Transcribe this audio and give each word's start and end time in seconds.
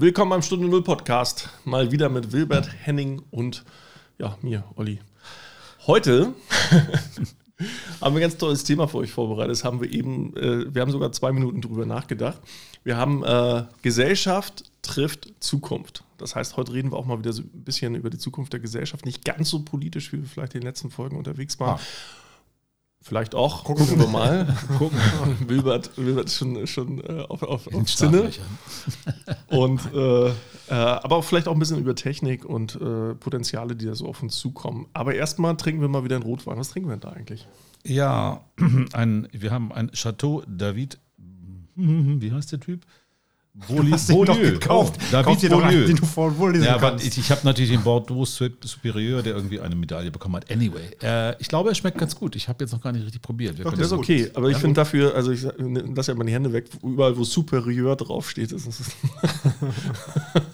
Willkommen 0.00 0.30
beim 0.30 0.42
Stunde 0.42 0.68
Null 0.68 0.84
Podcast. 0.84 1.48
Mal 1.64 1.90
wieder 1.90 2.08
mit 2.08 2.30
Wilbert 2.30 2.70
Henning 2.84 3.20
und 3.32 3.64
ja, 4.16 4.38
mir, 4.42 4.62
Olli. 4.76 5.00
Heute 5.88 6.34
haben 8.00 8.14
wir 8.14 8.18
ein 8.18 8.20
ganz 8.20 8.36
tolles 8.36 8.62
Thema 8.62 8.86
für 8.86 8.98
euch 8.98 9.10
vorbereitet. 9.10 9.50
Das 9.50 9.64
haben 9.64 9.80
wir 9.80 9.92
eben, 9.92 10.36
äh, 10.36 10.72
wir 10.72 10.82
haben 10.82 10.92
sogar 10.92 11.10
zwei 11.10 11.32
Minuten 11.32 11.60
drüber 11.62 11.84
nachgedacht. 11.84 12.40
Wir 12.84 12.96
haben 12.96 13.24
äh, 13.24 13.64
Gesellschaft 13.82 14.70
trifft 14.82 15.32
Zukunft. 15.40 16.04
Das 16.16 16.36
heißt, 16.36 16.56
heute 16.56 16.74
reden 16.74 16.92
wir 16.92 16.96
auch 16.96 17.06
mal 17.06 17.18
wieder 17.18 17.32
so 17.32 17.42
ein 17.42 17.64
bisschen 17.64 17.96
über 17.96 18.08
die 18.08 18.18
Zukunft 18.18 18.52
der 18.52 18.60
Gesellschaft. 18.60 19.04
Nicht 19.04 19.24
ganz 19.24 19.50
so 19.50 19.64
politisch, 19.64 20.12
wie 20.12 20.18
wir 20.18 20.28
vielleicht 20.28 20.54
in 20.54 20.60
den 20.60 20.68
letzten 20.68 20.90
Folgen 20.90 21.16
unterwegs 21.16 21.58
waren. 21.58 21.80
Ah. 21.80 21.80
Vielleicht 23.08 23.34
auch. 23.34 23.64
Gucken, 23.64 23.86
Gucken 23.86 24.02
wir 24.02 24.08
mal. 24.08 24.54
Gucken. 24.78 24.98
Wilbert, 25.46 25.96
Wilbert 25.96 26.26
ist 26.26 26.36
schon, 26.36 26.66
schon 26.66 27.00
äh, 27.00 27.24
auf, 27.26 27.42
auf, 27.42 27.66
auf 27.72 27.86
Zinne. 27.86 28.30
und, 29.46 29.80
äh, 29.94 30.28
äh, 30.28 30.32
aber 30.68 31.16
auch 31.16 31.24
vielleicht 31.24 31.48
auch 31.48 31.54
ein 31.54 31.58
bisschen 31.58 31.78
über 31.78 31.94
Technik 31.94 32.44
und 32.44 32.74
äh, 32.74 33.14
Potenziale, 33.14 33.74
die 33.76 33.86
da 33.86 33.94
so 33.94 34.06
auf 34.06 34.22
uns 34.22 34.36
zukommen. 34.36 34.88
Aber 34.92 35.14
erstmal 35.14 35.56
trinken 35.56 35.80
wir 35.80 35.88
mal 35.88 36.04
wieder 36.04 36.16
einen 36.16 36.24
Rotwein. 36.24 36.58
Was 36.58 36.68
trinken 36.68 36.90
wir 36.90 36.96
denn 36.96 37.08
da 37.08 37.16
eigentlich? 37.16 37.48
Ja, 37.82 38.44
ein, 38.92 39.26
wir 39.32 39.52
haben 39.52 39.72
ein 39.72 39.90
Chateau 39.92 40.42
David. 40.46 41.00
Wie 41.76 42.30
heißt 42.30 42.52
der 42.52 42.60
Typ? 42.60 42.84
Beaulieu. 43.66 43.92
hast 43.92 44.08
Beaulieu. 44.08 44.24
Doch 44.26 44.40
gekauft. 44.40 44.94
Oh, 44.98 45.04
David 45.10 45.42
dir 45.42 45.50
Beaulieu. 45.50 45.86
den 45.86 45.96
du 45.96 46.06
vorlesen 46.06 46.64
ja, 46.64 46.76
aber 46.76 46.96
ich, 46.96 47.18
ich 47.18 47.30
habe 47.30 47.40
natürlich 47.44 47.70
den 47.70 47.82
Bordeaux 47.82 48.24
Superieur, 48.24 49.22
der 49.22 49.34
irgendwie 49.34 49.60
eine 49.60 49.74
Medaille 49.74 50.10
bekommen 50.10 50.36
hat. 50.36 50.50
Anyway, 50.50 50.90
äh, 51.02 51.34
ich 51.40 51.48
glaube, 51.48 51.70
er 51.70 51.74
schmeckt 51.74 51.98
ganz 51.98 52.14
gut. 52.14 52.36
Ich 52.36 52.48
habe 52.48 52.62
jetzt 52.64 52.72
noch 52.72 52.80
gar 52.80 52.92
nicht 52.92 53.04
richtig 53.04 53.22
probiert. 53.22 53.58
Doch, 53.58 53.72
das 53.72 53.86
ist 53.86 53.92
okay, 53.92 54.24
gut. 54.24 54.36
aber 54.36 54.50
ich 54.50 54.58
finde 54.58 54.74
dafür, 54.74 55.14
also 55.14 55.32
ich 55.32 55.42
lasse 55.42 56.12
ja 56.12 56.18
mal 56.18 56.24
die 56.24 56.32
Hände 56.32 56.52
weg, 56.52 56.66
überall 56.82 57.16
wo 57.16 57.24
Superieur 57.24 57.96
draufsteht. 57.96 58.52
Ist 58.52 58.66
es 58.66 58.80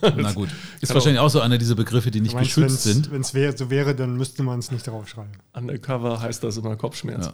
Na 0.01 0.33
gut. 0.33 0.49
Ist 0.81 0.89
Kann 0.89 0.95
wahrscheinlich 0.95 1.21
auch 1.21 1.31
so 1.31 1.41
einer 1.41 1.59
dieser 1.59 1.75
Begriffe, 1.75 2.11
die 2.11 2.21
nicht 2.21 2.35
meinst, 2.35 2.55
geschützt 2.55 2.83
sind. 2.85 3.11
Wenn 3.11 3.21
es 3.21 3.59
so 3.59 3.71
wäre, 3.71 3.95
dann 3.95 4.17
müsste 4.17 4.43
man 4.43 4.59
es 4.61 4.71
nicht 4.71 4.87
draufschreiben. 4.87 5.33
Undercover 5.53 6.21
heißt 6.21 6.43
das 6.43 6.57
immer 6.57 6.77
Kopfschmerz. 6.77 7.27
Ja, 7.27 7.33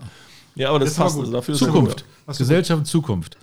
ja 0.57 0.69
aber 0.71 0.81
das, 0.81 0.91
das 0.91 0.99
passt. 0.99 1.19
Also 1.19 1.33
dafür 1.33 1.55
Zukunft. 1.55 2.05
Gesellschaft 2.27 2.79
und 2.79 2.87
Zukunft. 2.87 3.37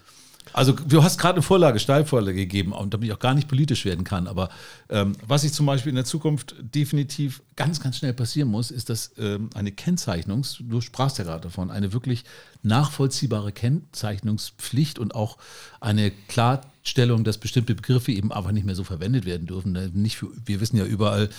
Also 0.53 0.73
du 0.73 1.03
hast 1.03 1.17
gerade 1.17 1.36
eine 1.36 1.42
Vorlage, 1.42 1.80
Steilvorlage 1.80 2.36
gegeben, 2.36 2.72
und 2.72 2.94
damit 2.94 3.08
ich 3.08 3.14
auch 3.14 3.20
gar 3.20 3.34
nicht 3.34 3.48
politisch 3.48 3.86
werden 3.86 4.03
kann. 4.03 4.28
Aber 4.28 4.50
ähm, 4.89 5.14
was 5.26 5.44
ich 5.44 5.54
zum 5.54 5.66
Beispiel 5.66 5.89
in 5.89 5.95
der 5.95 6.06
Zukunft 6.06 6.56
definitiv 6.59 7.42
ganz, 7.56 7.80
ganz 7.80 7.98
schnell 7.98 8.14
passieren 8.14 8.50
muss, 8.50 8.72
ist, 8.72 8.89
dass 8.89 9.12
ähm, 9.17 9.50
eine 9.54 9.72
Kennzeichnungs, 9.72 10.58
du 10.62 10.81
sprachst 10.81 11.17
ja 11.17 11.23
gerade 11.23 11.42
davon, 11.42 11.72
eine 11.72 11.94
wirklich 11.94 12.23
nachvollziehbare 12.64 13.52
Kennzeichnungspflicht 13.52 15.00
und 15.00 15.16
auch 15.16 15.38
eine 15.80 16.12
Klarstellung, 16.28 17.23
dass 17.23 17.38
bestimmte 17.38 17.76
Begriffe 17.76 18.11
eben 18.11 18.32
einfach 18.32 18.52
nicht 18.52 18.66
mehr 18.66 18.76
so 18.76 18.84
verwendet 18.84 19.26
werden 19.26 19.48
dürfen. 19.48 19.78
Nicht 19.94 20.17
für, 20.17 20.30
wir 20.45 20.59
wissen 20.61 20.78
ja 20.78 20.86
überall, 20.86 21.30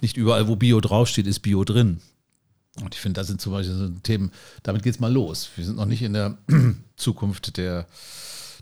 nicht 0.00 0.16
überall, 0.16 0.48
wo 0.48 0.56
Bio 0.56 0.80
draufsteht, 0.80 1.26
ist 1.26 1.40
Bio 1.40 1.64
drin. 1.64 2.00
Und 2.80 2.94
ich 2.94 3.00
finde, 3.00 3.20
das 3.20 3.26
sind 3.26 3.40
zum 3.40 3.52
Beispiel 3.52 3.74
so 3.74 3.88
Themen, 4.02 4.32
damit 4.62 4.82
geht 4.82 4.94
es 4.94 5.00
mal 5.00 5.12
los. 5.12 5.50
Wir 5.56 5.64
sind 5.64 5.76
noch 5.76 5.84
nicht 5.84 6.02
in 6.02 6.14
der 6.14 6.38
Zukunft 6.96 7.56
der 7.58 7.86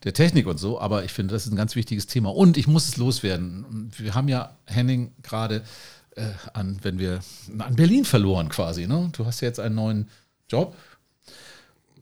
der 0.05 0.15
Technik 0.15 0.47
und 0.47 0.59
so, 0.59 0.81
aber 0.81 1.05
ich 1.05 1.13
finde, 1.13 1.35
das 1.35 1.47
ist 1.47 1.53
ein 1.53 1.57
ganz 1.57 1.77
wichtiges 1.77 2.07
Thema. 2.07 2.31
Und 2.31 2.57
ich 2.57 2.67
muss 2.67 2.89
es 2.89 2.97
loswerden. 2.97 3.91
Wir 3.97 4.15
haben 4.15 4.29
ja 4.29 4.57
Henning 4.67 5.13
gerade 5.23 5.63
äh, 6.17 6.23
an, 6.55 6.79
wenn 6.83 6.99
wir 6.99 7.21
an 7.59 7.77
Berlin 7.77 8.05
verloren 8.05 8.49
quasi. 8.49 8.87
Ne? 8.87 9.11
Du 9.13 9.27
hast 9.27 9.41
ja 9.41 9.49
jetzt 9.49 9.61
einen 9.61 9.75
neuen 9.75 10.09
Job. 10.49 10.75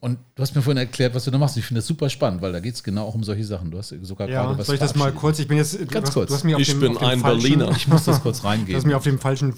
Und 0.01 0.19
du 0.37 0.43
hast 0.43 0.55
mir 0.55 0.63
vorhin 0.63 0.79
erklärt, 0.79 1.15
was 1.17 1.25
du 1.25 1.33
da 1.33 1.39
machst. 1.39 1.57
Ich 1.57 1.65
finde 1.65 1.81
das 1.81 1.89
super 1.89 2.09
spannend, 2.09 2.41
weil 2.41 2.53
da 2.53 2.61
geht 2.61 2.75
es 2.75 2.85
genau 2.85 3.07
auch 3.07 3.17
um 3.17 3.25
solche 3.25 3.45
Sachen. 3.45 3.73
Du 3.73 3.79
hast 3.79 3.89
sogar 4.03 4.29
ja, 4.29 4.45
gerade 4.45 4.59
was. 4.59 4.67
Soll 4.67 4.77
ich 4.77 4.81
das 4.81 4.95
mal 4.95 5.13
kurz? 5.13 5.41
Ich 5.41 5.49
bin 5.49 5.57
jetzt 5.57 5.89
ganz 5.89 6.13
kurz. 6.13 6.45
ich 6.45 6.69
dem, 6.69 6.81
bin 6.81 6.97
ein 6.99 7.21
Berliner. 7.21 7.73
Ich 7.73 7.89
muss 7.89 8.05
das 8.05 8.23
kurz 8.23 8.45
reingehen. 8.45 8.75
Du 8.75 8.77
hast 8.77 8.87
mich 8.87 8.95
auf 8.95 9.03
dem 9.03 9.19
falschen 9.19 9.55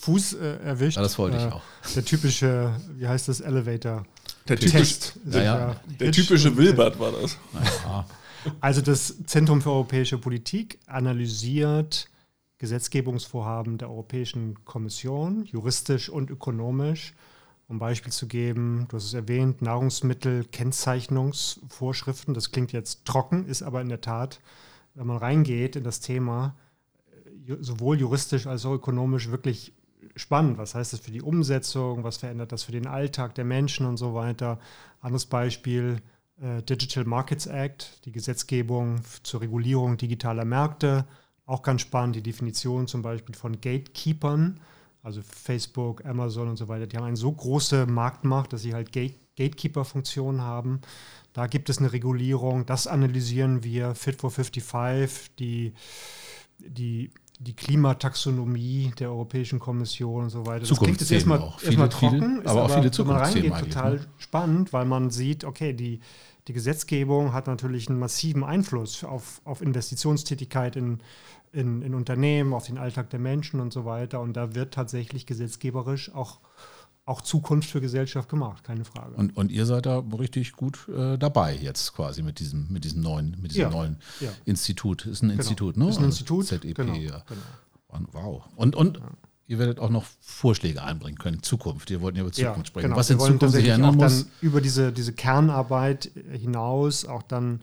Fuß 0.00 0.34
äh, 0.34 0.56
erwischt. 0.64 0.96
Ja, 0.96 1.02
das 1.02 1.16
wollte 1.18 1.36
ich 1.36 1.44
äh, 1.44 1.52
auch. 1.52 1.62
Der 1.94 2.04
typische, 2.04 2.72
wie 2.96 3.06
heißt 3.06 3.28
das, 3.28 3.40
Elevator. 3.40 4.04
Der, 4.48 4.56
typisch, 4.56 4.98
der, 5.24 5.42
ja. 5.42 5.76
der 6.00 6.12
typische 6.12 6.56
Wilbert 6.56 6.98
war 6.98 7.12
das. 7.12 7.36
Also 8.60 8.80
das 8.80 9.16
Zentrum 9.26 9.60
für 9.60 9.70
europäische 9.70 10.18
Politik 10.18 10.78
analysiert 10.86 12.08
Gesetzgebungsvorhaben 12.58 13.76
der 13.76 13.90
Europäischen 13.90 14.64
Kommission, 14.64 15.44
juristisch 15.46 16.08
und 16.08 16.30
ökonomisch. 16.30 17.12
Um 17.68 17.80
Beispiel 17.80 18.12
zu 18.12 18.28
geben, 18.28 18.86
du 18.88 18.96
hast 18.96 19.06
es 19.06 19.14
erwähnt, 19.14 19.60
Nahrungsmittelkennzeichnungsvorschriften. 19.60 22.32
Das 22.32 22.52
klingt 22.52 22.72
jetzt 22.72 23.04
trocken, 23.04 23.44
ist 23.46 23.62
aber 23.62 23.80
in 23.80 23.88
der 23.88 24.00
Tat, 24.00 24.40
wenn 24.94 25.08
man 25.08 25.16
reingeht 25.16 25.74
in 25.74 25.82
das 25.82 25.98
Thema, 26.00 26.54
sowohl 27.60 27.98
juristisch 27.98 28.46
als 28.46 28.64
auch 28.64 28.72
ökonomisch 28.72 29.30
wirklich 29.30 29.72
spannend. 30.14 30.58
Was 30.58 30.74
heißt 30.74 30.92
das 30.92 31.00
für 31.00 31.10
die 31.10 31.22
Umsetzung? 31.22 32.04
Was 32.04 32.18
verändert 32.18 32.52
das 32.52 32.64
für 32.64 32.72
den 32.72 32.86
Alltag 32.86 33.34
der 33.34 33.44
Menschen 33.44 33.86
und 33.86 33.96
so 33.96 34.14
weiter? 34.14 34.58
Anderes 35.00 35.26
Beispiel, 35.26 36.00
äh, 36.40 36.62
Digital 36.62 37.04
Markets 37.04 37.46
Act, 37.46 38.04
die 38.04 38.12
Gesetzgebung 38.12 39.00
zur 39.22 39.40
Regulierung 39.40 39.96
digitaler 39.96 40.44
Märkte. 40.44 41.06
Auch 41.44 41.62
ganz 41.62 41.82
spannend, 41.82 42.16
die 42.16 42.22
Definition 42.22 42.86
zum 42.86 43.02
Beispiel 43.02 43.34
von 43.34 43.60
Gatekeepern, 43.60 44.60
also 45.02 45.22
Facebook, 45.22 46.04
Amazon 46.04 46.48
und 46.48 46.56
so 46.56 46.68
weiter. 46.68 46.86
Die 46.86 46.96
haben 46.96 47.04
eine 47.04 47.16
so 47.16 47.30
große 47.30 47.86
Marktmacht, 47.86 48.52
dass 48.52 48.62
sie 48.62 48.74
halt 48.74 48.92
Gate 48.92 49.14
Gatekeeper-Funktionen 49.36 50.40
haben. 50.40 50.80
Da 51.32 51.46
gibt 51.46 51.68
es 51.68 51.78
eine 51.78 51.92
Regulierung, 51.92 52.66
das 52.66 52.86
analysieren 52.86 53.62
wir. 53.62 53.94
Fit 53.94 54.16
for 54.16 54.30
55, 54.30 55.36
die, 55.36 55.74
die 56.58 57.10
die 57.38 57.54
Klimataxonomie 57.54 58.92
der 58.98 59.10
Europäischen 59.10 59.58
Kommission 59.58 60.24
und 60.24 60.30
so 60.30 60.46
weiter. 60.46 60.66
Das 60.66 60.78
klingt 60.78 61.00
jetzt 61.00 61.10
erstmal, 61.10 61.40
auch. 61.40 61.62
erstmal 61.62 61.88
trocken, 61.88 62.36
viele, 62.38 62.46
aber 62.46 62.64
auch 62.64 62.70
viele 62.70 62.90
Zukunftsthemen 62.90 63.52
reingeht, 63.52 63.72
total 63.72 63.94
ne? 63.96 64.06
spannend, 64.18 64.72
weil 64.72 64.84
man 64.84 65.10
sieht, 65.10 65.44
okay, 65.44 65.72
die, 65.72 66.00
die 66.48 66.52
Gesetzgebung 66.52 67.32
hat 67.32 67.46
natürlich 67.46 67.88
einen 67.88 67.98
massiven 67.98 68.44
Einfluss 68.44 69.04
auf, 69.04 69.40
auf 69.44 69.60
Investitionstätigkeit 69.60 70.76
in, 70.76 71.00
in, 71.52 71.82
in 71.82 71.94
Unternehmen, 71.94 72.54
auf 72.54 72.66
den 72.66 72.78
Alltag 72.78 73.10
der 73.10 73.20
Menschen 73.20 73.60
und 73.60 73.72
so 73.72 73.84
weiter. 73.84 74.20
Und 74.20 74.34
da 74.34 74.54
wird 74.54 74.72
tatsächlich 74.74 75.26
gesetzgeberisch 75.26 76.14
auch 76.14 76.38
auch 77.06 77.20
Zukunft 77.20 77.70
für 77.70 77.80
Gesellschaft 77.80 78.28
gemacht, 78.28 78.64
keine 78.64 78.84
Frage. 78.84 79.14
Und, 79.14 79.36
und 79.36 79.52
ihr 79.52 79.64
seid 79.64 79.86
da 79.86 80.02
richtig 80.18 80.52
gut 80.52 80.88
äh, 80.88 81.16
dabei 81.16 81.54
jetzt 81.54 81.94
quasi 81.94 82.22
mit 82.22 82.40
diesem, 82.40 82.66
mit 82.68 82.84
diesem 82.84 83.00
neuen, 83.00 83.36
mit 83.40 83.52
diesem 83.52 83.62
ja, 83.62 83.70
neuen 83.70 83.96
ja. 84.20 84.28
Institut. 84.44 85.06
Ist 85.06 85.22
ein 85.22 85.28
genau. 85.28 85.40
Institut, 85.40 85.76
ne? 85.76 85.88
Ist 85.88 85.98
ein 85.98 86.04
also 86.04 86.06
Institut. 86.06 86.46
ZEP, 86.46 86.74
genau, 86.74 86.94
ja. 86.94 87.22
Genau. 87.28 88.06
Wow. 88.12 88.42
Und, 88.56 88.74
und 88.74 89.00
ihr 89.46 89.60
werdet 89.60 89.78
auch 89.78 89.88
noch 89.88 90.04
Vorschläge 90.20 90.82
einbringen 90.82 91.16
können, 91.16 91.44
Zukunft. 91.44 91.90
Wir 91.90 92.00
wollten 92.00 92.18
ja 92.18 92.24
über 92.24 92.32
Zukunft 92.32 92.66
sprechen. 92.66 92.88
Genau. 92.88 92.96
Was 92.96 93.08
in 93.08 93.20
Zukunft 93.20 93.54
sich 93.54 93.68
ändern 93.68 93.94
muss. 93.94 94.26
über 94.40 94.60
diese, 94.60 94.92
diese 94.92 95.12
Kernarbeit 95.12 96.10
hinaus 96.32 97.04
auch 97.04 97.22
dann 97.22 97.60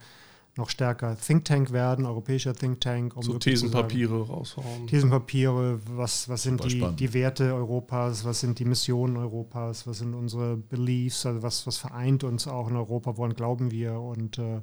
noch 0.56 0.70
stärker 0.70 1.18
Think 1.18 1.46
Tank 1.46 1.72
werden, 1.72 2.06
europäischer 2.06 2.54
Think 2.54 2.82
Tank. 2.82 3.16
Um 3.16 3.24
so 3.24 3.38
Thesenpapiere 3.38 4.28
raushauen. 4.28 4.88
Thesenpapiere, 4.88 5.80
was, 5.88 6.30
was 6.30 6.44
sind 6.44 6.64
die, 6.64 6.86
die 6.96 7.14
Werte 7.14 7.54
Europas, 7.54 8.24
was 8.24 8.40
sind 8.42 8.60
die 8.60 8.66
Missionen 8.66 9.18
Europas, 9.18 9.88
was 9.88 10.00
sind 10.00 10.14
unsere 10.14 10.58
Beliefs, 10.58 11.26
also 11.26 11.42
was, 11.42 11.66
was 11.66 11.78
vereint 11.78 12.24
uns 12.24 12.48
auch 12.48 12.70
in 12.70 12.76
Europa, 12.76 13.18
woran 13.18 13.34
glauben 13.34 13.72
wir 13.72 14.00
und 14.00 14.38
äh, 14.38 14.62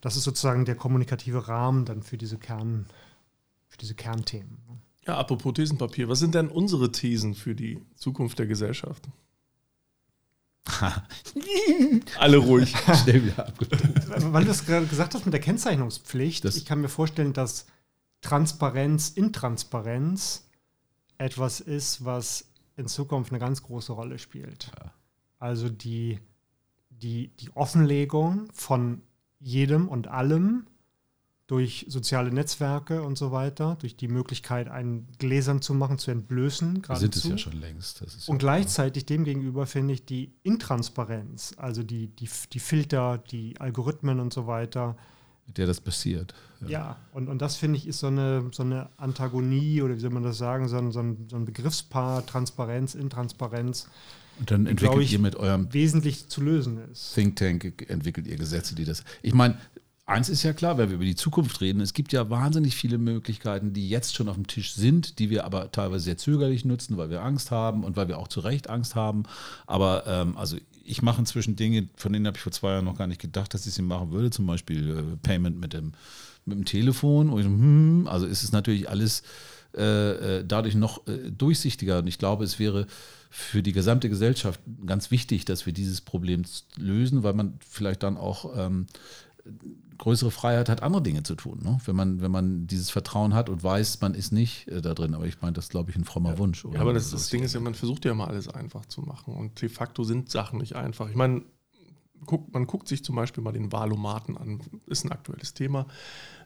das 0.00 0.16
ist 0.16 0.24
sozusagen 0.24 0.64
der 0.64 0.74
kommunikative 0.74 1.48
Rahmen 1.48 1.84
dann 1.84 2.02
für 2.02 2.18
diese 2.18 2.38
Kern, 2.38 2.86
für 3.68 3.78
diese 3.78 3.94
Kernthemen. 3.94 4.58
Ja, 5.06 5.16
apropos 5.16 5.54
Thesenpapier, 5.54 6.08
was 6.08 6.18
sind 6.18 6.34
denn 6.34 6.48
unsere 6.48 6.92
Thesen 6.92 7.34
für 7.34 7.54
die 7.54 7.80
Zukunft 7.96 8.38
der 8.38 8.46
Gesellschaft? 8.46 9.08
Alle 12.18 12.36
ruhig. 12.36 12.74
Schnell 13.02 13.24
wieder 13.24 13.52
Weil 14.32 14.44
du 14.44 14.50
es 14.50 14.64
gerade 14.64 14.86
gesagt 14.86 15.14
hast 15.14 15.24
mit 15.24 15.32
der 15.32 15.40
Kennzeichnungspflicht, 15.40 16.44
das 16.44 16.56
ich 16.56 16.64
kann 16.64 16.80
mir 16.80 16.88
vorstellen, 16.88 17.32
dass 17.32 17.66
Transparenz, 18.20 19.10
Intransparenz 19.10 20.48
etwas 21.18 21.60
ist, 21.60 22.04
was 22.04 22.52
in 22.76 22.86
Zukunft 22.86 23.32
eine 23.32 23.38
ganz 23.38 23.62
große 23.62 23.92
Rolle 23.92 24.18
spielt. 24.18 24.70
Ja. 24.78 24.92
Also 25.38 25.68
die, 25.68 26.18
die, 26.90 27.28
die 27.36 27.50
Offenlegung 27.54 28.48
von 28.52 29.02
jedem 29.40 29.88
und 29.88 30.08
allem 30.08 30.66
durch 31.48 31.86
soziale 31.88 32.30
Netzwerke 32.30 33.02
und 33.02 33.16
so 33.16 33.32
weiter, 33.32 33.76
durch 33.80 33.96
die 33.96 34.06
Möglichkeit, 34.06 34.68
einen 34.68 35.08
Gläsern 35.18 35.62
zu 35.62 35.72
machen, 35.72 35.98
zu 35.98 36.10
entblößen. 36.10 36.82
Wir 36.86 36.96
sind 36.96 37.16
es 37.16 37.24
ja 37.24 37.38
schon 37.38 37.58
längst. 37.58 38.02
und 38.02 38.34
ja 38.34 38.38
gleichzeitig 38.38 39.06
demgegenüber 39.06 39.66
finde 39.66 39.94
ich 39.94 40.04
die 40.04 40.30
Intransparenz, 40.42 41.54
also 41.56 41.82
die, 41.82 42.08
die, 42.08 42.28
die 42.52 42.58
Filter, 42.58 43.16
die 43.16 43.58
Algorithmen 43.58 44.20
und 44.20 44.34
so 44.34 44.46
weiter. 44.46 44.94
Mit 45.46 45.56
der 45.56 45.66
das 45.66 45.80
passiert. 45.80 46.34
Ja, 46.60 46.68
ja 46.68 46.96
und, 47.12 47.28
und 47.28 47.40
das 47.40 47.56
finde 47.56 47.78
ich 47.78 47.86
ist 47.86 48.00
so 48.00 48.08
eine, 48.08 48.50
so 48.52 48.62
eine 48.62 48.90
Antagonie 48.98 49.80
oder 49.80 49.96
wie 49.96 50.00
soll 50.00 50.10
man 50.10 50.22
das 50.22 50.36
sagen, 50.36 50.68
so 50.68 50.76
ein, 50.76 50.92
so 50.92 51.00
ein, 51.00 51.28
so 51.30 51.36
ein 51.36 51.46
Begriffspaar, 51.46 52.26
Transparenz, 52.26 52.94
Intransparenz. 52.94 53.88
Und 54.38 54.50
dann 54.50 54.66
entwickelt 54.66 55.00
ich, 55.00 55.14
ihr 55.14 55.18
mit 55.18 55.34
eurem 55.34 55.72
wesentlich 55.72 56.28
zu 56.28 56.42
lösen 56.42 56.78
ist. 56.92 57.14
Think 57.14 57.36
Tank 57.36 57.86
entwickelt 57.88 58.26
ihr 58.26 58.36
Gesetze, 58.36 58.74
die 58.74 58.84
das. 58.84 59.02
Ich 59.22 59.32
meine, 59.32 59.56
eins 60.08 60.28
ist 60.28 60.42
ja 60.42 60.52
klar, 60.52 60.78
wenn 60.78 60.88
wir 60.88 60.96
über 60.96 61.04
die 61.04 61.14
Zukunft 61.14 61.60
reden, 61.60 61.80
es 61.80 61.92
gibt 61.92 62.12
ja 62.12 62.30
wahnsinnig 62.30 62.74
viele 62.74 62.98
Möglichkeiten, 62.98 63.72
die 63.72 63.88
jetzt 63.88 64.16
schon 64.16 64.28
auf 64.28 64.36
dem 64.36 64.46
Tisch 64.46 64.72
sind, 64.72 65.18
die 65.18 65.30
wir 65.30 65.44
aber 65.44 65.70
teilweise 65.70 66.04
sehr 66.04 66.16
zögerlich 66.16 66.64
nutzen, 66.64 66.96
weil 66.96 67.10
wir 67.10 67.22
Angst 67.22 67.50
haben 67.50 67.84
und 67.84 67.96
weil 67.96 68.08
wir 68.08 68.18
auch 68.18 68.28
zu 68.28 68.40
Recht 68.40 68.70
Angst 68.70 68.94
haben. 68.94 69.24
Aber 69.66 70.04
ähm, 70.06 70.36
also 70.36 70.56
ich 70.84 71.02
mache 71.02 71.20
inzwischen 71.20 71.56
Dinge, 71.56 71.88
von 71.96 72.12
denen 72.12 72.26
habe 72.26 72.36
ich 72.36 72.42
vor 72.42 72.52
zwei 72.52 72.72
Jahren 72.72 72.86
noch 72.86 72.96
gar 72.96 73.06
nicht 73.06 73.20
gedacht, 73.20 73.52
dass 73.52 73.66
ich 73.66 73.74
sie 73.74 73.82
machen 73.82 74.10
würde, 74.10 74.30
zum 74.30 74.46
Beispiel 74.46 74.90
äh, 74.90 75.16
Payment 75.22 75.60
mit 75.60 75.74
dem, 75.74 75.92
mit 76.46 76.56
dem 76.56 76.64
Telefon. 76.64 77.28
Und, 77.28 77.44
hm, 77.44 78.08
also 78.08 78.24
ist 78.24 78.42
es 78.42 78.52
natürlich 78.52 78.88
alles 78.88 79.22
äh, 79.76 80.38
äh, 80.38 80.44
dadurch 80.46 80.74
noch 80.74 81.06
äh, 81.06 81.30
durchsichtiger. 81.30 81.98
Und 81.98 82.06
ich 82.06 82.18
glaube, 82.18 82.44
es 82.44 82.58
wäre 82.58 82.86
für 83.28 83.62
die 83.62 83.72
gesamte 83.72 84.08
Gesellschaft 84.08 84.58
ganz 84.86 85.10
wichtig, 85.10 85.44
dass 85.44 85.66
wir 85.66 85.74
dieses 85.74 86.00
Problem 86.00 86.44
lösen, 86.78 87.22
weil 87.22 87.34
man 87.34 87.58
vielleicht 87.68 88.02
dann 88.02 88.16
auch 88.16 88.56
ähm, 88.56 88.86
größere 89.98 90.30
Freiheit 90.30 90.68
hat, 90.68 90.82
andere 90.82 91.02
Dinge 91.02 91.22
zu 91.22 91.34
tun. 91.34 91.60
Ne? 91.62 91.78
Wenn, 91.84 91.96
man, 91.96 92.20
wenn 92.20 92.30
man 92.30 92.66
dieses 92.66 92.90
Vertrauen 92.90 93.34
hat 93.34 93.48
und 93.48 93.62
weiß, 93.62 94.00
man 94.00 94.14
ist 94.14 94.32
nicht 94.32 94.68
äh, 94.68 94.80
da 94.80 94.94
drin. 94.94 95.14
Aber 95.14 95.26
ich 95.26 95.40
meine, 95.42 95.52
das 95.52 95.66
ist, 95.66 95.70
glaube 95.70 95.90
ich, 95.90 95.96
ein 95.96 96.04
frommer 96.04 96.30
ja. 96.30 96.38
Wunsch. 96.38 96.64
Ja, 96.72 96.80
aber 96.80 96.92
das, 96.92 97.10
das 97.10 97.28
Ding 97.28 97.42
ist 97.42 97.54
ja, 97.54 97.60
man 97.60 97.74
versucht 97.74 98.04
ja 98.04 98.14
mal 98.14 98.28
alles 98.28 98.48
einfach 98.48 98.86
zu 98.86 99.02
machen. 99.02 99.34
Und 99.34 99.60
de 99.60 99.68
facto 99.68 100.04
sind 100.04 100.30
Sachen 100.30 100.58
nicht 100.60 100.76
einfach. 100.76 101.08
Ich 101.10 101.16
meine, 101.16 101.42
guckt, 102.26 102.52
man 102.52 102.66
guckt 102.66 102.88
sich 102.88 103.04
zum 103.04 103.16
Beispiel 103.16 103.42
mal 103.42 103.52
den 103.52 103.72
Wahlomaten 103.72 104.36
an. 104.36 104.60
Ist 104.86 105.04
ein 105.04 105.12
aktuelles 105.12 105.54
Thema. 105.54 105.86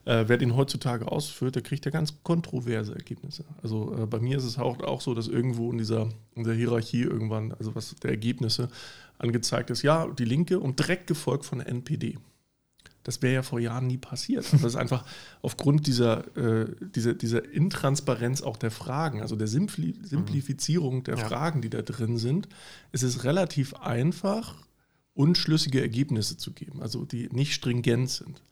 Äh, 0.04 0.24
wer 0.26 0.36
den 0.36 0.56
heutzutage 0.56 1.10
ausführt, 1.10 1.54
der 1.54 1.62
kriegt 1.62 1.84
ja 1.84 1.90
ganz 1.90 2.22
kontroverse 2.22 2.94
Ergebnisse. 2.94 3.44
Also 3.62 3.94
äh, 3.96 4.06
bei 4.06 4.18
mir 4.18 4.38
ist 4.38 4.44
es 4.44 4.58
auch, 4.58 4.80
auch 4.80 5.00
so, 5.00 5.14
dass 5.14 5.28
irgendwo 5.28 5.70
in 5.70 5.78
dieser, 5.78 6.08
in 6.34 6.44
der 6.44 6.54
Hierarchie 6.54 7.02
irgendwann, 7.02 7.52
also 7.52 7.74
was 7.74 7.94
der 7.96 8.10
Ergebnisse 8.10 8.68
angezeigt 9.18 9.70
ist, 9.70 9.82
ja, 9.82 10.08
die 10.08 10.24
Linke 10.24 10.58
und 10.58 10.78
direkt 10.78 11.06
gefolgt 11.06 11.44
von 11.44 11.58
der 11.58 11.68
NPD. 11.68 12.18
Das 13.04 13.22
wäre 13.22 13.34
ja 13.34 13.42
vor 13.42 13.60
Jahren 13.60 13.86
nie 13.86 13.98
passiert. 13.98 14.52
Das 14.52 14.62
ist 14.62 14.76
einfach 14.76 15.04
aufgrund 15.42 15.86
dieser, 15.86 16.36
äh, 16.36 16.66
dieser, 16.94 17.14
dieser 17.14 17.44
Intransparenz 17.52 18.42
auch 18.42 18.56
der 18.56 18.70
Fragen, 18.70 19.22
also 19.22 19.36
der 19.36 19.48
Simpli 19.48 19.94
Simplifizierung 20.02 21.04
der 21.04 21.16
ja. 21.16 21.24
Fragen, 21.26 21.62
die 21.62 21.70
da 21.70 21.82
drin 21.82 22.18
sind, 22.18 22.48
ist 22.92 23.02
es 23.02 23.24
relativ 23.24 23.74
einfach, 23.74 24.56
unschlüssige 25.14 25.80
Ergebnisse 25.80 26.36
zu 26.36 26.52
geben, 26.52 26.80
also 26.80 27.04
die 27.04 27.28
nicht 27.32 27.52
stringent 27.54 28.10
sind 28.10 28.42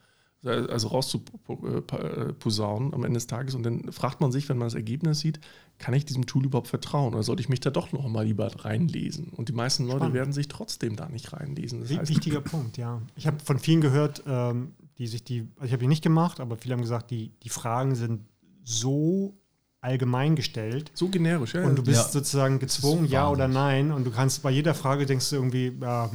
also 0.43 0.89
rauszuposaunen 0.89 2.95
am 2.95 3.05
Ende 3.05 3.19
des 3.19 3.27
Tages. 3.27 3.55
Und 3.55 3.63
dann 3.63 3.93
fragt 3.93 4.21
man 4.21 4.33
sich, 4.33 4.49
wenn 4.49 4.57
man 4.57 4.67
das 4.67 4.75
Ergebnis 4.75 5.21
sieht, 5.21 5.41
kann 5.79 5.95
ich 5.95 6.07
diesem 6.07 6.27
Tool 6.27 6.47
überhaupt 6.47 6.69
vertrauen 6.69 7.15
oder 7.15 7.23
sollte 7.23 7.43
ich 7.43 7.49
mich 7.49 7.61
da 7.61 7.71
doch 7.71 7.93
noch 7.93 8.09
mal 8.09 8.25
lieber 8.25 8.51
reinlesen? 8.65 9.33
Und 9.37 9.49
die 9.49 9.53
meisten 9.53 9.85
Leute 9.85 9.99
Spannend. 9.99 10.15
werden 10.15 10.33
sich 10.33 10.49
trotzdem 10.49 10.97
da 10.97 11.09
nicht 11.09 11.33
reinlesen. 11.33 11.81
Das 11.81 11.91
heißt, 11.91 12.11
Wichtiger 12.11 12.41
Punkt, 12.41 12.79
ja. 12.79 13.03
Ich 13.17 13.27
habe 13.27 13.39
von 13.41 13.59
vielen 13.59 13.81
gehört, 13.81 14.23
ähm, 14.27 14.73
die 14.99 15.07
sich 15.07 15.25
die, 15.25 15.49
also 15.57 15.67
ich 15.67 15.73
habe 15.73 15.83
die 15.83 15.89
nicht 15.89 16.03
gemacht, 16.03 16.41
aber 16.41 16.57
viele 16.57 16.75
haben 16.75 16.83
gesagt, 16.83 17.11
die, 17.11 17.33
die 17.43 17.51
Fragen 17.51 17.95
sind 17.95 18.23
so 18.65 19.35
allgemein 19.83 20.37
gestellt. 20.37 20.91
So 20.95 21.09
generisch, 21.09 21.55
ja. 21.55 21.65
Und 21.65 21.77
du 21.77 21.83
bist 21.83 22.07
ja. 22.07 22.09
sozusagen 22.09 22.59
gezwungen, 22.59 23.07
ja 23.07 23.29
oder 23.29 23.49
nein. 23.49 23.93
Und 23.93 24.05
du 24.05 24.11
kannst 24.11 24.43
bei 24.43 24.51
jeder 24.51 24.75
Frage 24.75 25.07
denkst 25.07 25.31
du 25.31 25.37
irgendwie, 25.37 25.73
ja, 25.81 26.11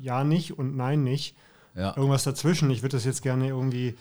ja 0.00 0.24
nicht 0.24 0.58
und 0.58 0.76
nein 0.76 1.04
nicht 1.04 1.36
ja. 1.74 1.96
irgendwas 1.96 2.24
dazwischen. 2.24 2.70
Ich 2.70 2.82
würde 2.82 2.96
das 2.96 3.04
jetzt 3.04 3.22
gerne 3.22 3.48
irgendwie, 3.48 3.94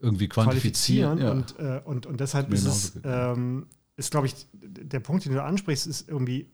irgendwie 0.00 0.28
quantifizieren. 0.28 1.18
Ja. 1.18 1.30
Und, 1.32 1.58
äh, 1.58 1.80
und, 1.84 2.06
und 2.06 2.20
deshalb 2.20 2.52
ist 2.52 2.66
es, 2.66 3.00
ähm, 3.04 3.66
ist, 3.96 4.10
glaube 4.10 4.26
ich, 4.26 4.34
der 4.52 5.00
Punkt, 5.00 5.24
den 5.24 5.32
du 5.32 5.42
ansprichst, 5.42 5.86
ist 5.86 6.08
irgendwie 6.08 6.48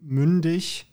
mündig 0.00 0.89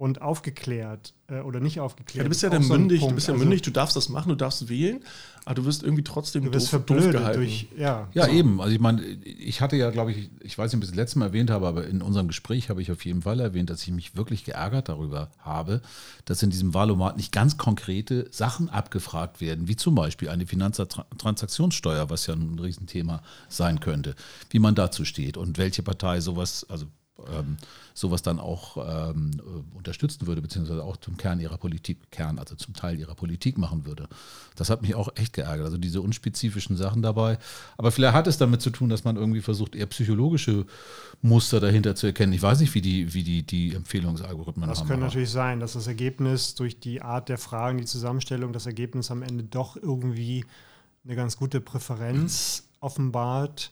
und 0.00 0.22
aufgeklärt 0.22 1.12
äh, 1.28 1.40
oder 1.40 1.60
nicht 1.60 1.78
aufgeklärt. 1.78 2.16
Ja, 2.16 2.22
du 2.22 2.30
bist 2.30 2.42
ja 2.42 2.48
dann 2.48 2.66
mündig, 2.66 3.00
du 3.00 3.14
bist 3.14 3.28
ja 3.28 3.34
also, 3.34 3.44
mündig, 3.44 3.60
du 3.60 3.70
darfst 3.70 3.94
das 3.96 4.08
machen, 4.08 4.30
du 4.30 4.34
darfst 4.34 4.66
wählen, 4.70 5.04
aber 5.44 5.56
du 5.56 5.66
wirst 5.66 5.82
irgendwie 5.82 6.02
trotzdem 6.02 6.44
du 6.44 6.54
wirst 6.54 6.72
doof, 6.72 6.86
doof 6.86 7.10
gehalten. 7.10 7.38
Durch, 7.38 7.68
ja, 7.76 8.08
ja 8.14 8.24
so. 8.24 8.30
eben. 8.30 8.62
Also 8.62 8.72
ich 8.72 8.80
meine, 8.80 9.04
ich 9.04 9.60
hatte 9.60 9.76
ja, 9.76 9.90
glaube 9.90 10.12
ich, 10.12 10.30
ich 10.40 10.56
weiß 10.56 10.72
nicht, 10.72 10.78
ob 10.78 10.84
ich 10.84 10.88
das 10.88 10.96
letzte 10.96 11.18
Mal 11.18 11.26
erwähnt 11.26 11.50
habe, 11.50 11.68
aber 11.68 11.86
in 11.86 12.00
unserem 12.00 12.28
Gespräch 12.28 12.70
habe 12.70 12.80
ich 12.80 12.90
auf 12.90 13.04
jeden 13.04 13.20
Fall 13.20 13.40
erwähnt, 13.40 13.68
dass 13.68 13.82
ich 13.82 13.90
mich 13.90 14.16
wirklich 14.16 14.44
geärgert 14.44 14.88
darüber 14.88 15.30
habe, 15.40 15.82
dass 16.24 16.42
in 16.42 16.48
diesem 16.48 16.72
Wahlomat 16.72 17.18
nicht 17.18 17.30
ganz 17.30 17.58
konkrete 17.58 18.26
Sachen 18.30 18.70
abgefragt 18.70 19.42
werden, 19.42 19.68
wie 19.68 19.76
zum 19.76 19.94
Beispiel 19.94 20.30
eine 20.30 20.46
Finanztransaktionssteuer, 20.46 22.08
was 22.08 22.26
ja 22.26 22.32
ein 22.32 22.58
Riesenthema 22.58 23.22
sein 23.50 23.80
könnte, 23.80 24.14
wie 24.48 24.60
man 24.60 24.74
dazu 24.74 25.04
steht 25.04 25.36
und 25.36 25.58
welche 25.58 25.82
Partei 25.82 26.20
sowas, 26.20 26.64
also 26.70 26.86
ähm, 27.32 27.56
sowas 27.94 28.22
dann 28.22 28.38
auch 28.38 28.76
ähm, 28.76 29.30
äh, 29.38 29.76
unterstützen 29.76 30.26
würde, 30.26 30.40
beziehungsweise 30.40 30.82
auch 30.82 30.96
zum 30.96 31.16
Kern 31.16 31.40
ihrer 31.40 31.58
Politik, 31.58 32.10
Kern, 32.10 32.38
also 32.38 32.54
zum 32.54 32.74
Teil 32.74 32.98
ihrer 32.98 33.14
Politik 33.14 33.58
machen 33.58 33.84
würde. 33.86 34.08
Das 34.56 34.70
hat 34.70 34.82
mich 34.82 34.94
auch 34.94 35.10
echt 35.16 35.32
geärgert. 35.32 35.66
Also 35.66 35.78
diese 35.78 36.00
unspezifischen 36.00 36.76
Sachen 36.76 37.02
dabei. 37.02 37.38
Aber 37.76 37.92
vielleicht 37.92 38.14
hat 38.14 38.26
es 38.26 38.38
damit 38.38 38.62
zu 38.62 38.70
tun, 38.70 38.88
dass 38.88 39.04
man 39.04 39.16
irgendwie 39.16 39.40
versucht, 39.40 39.74
eher 39.74 39.86
psychologische 39.86 40.66
Muster 41.22 41.60
dahinter 41.60 41.94
zu 41.94 42.06
erkennen. 42.06 42.32
Ich 42.32 42.42
weiß 42.42 42.60
nicht, 42.60 42.74
wie 42.74 42.82
die, 42.82 43.12
wie 43.12 43.22
die, 43.22 43.42
die 43.42 43.74
Empfehlungsalgorithmen 43.74 44.68
das 44.68 44.80
haben. 44.80 44.88
Das 44.88 44.88
könnte 44.88 45.06
natürlich 45.06 45.30
sein, 45.30 45.60
dass 45.60 45.74
das 45.74 45.86
Ergebnis 45.86 46.54
durch 46.54 46.80
die 46.80 47.02
Art 47.02 47.28
der 47.28 47.38
Fragen, 47.38 47.78
die 47.78 47.84
Zusammenstellung, 47.84 48.52
das 48.52 48.66
Ergebnis 48.66 49.10
am 49.10 49.22
Ende 49.22 49.44
doch 49.44 49.76
irgendwie 49.76 50.44
eine 51.04 51.16
ganz 51.16 51.36
gute 51.36 51.60
Präferenz 51.60 52.68
offenbart. 52.80 53.70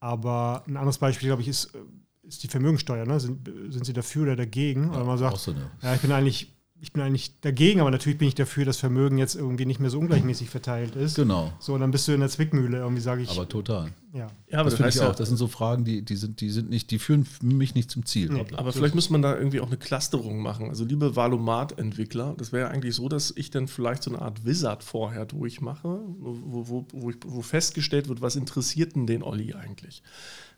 Aber 0.00 0.62
ein 0.66 0.76
anderes 0.76 0.98
Beispiel, 0.98 1.28
glaube 1.28 1.42
ich, 1.42 1.48
ist 1.48 1.74
äh, 1.74 1.78
ist 2.26 2.42
die 2.42 2.48
Vermögensteuer. 2.48 3.06
Ne? 3.06 3.20
Sind, 3.20 3.50
sind 3.70 3.84
Sie 3.84 3.92
dafür 3.92 4.22
oder 4.24 4.36
dagegen? 4.36 4.84
Ja, 4.84 4.96
oder 4.96 5.04
man 5.04 5.18
sagt, 5.18 5.38
so 5.38 5.54
ja, 5.82 5.94
ich 5.94 6.00
bin 6.00 6.12
eigentlich 6.12 6.54
ich 6.84 6.92
bin 6.92 7.02
eigentlich 7.02 7.40
dagegen, 7.40 7.80
aber 7.80 7.90
natürlich 7.90 8.18
bin 8.18 8.28
ich 8.28 8.34
dafür, 8.34 8.66
dass 8.66 8.76
Vermögen 8.76 9.16
jetzt 9.16 9.36
irgendwie 9.36 9.64
nicht 9.64 9.80
mehr 9.80 9.88
so 9.88 9.98
ungleichmäßig 9.98 10.50
verteilt 10.50 10.96
ist. 10.96 11.14
Genau. 11.16 11.50
So, 11.58 11.72
und 11.72 11.80
dann 11.80 11.90
bist 11.90 12.06
du 12.06 12.12
in 12.12 12.20
der 12.20 12.28
Zwickmühle, 12.28 12.76
irgendwie 12.76 13.00
sage 13.00 13.22
ich. 13.22 13.30
Aber 13.30 13.48
total. 13.48 13.90
Ja, 14.12 14.28
ja 14.48 14.58
aber 14.58 14.64
das, 14.68 14.74
das 14.74 14.74
finde 14.74 14.88
ich 14.90 15.00
auch. 15.00 15.14
Das 15.14 15.28
sind 15.28 15.38
so 15.38 15.46
Fragen, 15.46 15.84
die, 15.84 16.02
die, 16.02 16.16
sind, 16.16 16.42
die 16.42 16.50
sind 16.50 16.68
nicht, 16.68 16.90
die 16.90 16.98
führen 16.98 17.26
mich 17.40 17.74
nicht 17.74 17.90
zum 17.90 18.04
Ziel. 18.04 18.30
Nee, 18.30 18.44
aber 18.54 18.72
vielleicht 18.72 18.94
muss 18.94 19.08
man 19.08 19.22
da 19.22 19.34
irgendwie 19.34 19.60
auch 19.60 19.68
eine 19.68 19.78
Clusterung 19.78 20.42
machen. 20.42 20.68
Also 20.68 20.84
liebe 20.84 21.16
Valomat-Entwickler, 21.16 22.34
das 22.36 22.52
wäre 22.52 22.66
ja 22.66 22.70
eigentlich 22.70 22.94
so, 22.94 23.08
dass 23.08 23.32
ich 23.34 23.50
dann 23.50 23.66
vielleicht 23.66 24.02
so 24.02 24.10
eine 24.10 24.20
Art 24.20 24.44
Wizard 24.44 24.84
vorher 24.84 25.24
durchmache, 25.24 26.00
wo, 26.18 26.68
wo, 26.68 26.86
wo, 26.92 27.12
wo 27.24 27.40
festgestellt 27.40 28.08
wird, 28.08 28.20
was 28.20 28.36
interessiert 28.36 28.94
denn 28.94 29.06
den 29.06 29.22
Olli 29.22 29.54
eigentlich? 29.54 30.02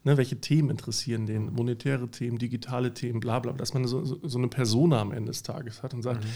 Ne, 0.06 0.16
welche 0.16 0.40
Themen 0.40 0.70
interessieren 0.70 1.26
den, 1.26 1.52
monetäre 1.52 2.08
Themen, 2.08 2.38
digitale 2.38 2.94
Themen, 2.94 3.18
bla 3.18 3.40
bla, 3.40 3.52
dass 3.54 3.74
man 3.74 3.88
so, 3.88 4.04
so 4.04 4.38
eine 4.38 4.46
Persona 4.46 5.00
am 5.00 5.10
Ende 5.10 5.32
des 5.32 5.42
Tages 5.42 5.82
hat 5.82 5.94
und 5.94 6.02
sagt, 6.02 6.22
mhm. 6.22 6.28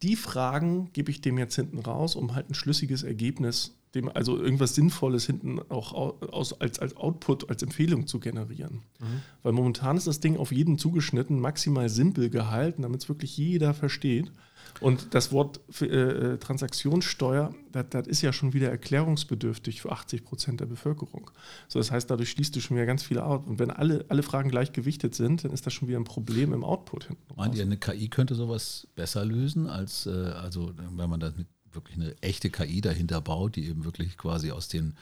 die 0.00 0.16
Fragen 0.16 0.88
gebe 0.94 1.10
ich 1.10 1.20
dem 1.20 1.36
jetzt 1.36 1.54
hinten 1.54 1.80
raus, 1.80 2.16
um 2.16 2.34
halt 2.34 2.48
ein 2.48 2.54
schlüssiges 2.54 3.02
Ergebnis, 3.02 3.76
dem, 3.94 4.08
also 4.08 4.38
irgendwas 4.38 4.74
Sinnvolles 4.74 5.26
hinten 5.26 5.60
auch 5.68 5.92
aus, 5.92 6.58
als, 6.62 6.78
als 6.78 6.96
Output, 6.96 7.50
als 7.50 7.62
Empfehlung 7.62 8.06
zu 8.06 8.20
generieren. 8.20 8.84
Mhm. 9.00 9.20
Weil 9.42 9.52
momentan 9.52 9.98
ist 9.98 10.06
das 10.06 10.20
Ding 10.20 10.38
auf 10.38 10.50
jeden 10.50 10.78
zugeschnitten, 10.78 11.40
maximal 11.40 11.90
simpel 11.90 12.30
gehalten, 12.30 12.80
damit 12.80 13.02
es 13.02 13.08
wirklich 13.10 13.36
jeder 13.36 13.74
versteht. 13.74 14.32
Und 14.80 15.14
das 15.14 15.30
Wort 15.30 15.60
äh, 15.80 15.84
äh, 15.84 16.38
Transaktionssteuer, 16.38 17.54
das, 17.72 18.06
ist 18.06 18.22
ja 18.22 18.32
schon 18.32 18.52
wieder 18.52 18.70
erklärungsbedürftig 18.70 19.82
für 19.82 19.92
80 19.92 20.24
Prozent 20.24 20.60
der 20.60 20.66
Bevölkerung. 20.66 21.30
So, 21.68 21.78
das 21.78 21.90
heißt, 21.90 22.10
dadurch 22.10 22.30
schließt 22.30 22.56
du 22.56 22.60
schon 22.60 22.76
wieder 22.76 22.86
ganz 22.86 23.02
viele 23.02 23.24
aus. 23.24 23.42
Und 23.46 23.58
wenn 23.58 23.70
alle, 23.70 24.04
alle 24.08 24.22
Fragen 24.22 24.50
gleich 24.50 24.72
gewichtet 24.72 25.14
sind, 25.14 25.44
dann 25.44 25.52
ist 25.52 25.66
das 25.66 25.74
schon 25.74 25.88
wieder 25.88 25.98
ein 25.98 26.04
Problem 26.04 26.52
im 26.52 26.64
Output 26.64 27.04
hinten. 27.04 27.22
Meint 27.36 27.54
ihr, 27.54 27.62
eine 27.62 27.76
KI 27.76 28.08
könnte 28.08 28.34
sowas 28.34 28.88
besser 28.94 29.24
lösen, 29.24 29.68
als 29.68 30.06
äh, 30.06 30.10
also 30.10 30.72
wenn 30.76 31.10
man 31.10 31.20
da 31.20 31.32
wirklich 31.72 31.96
eine 31.96 32.16
echte 32.22 32.50
KI 32.50 32.80
dahinter 32.80 33.20
baut, 33.20 33.56
die 33.56 33.68
eben 33.68 33.84
wirklich 33.84 34.16
quasi 34.16 34.50
aus 34.50 34.68
den, 34.68 34.96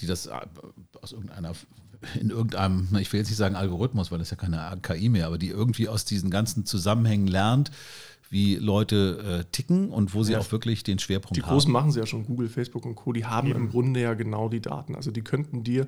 die 0.00 0.06
das 0.06 0.26
äh, 0.26 0.32
aus 1.00 1.12
irgendeiner 1.12 1.54
in 2.20 2.30
irgendeinem, 2.30 2.88
ich 3.00 3.12
will 3.12 3.20
jetzt 3.20 3.28
nicht 3.28 3.38
sagen 3.38 3.56
Algorithmus, 3.56 4.10
weil 4.10 4.18
das 4.18 4.26
ist 4.26 4.30
ja 4.32 4.36
keine 4.36 4.78
KI 4.82 5.08
mehr, 5.08 5.26
aber 5.26 5.38
die 5.38 5.48
irgendwie 5.48 5.88
aus 5.88 6.04
diesen 6.04 6.30
ganzen 6.30 6.66
Zusammenhängen 6.66 7.26
lernt, 7.26 7.70
wie 8.30 8.56
Leute 8.56 9.44
äh, 9.44 9.52
ticken 9.52 9.90
und 9.90 10.14
wo 10.14 10.22
sie 10.22 10.32
ja. 10.32 10.40
auch 10.40 10.50
wirklich 10.52 10.82
den 10.82 10.98
Schwerpunkt 10.98 11.36
haben. 11.38 11.44
Die 11.44 11.48
Großen 11.48 11.70
machen 11.70 11.92
sie 11.92 12.00
ja 12.00 12.06
schon, 12.06 12.24
Google, 12.24 12.48
Facebook 12.48 12.84
und 12.84 12.94
Co., 12.94 13.12
die 13.12 13.24
haben 13.24 13.48
Eben. 13.48 13.60
im 13.60 13.70
Grunde 13.70 14.00
ja 14.00 14.14
genau 14.14 14.48
die 14.48 14.60
Daten. 14.60 14.94
Also 14.94 15.10
die 15.10 15.22
könnten 15.22 15.62
dir, 15.62 15.86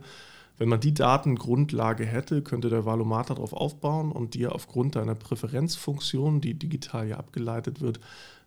wenn 0.57 0.69
man 0.69 0.81
die 0.81 0.95
Datengrundlage 0.95 2.05
hätte, 2.05 2.43
könnte 2.43 2.69
der 2.71 2.85
Valomat 2.85 3.31
darauf 3.31 3.53
aufbauen 3.53 4.13
und 4.13 4.35
dir 4.35 4.55
aufgrund 4.55 4.97
deiner 4.97 5.15
Präferenzfunktion, 5.15 6.41
die 6.41 6.55
digital 6.55 7.09
ja 7.09 7.17
abgeleitet 7.17 7.81
wird, 7.81 8.01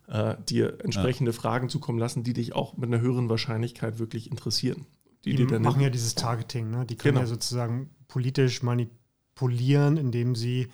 äh, 0.08 0.36
dir 0.48 0.78
entsprechende 0.82 1.32
ja. 1.32 1.36
Fragen 1.36 1.68
zukommen 1.68 1.98
lassen, 1.98 2.22
die 2.22 2.32
dich 2.32 2.54
auch 2.54 2.76
mit 2.76 2.92
einer 2.92 3.00
höheren 3.00 3.28
Wahrscheinlichkeit 3.28 3.98
wirklich 3.98 4.30
interessieren. 4.30 4.86
Die, 5.24 5.36
die 5.36 5.44
machen 5.44 5.80
ja 5.80 5.88
dieses 5.88 6.16
Targeting, 6.16 6.70
ne? 6.70 6.84
die 6.84 6.96
können 6.96 7.14
genau. 7.14 7.20
ja 7.20 7.26
sozusagen 7.28 7.90
politisch 8.08 8.62
manipulieren, 8.62 9.96
indem 9.96 10.34
sie 10.34 10.68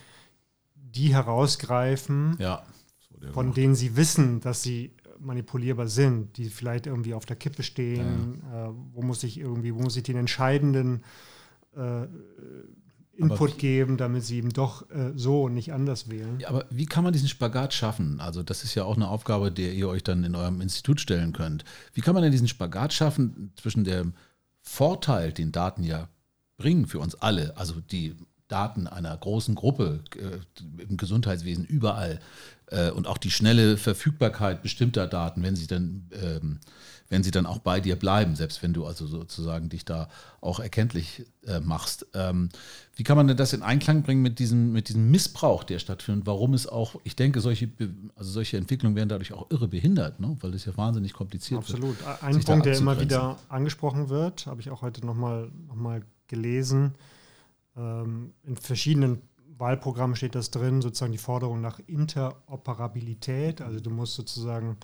die 0.75 1.13
herausgreifen, 1.13 2.37
ja 2.39 2.63
von 3.33 3.53
denen 3.53 3.75
sie 3.75 3.97
wissen, 3.97 4.41
dass 4.41 4.63
sie 4.63 4.93
manipulierbar 5.21 5.89
sind, 5.89 6.37
die 6.37 6.49
vielleicht 6.49 6.87
irgendwie 6.87 7.15
auf 7.15 7.27
der 7.27 7.37
Kippe 7.37 7.63
stehen, 7.63 8.43
ja. 8.43 8.67
äh, 8.67 8.71
wo 8.93 9.03
muss 9.03 9.25
ich 9.25 9.39
irgendwie, 9.39 9.75
wo 9.75 9.81
muss 9.81 9.97
ich 9.97 10.05
den 10.05 10.17
entscheidenden 10.17 11.03
äh, 11.77 12.07
Input 13.17 13.51
aber, 13.51 13.59
geben, 13.59 13.97
damit 13.97 14.23
sie 14.25 14.37
eben 14.37 14.53
doch 14.53 14.89
äh, 14.91 15.11
so 15.17 15.45
und 15.45 15.55
nicht 15.55 15.73
anders 15.73 16.09
wählen. 16.09 16.39
Ja, 16.39 16.51
aber 16.51 16.67
wie 16.71 16.87
kann 16.87 17.03
man 17.03 17.13
diesen 17.13 17.29
Spagat 17.29 17.75
schaffen? 17.75 18.21
Also 18.21 18.45
das 18.45 18.63
ist 18.63 18.77
ja 18.77 18.85
auch 18.85 18.95
eine 18.95 19.09
Aufgabe, 19.09 19.51
der 19.51 19.73
ihr 19.73 19.89
euch 19.89 20.05
dann 20.05 20.23
in 20.23 20.37
eurem 20.37 20.61
Institut 20.61 21.01
stellen 21.01 21.33
könnt. 21.33 21.65
Wie 21.95 22.01
kann 22.01 22.15
man 22.15 22.23
denn 22.23 22.31
diesen 22.31 22.47
Spagat 22.47 22.93
schaffen 22.93 23.53
zwischen 23.57 23.83
dem 23.83 24.15
Vorteil, 24.61 25.33
den 25.33 25.51
Daten 25.51 25.83
ja 25.83 26.09
bringen 26.59 26.87
für 26.87 27.01
uns 27.01 27.17
alle, 27.17 27.57
also 27.57 27.81
die 27.81 28.15
Daten 28.49 28.87
einer 28.87 29.17
großen 29.17 29.55
Gruppe 29.55 30.01
äh, 30.17 30.83
im 30.83 30.97
Gesundheitswesen 30.97 31.65
überall 31.65 32.21
äh, 32.67 32.91
und 32.91 33.07
auch 33.07 33.19
die 33.19 33.31
schnelle 33.31 33.77
Verfügbarkeit 33.77 34.63
bestimmter 34.63 35.07
Daten, 35.07 35.43
wenn 35.43 35.57
sie 35.57 35.67
dann 35.67 36.11
ähm, 36.13 36.61
wenn 37.09 37.23
sie 37.23 37.31
dann 37.31 37.47
auch 37.47 37.59
bei 37.59 37.81
dir 37.81 37.97
bleiben, 37.97 38.37
selbst 38.37 38.63
wenn 38.63 38.73
du 38.73 38.87
also 38.87 39.07
sozusagen 39.07 39.69
dich 39.69 39.85
da 39.85 40.09
auch 40.41 40.61
erkenntlich 40.61 41.25
äh, 41.47 41.61
machst. 41.61 42.07
Ähm, 42.15 42.51
wie 42.97 43.03
kann 43.03 43.17
man 43.17 43.29
denn 43.29 43.37
das 43.37 43.53
in 43.53 43.63
Einklang 43.63 44.03
bringen 44.03 44.23
mit 44.23 44.39
diesem, 44.39 44.73
mit 44.73 44.89
diesem 44.89 45.11
Missbrauch, 45.11 45.65
der 45.65 45.79
stattfindet? 45.79 46.27
Warum 46.27 46.55
es 46.55 46.67
auch, 46.67 46.97
ich 47.05 47.17
denke, 47.17 47.41
solche, 47.41 47.71
also 48.17 48.31
solche 48.31 48.57
Entwicklungen 48.57 48.95
werden 48.95 49.09
dadurch 49.09 49.33
auch 49.33 49.51
irre 49.51 49.69
behindert, 49.69 50.21
ne? 50.21 50.37
weil 50.41 50.53
das 50.53 50.65
ja 50.65 50.77
wahnsinnig 50.77 51.13
kompliziert 51.13 51.61
Absolut. 51.61 51.99
wird. 51.99 52.07
Absolut. 52.07 52.37
Ein 52.37 52.45
Punkt, 52.45 52.67
der 52.67 52.77
immer 52.77 53.01
wieder 53.01 53.39
angesprochen 53.49 54.09
wird, 54.11 54.47
habe 54.47 54.61
ich 54.61 54.71
auch 54.71 54.83
heute 54.83 55.05
nochmal 55.05 55.51
noch 55.67 55.77
mal 55.77 56.03
gelesen. 56.27 56.85
Ähm, 56.85 57.18
in 57.79 58.57
verschiedenen 58.57 59.23
Wahlprogrammen 59.59 60.17
steht 60.17 60.35
das 60.35 60.51
drin, 60.51 60.83
sozusagen 60.83 61.13
die 61.13 61.19
Forderung 61.19 61.61
nach 61.61 61.81
Interoperabilität. 61.87 63.61
Also 63.61 63.81
du 63.81 63.91
musst 63.91 64.15
sozusagen 64.15 64.77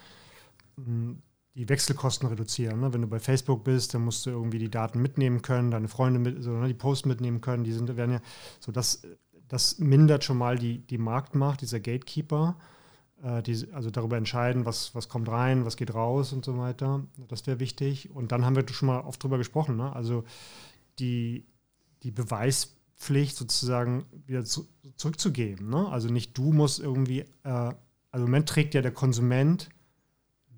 hm, 0.76 1.22
die 1.54 1.68
Wechselkosten 1.68 2.28
reduzieren. 2.28 2.80
Ne? 2.80 2.92
Wenn 2.92 3.02
du 3.02 3.08
bei 3.08 3.20
Facebook 3.20 3.64
bist, 3.64 3.94
dann 3.94 4.04
musst 4.04 4.26
du 4.26 4.30
irgendwie 4.30 4.58
die 4.58 4.70
Daten 4.70 5.00
mitnehmen 5.00 5.42
können, 5.42 5.70
deine 5.70 5.88
Freunde 5.88 6.18
mit, 6.18 6.42
so, 6.42 6.50
ne, 6.50 6.66
die 6.66 6.74
Posts 6.74 7.06
mitnehmen 7.06 7.40
können. 7.40 7.64
Die 7.64 7.72
sind, 7.72 7.96
werden 7.96 8.12
ja 8.12 8.20
so, 8.58 8.72
das, 8.72 9.02
das 9.48 9.78
mindert 9.78 10.24
schon 10.24 10.38
mal 10.38 10.58
die, 10.58 10.78
die 10.78 10.98
Marktmacht, 10.98 11.60
dieser 11.60 11.78
Gatekeeper, 11.78 12.56
äh, 13.22 13.42
die 13.42 13.68
also 13.72 13.90
darüber 13.90 14.16
entscheiden, 14.16 14.66
was, 14.66 14.94
was 14.96 15.08
kommt 15.08 15.28
rein, 15.28 15.64
was 15.64 15.76
geht 15.76 15.94
raus 15.94 16.32
und 16.32 16.44
so 16.44 16.58
weiter. 16.58 17.04
Das 17.28 17.46
wäre 17.46 17.60
wichtig. 17.60 18.10
Und 18.10 18.32
dann 18.32 18.44
haben 18.44 18.56
wir 18.56 18.66
schon 18.68 18.88
mal 18.88 19.00
oft 19.00 19.22
drüber 19.22 19.38
gesprochen. 19.38 19.76
Ne? 19.76 19.94
Also 19.94 20.24
die, 20.98 21.46
die 22.02 22.10
Beweispflicht 23.04 23.36
sozusagen 23.36 24.04
wieder 24.26 24.44
zu, 24.44 24.66
zurückzugeben. 24.96 25.68
Ne? 25.68 25.88
Also 25.88 26.08
nicht 26.08 26.36
du 26.36 26.52
musst 26.52 26.80
irgendwie, 26.80 27.20
äh, 27.20 27.26
also 27.44 27.74
im 28.12 28.22
Moment 28.22 28.48
trägt 28.48 28.74
ja 28.74 28.82
der 28.82 28.92
Konsument 28.92 29.68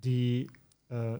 die 0.04 0.48
äh, 0.88 1.18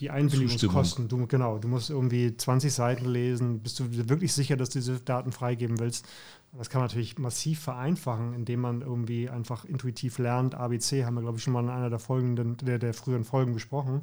die 0.00 0.10
Einwilligungskosten. 0.10 1.06
Du, 1.06 1.24
genau, 1.28 1.58
du 1.58 1.68
musst 1.68 1.88
irgendwie 1.88 2.36
20 2.36 2.72
Seiten 2.72 3.04
lesen. 3.04 3.60
Bist 3.60 3.78
du 3.78 3.84
wirklich 4.08 4.32
sicher, 4.32 4.56
dass 4.56 4.70
du 4.70 4.80
diese 4.80 4.98
Daten 4.98 5.30
freigeben 5.30 5.78
willst? 5.78 6.04
Das 6.50 6.68
kann 6.68 6.80
man 6.80 6.88
natürlich 6.88 7.16
massiv 7.16 7.60
vereinfachen, 7.60 8.34
indem 8.34 8.60
man 8.60 8.80
irgendwie 8.80 9.30
einfach 9.30 9.64
intuitiv 9.64 10.18
lernt. 10.18 10.56
ABC 10.56 11.04
haben 11.04 11.14
wir, 11.14 11.20
glaube 11.20 11.38
ich, 11.38 11.44
schon 11.44 11.52
mal 11.52 11.62
in 11.62 11.70
einer 11.70 11.90
der 11.90 12.00
folgenden, 12.00 12.56
der, 12.56 12.80
der 12.80 12.92
früheren 12.92 13.22
Folgen 13.22 13.54
besprochen. 13.54 14.02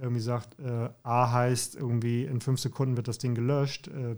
Irgendwie 0.00 0.20
sagt, 0.20 0.58
äh, 0.58 0.88
A 1.04 1.30
heißt 1.30 1.76
irgendwie 1.76 2.24
in 2.24 2.40
fünf 2.40 2.58
Sekunden 2.58 2.96
wird 2.96 3.06
das 3.06 3.18
Ding 3.18 3.36
gelöscht. 3.36 3.86
Äh, 3.86 4.16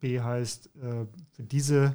B 0.00 0.20
heißt, 0.20 0.70
äh, 0.76 1.06
für 1.32 1.42
diese 1.42 1.94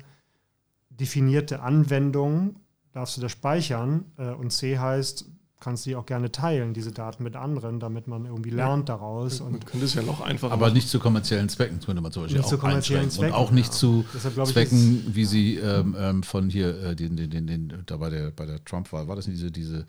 definierte 0.89 1.61
Anwendung 1.61 2.55
darfst 2.91 3.17
du 3.17 3.21
das 3.21 3.31
speichern. 3.31 4.05
Äh, 4.17 4.29
und 4.29 4.51
C 4.51 4.77
heißt, 4.77 5.25
kannst 5.61 5.85
du 5.85 5.91
die 5.91 5.95
auch 5.95 6.05
gerne 6.05 6.31
teilen, 6.31 6.73
diese 6.73 6.91
Daten 6.91 7.23
mit 7.23 7.35
anderen, 7.35 7.79
damit 7.79 8.07
man 8.07 8.25
irgendwie 8.25 8.49
lernt 8.49 8.89
ja. 8.89 8.95
daraus. 8.95 9.39
Und 9.39 9.51
man 9.51 9.65
könnte 9.65 9.85
es 9.85 9.93
ja 9.93 10.01
noch 10.01 10.19
einfacher 10.19 10.51
Aber 10.51 10.67
machen. 10.67 10.73
nicht 10.73 10.89
zu 10.89 10.99
kommerziellen 10.99 11.47
Zwecken, 11.49 11.79
könnte 11.79 12.01
man 12.01 12.11
zum 12.11 12.23
Beispiel 12.23 12.39
nicht 12.39 12.45
auch 12.45 12.49
zu 12.49 12.57
kommerziellen 12.57 13.09
Zwecken, 13.09 13.33
Und 13.33 13.39
auch 13.39 13.51
nicht 13.51 13.67
ja. 13.67 13.79
zu 13.79 14.05
Deshalb, 14.13 14.47
Zwecken, 14.47 15.05
wie 15.07 15.25
sie 15.25 15.57
ähm, 15.57 15.95
ähm, 15.97 16.23
von 16.23 16.49
hier, 16.49 16.83
äh, 16.83 16.95
den, 16.95 17.15
den, 17.15 17.29
den, 17.29 17.47
den, 17.47 17.83
da 17.85 17.97
bei 17.97 18.09
der, 18.09 18.31
bei 18.31 18.45
der 18.45 18.63
Trump-Wahl, 18.65 19.07
war 19.07 19.15
das 19.15 19.27
nicht 19.27 19.39
diese, 19.39 19.51
diese 19.51 19.85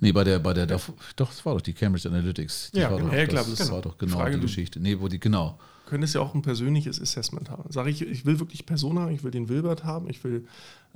Nee, 0.00 0.10
bei 0.10 0.24
der, 0.24 0.40
bei 0.40 0.52
der, 0.52 0.66
ja. 0.66 0.76
doch, 1.16 1.28
das 1.28 1.46
war 1.46 1.54
doch 1.54 1.60
die 1.60 1.72
Cambridge 1.72 2.08
Analytics. 2.08 2.72
Die 2.72 2.80
ja, 2.80 2.90
war 2.90 2.98
genau. 2.98 3.10
doch, 3.10 3.16
ja, 3.16 3.26
klar, 3.26 3.44
das, 3.44 3.54
das 3.54 3.70
war 3.70 3.80
doch 3.80 3.96
genau 3.96 4.16
Frage 4.16 4.36
die 4.36 4.42
Geschichte. 4.42 4.80
Nee, 4.80 4.98
wo 4.98 5.06
die, 5.06 5.20
genau. 5.20 5.58
Könnte 5.86 6.06
es 6.06 6.14
ja 6.14 6.20
auch 6.20 6.34
ein 6.34 6.42
persönliches 6.42 7.00
Assessment 7.00 7.50
haben. 7.50 7.70
Sage 7.70 7.90
ich, 7.90 8.02
ich 8.02 8.24
will 8.24 8.38
wirklich 8.40 8.66
Person 8.66 8.98
haben, 8.98 9.12
ich 9.12 9.22
will 9.22 9.30
den 9.30 9.48
Wilbert 9.48 9.84
haben, 9.84 10.08
ich 10.08 10.22
will 10.24 10.46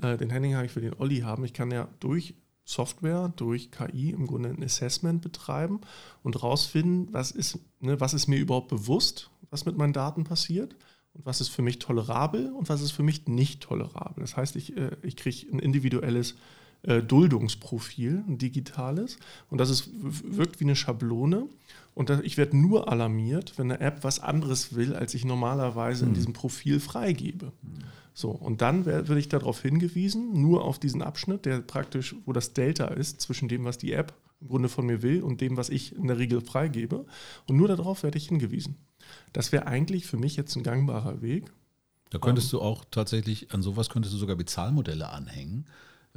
äh, 0.02 0.16
den 0.16 0.30
Henning 0.30 0.54
haben, 0.54 0.64
ich 0.64 0.75
will 0.75 0.83
den 0.83 0.99
Olli 0.99 1.21
haben. 1.21 1.45
Ich 1.45 1.52
kann 1.52 1.71
ja 1.71 1.88
durch 2.00 2.35
Software 2.68 3.33
durch 3.35 3.71
KI 3.71 4.11
im 4.11 4.26
Grunde 4.26 4.50
ein 4.50 4.62
Assessment 4.62 5.23
betreiben 5.23 5.80
und 6.23 6.42
rausfinden, 6.42 7.09
was 7.12 7.30
ist, 7.30 7.59
ne, 7.80 7.99
was 7.99 8.12
ist 8.12 8.28
mir 8.28 8.38
überhaupt 8.38 8.68
bewusst, 8.68 9.30
was 9.49 9.64
mit 9.64 9.78
meinen 9.78 9.95
Daten 9.95 10.25
passiert 10.25 10.76
und 11.14 11.25
was 11.25 11.40
ist 11.40 11.49
für 11.49 11.62
mich 11.62 11.78
tolerabel 11.78 12.52
und 12.52 12.68
was 12.68 12.83
ist 12.83 12.90
für 12.90 13.02
mich 13.02 13.26
nicht 13.26 13.62
tolerabel. 13.62 14.21
Das 14.21 14.37
heißt, 14.37 14.54
ich, 14.57 14.76
äh, 14.76 14.90
ich 15.02 15.16
kriege 15.16 15.47
ein 15.50 15.61
individuelles 15.61 16.35
äh, 16.82 17.02
Duldungsprofil, 17.02 18.25
ein 18.26 18.38
digitales 18.38 19.18
und 19.50 19.58
das 19.58 19.70
ist, 19.70 19.90
wirkt 19.92 20.61
wie 20.61 20.64
eine 20.64 20.76
Schablone 20.76 21.49
und 21.94 22.11
ich 22.11 22.37
werde 22.37 22.56
nur 22.56 22.92
alarmiert, 22.92 23.58
wenn 23.58 23.73
eine 23.73 23.80
App 23.80 24.04
was 24.04 24.20
anderes 24.20 24.75
will, 24.75 24.94
als 24.94 25.14
ich 25.14 25.25
normalerweise 25.25 26.04
mhm. 26.04 26.11
in 26.11 26.14
diesem 26.14 26.32
Profil 26.32 26.78
freigebe. 26.80 27.47
Mhm. 27.62 27.78
So, 28.14 28.30
und 28.30 28.62
dann 28.62 28.85
werde 28.85 29.18
ich 29.18 29.28
darauf 29.28 29.62
hingewiesen, 29.62 30.40
nur 30.40 30.64
auf 30.64 30.80
diesen 30.80 31.02
Abschnitt, 31.02 31.44
der 31.44 31.61
praktisch, 31.61 32.16
wo 32.26 32.32
das 32.32 32.52
Delta 32.52 32.87
ist 32.87 33.20
zwischen 33.20 33.49
dem, 33.49 33.64
was 33.64 33.78
die 33.78 33.92
App 33.92 34.12
im 34.40 34.49
Grunde 34.49 34.68
von 34.68 34.87
mir 34.87 35.02
will 35.02 35.23
und 35.23 35.40
dem, 35.40 35.56
was 35.56 35.68
ich 35.68 35.94
in 35.94 36.08
der 36.08 36.18
Regel 36.18 36.40
freigebe. 36.40 37.04
Und 37.47 37.56
nur 37.56 37.68
darauf 37.68 38.02
werde 38.02 38.18
ich 38.18 38.28
hingewiesen. 38.28 38.76
Das 39.32 39.52
wäre 39.52 39.66
eigentlich 39.66 40.06
für 40.06 40.16
mich 40.16 40.37
jetzt 40.37 40.56
ein 40.56 40.62
gangbarer 40.62 41.23
Weg. 41.23 41.52
Da 42.11 42.18
könntest 42.18 42.52
um, 42.54 42.61
du 42.61 42.64
auch 42.64 42.85
tatsächlich, 42.90 43.52
an 43.52 43.62
sowas 43.62 43.88
könntest 43.88 44.14
du 44.14 44.18
sogar 44.18 44.37
Bezahlmodelle 44.37 45.08
anhängen. 45.11 45.66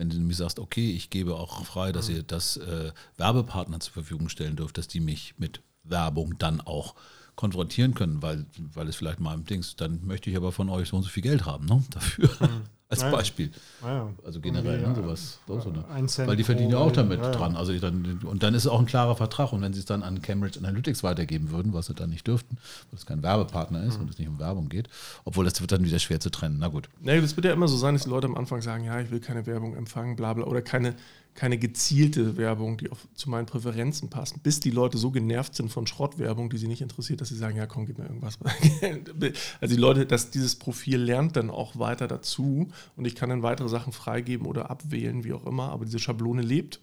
Wenn 0.02 0.10
du 0.10 0.20
mir 0.20 0.34
sagst, 0.34 0.58
okay, 0.58 0.90
ich 0.90 1.12
gebe 1.12 1.36
auch 1.36 1.64
frei, 1.64 1.92
dass 1.92 2.10
ihr 2.10 2.24
das 2.24 2.58
äh, 2.58 2.92
Werbepartner 3.18 3.80
zur 3.82 3.94
Verfügung 3.94 4.30
stellen 4.30 4.56
dürft, 4.56 4.80
dass 4.80 4.88
die 4.88 5.00
mich 5.00 5.36
mit 5.38 5.62
Werbung 5.84 6.40
dann 6.40 6.60
auch 6.60 6.96
konfrontieren 7.36 7.94
können, 7.94 8.20
weil, 8.24 8.48
weil 8.74 8.88
es 8.88 8.96
vielleicht 8.96 9.20
mal 9.20 9.36
im 9.36 9.46
Dings, 9.46 9.76
dann 9.76 10.04
möchte 10.04 10.32
ich 10.32 10.36
aber 10.36 10.52
von 10.52 10.70
euch 10.70 10.90
so 10.90 10.98
und 10.98 11.04
so 11.04 11.10
viel 11.10 11.22
Geld 11.22 11.46
haben, 11.46 11.68
ne? 11.68 11.84
Dafür. 11.92 12.30
Mhm. 12.40 12.64
Als 12.92 13.02
Beispiel. 13.10 13.52
Ja, 13.82 14.10
Also 14.26 14.42
generell, 14.42 14.82
ne, 14.82 14.94
sowas. 14.96 15.40
So, 15.48 15.72
ne? 15.72 15.84
Weil 16.28 16.36
die 16.36 16.44
verdienen 16.44 16.72
ja 16.72 16.78
auch 16.78 16.92
damit 16.92 17.22
ja, 17.22 17.32
dran. 17.32 17.56
Also 17.56 17.78
dann, 17.80 18.20
und 18.24 18.44
dann 18.44 18.54
ist 18.54 18.66
es 18.66 18.68
auch 18.68 18.80
ein 18.80 18.86
klarer 18.86 19.16
Vertrag. 19.16 19.54
Und 19.54 19.62
wenn 19.62 19.74
sie 19.74 19.80
es 19.80 19.86
dann 19.86 20.04
an 20.04 20.22
Cambridge 20.22 20.60
Analytics 20.60 21.02
weitergeben 21.04 21.52
würden, 21.52 21.74
was 21.74 21.86
sie 21.86 21.94
dann 21.94 22.10
nicht 22.10 22.28
dürften, 22.28 22.58
weil 22.90 22.98
es 22.98 23.06
kein 23.06 23.24
Werbepartner 23.24 23.84
ist 23.84 23.96
mhm. 23.96 24.04
und 24.04 24.10
es 24.10 24.20
nicht 24.20 24.28
um 24.28 24.40
Werbung 24.40 24.68
geht, 24.68 24.90
obwohl 25.24 25.46
das 25.46 25.62
wird 25.62 25.72
dann 25.72 25.86
wieder 25.86 26.00
schwer 26.00 26.20
zu 26.20 26.30
trennen. 26.30 26.58
Na 26.60 26.68
gut. 26.68 26.90
Nee, 27.00 27.22
das 27.22 27.36
wird 27.38 27.46
ja 27.46 27.54
immer 27.54 27.68
so 27.68 27.78
sein, 27.78 27.96
dass 27.96 28.04
die 28.04 28.10
Leute 28.10 28.28
am 28.28 28.36
Anfang 28.36 28.62
sagen, 28.62 28.84
ja, 28.84 29.00
ich 29.00 29.10
will 29.10 29.22
keine 29.22 29.46
Werbung 29.46 29.76
empfangen, 29.76 30.16
bla 30.16 30.34
bla, 30.34 30.46
oder 30.46 30.62
keine, 30.62 30.96
keine 31.34 31.58
gezielte 31.58 32.36
Werbung, 32.38 32.78
die 32.78 32.92
auf, 32.92 33.08
zu 33.16 33.30
meinen 33.30 33.46
Präferenzen 33.46 34.10
passt, 34.10 34.44
bis 34.44 34.60
die 34.60 34.72
Leute 34.72 34.98
so 34.98 35.12
genervt 35.12 35.56
sind 35.56 35.70
von 35.72 35.88
Schrottwerbung, 35.88 36.50
die 36.50 36.58
sie 36.58 36.68
nicht 36.68 36.82
interessiert, 36.82 37.22
dass 37.22 37.30
sie 37.30 37.38
sagen, 37.38 37.56
ja 37.56 37.68
komm, 37.68 37.86
gib 37.86 37.98
mir 37.98 38.06
irgendwas. 38.06 38.38
also 39.62 39.76
die 39.76 39.82
Leute, 39.82 40.06
dass 40.06 40.32
dieses 40.32 40.56
Profil 40.56 40.98
lernt 40.98 41.36
dann 41.38 41.50
auch 41.50 41.80
weiter 41.80 42.08
dazu 42.08 42.70
und 42.96 43.06
ich 43.06 43.16
kann 43.16 43.30
dann 43.30 43.44
weitere 43.44 43.70
Sachen 43.70 43.94
freigeben 43.94 44.46
oder 44.48 44.70
abwählen, 44.70 45.24
wie 45.24 45.34
auch 45.34 45.46
immer, 45.46 45.70
aber 45.72 45.86
diese 45.86 46.00
Schablone 46.00 46.42
lebt 46.42 46.82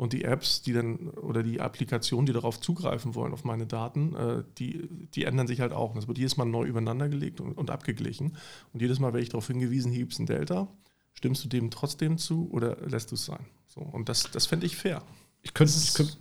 und 0.00 0.14
die 0.14 0.24
Apps, 0.24 0.62
die 0.62 0.72
dann 0.72 1.08
oder 1.10 1.42
die 1.42 1.60
Applikationen, 1.60 2.24
die 2.24 2.32
darauf 2.32 2.58
zugreifen 2.58 3.14
wollen, 3.14 3.34
auf 3.34 3.44
meine 3.44 3.66
Daten, 3.66 4.14
äh, 4.14 4.44
die, 4.56 4.88
die 5.14 5.24
ändern 5.24 5.46
sich 5.46 5.60
halt 5.60 5.72
auch. 5.72 5.90
Und 5.90 5.96
das 5.96 6.08
wird 6.08 6.16
jedes 6.16 6.38
Mal 6.38 6.46
neu 6.46 6.64
übereinander 6.64 7.10
gelegt 7.10 7.40
und, 7.40 7.52
und 7.52 7.70
abgeglichen. 7.70 8.36
Und 8.72 8.80
jedes 8.80 8.98
Mal 8.98 9.12
werde 9.12 9.22
ich 9.22 9.28
darauf 9.28 9.46
hingewiesen, 9.46 9.92
hier 9.92 10.00
gibt 10.00 10.14
es 10.14 10.18
ein 10.18 10.24
Delta. 10.24 10.68
Stimmst 11.12 11.44
du 11.44 11.48
dem 11.48 11.70
trotzdem 11.70 12.16
zu 12.16 12.48
oder 12.50 12.78
lässt 12.88 13.10
du 13.10 13.14
es 13.16 13.26
sein? 13.26 13.44
So, 13.66 13.80
und 13.80 14.08
das, 14.08 14.30
das 14.30 14.46
fände 14.46 14.64
ich 14.64 14.76
fair. 14.76 15.02
Ich 15.42 15.52
könnte, 15.52 15.74
ich 15.76 15.92
könnte, 15.92 16.14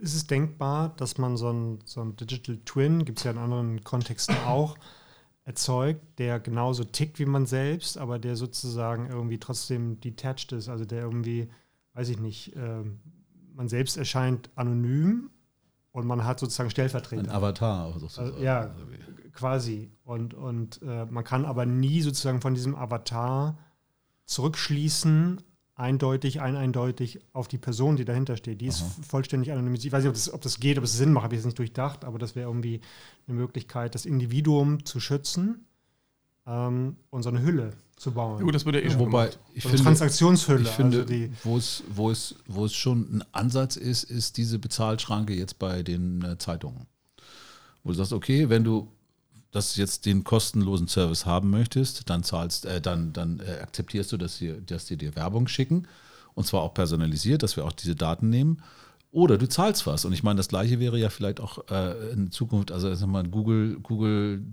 ist 0.00 0.14
es 0.14 0.26
denkbar, 0.26 0.92
dass 0.96 1.16
man 1.16 1.36
so 1.36 1.52
ein, 1.52 1.78
so 1.84 2.00
ein 2.00 2.16
Digital 2.16 2.58
Twin, 2.64 3.04
gibt 3.04 3.18
es 3.18 3.24
ja 3.24 3.30
in 3.30 3.38
anderen 3.38 3.84
Kontexten 3.84 4.36
auch, 4.46 4.76
erzeugt, 5.50 6.00
der 6.20 6.38
genauso 6.38 6.84
tickt 6.84 7.18
wie 7.18 7.26
man 7.26 7.44
selbst, 7.44 7.98
aber 7.98 8.20
der 8.20 8.36
sozusagen 8.36 9.10
irgendwie 9.10 9.38
trotzdem 9.38 10.00
detached 10.00 10.52
ist, 10.52 10.68
also 10.68 10.84
der 10.84 11.02
irgendwie, 11.02 11.50
weiß 11.94 12.08
ich 12.08 12.20
nicht, 12.20 12.54
äh, 12.54 12.84
man 13.54 13.68
selbst 13.68 13.96
erscheint 13.96 14.48
anonym 14.54 15.30
und 15.90 16.06
man 16.06 16.24
hat 16.24 16.38
sozusagen 16.38 16.70
Stellvertreter. 16.70 17.22
Ein 17.22 17.30
Avatar 17.30 17.98
sozusagen. 17.98 18.30
Also, 18.30 18.40
ja, 18.40 18.70
quasi. 19.32 19.90
Und, 20.04 20.34
und 20.34 20.80
äh, 20.82 21.06
man 21.06 21.24
kann 21.24 21.44
aber 21.44 21.66
nie 21.66 22.00
sozusagen 22.00 22.40
von 22.40 22.54
diesem 22.54 22.76
Avatar 22.76 23.58
zurückschließen 24.26 25.42
eindeutig, 25.80 26.40
eindeutig 26.40 27.20
auf 27.32 27.48
die 27.48 27.58
Person, 27.58 27.96
die 27.96 28.04
dahinter 28.04 28.36
steht. 28.36 28.60
Die 28.60 28.66
ist 28.66 28.82
Aha. 28.82 28.90
vollständig 29.08 29.50
anonymisiert. 29.50 29.86
Ich 29.86 29.92
weiß 29.92 30.02
nicht, 30.02 30.10
ob 30.10 30.14
das, 30.14 30.32
ob 30.32 30.40
das 30.42 30.60
geht, 30.60 30.78
ob 30.78 30.84
es 30.84 30.96
Sinn 30.96 31.12
macht, 31.12 31.24
habe 31.24 31.34
ich 31.34 31.38
jetzt 31.38 31.46
nicht 31.46 31.58
durchdacht, 31.58 32.04
aber 32.04 32.18
das 32.18 32.36
wäre 32.36 32.48
irgendwie 32.48 32.80
eine 33.26 33.36
Möglichkeit, 33.36 33.94
das 33.94 34.04
Individuum 34.04 34.84
zu 34.84 35.00
schützen 35.00 35.64
ähm, 36.46 36.96
und 37.08 37.22
so 37.22 37.30
eine 37.30 37.42
Hülle 37.42 37.72
zu 37.96 38.12
bauen. 38.12 38.38
Ja, 38.38 38.44
gut, 38.44 38.54
das 38.54 38.66
würde 38.66 38.80
ja 38.80 38.86
eh 38.86 38.90
schon 38.90 39.00
Wobei, 39.00 39.30
ich 39.54 39.64
also 39.64 39.68
finde, 39.68 39.82
Transaktionshülle. 39.84 40.62
Ich 40.62 40.68
finde, 40.68 41.00
also 41.00 41.14
wo, 41.44 41.56
es, 41.56 41.82
wo, 41.88 42.10
es, 42.10 42.34
wo 42.46 42.64
es 42.66 42.74
schon 42.74 43.16
ein 43.16 43.24
Ansatz 43.32 43.76
ist, 43.76 44.04
ist 44.04 44.36
diese 44.36 44.58
Bezahlschranke 44.58 45.34
jetzt 45.34 45.58
bei 45.58 45.82
den 45.82 46.22
äh, 46.22 46.36
Zeitungen. 46.38 46.86
Wo 47.82 47.90
du 47.90 47.96
sagst, 47.96 48.12
okay, 48.12 48.50
wenn 48.50 48.64
du 48.64 48.88
dass 49.50 49.74
du 49.74 49.80
jetzt 49.80 50.06
den 50.06 50.24
kostenlosen 50.24 50.88
Service 50.88 51.26
haben 51.26 51.50
möchtest, 51.50 52.08
dann 52.08 52.22
zahlst, 52.22 52.66
äh, 52.66 52.80
dann, 52.80 53.12
dann 53.12 53.40
äh, 53.40 53.60
akzeptierst 53.60 54.12
du, 54.12 54.16
dass 54.16 54.36
sie, 54.36 54.60
dass 54.64 54.86
sie 54.86 54.96
dir 54.96 55.16
Werbung 55.16 55.48
schicken 55.48 55.86
und 56.34 56.46
zwar 56.46 56.62
auch 56.62 56.74
personalisiert, 56.74 57.42
dass 57.42 57.56
wir 57.56 57.64
auch 57.64 57.72
diese 57.72 57.96
Daten 57.96 58.28
nehmen. 58.28 58.62
Oder 59.12 59.38
du 59.38 59.48
zahlst 59.48 59.86
was. 59.86 60.04
Und 60.04 60.12
ich 60.12 60.22
meine, 60.22 60.36
das 60.36 60.48
gleiche 60.48 60.78
wäre 60.78 60.96
ja 60.96 61.10
vielleicht 61.10 61.40
auch 61.40 61.68
äh, 61.68 62.12
in 62.12 62.30
Zukunft, 62.30 62.70
also 62.70 62.94
sag 62.94 63.08
mal, 63.08 63.24
Google, 63.24 63.80
Google 63.82 64.44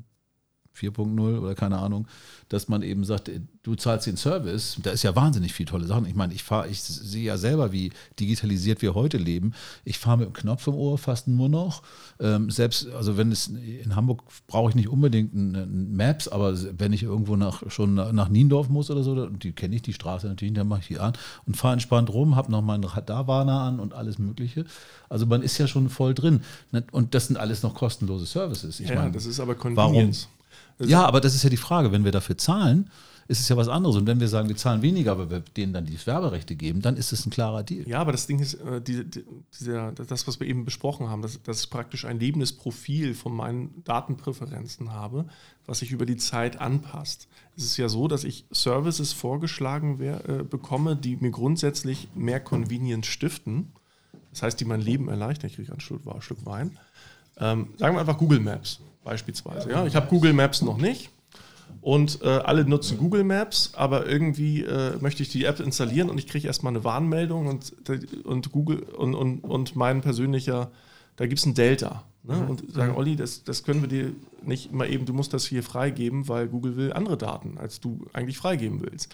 4.0 0.78 1.40
oder 1.40 1.56
keine 1.56 1.78
Ahnung, 1.78 2.08
dass 2.50 2.68
man 2.68 2.82
eben 2.82 3.04
sagt, 3.04 3.30
du 3.64 3.76
zahlst 3.76 4.08
den 4.08 4.18
Service, 4.18 4.78
da 4.82 4.92
ist 4.92 5.04
ja 5.04 5.16
wahnsinnig 5.16 5.54
viel 5.54 5.66
tolle 5.66 5.86
Sachen. 5.86 6.06
Ich 6.06 6.16
meine, 6.16 6.34
ich 6.34 6.44
fahre, 6.44 6.70
ich 6.70 6.82
sehe 6.82 7.26
ja 7.26 7.38
selber, 7.38 7.72
wie 7.72 7.92
digitalisiert 8.20 8.82
wir 8.82 8.96
heute 8.96 9.18
leben. 9.18 9.54
Ich 9.84 9.98
fahre 9.98 10.20
mit 10.20 10.28
dem 10.28 10.34
Knopf 10.34 10.68
im 10.68 10.76
Ohr 10.76 10.98
fast 10.98 11.28
nur 11.28 11.50
noch. 11.50 11.84
Ähm, 12.20 12.50
selbst, 12.50 12.88
also 12.92 13.18
wenn 13.18 13.32
es 13.32 13.48
in 13.48 13.96
Hamburg 13.96 14.24
brauche 14.48 14.70
ich 14.70 14.76
nicht 14.76 14.88
unbedingt 14.88 15.34
ein, 15.34 15.96
Maps, 15.96 16.28
aber 16.28 16.56
wenn 16.80 16.94
ich 16.94 17.04
irgendwo 17.04 17.36
nach, 17.36 17.70
schon 17.70 17.96
nach 17.96 18.30
Niendorf 18.30 18.70
muss 18.70 18.90
oder 18.90 19.04
so, 19.04 19.28
die 19.28 19.52
kenne 19.52 19.76
ich 19.76 19.82
die 19.82 19.94
Straße 19.94 20.28
natürlich, 20.28 20.54
dann 20.54 20.68
mache 20.68 20.82
ich 20.82 20.88
die 20.88 21.00
an 21.00 21.14
und 21.46 21.58
fahre 21.58 21.74
entspannt 21.74 22.10
rum, 22.10 22.36
habe 22.36 22.52
noch 22.52 22.62
meinen 22.62 22.84
Radarwarner 22.84 23.62
an 23.62 23.80
und 23.80 23.94
alles 23.94 24.20
Mögliche. 24.20 24.66
Also 25.10 25.26
man 25.26 25.42
ist 25.42 25.58
ja 25.58 25.68
schon 25.68 25.90
voll 25.90 26.14
drin. 26.14 26.42
Und 26.92 27.14
das 27.14 27.28
sind 27.28 27.38
alles 27.38 27.64
noch 27.64 27.74
kostenlose 27.74 28.26
Services. 28.26 28.80
Ich 28.80 28.90
ja, 28.90 28.96
meine, 28.96 29.12
das 29.12 29.26
ist 29.26 29.40
aber 29.40 29.56
Convenience. 29.56 30.24
Warum? 30.24 30.37
Ja, 30.80 31.06
aber 31.06 31.22
das 31.22 31.36
ist 31.36 31.44
ja 31.44 31.50
die 31.50 31.58
Frage, 31.58 31.92
wenn 31.92 32.04
wir 32.04 32.12
dafür 32.12 32.38
zahlen, 32.38 32.90
ist 33.28 33.42
es 33.42 33.50
ja 33.50 33.58
was 33.58 33.68
anderes. 33.68 33.96
Und 33.98 34.08
wenn 34.08 34.20
wir 34.20 34.28
sagen, 34.28 34.48
wir 34.48 34.56
zahlen 34.56 34.82
weniger, 34.82 35.12
aber 35.12 35.30
wir 35.30 35.40
denen 35.42 35.74
dann 35.74 35.86
die 35.86 35.98
Werberechte 36.06 36.56
geben, 36.56 36.82
dann 36.82 36.96
ist 36.96 37.12
es 37.12 37.26
ein 37.26 37.30
klarer 37.30 37.64
Deal. 37.64 37.88
Ja, 37.88 38.00
aber 38.00 38.12
das 38.12 38.26
Ding 38.28 38.40
ist, 38.40 38.56
äh, 38.56 38.82
die, 38.82 39.04
die, 39.04 39.26
dieser, 39.60 39.92
das, 39.92 40.28
was 40.28 40.40
wir 40.40 40.48
eben 40.48 40.66
besprochen 40.66 41.10
haben, 41.10 41.22
dass, 41.22 41.42
dass 41.44 41.62
ich 41.62 41.70
praktisch 41.70 42.06
ein 42.06 42.20
lebendes 42.20 42.54
Profil 42.54 43.14
von 43.14 43.36
meinen 43.36 43.84
Datenpräferenzen 43.84 44.94
habe, 44.94 45.26
was 45.66 45.80
sich 45.80 45.92
über 45.92 46.06
die 46.06 46.18
Zeit 46.18 46.62
anpasst. 46.62 47.28
Es 47.58 47.66
ist 47.66 47.78
ja 47.78 47.90
so, 47.90 48.08
dass 48.08 48.24
ich 48.24 48.46
Services 48.52 49.12
vorgeschlagen 49.14 50.00
wär, 50.00 50.28
äh, 50.30 50.44
bekomme, 50.44 50.96
die 50.96 51.18
mir 51.18 51.32
grundsätzlich 51.32 52.08
mehr 52.16 52.40
Convenience 52.40 53.08
stiften. 53.08 53.74
Das 54.32 54.44
heißt, 54.44 54.60
die 54.60 54.66
mein 54.66 54.82
Leben 54.82 55.10
erleichtern. 55.10 55.50
Ich 55.50 55.56
kriege 55.56 55.74
ein 55.74 55.80
Stück, 55.80 56.02
ein 56.08 56.22
Stück 56.22 56.46
Wein. 56.46 56.78
Ähm, 57.40 57.70
sagen 57.78 57.96
wir 57.96 58.00
einfach 58.00 58.18
Google 58.18 58.40
Maps 58.40 58.80
beispielsweise. 59.08 59.72
Ja? 59.72 59.86
Ich 59.86 59.96
habe 59.96 60.08
Google 60.08 60.34
Maps 60.34 60.62
noch 60.62 60.78
nicht 60.78 61.10
und 61.80 62.22
äh, 62.22 62.28
alle 62.28 62.66
nutzen 62.66 62.98
Google 62.98 63.24
Maps, 63.24 63.72
aber 63.74 64.06
irgendwie 64.06 64.64
äh, 64.64 64.98
möchte 65.00 65.24
ich 65.24 65.30
die 65.30 65.46
App 65.46 65.62
installieren 65.62 66.10
und 66.10 66.18
ich 66.18 66.28
kriege 66.28 66.46
erstmal 66.46 66.74
eine 66.74 66.84
Warnmeldung 66.84 67.48
und, 67.48 67.74
und 68.26 68.52
Google 68.52 68.80
und, 68.84 69.16
und, 69.16 69.40
und 69.40 69.76
mein 69.78 70.02
persönlicher, 70.02 70.72
da 71.16 71.26
gibt 71.26 71.40
es 71.40 71.46
ein 71.46 71.54
Delta. 71.54 72.04
Ne? 72.24 72.36
Mhm. 72.36 72.50
Und 72.50 72.74
sagen, 72.74 72.96
Olli, 72.96 73.16
das, 73.16 73.46
das 73.46 73.64
können 73.64 73.82
wir 73.82 73.88
dir 73.88 74.12
nicht 74.44 74.74
mal 74.74 74.92
eben, 74.92 75.06
du 75.06 75.14
musst 75.14 75.34
das 75.34 75.46
hier 75.46 75.64
freigeben, 75.64 76.28
weil 76.28 76.48
Google 76.48 76.76
will 76.76 76.92
andere 76.92 77.18
Daten, 77.18 77.58
als 77.58 77.80
du 77.80 78.06
eigentlich 78.12 78.38
freigeben 78.38 78.82
willst. 78.82 79.14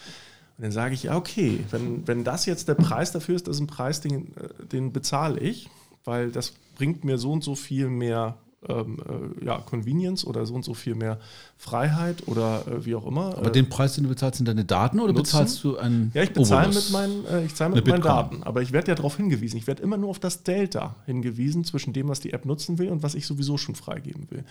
Und 0.57 0.63
dann 0.63 0.71
sage 0.71 0.95
ich, 0.95 1.03
ja, 1.03 1.15
okay, 1.15 1.59
wenn, 1.69 2.07
wenn 2.07 2.23
das 2.23 2.47
jetzt 2.47 2.67
der 2.67 2.75
Preis 2.75 3.11
dafür 3.11 3.35
ist, 3.35 3.47
das 3.47 3.57
ist 3.57 3.61
ein 3.61 3.67
Preis, 3.67 4.01
den, 4.01 4.35
äh, 4.37 4.65
den 4.71 4.91
bezahle 4.91 5.39
ich, 5.39 5.69
weil 6.03 6.31
das 6.31 6.53
bringt 6.75 7.03
mir 7.03 7.19
so 7.19 7.31
und 7.31 7.43
so 7.43 7.53
viel 7.53 7.89
mehr 7.89 8.37
ähm, 8.69 8.97
äh, 9.41 9.45
ja, 9.45 9.57
Convenience 9.59 10.25
oder 10.25 10.45
so 10.45 10.53
und 10.53 10.63
so 10.63 10.73
viel 10.73 10.95
mehr 10.95 11.19
Freiheit 11.57 12.27
oder 12.27 12.65
äh, 12.67 12.85
wie 12.85 12.95
auch 12.95 13.05
immer. 13.05 13.37
Aber 13.37 13.49
den 13.49 13.69
Preis, 13.69 13.95
den 13.95 14.03
du 14.03 14.09
bezahlst, 14.09 14.37
sind 14.37 14.47
deine 14.47 14.65
Daten 14.65 14.99
oder 14.99 15.13
nutzen? 15.13 15.23
bezahlst 15.23 15.63
du 15.63 15.77
einen 15.77 16.11
Ja, 16.13 16.23
ich 16.23 16.33
bezahle 16.33 16.73
mit 16.73 16.91
meinen, 16.91 17.25
äh, 17.25 17.45
ich 17.45 17.55
zahle 17.55 17.75
mit 17.75 17.87
meinen 17.87 18.01
Daten. 18.01 18.43
Aber 18.43 18.61
ich 18.61 18.71
werde 18.71 18.89
ja 18.89 18.95
darauf 18.95 19.17
hingewiesen. 19.17 19.57
Ich 19.57 19.67
werde 19.67 19.83
immer 19.83 19.97
nur 19.97 20.09
auf 20.09 20.19
das 20.19 20.43
Delta 20.43 20.95
hingewiesen 21.05 21.63
zwischen 21.63 21.93
dem, 21.93 22.07
was 22.07 22.19
die 22.19 22.33
App 22.33 22.45
nutzen 22.45 22.77
will 22.77 22.89
und 22.89 23.03
was 23.03 23.15
ich 23.15 23.25
sowieso 23.25 23.57
schon 23.57 23.75
freigeben 23.75 24.29
will. 24.29 24.43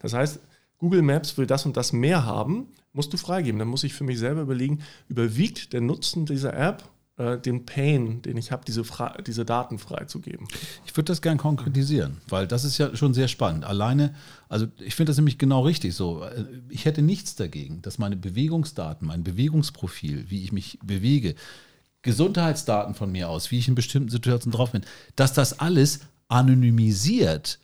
Das 0.00 0.12
heißt, 0.12 0.40
Google 0.78 1.02
Maps 1.02 1.36
will 1.36 1.46
das 1.46 1.66
und 1.66 1.76
das 1.76 1.92
mehr 1.92 2.24
haben, 2.24 2.68
musst 2.92 3.12
du 3.12 3.16
freigeben. 3.16 3.58
Dann 3.58 3.68
muss 3.68 3.84
ich 3.84 3.94
für 3.94 4.04
mich 4.04 4.18
selber 4.18 4.42
überlegen, 4.42 4.80
überwiegt 5.08 5.72
der 5.72 5.80
Nutzen 5.80 6.26
dieser 6.26 6.54
App 6.54 6.84
äh, 7.18 7.36
den 7.38 7.66
Pain, 7.66 8.22
den 8.22 8.36
ich 8.36 8.52
habe, 8.52 8.64
diese, 8.64 8.82
diese 9.26 9.44
Daten 9.44 9.78
freizugeben. 9.78 10.46
Ich 10.86 10.96
würde 10.96 11.06
das 11.06 11.20
gerne 11.20 11.38
konkretisieren, 11.38 12.18
weil 12.28 12.46
das 12.46 12.64
ist 12.64 12.78
ja 12.78 12.94
schon 12.94 13.12
sehr 13.12 13.28
spannend. 13.28 13.64
Alleine, 13.64 14.14
also 14.48 14.66
ich 14.78 14.94
finde 14.94 15.10
das 15.10 15.16
nämlich 15.16 15.36
genau 15.36 15.62
richtig 15.62 15.94
so. 15.94 16.22
Äh, 16.22 16.44
ich 16.68 16.84
hätte 16.84 17.02
nichts 17.02 17.34
dagegen, 17.34 17.82
dass 17.82 17.98
meine 17.98 18.16
Bewegungsdaten, 18.16 19.06
mein 19.06 19.24
Bewegungsprofil, 19.24 20.30
wie 20.30 20.44
ich 20.44 20.52
mich 20.52 20.78
bewege, 20.82 21.34
Gesundheitsdaten 22.02 22.94
von 22.94 23.10
mir 23.10 23.28
aus, 23.28 23.50
wie 23.50 23.58
ich 23.58 23.68
in 23.68 23.74
bestimmten 23.74 24.10
Situationen 24.10 24.56
drauf 24.56 24.72
bin, 24.72 24.82
dass 25.16 25.32
das 25.32 25.58
alles 25.58 26.00
anonymisiert 26.28 27.58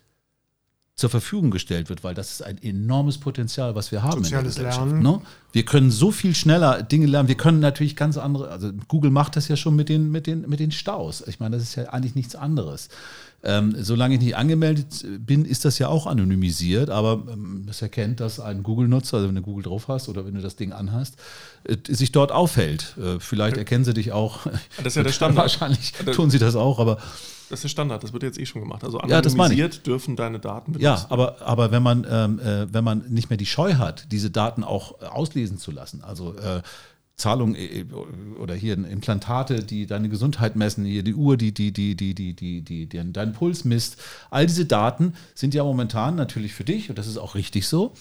zur 0.95 1.09
Verfügung 1.09 1.51
gestellt 1.51 1.89
wird, 1.89 2.05
weil 2.05 2.13
das 2.13 2.31
ist 2.31 2.41
ein 2.41 2.57
enormes 2.63 3.17
Potenzial, 3.17 3.75
was 3.75 3.91
wir 3.91 4.01
haben. 4.01 4.23
Soziales 4.23 4.57
Lernen. 4.57 5.03
Ne? 5.03 5.19
Wir 5.51 5.65
können 5.65 5.91
so 5.91 6.09
viel 6.09 6.33
schneller 6.33 6.83
Dinge 6.83 7.05
lernen. 7.05 7.27
Wir 7.27 7.35
können 7.35 7.59
natürlich 7.59 7.97
ganz 7.97 8.17
andere, 8.17 8.49
also 8.49 8.71
Google 8.87 9.11
macht 9.11 9.35
das 9.35 9.49
ja 9.49 9.57
schon 9.57 9.75
mit 9.75 9.89
den, 9.89 10.09
mit 10.09 10.25
den, 10.25 10.47
mit 10.47 10.61
den 10.61 10.71
Staus. 10.71 11.21
Ich 11.27 11.41
meine, 11.41 11.57
das 11.57 11.63
ist 11.63 11.75
ja 11.75 11.89
eigentlich 11.89 12.15
nichts 12.15 12.35
anderes. 12.35 12.87
Ähm, 13.43 13.75
solange 13.77 14.15
ich 14.15 14.21
nicht 14.21 14.37
angemeldet 14.37 15.05
bin, 15.19 15.43
ist 15.43 15.65
das 15.65 15.79
ja 15.79 15.89
auch 15.89 16.07
anonymisiert, 16.07 16.89
aber 16.89 17.23
ähm, 17.31 17.67
es 17.69 17.81
erkennt, 17.81 18.21
dass 18.21 18.39
ein 18.39 18.63
Google-Nutzer, 18.63 19.17
also 19.17 19.27
wenn 19.27 19.35
du 19.35 19.41
Google 19.41 19.63
drauf 19.63 19.89
hast 19.89 20.07
oder 20.07 20.25
wenn 20.25 20.33
du 20.33 20.41
das 20.41 20.55
Ding 20.55 20.71
anhast, 20.71 21.17
äh, 21.65 21.75
sich 21.89 22.13
dort 22.13 22.31
aufhält. 22.31 22.95
Äh, 22.97 23.19
vielleicht 23.19 23.57
erkennen 23.57 23.83
sie 23.83 23.93
dich 23.93 24.13
auch. 24.13 24.47
Das 24.77 24.87
ist 24.87 24.95
ja 24.95 25.03
der 25.03 25.11
Standard. 25.11 25.43
Wahrscheinlich 25.43 25.91
tun 26.13 26.29
sie 26.29 26.39
das 26.39 26.55
auch, 26.55 26.79
aber 26.79 26.99
das 27.49 27.63
ist 27.63 27.71
Standard, 27.71 28.03
das 28.03 28.13
wird 28.13 28.23
jetzt 28.23 28.39
eh 28.39 28.45
schon 28.45 28.61
gemacht. 28.61 28.83
Also 28.83 28.99
anonymisiert 28.99 29.75
ja, 29.75 29.81
dürfen 29.81 30.15
deine 30.15 30.39
Daten 30.39 30.73
benutzen. 30.73 30.85
Ja, 30.85 31.05
aber, 31.09 31.41
aber 31.41 31.71
wenn, 31.71 31.83
man, 31.83 32.05
ähm, 32.09 32.39
äh, 32.39 32.73
wenn 32.73 32.83
man 32.83 33.05
nicht 33.09 33.29
mehr 33.29 33.37
die 33.37 33.45
Scheu 33.45 33.75
hat, 33.75 34.11
diese 34.11 34.31
Daten 34.31 34.63
auch 34.63 35.01
äh, 35.01 35.05
auslesen 35.05 35.57
zu 35.57 35.71
lassen, 35.71 36.03
also 36.03 36.35
äh, 36.35 36.61
Zahlungen 37.15 37.55
äh, 37.55 37.85
oder 38.39 38.55
hier 38.55 38.73
Implantate, 38.73 39.63
die 39.63 39.85
deine 39.85 40.09
Gesundheit 40.09 40.55
messen, 40.55 40.85
hier 40.85 41.03
die 41.03 41.15
Uhr, 41.15 41.37
die, 41.37 41.53
die, 41.53 41.71
die, 41.71 41.95
die, 41.95 42.13
die, 42.13 42.33
die, 42.35 42.61
die, 42.61 42.87
die 42.87 43.13
deinen 43.13 43.33
Puls 43.33 43.65
misst, 43.65 43.97
all 44.29 44.45
diese 44.45 44.65
Daten 44.65 45.13
sind 45.33 45.53
ja 45.53 45.63
momentan 45.63 46.15
natürlich 46.15 46.53
für 46.53 46.63
dich 46.63 46.89
und 46.89 46.97
das 46.97 47.07
ist 47.07 47.17
auch 47.17 47.35
richtig 47.35 47.67
so. 47.67 47.93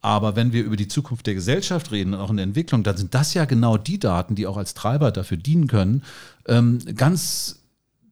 Aber 0.00 0.36
wenn 0.36 0.52
wir 0.52 0.62
über 0.62 0.76
die 0.76 0.88
Zukunft 0.88 1.26
der 1.26 1.34
Gesellschaft 1.34 1.90
reden 1.90 2.14
und 2.14 2.20
auch 2.20 2.30
in 2.30 2.36
der 2.36 2.44
Entwicklung, 2.44 2.84
dann 2.84 2.96
sind 2.96 3.14
das 3.14 3.34
ja 3.34 3.44
genau 3.44 3.76
die 3.76 3.98
Daten, 3.98 4.36
die 4.36 4.46
auch 4.46 4.56
als 4.56 4.74
Treiber 4.74 5.10
dafür 5.10 5.36
dienen 5.36 5.66
können, 5.66 6.04
ähm, 6.46 6.78
ganz 6.94 7.60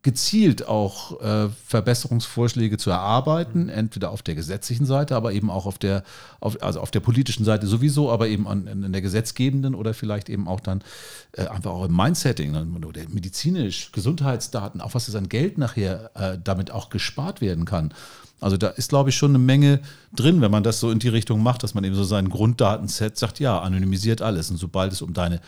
gezielt 0.04 0.68
auch 0.68 1.20
äh, 1.22 1.48
Verbesserungsvorschläge 1.66 2.76
zu 2.76 2.90
erarbeiten, 2.90 3.70
entweder 3.70 4.10
auf 4.10 4.22
der 4.22 4.34
gesetzlichen 4.34 4.84
Seite, 4.84 5.16
aber 5.16 5.32
eben 5.32 5.50
auch 5.50 5.64
auf 5.64 5.78
der, 5.78 6.04
auf, 6.40 6.62
also 6.62 6.80
auf 6.80 6.90
der 6.90 7.00
politischen 7.00 7.44
Seite 7.44 7.66
sowieso, 7.66 8.12
aber 8.12 8.28
eben 8.28 8.46
an, 8.46 8.66
in 8.66 8.92
der 8.92 9.00
gesetzgebenden 9.00 9.74
oder 9.74 9.94
vielleicht 9.94 10.28
eben 10.28 10.46
auch 10.46 10.60
dann 10.60 10.84
äh, 11.32 11.46
einfach 11.46 11.70
auch 11.70 11.86
im 11.86 11.96
Mindsetting 11.96 12.54
oder 12.84 13.00
medizinisch, 13.08 13.92
Gesundheitsdaten, 13.92 14.82
auch 14.82 14.94
was 14.94 15.08
es 15.08 15.14
an 15.14 15.30
Geld 15.30 15.56
nachher 15.56 16.10
äh, 16.14 16.38
damit 16.42 16.70
auch 16.70 16.90
gespart 16.90 17.40
werden 17.40 17.64
kann. 17.64 17.94
Also 18.40 18.58
da 18.58 18.68
ist, 18.68 18.90
glaube 18.90 19.08
ich, 19.08 19.16
schon 19.16 19.30
eine 19.30 19.38
Menge 19.38 19.80
drin, 20.14 20.42
wenn 20.42 20.50
man 20.50 20.62
das 20.62 20.80
so 20.80 20.90
in 20.90 20.98
die 20.98 21.08
Richtung 21.08 21.42
macht, 21.42 21.62
dass 21.62 21.72
man 21.72 21.82
eben 21.82 21.94
so 21.94 22.04
seinen 22.04 22.28
Grunddatenset 22.28 23.16
sagt, 23.16 23.40
ja, 23.40 23.58
anonymisiert 23.58 24.20
alles. 24.20 24.50
Und 24.50 24.58
sobald 24.58 24.92
es 24.92 25.00
um 25.00 25.14
deine 25.14 25.40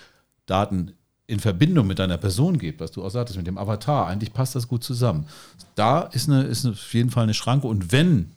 Daten 0.46 0.92
in 1.26 1.40
Verbindung 1.40 1.86
mit 1.86 1.98
deiner 1.98 2.18
Person 2.18 2.58
geht, 2.58 2.78
was 2.78 2.92
du 2.92 3.04
auch 3.04 3.10
sagtest, 3.10 3.36
mit 3.36 3.46
dem 3.46 3.58
Avatar, 3.58 4.06
eigentlich 4.06 4.32
passt 4.32 4.54
das 4.54 4.68
gut 4.68 4.84
zusammen. 4.84 5.26
Da 5.74 6.02
ist, 6.02 6.28
eine, 6.28 6.44
ist 6.44 6.64
auf 6.66 6.94
jeden 6.94 7.10
Fall 7.10 7.24
eine 7.24 7.34
Schranke. 7.34 7.66
Und 7.66 7.90
wenn 7.90 8.32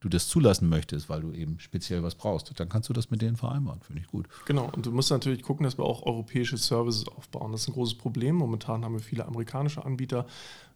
du 0.00 0.08
das 0.08 0.28
zulassen 0.28 0.68
möchtest, 0.68 1.08
weil 1.08 1.20
du 1.20 1.32
eben 1.32 1.58
speziell 1.60 2.02
was 2.02 2.14
brauchst, 2.14 2.58
dann 2.58 2.68
kannst 2.68 2.88
du 2.88 2.92
das 2.92 3.10
mit 3.10 3.22
denen 3.22 3.36
vereinbaren. 3.36 3.80
Finde 3.80 4.02
ich 4.02 4.08
gut. 4.08 4.26
Genau, 4.46 4.70
und 4.74 4.86
du 4.86 4.92
musst 4.92 5.10
natürlich 5.10 5.42
gucken, 5.42 5.64
dass 5.64 5.78
wir 5.78 5.84
auch 5.84 6.04
europäische 6.04 6.56
Services 6.56 7.06
aufbauen. 7.08 7.52
Das 7.52 7.62
ist 7.62 7.68
ein 7.68 7.74
großes 7.74 7.96
Problem. 7.96 8.36
Momentan 8.36 8.84
haben 8.84 8.94
wir 8.94 9.00
viele 9.00 9.26
amerikanische 9.26 9.84
Anbieter, 9.84 10.26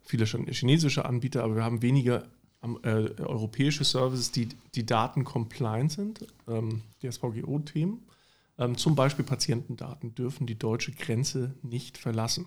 viele 0.03 0.25
chinesische 0.25 1.05
Anbieter, 1.05 1.43
aber 1.43 1.57
wir 1.57 1.64
haben 1.64 1.83
weniger 1.83 2.25
äh, 2.83 3.11
europäische 3.21 3.85
Services, 3.85 4.31
die, 4.31 4.49
die 4.75 4.87
Daten 4.87 5.25
compliant 5.25 5.93
sind, 5.93 6.27
ähm, 6.49 6.83
DSVGO-Themen. 7.03 8.01
Ähm, 8.59 8.77
zum 8.77 8.95
Beispiel 8.95 9.25
Patientendaten 9.25 10.14
dürfen 10.14 10.47
die 10.47 10.59
deutsche 10.59 10.93
Grenze 10.93 11.55
nicht 11.62 11.99
verlassen. 11.99 12.47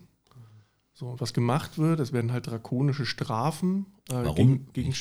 So, 0.93 1.15
was 1.19 1.33
gemacht 1.33 1.77
wird, 1.77 1.99
es 1.99 2.11
werden 2.11 2.31
halt 2.31 2.47
drakonische 2.47 3.05
Strafen 3.05 3.85
äh, 4.09 4.13
Warum? 4.13 4.35
gegen, 4.35 4.73
gegen 4.73 4.93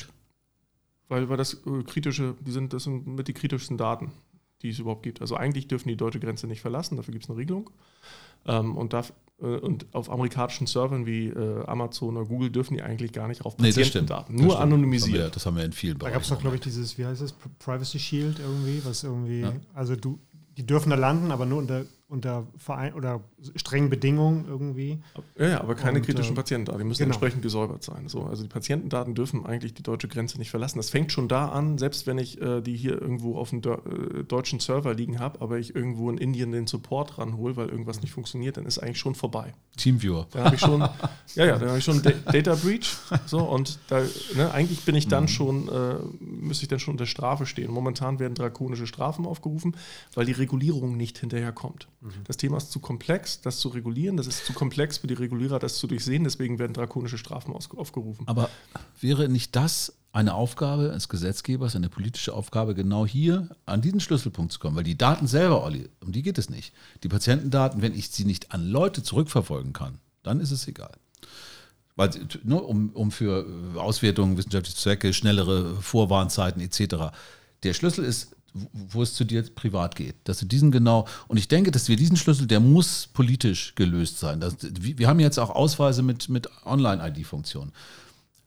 weil, 1.09 1.29
weil 1.29 1.37
das 1.37 1.55
äh, 1.65 1.83
kritische, 1.83 2.35
die 2.41 2.51
sind, 2.51 2.73
das 2.73 2.83
sind 2.83 3.07
mit 3.07 3.27
die 3.27 3.33
kritischsten 3.33 3.77
Daten, 3.77 4.11
die 4.61 4.69
es 4.69 4.79
überhaupt 4.79 5.03
gibt. 5.03 5.21
Also 5.21 5.35
eigentlich 5.35 5.67
dürfen 5.67 5.87
die 5.87 5.95
deutsche 5.95 6.19
Grenze 6.19 6.47
nicht 6.47 6.61
verlassen, 6.61 6.97
dafür 6.97 7.13
gibt 7.13 7.23
es 7.23 7.29
eine 7.29 7.39
Regelung. 7.39 7.69
Ähm, 8.45 8.77
und, 8.77 8.93
darf, 8.93 9.13
äh, 9.39 9.45
und 9.45 9.87
auf 9.93 10.11
amerikanischen 10.11 10.67
Servern 10.67 11.05
wie 11.05 11.27
äh, 11.27 11.65
Amazon 11.65 12.15
oder 12.15 12.27
Google 12.27 12.49
dürfen 12.49 12.75
die 12.75 12.81
eigentlich 12.81 13.11
gar 13.11 13.27
nicht 13.27 13.45
auf 13.45 13.57
Patientendaten, 13.57 14.35
nee, 14.35 14.43
nur 14.43 14.59
anonymisiert. 14.59 15.09
Das 15.09 15.15
haben, 15.17 15.23
wir, 15.23 15.29
das 15.31 15.45
haben 15.45 15.57
wir 15.57 15.65
in 15.65 15.73
vielen 15.73 15.97
Bereichen. 15.97 16.11
Da 16.11 16.15
gab 16.15 16.23
es 16.23 16.29
doch, 16.29 16.39
glaube 16.39 16.55
ich, 16.55 16.61
dieses, 16.61 16.97
wie 16.97 17.05
heißt 17.05 17.21
es, 17.21 17.33
Privacy 17.59 17.99
Shield 17.99 18.39
irgendwie, 18.39 18.85
was 18.85 19.03
irgendwie, 19.03 19.41
ja. 19.41 19.53
also 19.73 19.95
du, 19.95 20.19
die 20.57 20.65
dürfen 20.65 20.89
da 20.89 20.95
landen, 20.95 21.31
aber 21.31 21.45
nur 21.45 21.59
unter 21.59 21.85
unter 22.09 22.47
Verein 22.55 22.93
oder 22.93 23.19
strengen 23.55 23.89
Bedingungen 23.89 24.45
irgendwie. 24.47 24.99
Ja, 25.37 25.47
ja 25.47 25.61
aber 25.61 25.75
keine 25.75 25.99
Und, 25.99 26.05
kritischen 26.05 26.33
äh, 26.33 26.35
Patientendaten. 26.35 26.79
Die 26.79 26.85
müssen 26.87 26.99
genau. 27.03 27.09
entsprechend 27.15 27.41
gesäubert 27.41 27.83
sein. 27.83 28.07
So, 28.07 28.23
also 28.23 28.43
die 28.43 28.49
Patientendaten 28.49 29.13
dürfen 29.13 29.45
eigentlich 29.45 29.73
die 29.73 29.83
deutsche 29.83 30.07
Grenze 30.07 30.37
nicht 30.37 30.49
verlassen. 30.49 30.77
Das 30.77 30.89
fängt 30.89 31.11
schon 31.11 31.27
da 31.27 31.49
an, 31.49 31.77
selbst 31.77 32.07
wenn 32.07 32.17
ich 32.17 32.41
äh, 32.41 32.61
die 32.61 32.77
hier 32.77 33.01
irgendwo 33.01 33.37
auf 33.37 33.49
dem 33.49 33.59
äh, 33.61 34.23
deutschen 34.23 34.61
Server 34.61 34.93
liegen 34.93 35.19
habe, 35.19 35.41
aber 35.41 35.59
ich 35.59 35.75
irgendwo 35.75 36.09
in 36.09 36.17
Indien 36.17 36.53
den 36.53 36.65
Support 36.65 37.17
ranhole, 37.17 37.57
weil 37.57 37.67
irgendwas 37.67 38.01
nicht 38.01 38.11
funktioniert, 38.11 38.55
dann 38.55 38.65
ist 38.65 38.79
eigentlich 38.79 38.99
schon 38.99 39.13
vorbei. 39.15 39.53
Teamviewer. 39.75 40.27
Da 40.31 40.45
habe 40.45 40.55
ich 40.55 40.61
schon, 40.61 40.79
ja, 41.35 41.45
ja, 41.45 41.57
da 41.59 41.67
habe 41.67 41.77
ich 41.77 41.83
schon 41.83 42.01
Da- 42.01 42.11
Data 42.31 42.55
Breach. 42.55 42.95
So, 43.25 43.39
und 43.39 43.79
da, 43.89 44.01
ne, 44.35 44.49
eigentlich 44.51 44.85
bin 44.85 44.95
ich 44.95 45.07
dann 45.09 45.23
Mhm. 45.23 45.27
schon, 45.27 45.67
äh, 45.67 45.95
müsste 46.21 46.63
ich 46.63 46.69
dann 46.69 46.79
schon 46.79 46.93
unter 46.93 47.05
Strafe 47.05 47.45
stehen. 47.45 47.69
Momentan 47.69 48.19
werden 48.19 48.33
drakonische 48.33 48.87
Strafen 48.87 49.25
aufgerufen, 49.25 49.75
weil 50.15 50.25
die 50.25 50.31
Regulierung 50.31 50.95
nicht 50.95 51.17
hinterherkommt. 51.17 51.87
Mhm. 52.07 52.23
Das 52.25 52.37
Thema 52.37 52.57
ist 52.57 52.71
zu 52.71 52.79
komplex, 52.79 53.41
das 53.41 53.59
zu 53.59 53.69
regulieren. 53.69 54.17
Das 54.17 54.27
ist 54.27 54.45
zu 54.45 54.53
komplex 54.53 54.97
für 54.97 55.07
die 55.07 55.13
Regulierer, 55.13 55.59
das 55.59 55.77
zu 55.77 55.87
durchsehen. 55.87 56.23
Deswegen 56.23 56.59
werden 56.59 56.73
drakonische 56.73 57.17
Strafen 57.17 57.53
aufgerufen. 57.53 58.27
Aber 58.27 58.49
wäre 58.99 59.29
nicht 59.29 59.55
das 59.55 59.93
eine 60.11 60.33
Aufgabe 60.33 60.89
des 60.89 61.09
Gesetzgebers, 61.09 61.75
eine 61.75 61.89
politische 61.89 62.33
Aufgabe, 62.33 62.73
genau 62.73 63.05
hier 63.05 63.49
an 63.65 63.81
diesen 63.81 63.99
Schlüsselpunkt 63.99 64.51
zu 64.51 64.59
kommen? 64.59 64.75
Weil 64.75 64.83
die 64.83 64.97
Daten 64.97 65.27
selber, 65.27 65.63
Olli, 65.63 65.89
um 66.03 66.11
die 66.11 66.23
geht 66.23 66.37
es 66.37 66.49
nicht. 66.49 66.73
Die 67.03 67.09
Patientendaten, 67.09 67.81
wenn 67.81 67.93
ich 67.93 68.09
sie 68.09 68.25
nicht 68.25 68.51
an 68.51 68.67
Leute 68.67 69.03
zurückverfolgen 69.03 69.73
kann, 69.73 69.99
dann 70.23 70.39
ist 70.39 70.51
es 70.51 70.67
egal. 70.67 70.93
Weil, 71.95 72.11
ne, 72.43 72.61
um, 72.61 72.89
um 72.91 73.11
für 73.11 73.45
Auswertungen, 73.75 74.37
wissenschaftliche 74.37 74.77
Zwecke, 74.77 75.13
schnellere 75.13 75.75
Vorwarnzeiten 75.81 76.61
etc. 76.61 77.11
Der 77.63 77.73
Schlüssel 77.73 78.05
ist, 78.05 78.36
wo- 78.73 79.01
es 79.03 79.13
zu 79.13 79.23
dir 79.23 79.43
privat 79.43 79.95
geht. 79.95 80.15
Dass 80.25 80.39
du 80.39 80.45
diesen 80.45 80.71
genau, 80.71 81.07
und 81.27 81.37
ich 81.37 81.47
denke, 81.47 81.71
dass 81.71 81.87
wir 81.89 81.95
diesen 81.95 82.17
Schlüssel, 82.17 82.47
der 82.47 82.59
muss 82.59 83.07
politisch 83.13 83.73
gelöst 83.75 84.19
sein. 84.19 84.39
Das, 84.39 84.55
wir 84.61 84.97
wir 84.97 85.07
haben 85.07 85.19
jetzt 85.19 85.37
auch 85.39 85.49
Ausweise 85.49 86.01
mit, 86.03 86.29
mit 86.29 86.49
Online-ID-Funktionen. 86.65 87.71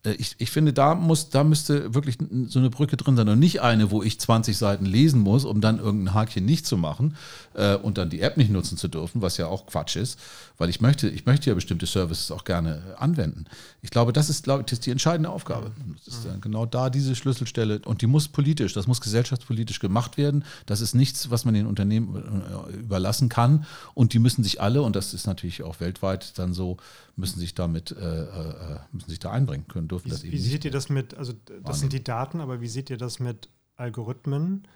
Äh, 0.05 0.13
Ich, 0.13 0.37
ich 0.39 0.51
finde, 0.51 0.73
da, 0.73 0.95
muss, 0.95 1.31
da 1.31 1.45
müsste 1.45 1.95
wirklich 1.95 2.19
so 2.47 2.59
eine 2.59 2.71
Brücke 2.71 2.97
drin 2.97 3.17
sein 3.17 3.29
und 3.29 3.39
nicht 3.39 3.61
eine, 3.61 3.91
wo 3.91 4.03
ich 4.03 4.19
20 4.21 4.57
Seiten 4.57 4.85
lesen 4.87 5.21
muss, 5.21 5.45
um 5.45 5.61
dann 5.61 5.79
irgendein 5.79 6.15
Hakchen 6.15 6.45
nicht 6.45 6.67
zu 6.67 6.77
machen 6.77 7.17
äh, 7.55 7.77
und 7.77 7.99
dann 7.99 8.11
die 8.11 8.21
App 8.21 8.37
nicht 8.37 8.51
nutzen 8.51 8.77
zu 8.77 8.89
dürfen, 8.89 9.23
was 9.23 9.37
ja 9.37 9.47
auch 9.47 9.67
Quatsch 9.67 9.97
ist, 9.97 10.19
weil 10.59 10.69
ich 10.69 10.81
möchte, 10.81 11.09
ich 11.09 11.27
möchte 11.27 11.51
ja 11.51 11.55
bestimmte 11.55 11.87
Services 11.87 12.31
auch 12.31 12.45
gerne 12.45 12.83
äh, 12.91 13.01
anwenden. 13.01 13.45
Ich 13.83 13.91
glaube, 13.91 14.13
das 14.13 14.31
ist, 14.31 14.45
glaube 14.45 14.65
ich, 14.67 14.73
ist 14.73 14.87
die 14.87 14.91
entscheidende 14.91 15.31
Aufgabe. 15.31 15.71
Das 16.05 16.15
ist 16.15 16.27
dann 16.27 16.41
genau 16.41 16.67
da 16.67 16.91
diese 16.91 17.15
Schlüsselstelle 17.15 17.81
und 17.85 18.03
die 18.03 18.07
muss 18.07 18.29
politisch, 18.29 18.73
das 18.73 18.87
muss 18.87 19.01
gesellschaftspolitisch 19.01 19.81
gemacht 19.81 20.17
werden. 20.17 20.45
Das 20.67 20.81
ist 20.81 20.95
nichts, 20.95 21.31
was 21.31 21.45
man 21.45 21.55
den 21.55 21.67
Unternehmen 21.67 22.17
äh, 22.17 22.77
überlassen 22.77 23.29
kann 23.29 23.65
und 23.95 24.13
die 24.13 24.19
müssen 24.19 24.43
sich 24.43 24.61
alle, 24.61 24.83
und 24.83 24.97
das 24.97 25.15
ist 25.15 25.27
natürlich 25.27 25.63
auch 25.63 25.81
weltweit 25.81 26.39
dann 26.39 26.55
so, 26.55 26.77
müssen 27.17 27.39
sich 27.39 27.55
damit, 27.55 27.93
äh, 27.93 28.23
äh, 28.23 28.79
müssen 28.93 29.11
sich 29.11 29.19
da 29.19 29.31
einbringen 29.31 29.69
können, 29.69 29.89
dürfen 29.91 30.09
das 30.11 30.23
Wie, 30.23 30.29
eben 30.29 30.37
wie 30.37 30.41
nicht. 30.41 30.51
seht 30.51 30.65
ihr 30.65 30.71
das 30.71 30.89
mit, 30.89 31.15
also 31.15 31.33
das 31.63 31.81
sind 31.81 31.93
die 31.93 32.03
Daten, 32.05 32.41
aber 32.41 32.61
wie 32.61 32.69
seht 32.69 32.91
ihr 32.91 32.97
das 32.97 33.19
mit 33.21 33.49
Algorithmen, 33.77 34.67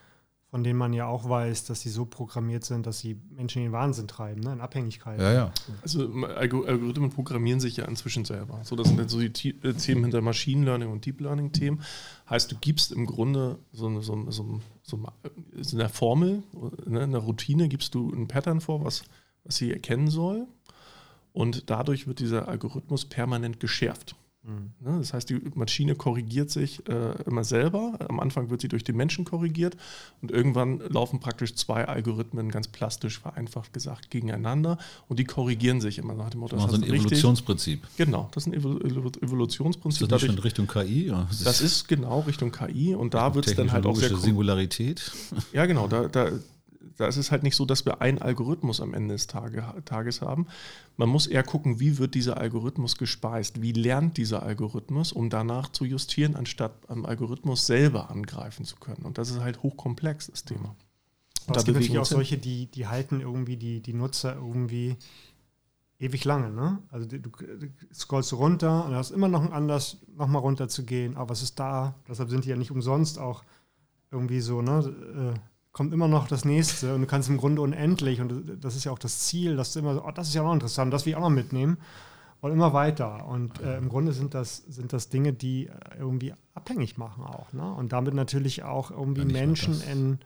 von 0.50 0.62
denen 0.62 0.79
man 0.79 0.92
ja 0.92 1.07
auch 1.09 1.29
weiß, 1.29 1.64
dass 1.64 1.81
sie 1.81 1.88
so 1.90 2.05
programmiert 2.05 2.64
sind, 2.64 2.87
dass 2.87 3.00
sie 3.00 3.20
Menschen 3.31 3.59
in 3.59 3.64
den 3.68 3.72
Wahnsinn 3.72 4.07
treiben, 4.07 4.40
ne? 4.40 4.53
in 4.53 4.61
Abhängigkeit. 4.61 5.20
Ja, 5.20 5.33
ja. 5.33 5.53
Also 5.83 6.05
Algo- 6.07 6.64
Algorithmen 6.64 7.11
programmieren 7.11 7.59
sich 7.59 7.77
ja 7.77 7.87
inzwischen 7.87 8.24
selber. 8.24 8.61
So, 8.62 8.77
das 8.77 8.87
sind 8.87 8.98
dann 9.00 9.09
so 9.09 9.18
die 9.18 9.50
äh, 9.62 9.72
Themen 9.74 10.05
hinter 10.05 10.20
Machine 10.20 10.64
Learning 10.64 10.90
und 10.92 11.05
Deep 11.07 11.20
Learning 11.20 11.50
Themen. 11.50 11.83
Heißt, 12.31 12.53
du 12.53 12.57
gibst 12.61 12.92
im 12.92 13.05
Grunde 13.05 13.59
so 13.72 13.87
eine, 13.88 14.00
so, 14.03 14.12
eine- 14.12 14.31
so, 14.31 14.42
eine- 14.44 14.61
so 14.85 14.96
eine- 14.96 15.64
so 15.64 15.77
eine 15.77 15.88
Formel, 15.88 16.44
ne, 16.87 17.00
eine 17.03 17.18
Routine, 17.18 17.68
gibst 17.68 17.94
du 17.96 18.11
ein 18.12 18.29
Pattern 18.29 18.61
vor, 18.61 18.85
was, 18.85 19.03
was 19.42 19.57
sie 19.57 19.72
erkennen 19.72 20.09
soll. 20.09 20.46
Und 21.33 21.68
dadurch 21.68 22.07
wird 22.07 22.20
dieser 22.20 22.46
Algorithmus 22.46 23.07
permanent 23.07 23.59
geschärft. 23.59 24.14
Ne, 24.46 24.98
Das 24.98 25.14
heißt, 25.14 25.30
die 25.30 25.40
Maschine 25.54 25.94
korrigiert 25.94 26.50
sich 26.50 26.87
äh, 26.88 27.22
immer 27.24 27.44
selber. 27.44 27.98
Am 28.09 28.20
Anfang 28.20 28.50
wird 28.50 28.61
sie 28.61 28.68
durch 28.68 28.85
den 28.85 28.94
Menschen 28.94 29.24
korrigiert 29.24 29.74
und 30.20 30.30
irgendwann 30.30 30.80
laufen 30.90 31.18
praktisch 31.18 31.54
zwei 31.54 31.87
Algorithmen, 31.88 32.50
ganz 32.50 32.68
plastisch 32.68 33.18
vereinfacht 33.18 33.72
gesagt, 33.72 34.11
gegeneinander 34.11 34.76
und 35.09 35.18
die 35.18 35.24
korrigieren 35.24 35.80
sich 35.80 35.96
immer 35.96 36.12
nach 36.12 36.28
dem 36.28 36.40
Motto, 36.40 36.57
Das 36.57 36.66
ist 36.66 36.70
so 36.72 36.76
ein 36.76 36.83
du 36.83 36.87
richtig- 36.88 37.07
Evolutionsprinzip. 37.12 37.87
Genau, 37.96 38.28
das 38.33 38.42
ist 38.42 38.52
ein 38.52 38.54
Evol 38.54 38.76
Evol- 38.87 39.07
Ist 39.16 39.22
Evolutionsprinzip. 39.22 40.09
das 40.09 40.22
nicht 40.22 40.30
schon 40.33 40.38
Richtung 40.40 40.66
KI? 40.66 41.07
Ja, 41.07 41.26
das 41.42 41.61
ist 41.62 41.88
genau 41.88 42.20
Richtung 42.20 42.52
KI 42.52 42.94
und 42.94 43.14
da 43.14 43.35
wird 43.35 43.46
es 43.46 43.54
dann 43.54 43.72
halt 43.72 43.87
auch 43.87 43.96
sehr 43.96 44.14
Singularität. 44.14 45.11
ja, 45.54 45.64
genau. 45.64 45.88
Da, 45.88 46.07
da, 46.09 46.28
da 46.96 47.07
ist 47.07 47.16
es 47.16 47.30
halt 47.30 47.42
nicht 47.42 47.57
so, 47.57 47.64
dass 47.64 47.85
wir 47.85 48.00
einen 48.00 48.18
Algorithmus 48.18 48.80
am 48.80 48.94
Ende 48.94 49.14
des 49.14 49.26
Tage, 49.26 49.64
Tages 49.85 50.20
haben. 50.20 50.46
Man 50.96 51.09
muss 51.09 51.26
eher 51.26 51.42
gucken, 51.42 51.80
wie 51.80 51.98
wird 51.98 52.14
dieser 52.14 52.38
Algorithmus 52.38 52.96
gespeist, 52.96 53.62
wie 53.62 53.72
lernt 53.72 54.16
dieser 54.16 54.42
Algorithmus, 54.42 55.12
um 55.12 55.30
danach 55.30 55.70
zu 55.70 55.85
justieren, 55.85 56.37
anstatt 56.37 56.72
am 56.88 57.04
Algorithmus 57.04 57.66
selber 57.66 58.11
angreifen 58.11 58.64
zu 58.64 58.76
können. 58.76 59.04
Und 59.04 59.18
das 59.18 59.30
ist 59.30 59.40
halt 59.40 59.62
hochkomplex, 59.62 60.28
das 60.28 60.44
Thema. 60.44 60.76
Aber 61.46 61.54
Da 61.54 61.61
es 61.61 61.64
gibt 61.66 61.76
natürlich 61.76 61.98
auch 61.98 62.04
solche, 62.04 62.38
die, 62.38 62.66
die 62.66 62.87
halten 62.87 63.20
irgendwie 63.20 63.57
die, 63.57 63.80
die 63.80 63.92
Nutzer 63.92 64.37
irgendwie 64.37 64.96
ewig 65.98 66.24
lange. 66.24 66.50
Ne? 66.50 66.78
Also 66.90 67.07
du, 67.07 67.18
du 67.18 67.30
scrollst 67.92 68.33
runter 68.33 68.87
und 68.87 68.94
hast 68.94 69.11
immer 69.11 69.28
noch 69.28 69.42
ein 69.42 69.52
Anlass, 69.52 69.98
nochmal 70.16 70.42
runter 70.42 70.68
zu 70.68 70.85
gehen. 70.85 71.16
Aber 71.16 71.30
was 71.30 71.42
ist 71.42 71.59
da? 71.59 71.94
Deshalb 72.09 72.30
sind 72.30 72.44
die 72.44 72.50
ja 72.50 72.57
nicht 72.57 72.70
umsonst 72.70 73.18
auch 73.18 73.44
irgendwie 74.11 74.40
so, 74.40 74.62
ne? 74.62 75.35
Kommt 75.75 75.93
immer 75.93 76.09
noch 76.09 76.29
das 76.29 76.47
nächste 76.47 76.95
und 76.95 77.03
du 77.03 77.07
kannst 77.07 77.29
im 77.29 77.37
Grunde 77.37 77.61
unendlich 77.61 78.21
und 78.21 78.65
das 78.65 78.77
ist 78.77 78.85
ja 78.85 78.93
auch 78.93 78.99
das 78.99 79.19
Ziel, 79.19 79.57
dass 79.57 79.73
du 79.73 79.81
immer 79.81 79.95
so, 79.95 80.05
oh, 80.05 80.11
das 80.13 80.29
ist 80.29 80.35
ja 80.35 80.41
auch 80.41 80.47
noch 80.47 80.55
interessant, 80.55 80.95
das 80.95 81.05
will 81.05 81.11
ich 81.11 81.17
auch 81.17 81.21
noch 81.21 81.31
mitnehmen 81.31 81.79
und 82.41 82.53
immer 82.53 82.73
weiter. 82.73 83.27
Und 83.27 83.61
äh, 83.61 83.79
im 83.79 83.89
Grunde 83.89 84.13
sind 84.13 84.35
das, 84.35 84.59
sind 84.69 84.93
das 84.93 85.09
Dinge, 85.09 85.33
die 85.33 85.67
äh, 85.67 85.73
irgendwie 85.99 86.33
abhängig 86.53 86.97
machen 86.97 87.25
auch. 87.25 87.53
Ne? 87.53 87.75
Und 87.75 87.93
damit 87.93 88.15
natürlich 88.15 88.63
auch 88.63 88.91
irgendwie 88.91 89.23
Ja, 89.23 89.29
Menschen 89.29 89.83
in, 89.91 90.19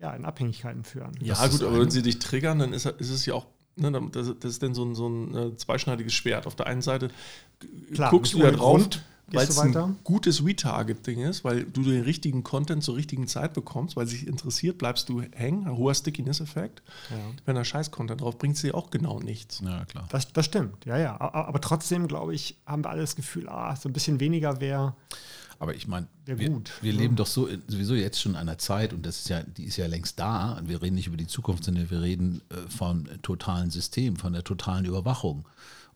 ja, 0.00 0.12
in 0.14 0.24
Abhängigkeiten 0.24 0.84
führen. 0.84 1.12
Ja, 1.20 1.34
Das 1.34 1.52
gut, 1.52 1.62
aber 1.62 1.78
wenn 1.78 1.90
sie 1.90 2.02
dich 2.02 2.18
triggern, 2.18 2.58
dann 2.58 2.72
ist, 2.72 2.86
ist 2.86 3.10
es 3.10 3.26
ja 3.26 3.34
auch, 3.34 3.46
ne, 3.76 3.92
das, 4.10 4.28
ist 4.28 4.62
dann 4.62 4.74
so 4.74 4.84
ein, 4.84 4.94
so 4.96 5.08
ein 5.08 5.34
äh, 5.34 5.56
zweischneidiges 5.56 6.14
Schwert. 6.14 6.48
Auf 6.48 6.56
der 6.56 6.66
einen 6.66 6.82
Seite 6.82 7.10
Klar, 7.92 8.10
guckst 8.10 8.32
du 8.32 8.38
ja 8.38 8.50
drauf, 8.50 8.80
Grund 8.80 9.04
weil 9.32 9.48
es 9.48 9.56
du 9.56 9.60
weiter. 9.62 9.86
ein 9.86 9.98
gutes 10.04 10.44
Retargeting 10.44 11.20
ist, 11.20 11.44
weil 11.44 11.64
du 11.64 11.82
den 11.82 12.02
richtigen 12.02 12.42
Content 12.44 12.82
zur 12.84 12.96
richtigen 12.96 13.26
Zeit 13.26 13.54
bekommst, 13.54 13.96
weil 13.96 14.06
sich 14.06 14.26
interessiert, 14.26 14.78
bleibst 14.78 15.08
du 15.08 15.22
hängen, 15.32 15.66
ein 15.66 15.76
hoher 15.76 15.94
Stickiness-Effekt. 15.94 16.82
Ja. 17.10 17.16
Wenn 17.44 17.56
da 17.56 17.64
Scheiß-Content 17.64 18.20
drauf 18.20 18.38
bringt, 18.38 18.56
sie 18.56 18.72
auch 18.72 18.90
genau 18.90 19.18
nichts. 19.20 19.60
Ja, 19.64 19.84
klar. 19.84 20.06
Das, 20.10 20.32
das 20.32 20.44
stimmt, 20.46 20.84
ja, 20.84 20.98
ja. 20.98 21.20
Aber 21.20 21.60
trotzdem, 21.60 22.06
glaube 22.06 22.34
ich, 22.34 22.56
haben 22.66 22.84
wir 22.84 22.90
alle 22.90 23.00
das 23.00 23.16
Gefühl, 23.16 23.48
ah, 23.48 23.74
so 23.74 23.88
ein 23.88 23.92
bisschen 23.92 24.20
weniger 24.20 24.60
wäre. 24.60 24.94
Aber 25.58 25.74
ich 25.74 25.88
meine, 25.88 26.06
Ja, 26.26 26.38
wir, 26.38 26.50
gut, 26.50 26.70
wir 26.82 26.92
ne? 26.92 26.98
leben 27.00 27.16
doch 27.16 27.26
so 27.26 27.48
sowieso 27.66 27.94
jetzt 27.94 28.20
schon 28.20 28.32
in 28.32 28.38
einer 28.38 28.58
Zeit 28.58 28.92
und 28.92 29.06
das 29.06 29.20
ist 29.20 29.28
ja, 29.30 29.42
die 29.42 29.64
ist 29.64 29.76
ja 29.78 29.86
längst 29.86 30.18
da. 30.18 30.52
Und 30.58 30.68
wir 30.68 30.82
reden 30.82 30.96
nicht 30.96 31.06
über 31.06 31.16
die 31.16 31.26
Zukunft, 31.26 31.64
sondern 31.64 31.90
wir 31.90 32.02
reden 32.02 32.42
äh, 32.50 32.68
von 32.70 33.08
totalen 33.22 33.70
System, 33.70 34.16
von 34.16 34.32
der 34.34 34.44
totalen 34.44 34.84
Überwachung. 34.84 35.46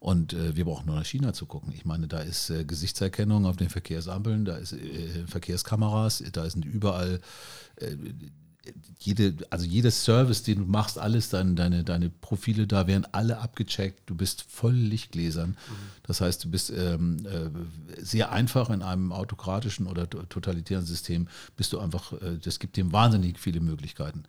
Und 0.01 0.33
äh, 0.33 0.57
wir 0.57 0.65
brauchen 0.65 0.87
nur 0.87 0.97
nach 0.97 1.05
China 1.05 1.35
zu 1.35 1.45
gucken. 1.45 1.73
Ich 1.77 1.85
meine, 1.85 2.09
da 2.09 2.21
ist 2.21 2.49
äh, 2.51 2.65
Gesichtserkennung 2.65 3.45
auf 3.45 3.59
den 3.59 3.69
Verkehrsampeln, 3.69 4.47
da 4.47 4.57
ist 4.57 4.73
äh, 4.73 5.27
Verkehrskameras, 5.27 6.25
da 6.33 6.49
sind 6.49 6.65
überall 6.65 7.21
äh, 7.77 7.97
jede, 8.99 9.35
also 9.51 9.65
jedes 9.67 10.05
Service, 10.05 10.43
den 10.43 10.59
du 10.59 10.65
machst, 10.65 10.99
alles, 10.99 11.29
deine, 11.31 11.55
deine, 11.55 11.85
deine 11.85 12.09
Profile 12.09 12.67
da 12.67 12.87
werden 12.87 13.07
alle 13.13 13.39
abgecheckt. 13.39 14.03
Du 14.09 14.15
bist 14.15 14.43
voll 14.49 14.75
Lichtgläsern. 14.75 15.57
Das 16.03 16.21
heißt, 16.21 16.45
du 16.45 16.51
bist 16.51 16.71
ähm, 16.71 17.19
äh, 17.27 18.03
sehr 18.03 18.33
einfach 18.33 18.71
in 18.71 18.83
einem 18.83 19.13
autokratischen 19.13 19.87
oder 19.87 20.09
to- 20.09 20.23
totalitären 20.25 20.85
System, 20.85 21.29
bist 21.57 21.73
du 21.73 21.79
einfach, 21.79 22.13
äh, 22.21 22.39
das 22.43 22.59
gibt 22.59 22.77
dem 22.77 22.93
wahnsinnig 22.93 23.39
viele 23.39 23.61
Möglichkeiten, 23.61 24.25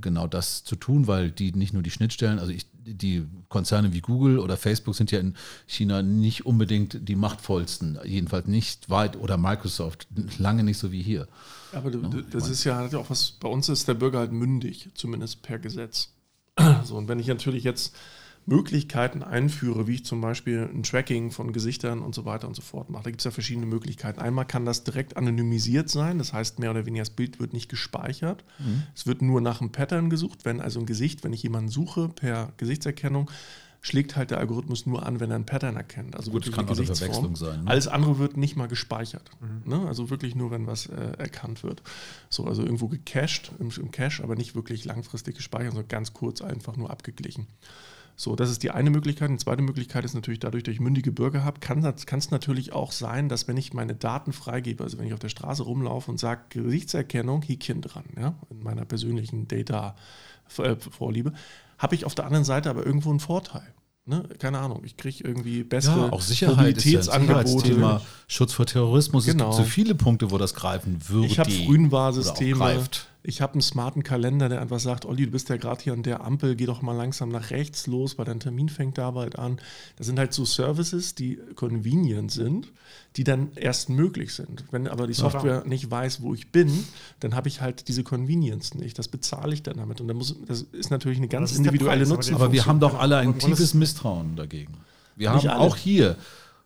genau 0.00 0.26
das 0.26 0.64
zu 0.64 0.76
tun, 0.76 1.06
weil 1.06 1.30
die 1.30 1.52
nicht 1.52 1.72
nur 1.72 1.82
die 1.82 1.90
Schnittstellen, 1.90 2.38
also 2.38 2.52
ich, 2.52 2.66
die 2.84 3.26
Konzerne 3.48 3.92
wie 3.92 4.00
Google 4.00 4.38
oder 4.38 4.56
Facebook 4.56 4.94
sind 4.94 5.10
ja 5.10 5.18
in 5.18 5.34
China 5.66 6.02
nicht 6.02 6.46
unbedingt 6.46 7.08
die 7.08 7.16
machtvollsten, 7.16 7.98
jedenfalls 8.04 8.46
nicht 8.46 8.88
weit, 8.88 9.16
oder 9.16 9.36
Microsoft, 9.36 10.06
lange 10.38 10.62
nicht 10.62 10.78
so 10.78 10.92
wie 10.92 11.02
hier. 11.02 11.28
Aber 11.72 11.90
du, 11.90 12.00
du, 12.00 12.20
ich 12.20 12.26
das 12.30 12.48
ist 12.48 12.64
ja 12.64 12.86
ja 12.86 12.98
auch 12.98 13.10
was, 13.10 13.32
bei 13.32 13.48
uns 13.48 13.68
ist 13.68 13.88
der 13.88 13.94
Bürger 13.94 14.20
halt 14.20 14.32
mündig, 14.32 14.88
zumindest 14.94 15.42
per 15.42 15.58
Gesetz. 15.58 16.12
So, 16.84 16.96
und 16.96 17.08
wenn 17.08 17.18
ich 17.18 17.26
natürlich 17.26 17.64
jetzt 17.64 17.94
Möglichkeiten 18.46 19.24
einführe, 19.24 19.88
wie 19.88 19.94
ich 19.94 20.04
zum 20.04 20.20
Beispiel 20.20 20.70
ein 20.72 20.84
Tracking 20.84 21.32
von 21.32 21.52
Gesichtern 21.52 22.00
und 22.00 22.14
so 22.14 22.24
weiter 22.24 22.46
und 22.46 22.54
so 22.54 22.62
fort 22.62 22.90
mache, 22.90 23.04
da 23.04 23.10
gibt 23.10 23.20
es 23.20 23.24
ja 23.24 23.32
verschiedene 23.32 23.66
Möglichkeiten. 23.66 24.20
Einmal 24.20 24.46
kann 24.46 24.64
das 24.64 24.84
direkt 24.84 25.16
anonymisiert 25.16 25.90
sein, 25.90 26.18
das 26.18 26.32
heißt 26.32 26.60
mehr 26.60 26.70
oder 26.70 26.86
weniger 26.86 27.02
das 27.02 27.10
Bild 27.10 27.40
wird 27.40 27.52
nicht 27.52 27.68
gespeichert. 27.68 28.44
Es 28.94 29.06
wird 29.06 29.20
nur 29.20 29.40
nach 29.40 29.60
einem 29.60 29.72
Pattern 29.72 30.10
gesucht, 30.10 30.44
wenn 30.44 30.60
also 30.60 30.78
ein 30.78 30.86
Gesicht, 30.86 31.24
wenn 31.24 31.32
ich 31.32 31.42
jemanden 31.42 31.70
suche 31.70 32.08
per 32.08 32.52
Gesichtserkennung, 32.56 33.30
schlägt 33.80 34.16
halt 34.16 34.30
der 34.30 34.38
Algorithmus 34.38 34.86
nur 34.86 35.06
an, 35.06 35.20
wenn 35.20 35.30
er 35.30 35.36
ein 35.36 35.46
Pattern 35.46 35.76
erkennt. 35.76 36.16
Also 36.16 36.30
Gut, 36.30 36.44
kann 36.50 36.64
eine 36.64 36.70
auch 36.70 36.76
eine 36.76 36.86
Gesichtsform. 36.86 37.12
Verwechslung 37.12 37.36
sein, 37.36 37.64
ne? 37.64 37.70
Alles 37.70 37.88
andere 37.88 38.18
wird 38.18 38.36
nicht 38.36 38.56
mal 38.56 38.66
gespeichert. 38.66 39.30
Ne? 39.64 39.86
Also 39.86 40.10
wirklich 40.10 40.34
nur, 40.34 40.50
wenn 40.50 40.66
was 40.66 40.86
äh, 40.86 41.12
erkannt 41.18 41.62
wird. 41.62 41.82
So, 42.28 42.46
also 42.46 42.62
irgendwo 42.62 42.88
gecached 42.88 43.52
im, 43.60 43.70
im 43.70 43.90
Cache, 43.90 44.22
aber 44.22 44.34
nicht 44.34 44.54
wirklich 44.54 44.84
langfristig 44.84 45.36
gespeichert, 45.36 45.72
sondern 45.72 45.88
ganz 45.88 46.12
kurz 46.12 46.42
einfach 46.42 46.76
nur 46.76 46.90
abgeglichen. 46.90 47.46
So, 48.18 48.34
das 48.34 48.50
ist 48.50 48.62
die 48.62 48.70
eine 48.70 48.88
Möglichkeit. 48.88 49.30
Die 49.30 49.36
zweite 49.36 49.62
Möglichkeit 49.62 50.04
ist 50.06 50.14
natürlich 50.14 50.40
dadurch, 50.40 50.62
dass 50.62 50.72
ich 50.72 50.80
mündige 50.80 51.12
Bürger 51.12 51.44
habe, 51.44 51.60
kann 51.60 51.84
es 51.84 52.30
natürlich 52.30 52.72
auch 52.72 52.90
sein, 52.90 53.28
dass 53.28 53.46
wenn 53.46 53.58
ich 53.58 53.74
meine 53.74 53.94
Daten 53.94 54.32
freigebe, 54.32 54.82
also 54.82 54.96
wenn 54.96 55.06
ich 55.06 55.12
auf 55.12 55.18
der 55.18 55.28
Straße 55.28 55.62
rumlaufe 55.62 56.10
und 56.10 56.18
sage, 56.18 56.40
Gesichtserkennung, 56.48 57.42
Häkchen 57.42 57.82
dran, 57.82 58.04
ja, 58.18 58.34
in 58.48 58.62
meiner 58.62 58.86
persönlichen 58.86 59.46
Data-Vorliebe, 59.48 61.34
habe 61.76 61.94
ich 61.94 62.06
auf 62.06 62.14
der 62.14 62.24
anderen 62.24 62.44
Seite 62.44 62.70
aber 62.70 62.86
irgendwo 62.86 63.10
einen 63.10 63.20
Vorteil. 63.20 63.74
Ne? 64.08 64.22
Keine 64.38 64.60
Ahnung, 64.60 64.82
ich 64.84 64.96
kriege 64.96 65.24
irgendwie 65.24 65.64
bessere 65.64 66.06
Ja, 66.06 66.12
auch 66.12 66.20
Sicherheit 66.20 66.76
ist 66.76 66.84
ja 66.84 67.18
Mobilitätsangebote. 67.18 68.00
Schutz 68.28 68.52
vor 68.52 68.64
Terrorismus. 68.64 69.26
Genau. 69.26 69.50
Es 69.50 69.56
gibt 69.56 69.66
so 69.66 69.70
viele 69.70 69.96
Punkte, 69.96 70.30
wo 70.30 70.38
das 70.38 70.54
greifen 70.54 71.00
würde. 71.08 71.26
Ich 71.26 71.40
habe 71.40 71.50
Frühenwarnsysteme. 71.50 72.84
Ich 73.28 73.40
habe 73.40 73.54
einen 73.54 73.60
smarten 73.62 74.04
Kalender, 74.04 74.48
der 74.48 74.60
einfach 74.60 74.78
sagt, 74.78 75.04
Olli, 75.04 75.26
du 75.26 75.32
bist 75.32 75.48
ja 75.48 75.56
gerade 75.56 75.82
hier 75.82 75.92
an 75.94 76.04
der 76.04 76.22
Ampel, 76.24 76.54
geh 76.54 76.64
doch 76.66 76.80
mal 76.80 76.92
langsam 76.92 77.28
nach 77.28 77.50
rechts 77.50 77.88
los, 77.88 78.18
weil 78.18 78.24
dein 78.24 78.38
Termin 78.38 78.68
fängt 78.68 78.98
da 78.98 79.10
bald 79.10 79.36
an. 79.36 79.58
Das 79.96 80.06
sind 80.06 80.18
halt 80.18 80.32
so 80.32 80.44
Services, 80.44 81.16
die 81.16 81.38
convenient 81.56 82.30
sind, 82.30 82.72
die 83.16 83.24
dann 83.24 83.48
erst 83.56 83.88
möglich 83.88 84.32
sind. 84.32 84.64
Wenn 84.70 84.86
aber 84.86 85.08
die 85.08 85.12
Software 85.14 85.64
nicht 85.66 85.90
weiß, 85.90 86.22
wo 86.22 86.34
ich 86.34 86.52
bin, 86.52 86.84
dann 87.18 87.34
habe 87.34 87.48
ich 87.48 87.60
halt 87.60 87.88
diese 87.88 88.04
Convenience 88.04 88.74
nicht. 88.74 88.96
Das 88.98 89.08
bezahle 89.08 89.54
ich 89.54 89.62
dann 89.64 89.78
damit. 89.78 90.00
Und 90.00 90.06
dann 90.06 90.16
muss, 90.18 90.36
das 90.46 90.62
ist 90.62 90.90
natürlich 90.90 91.18
eine 91.18 91.28
ganz 91.28 91.50
individuelle 91.56 92.06
Preis, 92.06 92.26
den- 92.26 92.34
Aber 92.36 92.52
wir 92.52 92.64
haben 92.66 92.78
doch 92.78 92.96
alle 92.96 93.16
ein 93.16 93.38
tiefes 93.40 93.74
Misstrauen 93.74 94.36
dagegen. 94.36 94.74
Wir 95.16 95.30
haben 95.32 95.48
alle. 95.48 95.58
auch 95.58 95.74
hier, 95.76 96.16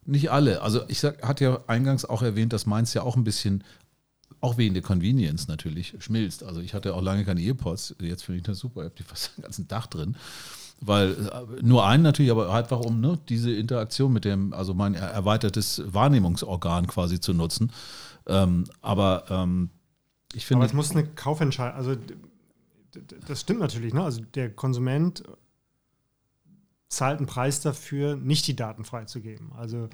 nicht 0.07 0.31
alle, 0.31 0.61
also 0.63 0.81
ich 0.89 0.99
sag, 1.01 1.23
hatte 1.27 1.45
ja 1.45 1.61
eingangs 1.69 2.05
auch 2.05 2.23
erwähnt, 2.23 2.53
dass 2.53 2.67
meins 2.67 2.93
ja 2.95 3.03
auch 3.03 3.17
ein 3.17 3.23
bisschen, 3.25 3.63
auch 4.41 4.57
wegen 4.57 4.75
der 4.75 4.83
Convenience 4.83 5.49
natürlich, 5.49 5.95
schmilzt. 5.99 6.43
Also 6.43 6.61
ich 6.61 6.75
hatte 6.75 6.95
auch 6.95 7.03
lange 7.03 7.25
keine 7.25 7.43
Earpods, 7.43 7.95
jetzt 8.01 8.25
finde 8.25 8.39
ich 8.39 8.45
das 8.45 8.59
super, 8.59 8.81
ich 8.83 8.85
habe 8.87 8.95
die 8.97 9.03
fast 9.03 9.33
den 9.37 9.43
ganzen 9.43 9.69
Tag 9.69 9.89
drin. 9.89 10.17
Weil 10.83 11.11
äh, 11.13 11.63
nur 11.63 11.87
einen 11.87 12.03
natürlich, 12.03 12.31
aber 12.31 12.53
einfach 12.55 12.81
um 12.81 13.01
ne, 13.01 13.19
diese 13.29 13.53
Interaktion 13.53 14.13
mit 14.13 14.25
dem, 14.25 14.55
also 14.55 14.73
mein 14.73 14.95
er- 14.95 15.11
erweitertes 15.11 15.83
Wahrnehmungsorgan 15.87 16.87
quasi 16.87 17.21
zu 17.21 17.35
nutzen. 17.35 17.71
Ähm, 18.27 18.65
aber 18.81 19.25
ähm, 19.29 19.69
ich 20.33 20.47
finde, 20.47 20.61
Aber 20.63 20.67
es 20.67 20.73
muss 20.73 20.93
eine 20.93 21.05
Kaufentscheidung, 21.05 21.77
also 21.77 21.97
das 23.27 23.41
stimmt 23.43 23.61
natürlich, 23.61 23.93
ne? 23.93 24.03
Also 24.03 24.23
der 24.35 24.51
Konsument 24.51 25.23
zahlt 26.89 27.19
einen 27.19 27.27
Preis 27.27 27.61
dafür, 27.61 28.17
nicht 28.17 28.47
die 28.47 28.57
Daten 28.57 28.85
freizugeben. 28.85 29.53
Also 29.53 29.89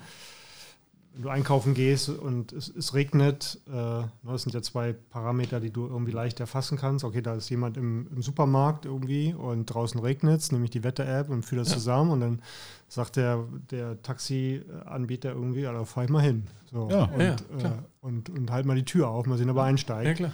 wenn 1.16 1.22
du 1.22 1.28
einkaufen 1.30 1.72
gehst 1.72 2.10
und 2.10 2.52
es, 2.52 2.68
es 2.68 2.92
regnet, 2.92 3.58
äh, 3.68 3.72
ne, 3.72 4.10
das 4.26 4.42
sind 4.42 4.52
ja 4.54 4.60
zwei 4.60 4.92
Parameter, 4.92 5.60
die 5.60 5.70
du 5.70 5.86
irgendwie 5.86 6.12
leicht 6.12 6.40
erfassen 6.40 6.76
kannst. 6.76 7.04
Okay, 7.06 7.22
da 7.22 7.34
ist 7.34 7.48
jemand 7.48 7.78
im, 7.78 8.06
im 8.14 8.20
Supermarkt 8.22 8.84
irgendwie 8.84 9.32
und 9.32 9.64
draußen 9.66 9.98
regnet 9.98 10.40
es, 10.42 10.52
nämlich 10.52 10.70
die 10.70 10.84
Wetter-App 10.84 11.30
und 11.30 11.42
führt 11.44 11.62
das 11.62 11.70
zusammen 11.72 12.10
und 12.10 12.20
dann 12.20 12.42
sagt 12.88 13.16
der, 13.16 13.44
der 13.70 14.00
Taxi-Anbieter 14.02 15.32
irgendwie, 15.32 15.60
ja, 15.62 15.72
da 15.72 15.84
fahr 15.84 16.04
ich 16.04 16.10
mal 16.10 16.22
hin. 16.22 16.44
So, 16.70 16.88
Ja. 16.90 17.04
und, 17.04 17.20
Ja, 17.20 17.26
ja, 17.26 17.32
äh, 17.34 17.58
klar. 17.58 17.84
und, 18.02 18.28
und 18.30 18.50
halt 18.50 18.66
mal 18.66 18.76
die 18.76 18.84
Tür 18.84 19.08
auf, 19.08 19.26
mal 19.26 19.38
sehen, 19.38 19.50
ob 19.50 19.56
er 19.56 19.64
einsteigt. 19.64 20.06
Ja, 20.06 20.14
klar. 20.14 20.32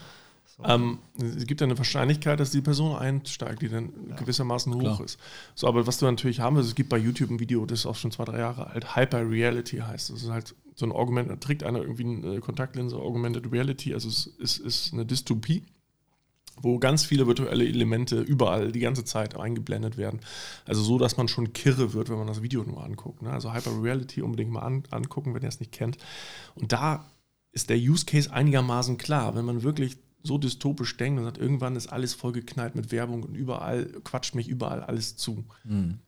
Ähm, 0.64 0.98
es 1.18 1.46
gibt 1.46 1.60
ja 1.60 1.66
eine 1.66 1.78
Wahrscheinlichkeit, 1.78 2.38
dass 2.38 2.50
die 2.50 2.60
Person 2.60 2.94
einsteigt, 2.96 3.62
die 3.62 3.68
dann 3.68 3.90
gewissermaßen 4.16 4.72
hoch 4.74 4.80
Klar. 4.80 5.00
ist. 5.04 5.18
So, 5.54 5.66
aber 5.66 5.86
was 5.86 5.98
du 5.98 6.04
natürlich 6.04 6.40
haben 6.40 6.56
willst, 6.56 6.68
es 6.68 6.74
gibt 6.74 6.88
bei 6.90 6.98
YouTube 6.98 7.30
ein 7.30 7.40
Video, 7.40 7.64
das 7.66 7.80
ist 7.80 7.86
auch 7.86 7.96
schon 7.96 8.12
zwei, 8.12 8.24
drei 8.26 8.38
Jahre 8.38 8.68
alt, 8.68 8.94
Hyper 8.94 9.28
Reality 9.28 9.78
heißt. 9.78 10.10
Das 10.10 10.22
ist 10.22 10.28
halt 10.30 10.54
so 10.82 10.86
ein 10.86 10.92
Augment, 10.92 11.30
da 11.30 11.36
trägt 11.36 11.62
einer 11.62 11.80
irgendwie 11.80 12.04
eine 12.04 12.40
Kontaktlinse, 12.40 12.96
Augmented 12.96 13.50
Reality, 13.52 13.94
also 13.94 14.08
es 14.08 14.26
ist, 14.26 14.58
ist 14.58 14.92
eine 14.92 15.06
Dystopie 15.06 15.62
wo 16.60 16.78
ganz 16.78 17.04
viele 17.04 17.26
virtuelle 17.26 17.66
Elemente 17.66 18.20
überall 18.20 18.72
die 18.72 18.80
ganze 18.80 19.04
Zeit 19.04 19.36
eingeblendet 19.36 19.96
werden. 19.96 20.20
Also 20.66 20.82
so, 20.82 20.98
dass 20.98 21.16
man 21.16 21.26
schon 21.26 21.54
kirre 21.54 21.94
wird, 21.94 22.10
wenn 22.10 22.18
man 22.18 22.26
das 22.26 22.42
Video 22.42 22.62
nur 22.62 22.84
anguckt. 22.84 23.22
Ne? 23.22 23.30
Also 23.30 23.54
Hyper 23.54 23.82
Reality 23.82 24.20
unbedingt 24.20 24.50
mal 24.50 24.60
an, 24.60 24.82
angucken, 24.90 25.34
wenn 25.34 25.42
ihr 25.42 25.48
es 25.48 25.60
nicht 25.60 25.72
kennt. 25.72 25.96
Und 26.54 26.72
da 26.72 27.06
ist 27.52 27.70
der 27.70 27.78
Use 27.78 28.04
Case 28.04 28.30
einigermaßen 28.30 28.98
klar. 28.98 29.34
Wenn 29.34 29.46
man 29.46 29.62
wirklich 29.62 29.96
so 30.22 30.36
dystopisch 30.36 30.96
denkt 30.98 31.18
und 31.18 31.24
sagt, 31.24 31.38
irgendwann 31.38 31.74
ist 31.74 31.88
alles 31.88 32.12
vollgeknallt 32.12 32.74
mit 32.74 32.92
Werbung 32.92 33.22
und 33.22 33.34
überall 33.34 33.86
quatscht 34.04 34.34
mich 34.34 34.46
überall 34.46 34.82
alles 34.82 35.16
zu, 35.16 35.44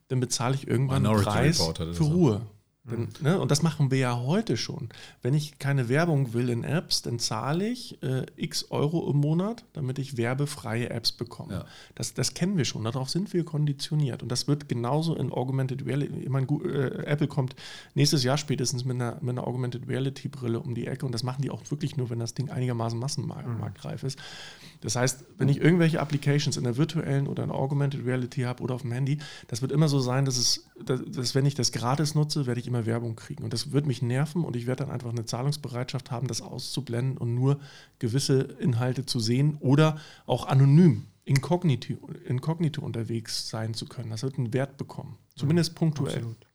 dann 0.07 0.19
bezahle 0.19 0.53
ich 0.53 0.67
irgendwann 0.67 1.01
Minority 1.01 1.29
einen 1.29 1.53
Preis 1.53 1.97
für. 1.97 2.03
Ruhe. 2.03 2.41
Denn, 2.89 3.07
ne, 3.21 3.39
und 3.39 3.49
das 3.49 3.63
machen 3.63 3.89
wir 3.89 3.97
ja 3.97 4.19
heute 4.19 4.57
schon. 4.57 4.89
Wenn 5.23 5.33
ich 5.33 5.57
keine 5.57 5.89
Werbung 5.89 6.33
will 6.33 6.49
in 6.49 6.63
Apps, 6.63 7.01
dann 7.01 7.17
zahle 7.17 7.67
ich 7.67 8.01
äh, 8.03 8.25
x 8.35 8.67
Euro 8.69 9.09
im 9.09 9.17
Monat, 9.17 9.65
damit 9.73 9.97
ich 9.97 10.17
werbefreie 10.17 10.91
Apps 10.91 11.11
bekomme. 11.11 11.53
Ja. 11.53 11.65
Das, 11.95 12.13
das 12.13 12.35
kennen 12.35 12.57
wir 12.57 12.65
schon, 12.65 12.83
darauf 12.83 13.09
sind 13.09 13.33
wir 13.33 13.43
konditioniert. 13.43 14.21
Und 14.21 14.29
das 14.29 14.47
wird 14.47 14.69
genauso 14.69 15.15
in 15.15 15.31
Augmented 15.31 15.85
Reality. 15.85 16.19
Ich 16.19 16.29
meine, 16.29 16.45
äh, 16.45 17.05
Apple 17.05 17.27
kommt 17.27 17.55
nächstes 17.95 18.23
Jahr 18.23 18.37
spätestens 18.37 18.85
mit 18.85 18.95
einer, 18.95 19.17
mit 19.21 19.31
einer 19.31 19.47
Augmented 19.47 19.87
Reality 19.87 20.27
Brille 20.27 20.59
um 20.59 20.75
die 20.75 20.85
Ecke 20.85 21.07
und 21.07 21.11
das 21.11 21.23
machen 21.23 21.41
die 21.41 21.49
auch 21.49 21.63
wirklich 21.71 21.97
nur, 21.97 22.11
wenn 22.11 22.19
das 22.19 22.35
Ding 22.35 22.51
einigermaßen 22.51 22.99
massenmarktreif 22.99 24.03
ist. 24.03 24.19
Das 24.81 24.95
heißt, 24.95 25.25
wenn 25.37 25.49
ich 25.49 25.59
irgendwelche 25.59 25.99
Applications 25.99 26.57
in 26.57 26.63
der 26.63 26.77
virtuellen 26.77 27.27
oder 27.27 27.43
in 27.43 27.49
Augmented 27.49 28.05
Reality 28.05 28.41
habe 28.41 28.61
oder 28.61 28.75
auf 28.75 28.81
dem 28.83 28.91
Handy, 28.91 29.17
das 29.47 29.61
wird 29.61 29.71
immer 29.71 29.87
so 29.87 29.99
sein, 29.99 30.25
dass 30.25 30.37
es, 30.37 30.67
dass, 30.85 31.01
dass 31.07 31.33
wenn 31.33 31.45
ich 31.45 31.55
das 31.55 31.71
gratis 31.71 32.13
nutze, 32.13 32.45
werde 32.45 32.59
ich 32.59 32.67
immer 32.67 32.74
Werbung 32.85 33.15
kriegen. 33.15 33.43
Und 33.43 33.53
das 33.53 33.71
wird 33.71 33.85
mich 33.85 34.01
nerven 34.01 34.43
und 34.43 34.55
ich 34.55 34.65
werde 34.67 34.83
dann 34.83 34.91
einfach 34.93 35.11
eine 35.11 35.25
Zahlungsbereitschaft 35.25 36.11
haben, 36.11 36.27
das 36.27 36.41
auszublenden 36.41 37.17
und 37.17 37.33
nur 37.35 37.59
gewisse 37.99 38.41
Inhalte 38.59 39.05
zu 39.05 39.19
sehen 39.19 39.57
oder 39.59 39.97
auch 40.25 40.47
anonym, 40.47 41.05
inkognito, 41.23 41.93
inkognito 42.27 42.81
unterwegs 42.81 43.49
sein 43.49 43.73
zu 43.73 43.85
können. 43.85 44.09
Das 44.09 44.23
wird 44.23 44.37
einen 44.37 44.51
Wert 44.53 44.77
bekommen. 44.77 45.17
Zumindest 45.35 45.75
punktuell. 45.75 46.15
Absolut. 46.17 46.47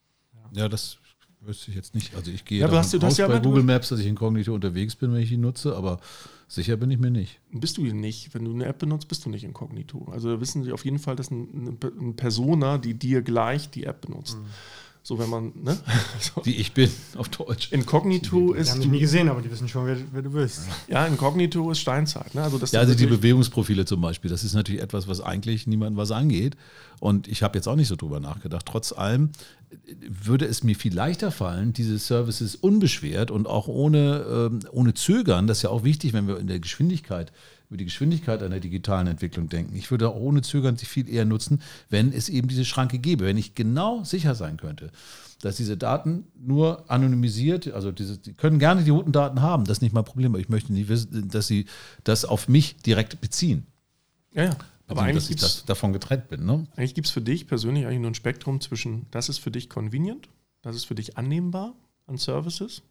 Ja, 0.52 0.68
das 0.68 0.98
wüsste 1.42 1.70
ich 1.70 1.76
jetzt 1.76 1.94
nicht. 1.94 2.14
Also 2.14 2.30
ich 2.30 2.44
gehe 2.44 2.58
Ja, 2.58 2.66
ja, 2.66 2.68
aber 2.70 2.78
hast 2.80 2.92
du 2.92 2.98
davon 2.98 3.08
das 3.08 3.14
aus 3.14 3.18
ja 3.18 3.28
bei 3.28 3.38
Google 3.40 3.62
Maps, 3.62 3.88
dass 3.88 4.00
ich 4.00 4.06
inkognito 4.06 4.52
unterwegs 4.54 4.94
bin, 4.96 5.12
wenn 5.12 5.22
ich 5.22 5.32
ihn 5.32 5.40
nutze, 5.40 5.74
aber 5.74 5.98
sicher 6.48 6.76
bin 6.76 6.90
ich 6.90 6.98
mir 6.98 7.10
nicht. 7.10 7.40
Bist 7.50 7.78
du 7.78 7.82
nicht. 7.82 8.34
Wenn 8.34 8.44
du 8.44 8.52
eine 8.52 8.66
App 8.66 8.78
benutzt, 8.78 9.08
bist 9.08 9.24
du 9.24 9.30
nicht 9.30 9.44
inkognito. 9.44 10.06
Also 10.12 10.34
da 10.34 10.40
wissen 10.40 10.64
sie 10.64 10.72
auf 10.72 10.84
jeden 10.84 10.98
Fall, 10.98 11.16
dass 11.16 11.30
ein- 11.30 11.48
eine, 11.82 11.92
eine 11.98 12.12
Persona, 12.12 12.76
die 12.78 12.92
dir 12.94 13.22
gleich 13.22 13.70
die 13.70 13.84
App 13.84 14.02
benutzt. 14.02 14.36
So, 15.02 15.18
wenn 15.18 15.30
man, 15.30 15.52
ne? 15.54 15.78
So. 16.20 16.44
Wie 16.44 16.56
ich 16.56 16.72
bin, 16.72 16.90
auf 17.16 17.28
Deutsch. 17.30 17.72
Inkognito 17.72 18.52
Die 18.52 18.60
ist, 18.60 18.70
haben 18.70 18.80
dich 18.80 18.90
nie 18.90 19.00
gesehen, 19.00 19.28
aber 19.28 19.40
die 19.40 19.50
wissen 19.50 19.66
schon, 19.68 19.86
wer, 19.86 19.96
wer 20.12 20.22
du 20.22 20.30
bist. 20.30 20.62
ja, 20.88 21.06
Inkognito 21.06 21.70
ist 21.70 21.80
Steinzeit. 21.80 22.34
Ne? 22.34 22.42
Also, 22.42 22.58
das 22.58 22.72
Ja, 22.72 22.80
also 22.80 22.94
die 22.94 23.06
Bewegungsprofile 23.06 23.86
zum 23.86 24.02
Beispiel, 24.02 24.30
das 24.30 24.44
ist 24.44 24.52
natürlich 24.52 24.82
etwas, 24.82 25.08
was 25.08 25.20
eigentlich 25.20 25.66
niemandem 25.66 25.96
was 25.96 26.10
angeht. 26.10 26.56
Und 27.00 27.28
ich 27.28 27.42
habe 27.42 27.56
jetzt 27.56 27.66
auch 27.66 27.76
nicht 27.76 27.88
so 27.88 27.96
drüber 27.96 28.20
nachgedacht. 28.20 28.66
Trotz 28.66 28.92
allem 28.92 29.30
äh, 29.70 29.76
würde 30.06 30.44
es 30.44 30.62
mir 30.62 30.76
viel 30.76 30.94
leichter 30.94 31.30
fallen, 31.30 31.72
diese 31.72 31.98
Services 31.98 32.54
unbeschwert 32.54 33.30
und 33.30 33.46
auch 33.46 33.68
ohne, 33.68 34.26
ähm, 34.30 34.60
ohne 34.70 34.92
Zögern, 34.92 35.46
das 35.46 35.58
ist 35.58 35.62
ja 35.62 35.70
auch 35.70 35.82
wichtig, 35.82 36.12
wenn 36.12 36.28
wir 36.28 36.38
in 36.38 36.46
der 36.46 36.60
Geschwindigkeit, 36.60 37.32
über 37.70 37.76
die 37.76 37.84
Geschwindigkeit 37.84 38.42
einer 38.42 38.58
digitalen 38.58 39.06
Entwicklung 39.06 39.48
denken. 39.48 39.76
Ich 39.76 39.92
würde 39.92 40.08
auch 40.08 40.16
ohne 40.16 40.42
Zögern 40.42 40.76
sie 40.76 40.86
viel 40.86 41.08
eher 41.08 41.24
nutzen, 41.24 41.62
wenn 41.88 42.12
es 42.12 42.28
eben 42.28 42.48
diese 42.48 42.64
Schranke 42.64 42.98
gäbe, 42.98 43.24
wenn 43.24 43.36
ich 43.36 43.54
genau 43.54 44.02
sicher 44.02 44.34
sein 44.34 44.56
könnte, 44.56 44.90
dass 45.40 45.56
diese 45.56 45.76
Daten 45.76 46.26
nur 46.36 46.90
anonymisiert, 46.90 47.72
also 47.72 47.92
diese, 47.92 48.18
die 48.18 48.34
können 48.34 48.58
gerne 48.58 48.82
die 48.82 48.90
guten 48.90 49.12
Daten 49.12 49.40
haben, 49.40 49.64
das 49.64 49.78
ist 49.78 49.82
nicht 49.82 49.92
mein 49.94 50.04
Problem, 50.04 50.32
aber 50.32 50.40
ich 50.40 50.48
möchte 50.48 50.72
nicht 50.72 50.88
wissen, 50.88 51.28
dass 51.28 51.46
sie 51.46 51.66
das 52.02 52.24
auf 52.24 52.48
mich 52.48 52.76
direkt 52.78 53.20
beziehen. 53.20 53.66
ja, 54.34 54.44
ja. 54.44 54.56
Aber 54.88 55.02
Also, 55.02 55.10
eigentlich 55.10 55.22
dass 55.22 55.30
ich 55.30 55.36
gibt 55.36 55.42
es 55.42 55.64
davon 55.66 55.92
getrennt 55.92 56.28
bin. 56.28 56.44
Ne? 56.44 56.66
eigentlich 56.74 56.94
gibt's 56.94 57.12
für 57.12 57.20
dich 57.20 57.46
persönlich 57.46 57.86
eigentlich 57.86 58.00
nur 58.00 58.10
ein 58.10 58.16
Spektrum 58.16 58.60
zwischen, 58.60 59.06
das 59.12 59.28
ist 59.28 59.38
für 59.38 59.52
dich 59.52 59.70
convenient, 59.70 60.28
das 60.62 60.74
ist 60.74 60.84
für 60.84 60.96
dich 60.96 61.16
annehmbar 61.16 61.74
an 62.08 62.18
Services. 62.18 62.82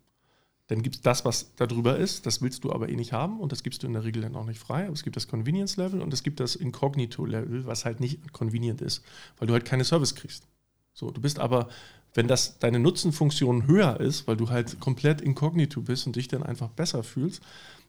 Dann 0.69 0.83
gibt 0.83 0.97
es 0.97 1.01
das, 1.01 1.25
was 1.25 1.55
da 1.55 1.65
drüber 1.65 1.97
ist, 1.97 2.27
das 2.27 2.43
willst 2.43 2.63
du 2.63 2.71
aber 2.71 2.89
eh 2.89 2.95
nicht 2.95 3.11
haben 3.11 3.39
und 3.39 3.51
das 3.51 3.63
gibst 3.63 3.81
du 3.81 3.87
in 3.87 3.93
der 3.93 4.03
Regel 4.03 4.21
dann 4.21 4.35
auch 4.35 4.45
nicht 4.45 4.59
frei. 4.59 4.83
Aber 4.83 4.93
es 4.93 5.01
gibt 5.01 5.15
das 5.15 5.27
Convenience-Level 5.27 5.99
und 5.99 6.13
es 6.13 6.21
gibt 6.21 6.39
das 6.39 6.55
Incognito-Level, 6.55 7.65
was 7.65 7.85
halt 7.85 7.99
nicht 7.99 8.31
convenient 8.33 8.79
ist, 8.79 9.03
weil 9.39 9.47
du 9.47 9.53
halt 9.53 9.65
keine 9.65 9.83
Service 9.83 10.13
kriegst. 10.13 10.47
So, 10.93 11.09
du 11.09 11.19
bist 11.21 11.39
aber, 11.39 11.69
wenn 12.13 12.27
das 12.27 12.59
deine 12.59 12.77
Nutzenfunktion 12.77 13.65
höher 13.65 13.99
ist, 13.99 14.27
weil 14.27 14.37
du 14.37 14.51
halt 14.51 14.79
komplett 14.79 15.21
inkognito 15.21 15.81
bist 15.81 16.05
und 16.05 16.15
dich 16.15 16.27
dann 16.27 16.43
einfach 16.43 16.69
besser 16.69 17.01
fühlst, 17.01 17.41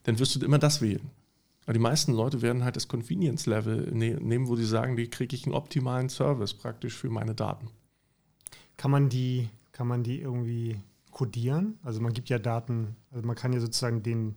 dann 0.03 0.17
wirst 0.17 0.35
du 0.35 0.43
immer 0.43 0.57
das 0.57 0.81
wählen. 0.81 1.11
Aber 1.65 1.73
die 1.73 1.79
meisten 1.79 2.13
Leute 2.13 2.41
werden 2.41 2.63
halt 2.63 2.77
das 2.77 2.87
Convenience-Level 2.87 3.91
ne 3.93 4.17
nehmen, 4.19 4.47
wo 4.47 4.55
sie 4.55 4.65
sagen, 4.65 4.97
wie 4.97 5.07
kriege 5.07 5.35
ich 5.35 5.45
einen 5.45 5.53
optimalen 5.53 6.09
Service 6.09 6.55
praktisch 6.55 6.95
für 6.95 7.11
meine 7.11 7.35
Daten. 7.35 7.69
Kann 8.75 8.89
man 8.89 9.09
die, 9.09 9.49
kann 9.71 9.87
man 9.87 10.01
die 10.01 10.19
irgendwie 10.19 10.79
kodieren? 11.11 11.77
Also 11.83 12.01
man 12.01 12.13
gibt 12.13 12.29
ja 12.29 12.39
Daten, 12.39 12.95
also 13.11 13.25
man 13.25 13.35
kann 13.35 13.53
ja 13.53 13.59
sozusagen 13.59 14.03
den 14.03 14.35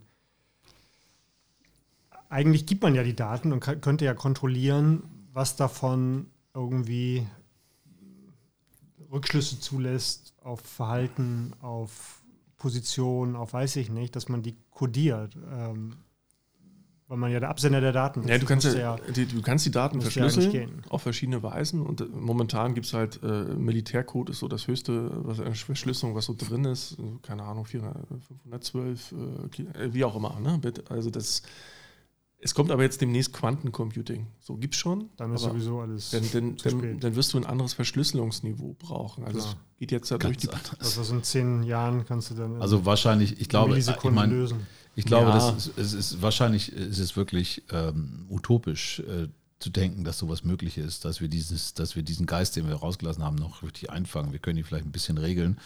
eigentlich 2.29 2.65
gibt 2.65 2.83
man 2.83 2.95
ja 2.95 3.03
die 3.03 3.15
Daten 3.15 3.53
und 3.53 3.59
kann, 3.59 3.81
könnte 3.81 4.05
ja 4.05 4.13
kontrollieren, 4.13 5.03
was 5.31 5.55
davon 5.55 6.27
irgendwie 6.53 7.25
Rückschlüsse 9.11 9.59
zulässt 9.59 10.33
auf 10.41 10.59
Verhalten, 10.61 11.53
auf 11.61 12.21
Position, 12.57 13.35
auf 13.35 13.53
weiß 13.53 13.75
ich 13.77 13.89
nicht, 13.89 14.15
dass 14.15 14.29
man 14.29 14.41
die 14.41 14.57
kodiert. 14.71 15.37
Ähm, 15.49 15.95
weil 17.07 17.17
man 17.17 17.31
ja 17.31 17.39
der 17.39 17.49
Absender 17.49 17.81
der 17.81 17.91
Daten 17.91 18.21
ist. 18.21 18.29
Ja, 18.29 18.37
du 18.37 18.45
kannst, 18.45 18.65
ja, 18.73 18.95
die, 19.15 19.25
du 19.25 19.41
kannst 19.41 19.65
die 19.65 19.71
Daten 19.71 20.01
verschlüsseln 20.01 20.51
ja 20.51 20.65
auf 20.89 21.03
verschiedene 21.03 21.43
Weisen 21.43 21.81
und 21.81 22.01
äh, 22.01 22.05
momentan 22.05 22.73
gibt 22.73 22.87
es 22.87 22.93
halt 22.93 23.21
äh, 23.23 23.55
Militärcode 23.55 24.31
ist 24.31 24.39
so 24.39 24.47
das 24.47 24.67
höchste, 24.67 25.11
was 25.23 25.39
eine 25.39 25.53
Verschlüsselung, 25.53 26.15
was 26.15 26.25
so 26.25 26.35
drin 26.37 26.65
ist, 26.65 26.97
keine 27.21 27.43
Ahnung, 27.43 27.65
400, 27.65 28.07
512, 28.43 29.13
äh, 29.13 29.93
wie 29.93 30.03
auch 30.03 30.15
immer. 30.15 30.39
Ne? 30.39 30.59
Also 30.89 31.09
das 31.09 31.43
es 32.45 32.53
kommt 32.53 32.69
aber 32.69 32.83
jetzt 32.83 33.01
demnächst 33.01 33.33
Quantencomputing. 33.33 34.27
So 34.39 34.55
gibt 34.55 34.75
es 34.75 34.79
schon. 34.79 35.09
Dann 35.17 35.33
ist 35.33 35.41
sowieso 35.41 35.79
alles. 35.79 36.11
Dann, 36.11 36.23
dann, 36.31 36.57
dann, 36.57 36.99
dann, 36.99 37.15
wirst 37.15 37.33
du 37.33 37.39
ein 37.39 37.45
anderes 37.45 37.73
Verschlüsselungsniveau 37.73 38.75
brauchen. 38.77 39.23
Also 39.23 39.39
es 39.39 39.57
geht 39.79 39.91
jetzt 39.91 40.11
ja 40.11 40.19
durch 40.19 40.37
die. 40.37 40.49
Also 40.77 41.15
in 41.15 41.23
zehn 41.23 41.63
Jahren 41.63 42.05
kannst 42.05 42.29
du 42.29 42.35
dann. 42.35 42.61
Also 42.61 42.85
wahrscheinlich, 42.85 43.41
ich 43.41 43.49
glaube, 43.49 43.75
ich 43.75 43.87
mein, 44.03 44.29
lösen. 44.29 44.67
Ich 44.95 45.05
glaube, 45.05 45.29
ja. 45.29 45.35
das 45.35 45.67
ist, 45.67 45.77
es 45.77 45.93
ist 45.93 46.21
wahrscheinlich 46.21 46.71
ist 46.71 46.99
es 46.99 47.15
wirklich 47.17 47.63
ähm, 47.71 48.25
utopisch 48.29 48.99
äh, 48.99 49.27
zu 49.59 49.69
denken, 49.69 50.03
dass 50.03 50.17
sowas 50.17 50.43
möglich 50.43 50.77
ist, 50.77 51.05
dass 51.05 51.21
wir 51.21 51.27
dieses, 51.27 51.73
dass 51.73 51.95
wir 51.95 52.03
diesen 52.03 52.25
Geist, 52.25 52.55
den 52.55 52.67
wir 52.67 52.75
rausgelassen 52.75 53.23
haben, 53.23 53.35
noch 53.35 53.63
richtig 53.63 53.89
einfangen. 53.89 54.31
Wir 54.31 54.39
können 54.39 54.57
ihn 54.57 54.63
vielleicht 54.63 54.85
ein 54.85 54.91
bisschen 54.91 55.17
regeln. 55.17 55.57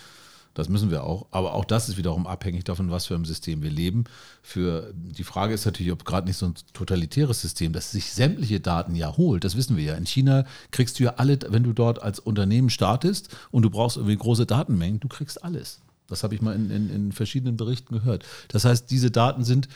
Das 0.56 0.68
müssen 0.68 0.92
wir 0.92 1.04
auch. 1.04 1.28
Aber 1.32 1.54
auch 1.54 1.64
das 1.64 1.90
ist 1.90 1.98
wiederum 1.98 2.28
abhängig 2.28 2.64
davon, 2.64 2.90
was 2.92 3.06
für 3.06 3.16
ein 3.16 3.24
System 3.24 3.62
wir 3.62 3.70
leben. 3.70 4.06
Für 4.42 4.92
die 4.96 5.24
Frage 5.24 5.54
ist 5.54 5.66
natürlich, 5.66 5.92
ob 5.92 6.06
gerade 6.06 6.28
nicht 6.28 6.38
so 6.38 6.48
ein 6.48 6.56
totalitäres 6.74 7.42
System, 7.42 7.72
das 7.72 7.92
sich 7.92 8.12
sämtliche 8.12 8.60
Daten 8.60 8.96
ja 8.96 9.16
holt. 9.16 9.44
Das 9.44 9.56
wissen 9.56 9.78
wir 9.78 9.84
ja. 9.84 9.96
In 9.96 10.06
China 10.06 10.46
kriegst 10.72 11.00
du 11.00 11.04
ja 11.04 11.16
alle, 11.18 11.40
wenn 11.50 11.64
du 11.64 11.74
dort 11.74 12.02
als 12.02 12.20
Unternehmen 12.20 12.70
startest 12.70 13.30
und 13.52 13.62
du 13.62 13.70
brauchst 13.70 13.98
irgendwie 13.98 14.18
große 14.18 14.46
Datenmengen, 14.46 15.00
du 15.00 15.08
kriegst 15.08 15.44
alles. 15.44 15.82
Das 16.10 16.24
habe 16.24 16.36
ich 16.36 16.42
mal 16.42 16.56
in, 16.56 16.70
in, 16.70 16.90
in, 16.90 17.12
verschiedenen 17.12 17.58
Berichten 17.58 17.94
gehört. 17.94 18.26
Das 18.50 18.66
heißt, 18.66 18.90
diese 18.90 19.12
Daten 19.12 19.44
sind 19.44 19.68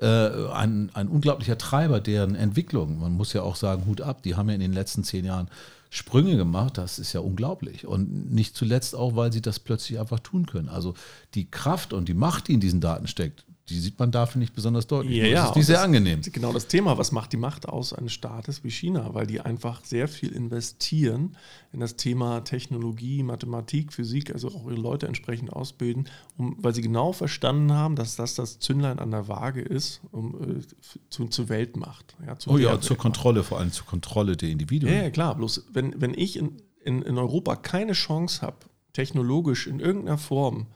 äh, 0.00 0.06
ein, 0.06 0.90
ein 0.94 1.08
unglaublicher 1.08 1.58
Treiber 1.58 2.00
deren 2.00 2.34
Entwicklung. 2.34 2.98
Man 3.00 3.12
muss 3.12 3.32
ja 3.32 3.42
auch 3.42 3.56
sagen, 3.56 3.86
Hut 3.86 4.00
ab, 4.00 4.22
die 4.22 4.34
haben 4.34 4.48
ja 4.48 4.54
in 4.54 4.60
den 4.60 4.72
letzten 4.72 5.04
zehn 5.04 5.24
Jahren 5.24 5.48
Sprünge 5.90 6.38
gemacht, 6.38 6.78
das 6.78 6.98
ist 6.98 7.12
ja 7.12 7.20
unglaublich. 7.20 7.86
Und 7.86 8.32
nicht 8.32 8.56
zuletzt 8.56 8.94
auch, 8.94 9.14
weil 9.14 9.30
sie 9.30 9.42
das 9.42 9.58
plötzlich 9.58 10.00
einfach 10.00 10.20
tun 10.20 10.46
können. 10.46 10.70
Also 10.70 10.94
die 11.34 11.50
Kraft 11.50 11.92
und 11.92 12.08
die 12.08 12.14
Macht, 12.14 12.48
die 12.48 12.54
in 12.54 12.60
diesen 12.60 12.80
Daten 12.80 13.06
steckt, 13.06 13.44
die 13.68 13.78
sieht 13.78 13.98
man 13.98 14.10
dafür 14.10 14.40
nicht 14.40 14.54
besonders 14.54 14.88
deutlich. 14.88 15.16
Ja, 15.18 15.26
ja, 15.26 15.40
das 15.40 15.50
ist 15.50 15.56
nicht 15.56 15.66
sehr 15.66 15.76
das, 15.76 15.84
angenehm. 15.84 16.20
Genau 16.32 16.52
das 16.52 16.66
Thema, 16.66 16.98
was 16.98 17.12
macht 17.12 17.32
die 17.32 17.36
Macht 17.36 17.68
aus 17.68 17.92
eines 17.92 18.12
Staates 18.12 18.64
wie 18.64 18.70
China? 18.70 19.14
Weil 19.14 19.26
die 19.26 19.40
einfach 19.40 19.84
sehr 19.84 20.08
viel 20.08 20.32
investieren 20.32 21.36
in 21.72 21.78
das 21.78 21.96
Thema 21.96 22.40
Technologie, 22.40 23.22
Mathematik, 23.22 23.92
Physik, 23.92 24.32
also 24.32 24.48
auch 24.48 24.66
ihre 24.66 24.80
Leute 24.80 25.06
entsprechend 25.06 25.52
ausbilden, 25.52 26.08
um, 26.36 26.56
weil 26.58 26.74
sie 26.74 26.82
genau 26.82 27.12
verstanden 27.12 27.72
haben, 27.72 27.94
dass 27.94 28.16
das 28.16 28.34
das 28.34 28.58
Zündlein 28.58 28.98
an 28.98 29.12
der 29.12 29.28
Waage 29.28 29.60
ist, 29.60 30.00
um 30.10 30.58
äh, 30.58 30.60
zu, 31.08 31.28
zur 31.28 31.48
Weltmacht. 31.48 32.16
Ja, 32.26 32.36
oh 32.46 32.58
ja, 32.58 32.80
zur 32.80 32.98
Kontrolle, 32.98 33.44
vor 33.44 33.60
allem 33.60 33.70
zur 33.70 33.86
Kontrolle 33.86 34.36
der 34.36 34.48
Individuen. 34.48 34.92
Ja, 34.92 35.02
ja 35.02 35.10
klar, 35.10 35.36
bloß 35.36 35.66
wenn, 35.72 36.00
wenn 36.00 36.14
ich 36.14 36.36
in, 36.36 36.60
in, 36.84 37.02
in 37.02 37.16
Europa 37.16 37.54
keine 37.54 37.92
Chance 37.92 38.42
habe, 38.42 38.56
technologisch 38.92 39.68
in 39.68 39.78
irgendeiner 39.78 40.18
Form 40.18 40.66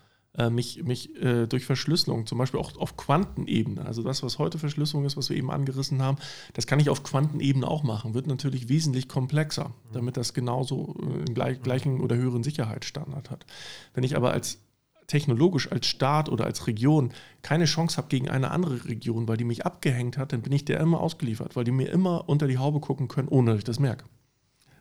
mich, 0.51 0.83
mich 0.85 1.15
äh, 1.23 1.47
durch 1.47 1.65
Verschlüsselung, 1.65 2.27
zum 2.27 2.39
Beispiel 2.39 2.61
auch 2.61 2.77
auf 2.77 2.97
Quantenebene, 2.97 3.85
also 3.85 4.03
das, 4.03 4.23
was 4.23 4.39
heute 4.39 4.59
Verschlüsselung 4.59 5.05
ist, 5.05 5.17
was 5.17 5.31
wir 5.31 5.37
eben 5.37 5.51
angerissen 5.51 6.03
haben, 6.03 6.19
das 6.55 6.67
kann 6.67 6.81
ich 6.81 6.91
auf 6.91 7.03
Quantenebene 7.03 7.67
auch 7.67 7.83
machen, 7.83 8.15
wird 8.15 8.27
natürlich 8.27 8.69
wesentlich 8.69 9.09
komplexer, 9.09 9.73
damit 9.93 10.17
das 10.17 10.35
genauso 10.35 10.95
äh, 11.01 11.05
einen 11.05 11.35
gleich, 11.35 11.63
gleichen 11.63 12.01
oder 12.01 12.17
höheren 12.17 12.43
Sicherheitsstandard 12.43 13.31
hat. 13.31 13.47
Wenn 13.95 14.05
ich 14.05 14.17
aber 14.17 14.33
als 14.33 14.59
technologisch 15.07 15.71
als 15.71 15.87
Staat 15.87 16.29
oder 16.29 16.45
als 16.45 16.67
Region 16.67 17.13
keine 17.43 17.67
Chance 17.67 17.97
habe 17.97 18.09
gegen 18.09 18.29
eine 18.29 18.51
andere 18.51 18.87
Region, 18.87 19.29
weil 19.29 19.37
die 19.37 19.45
mich 19.45 19.65
abgehängt 19.65 20.19
hat, 20.19 20.33
dann 20.33 20.43
bin 20.43 20.53
ich 20.53 20.65
der 20.65 20.81
immer 20.81 21.01
ausgeliefert, 21.01 21.57
weil 21.57 21.65
die 21.65 21.71
mir 21.71 21.91
immer 21.91 22.29
unter 22.29 22.49
die 22.49 22.59
Haube 22.59 22.81
gucken 22.81 23.09
können, 23.09 23.29
ohne 23.29 23.53
dass 23.53 23.59
ich 23.59 23.65
das 23.65 23.79
merke. 23.79 24.05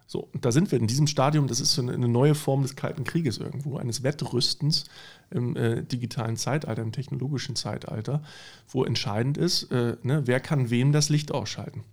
So, 0.07 0.29
und 0.33 0.45
da 0.45 0.51
sind 0.51 0.71
wir 0.71 0.79
in 0.79 0.87
diesem 0.87 1.07
Stadium, 1.07 1.47
das 1.47 1.59
ist 1.59 1.73
so 1.73 1.81
eine, 1.81 2.07
neue 2.07 2.35
Form 2.35 2.61
des 2.61 2.75
Kalten 2.75 3.03
Krieges 3.05 3.37
irgendwo, 3.37 3.77
eines 3.77 4.03
Wettrüstens 4.03 4.85
im 5.31 5.55
äh, 5.55 5.83
digitalen 5.83 6.37
Zeitalter, 6.37 6.83
im 6.83 6.91
technologischen 6.91 7.55
Zeitalter, 7.55 8.21
wo 8.67 8.83
entscheidend 8.83 9.37
ist, 9.37 9.71
äh, 9.71 9.97
ne, 10.03 10.23
wer 10.25 10.39
kann 10.39 10.69
wem 10.69 10.91
das 10.91 11.09
Licht 11.09 11.31
ausschalten. 11.31 11.83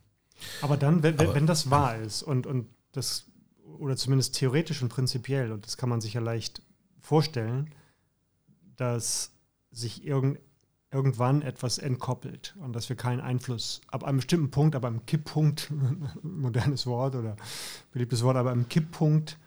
Aber 0.61 0.77
dann, 0.77 1.03
wenn, 1.03 1.19
Aber, 1.19 1.35
wenn 1.35 1.47
das 1.47 1.71
wahr 1.71 1.99
ist 1.99 2.23
und, 2.23 2.47
und 2.47 2.67
das, 2.93 3.27
oder 3.79 3.97
zumindest 3.97 4.35
theoretisch 4.35 4.83
und 4.83 4.91
prinzipiell, 4.91 5.51
und 5.51 5.65
das 5.65 5.79
kann 5.79 5.89
man 5.89 6.01
sich 6.01 6.15
ja 6.15 6.21
leicht 6.21 6.63
vorstellen, 7.01 7.71
dass 8.77 9.31
sich 9.71 10.05
irgendein 10.05 10.43
irgendwann 10.93 11.43
etwas 11.43 11.79
entkoppelt 11.79 12.55
und 12.61 12.75
dass 12.77 12.89
wir 12.89 12.97
keinen 12.97 13.21
Einfluss 13.21 13.81
ab 13.89 14.05
einem 14.05 14.19
bestimmten 14.19 14.51
Punkt, 14.51 14.77
aber 14.77 14.89
am 14.89 15.07
Kipppunkt, 15.07 15.73
modernes 16.23 16.87
Wort 16.87 17.17
oder 17.17 17.37
beliebtes 17.93 18.23
Wort, 18.23 18.37
aber 18.37 18.53
am 18.53 18.69
Kipppunkt 18.69 19.39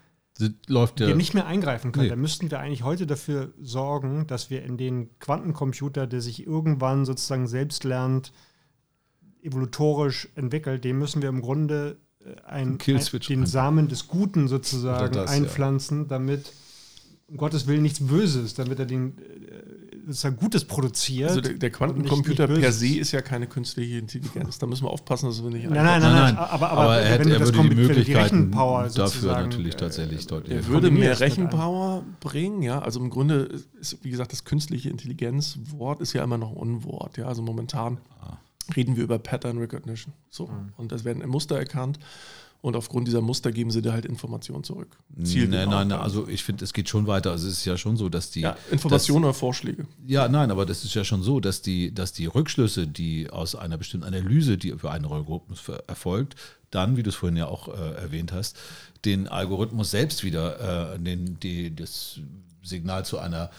läuft 0.66 1.00
wir 1.00 1.14
nicht 1.14 1.34
mehr 1.34 1.46
eingreifen 1.46 1.92
können. 1.92 2.06
Nee. 2.06 2.10
Da 2.10 2.16
müssten 2.16 2.50
wir 2.50 2.60
eigentlich 2.60 2.82
heute 2.82 3.06
dafür 3.06 3.52
sorgen, 3.60 4.26
dass 4.26 4.50
wir 4.50 4.64
in 4.64 4.76
den 4.76 5.18
Quantencomputer, 5.18 6.06
der 6.06 6.20
sich 6.20 6.46
irgendwann 6.46 7.06
sozusagen 7.06 7.46
selbst 7.46 7.84
lernt, 7.84 8.32
evolutorisch 9.42 10.28
entwickelt, 10.34 10.84
dem 10.84 10.98
müssen 10.98 11.22
wir 11.22 11.28
im 11.28 11.40
Grunde 11.40 11.96
äh, 12.20 12.34
ein, 12.44 12.78
ein, 12.86 13.20
den 13.28 13.46
Samen 13.46 13.88
des 13.88 14.08
Guten 14.08 14.48
sozusagen 14.48 15.14
das, 15.14 15.30
einpflanzen, 15.30 16.02
ja. 16.02 16.08
damit 16.08 16.52
um 17.28 17.36
Gottes 17.38 17.66
Willen 17.66 17.82
nichts 17.82 18.06
Böses, 18.06 18.54
damit 18.54 18.78
er 18.78 18.86
den 18.86 19.18
äh, 19.18 19.85
sozusagen 20.06 20.36
Gutes 20.36 20.64
produziert. 20.64 21.30
Also 21.30 21.40
der, 21.40 21.54
der 21.54 21.70
Quantencomputer 21.70 22.46
per 22.46 22.70
se 22.72 22.98
ist 22.98 23.10
ja 23.10 23.22
keine 23.22 23.48
künstliche 23.48 23.98
Intelligenz. 23.98 24.58
Da 24.58 24.66
müssen 24.66 24.84
wir 24.84 24.90
aufpassen, 24.90 25.26
dass 25.26 25.42
wir 25.42 25.50
nicht. 25.50 25.68
Nein, 25.68 25.84
nein, 25.84 26.00
nein, 26.00 26.12
nein, 26.12 26.36
aber, 26.36 26.70
aber, 26.70 26.82
aber 26.82 26.98
er, 26.98 27.18
wenn 27.18 27.30
er, 27.30 27.40
das 27.40 27.52
würde 27.52 27.68
die 27.70 27.74
Möglichkeiten 27.74 28.52
dafür 28.52 29.32
natürlich 29.32 29.74
äh, 29.74 29.78
tatsächlich 29.78 30.26
deutlich. 30.26 30.56
Er 30.56 30.66
würde 30.68 30.92
mehr 30.92 31.18
Rechenpower 31.18 32.04
bringen, 32.20 32.62
ja. 32.62 32.78
Also 32.78 33.00
im 33.00 33.10
Grunde 33.10 33.62
ist, 33.80 33.98
wie 34.02 34.10
gesagt, 34.10 34.32
das 34.32 34.44
künstliche 34.44 34.90
Intelligenzwort 34.90 36.00
ist 36.00 36.12
ja 36.12 36.22
immer 36.22 36.38
noch 36.38 36.52
ein 36.52 36.56
Unwort, 36.56 37.18
ja. 37.18 37.26
Also 37.26 37.42
momentan 37.42 37.98
ah. 38.20 38.36
reden 38.76 38.96
wir 38.96 39.02
über 39.02 39.18
Pattern 39.18 39.58
Recognition. 39.58 40.14
So. 40.30 40.46
Mhm. 40.46 40.72
Und 40.76 40.92
das 40.92 41.04
werden 41.04 41.28
Muster 41.28 41.58
erkannt. 41.58 41.98
Und 42.62 42.74
aufgrund 42.74 43.06
dieser 43.06 43.20
Muster 43.20 43.52
geben 43.52 43.70
sie 43.70 43.82
dir 43.82 43.92
halt 43.92 44.04
Informationen 44.04 44.64
zurück. 44.64 44.96
Ziel 45.22 45.48
nein, 45.48 45.68
nein, 45.68 45.88
nein, 45.88 45.98
also 46.00 46.26
ich 46.28 46.42
finde, 46.42 46.64
es 46.64 46.72
geht 46.72 46.88
schon 46.88 47.06
weiter. 47.06 47.30
Also 47.30 47.46
es 47.48 47.58
ist 47.58 47.64
ja 47.64 47.76
schon 47.76 47.96
so, 47.96 48.08
dass 48.08 48.30
die. 48.30 48.40
Ja, 48.40 48.56
Informationen 48.70 49.22
dass, 49.22 49.30
oder 49.30 49.34
Vorschläge. 49.34 49.86
Ja, 50.06 50.28
nein, 50.28 50.50
aber 50.50 50.66
das 50.66 50.84
ist 50.84 50.94
ja 50.94 51.04
schon 51.04 51.22
so, 51.22 51.40
dass 51.40 51.62
die, 51.62 51.94
dass 51.94 52.12
die 52.12 52.26
Rückschlüsse, 52.26 52.86
die 52.86 53.30
aus 53.30 53.54
einer 53.54 53.78
bestimmten 53.78 54.06
Analyse, 54.06 54.58
die 54.58 54.72
für 54.72 54.90
einen 54.90 55.04
Algorithmus 55.04 55.62
erfolgt, 55.86 56.34
dann, 56.70 56.96
wie 56.96 57.02
du 57.02 57.10
es 57.10 57.16
vorhin 57.16 57.36
ja 57.36 57.46
auch 57.46 57.68
äh, 57.68 57.94
erwähnt 57.94 58.32
hast, 58.32 58.58
den 59.04 59.28
Algorithmus 59.28 59.90
selbst 59.90 60.24
wieder 60.24 60.94
äh, 60.94 60.98
den, 60.98 61.38
die, 61.40 61.74
das 61.74 62.20
Signal 62.62 63.04
zu 63.04 63.18
einer 63.18 63.50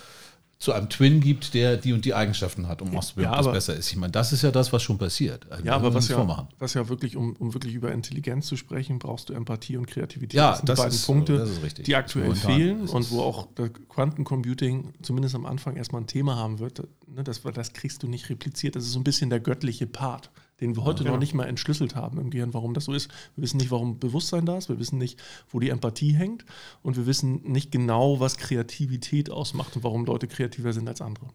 zu 0.60 0.74
einem 0.74 0.90
Twin 0.90 1.22
gibt, 1.22 1.54
der 1.54 1.78
die 1.78 1.94
und 1.94 2.04
die 2.04 2.16
Eigenschaften 2.16 2.68
hat, 2.68 2.82
um 2.82 2.96
auszuprobieren, 2.98 3.34
ja, 3.34 3.40
ob 3.40 3.46
das 3.46 3.54
besser 3.54 3.76
ist. 3.76 3.92
Ich 3.92 3.98
meine, 3.98 4.12
das 4.12 4.34
ist 4.34 4.42
ja 4.42 4.50
das, 4.50 4.74
was 4.74 4.82
schon 4.82 4.98
passiert. 4.98 5.50
Also 5.52 5.64
ja, 5.64 5.76
aber 5.76 5.94
was 5.94 6.08
ja, 6.08 6.48
was 6.58 6.74
ja 6.74 6.90
wirklich, 6.90 7.16
um, 7.16 7.34
um 7.34 7.54
wirklich 7.54 7.76
über 7.76 7.92
Intelligenz 7.92 8.48
zu 8.48 8.58
sprechen, 8.58 8.98
brauchst 8.98 9.30
du 9.30 9.34
Empathie 9.34 9.78
und 9.78 9.86
Kreativität. 9.86 10.34
Ja, 10.34 10.52
das 10.52 10.58
sind 10.60 10.70
das 10.70 10.78
die 10.78 10.82
beiden 10.84 10.96
ist, 10.96 11.06
Punkte, 11.06 11.84
die 11.84 11.96
aktuell 11.96 12.34
fehlen 12.34 12.88
und 12.88 13.12
wo 13.12 13.22
auch 13.22 13.50
Quantencomputing 13.90 14.94
zumindest 15.04 15.36
am 15.36 15.46
Anfang 15.46 15.76
erstmal 15.76 16.02
ein 16.02 16.08
Thema 16.08 16.36
haben 16.36 16.58
wird. 16.58 16.84
Das, 17.08 17.42
das 17.42 17.74
kriegst 17.74 18.02
du 18.02 18.08
nicht 18.08 18.30
repliziert. 18.30 18.76
Das 18.76 18.84
ist 18.84 18.94
so 18.94 19.00
ein 19.00 19.04
bisschen 19.04 19.30
der 19.30 19.40
göttliche 19.40 19.86
Part 19.86 20.32
den 20.60 20.76
wir 20.76 20.84
heute 20.84 21.04
ja. 21.04 21.12
noch 21.12 21.20
nicht 21.20 21.34
mal 21.34 21.46
entschlüsselt 21.46 21.96
haben 21.96 22.20
im 22.20 22.30
Gehirn, 22.30 22.54
warum 22.54 22.74
das 22.74 22.86
so 22.86 22.94
ist. 22.94 23.10
Wir 23.36 23.44
wissen 23.44 23.58
nicht, 23.58 23.72
warum 23.72 24.00
Bewusstsein 24.00 24.46
da 24.46 24.58
ist, 24.58 24.70
wir 24.70 24.80
wissen 24.80 24.98
nicht, 24.98 25.20
wo 25.50 25.60
die 25.60 25.70
Empathie 25.70 26.14
hängt 26.14 26.46
und 26.82 26.98
wir 26.98 27.06
wissen 27.06 27.42
nicht 27.44 27.72
genau, 27.72 28.20
was 28.20 28.38
Kreativität 28.38 29.30
ausmacht 29.30 29.76
und 29.76 29.84
warum 29.84 30.06
Leute 30.06 30.28
kreativer 30.28 30.74
sind 30.74 30.88
als 30.88 31.02
andere. 31.02 31.28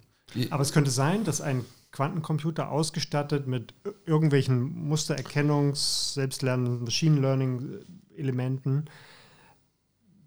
Aber 0.51 0.63
es 0.63 0.73
könnte 0.73 0.91
sein, 0.91 1.25
dass 1.25 1.41
ein 1.41 1.65
Quantencomputer 1.91 2.71
ausgestattet 2.71 3.47
mit 3.47 3.75
irgendwelchen 4.07 4.91
Mustererkennungs-, 4.91 6.15
selbstlernenden 6.15 6.85
Machine 6.85 7.21
Learning-Elementen, 7.21 8.87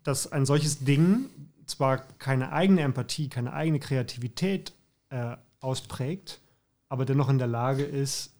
dass 0.03 0.31
ein 0.31 0.45
solches 0.45 0.83
Ding 0.85 1.25
zwar 1.65 1.97
keine 2.19 2.51
eigene 2.51 2.81
Empathie, 2.81 3.29
keine 3.29 3.53
eigene 3.53 3.79
Kreativität 3.79 4.73
äh, 5.09 5.35
ausprägt, 5.59 6.39
aber 6.87 7.05
dennoch 7.05 7.29
in 7.29 7.39
der 7.39 7.47
Lage 7.47 7.83
ist, 7.83 8.34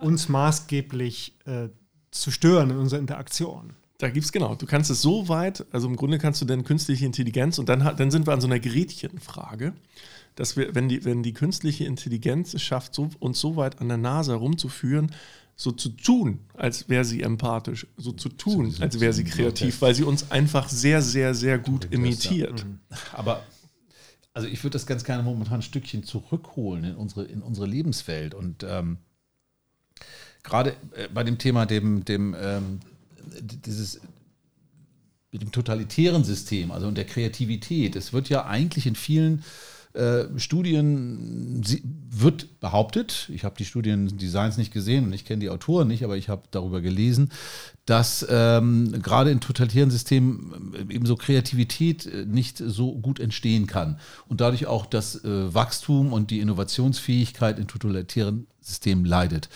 uns 0.00 0.28
maßgeblich 0.28 1.36
äh, 1.46 1.68
zu 2.10 2.30
stören 2.30 2.70
in 2.70 2.76
unserer 2.76 3.00
Interaktion. 3.00 3.74
Da 3.98 4.10
gibt 4.10 4.26
es 4.26 4.32
genau, 4.32 4.54
du 4.54 4.66
kannst 4.66 4.90
es 4.90 5.00
so 5.00 5.28
weit, 5.28 5.64
also 5.72 5.88
im 5.88 5.96
Grunde 5.96 6.18
kannst 6.18 6.40
du 6.42 6.44
dann 6.44 6.64
künstliche 6.64 7.06
Intelligenz 7.06 7.58
und 7.58 7.68
dann, 7.68 7.96
dann 7.96 8.10
sind 8.10 8.26
wir 8.26 8.34
an 8.34 8.40
so 8.40 8.46
einer 8.46 8.60
Gretchenfrage, 8.60 9.72
dass 10.34 10.56
wir, 10.56 10.74
wenn 10.74 10.88
die, 10.88 11.04
wenn 11.04 11.22
die 11.22 11.32
künstliche 11.32 11.84
Intelligenz 11.84 12.52
es 12.52 12.62
schafft, 12.62 12.94
so, 12.94 13.08
uns 13.20 13.40
so 13.40 13.56
weit 13.56 13.80
an 13.80 13.88
der 13.88 13.96
Nase 13.96 14.32
herumzuführen, 14.32 15.12
so 15.56 15.72
zu 15.72 15.88
tun, 15.88 16.40
als 16.52 16.90
wäre 16.90 17.06
sie 17.06 17.22
empathisch, 17.22 17.86
so 17.96 18.12
zu 18.12 18.28
tun, 18.28 18.74
als 18.80 19.00
wäre 19.00 19.14
sie 19.14 19.24
kreativ, 19.24 19.80
weil 19.80 19.94
sie 19.94 20.04
uns 20.04 20.30
einfach 20.30 20.68
sehr, 20.68 21.00
sehr, 21.00 21.34
sehr 21.34 21.58
gut 21.58 21.88
imitiert. 21.90 22.66
Mhm. 22.66 22.80
Aber 23.14 23.42
also 24.34 24.48
ich 24.48 24.62
würde 24.62 24.74
das 24.74 24.84
ganz 24.84 25.02
gerne 25.04 25.22
momentan 25.22 25.60
ein 25.60 25.62
Stückchen 25.62 26.04
zurückholen 26.04 26.84
in 26.84 26.96
unsere, 26.96 27.24
in 27.24 27.40
unsere 27.40 27.66
Lebenswelt. 27.66 28.34
Und 28.34 28.66
ähm, 28.68 28.98
gerade 30.46 30.70
äh, 30.94 31.08
bei 31.12 31.24
dem 31.24 31.38
Thema, 31.38 31.66
dem, 31.66 32.04
dem 32.04 32.34
ähm, 32.40 32.80
dieses 33.40 34.00
mit 35.32 35.42
dem 35.42 35.52
totalitären 35.52 36.24
System, 36.24 36.70
also 36.70 36.86
und 36.86 36.96
der 36.96 37.04
Kreativität, 37.04 37.96
es 37.96 38.12
wird 38.12 38.30
ja 38.30 38.46
eigentlich 38.46 38.86
in 38.86 38.94
vielen 38.94 39.44
äh, 39.92 40.26
Studien 40.38 41.62
wird 42.10 42.60
behauptet, 42.60 43.30
ich 43.32 43.44
habe 43.44 43.56
die 43.56 43.64
Studien 43.64 44.18
Designs 44.18 44.58
nicht 44.58 44.72
gesehen 44.72 45.04
und 45.04 45.12
ich 45.12 45.24
kenne 45.24 45.40
die 45.40 45.50
Autoren 45.50 45.88
nicht, 45.88 46.04
aber 46.04 46.16
ich 46.18 46.28
habe 46.28 46.42
darüber 46.50 46.80
gelesen, 46.80 47.30
dass 47.86 48.26
ähm, 48.28 48.92
gerade 49.02 49.30
in 49.30 49.40
totalitären 49.40 49.90
Systemen 49.90 50.74
äh, 50.74 50.94
ebenso 50.94 51.16
Kreativität 51.16 52.04
äh, 52.06 52.26
nicht 52.26 52.58
so 52.58 52.94
gut 52.94 53.20
entstehen 53.20 53.66
kann 53.66 53.98
und 54.28 54.42
dadurch 54.42 54.66
auch 54.66 54.84
das 54.84 55.24
äh, 55.24 55.54
Wachstum 55.54 56.12
und 56.12 56.30
die 56.30 56.40
Innovationsfähigkeit 56.40 57.58
in 57.58 57.66
totalitären 57.66 58.46
Systemen 58.60 59.06
leidet. 59.06 59.48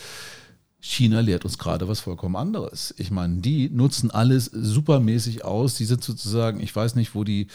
China 0.81 1.19
lehrt 1.19 1.45
uns 1.45 1.59
gerade 1.59 1.87
was 1.87 1.99
vollkommen 1.99 2.35
anderes. 2.35 2.93
Ich 2.97 3.11
meine, 3.11 3.37
die 3.37 3.69
nutzen 3.69 4.09
alles 4.09 4.45
supermäßig 4.45 5.45
aus. 5.45 5.75
Die 5.75 5.85
sind 5.85 6.03
sozusagen, 6.03 6.59
ich 6.59 6.75
weiß 6.75 6.95
nicht, 6.95 7.13
wo 7.13 7.23
die 7.23 7.47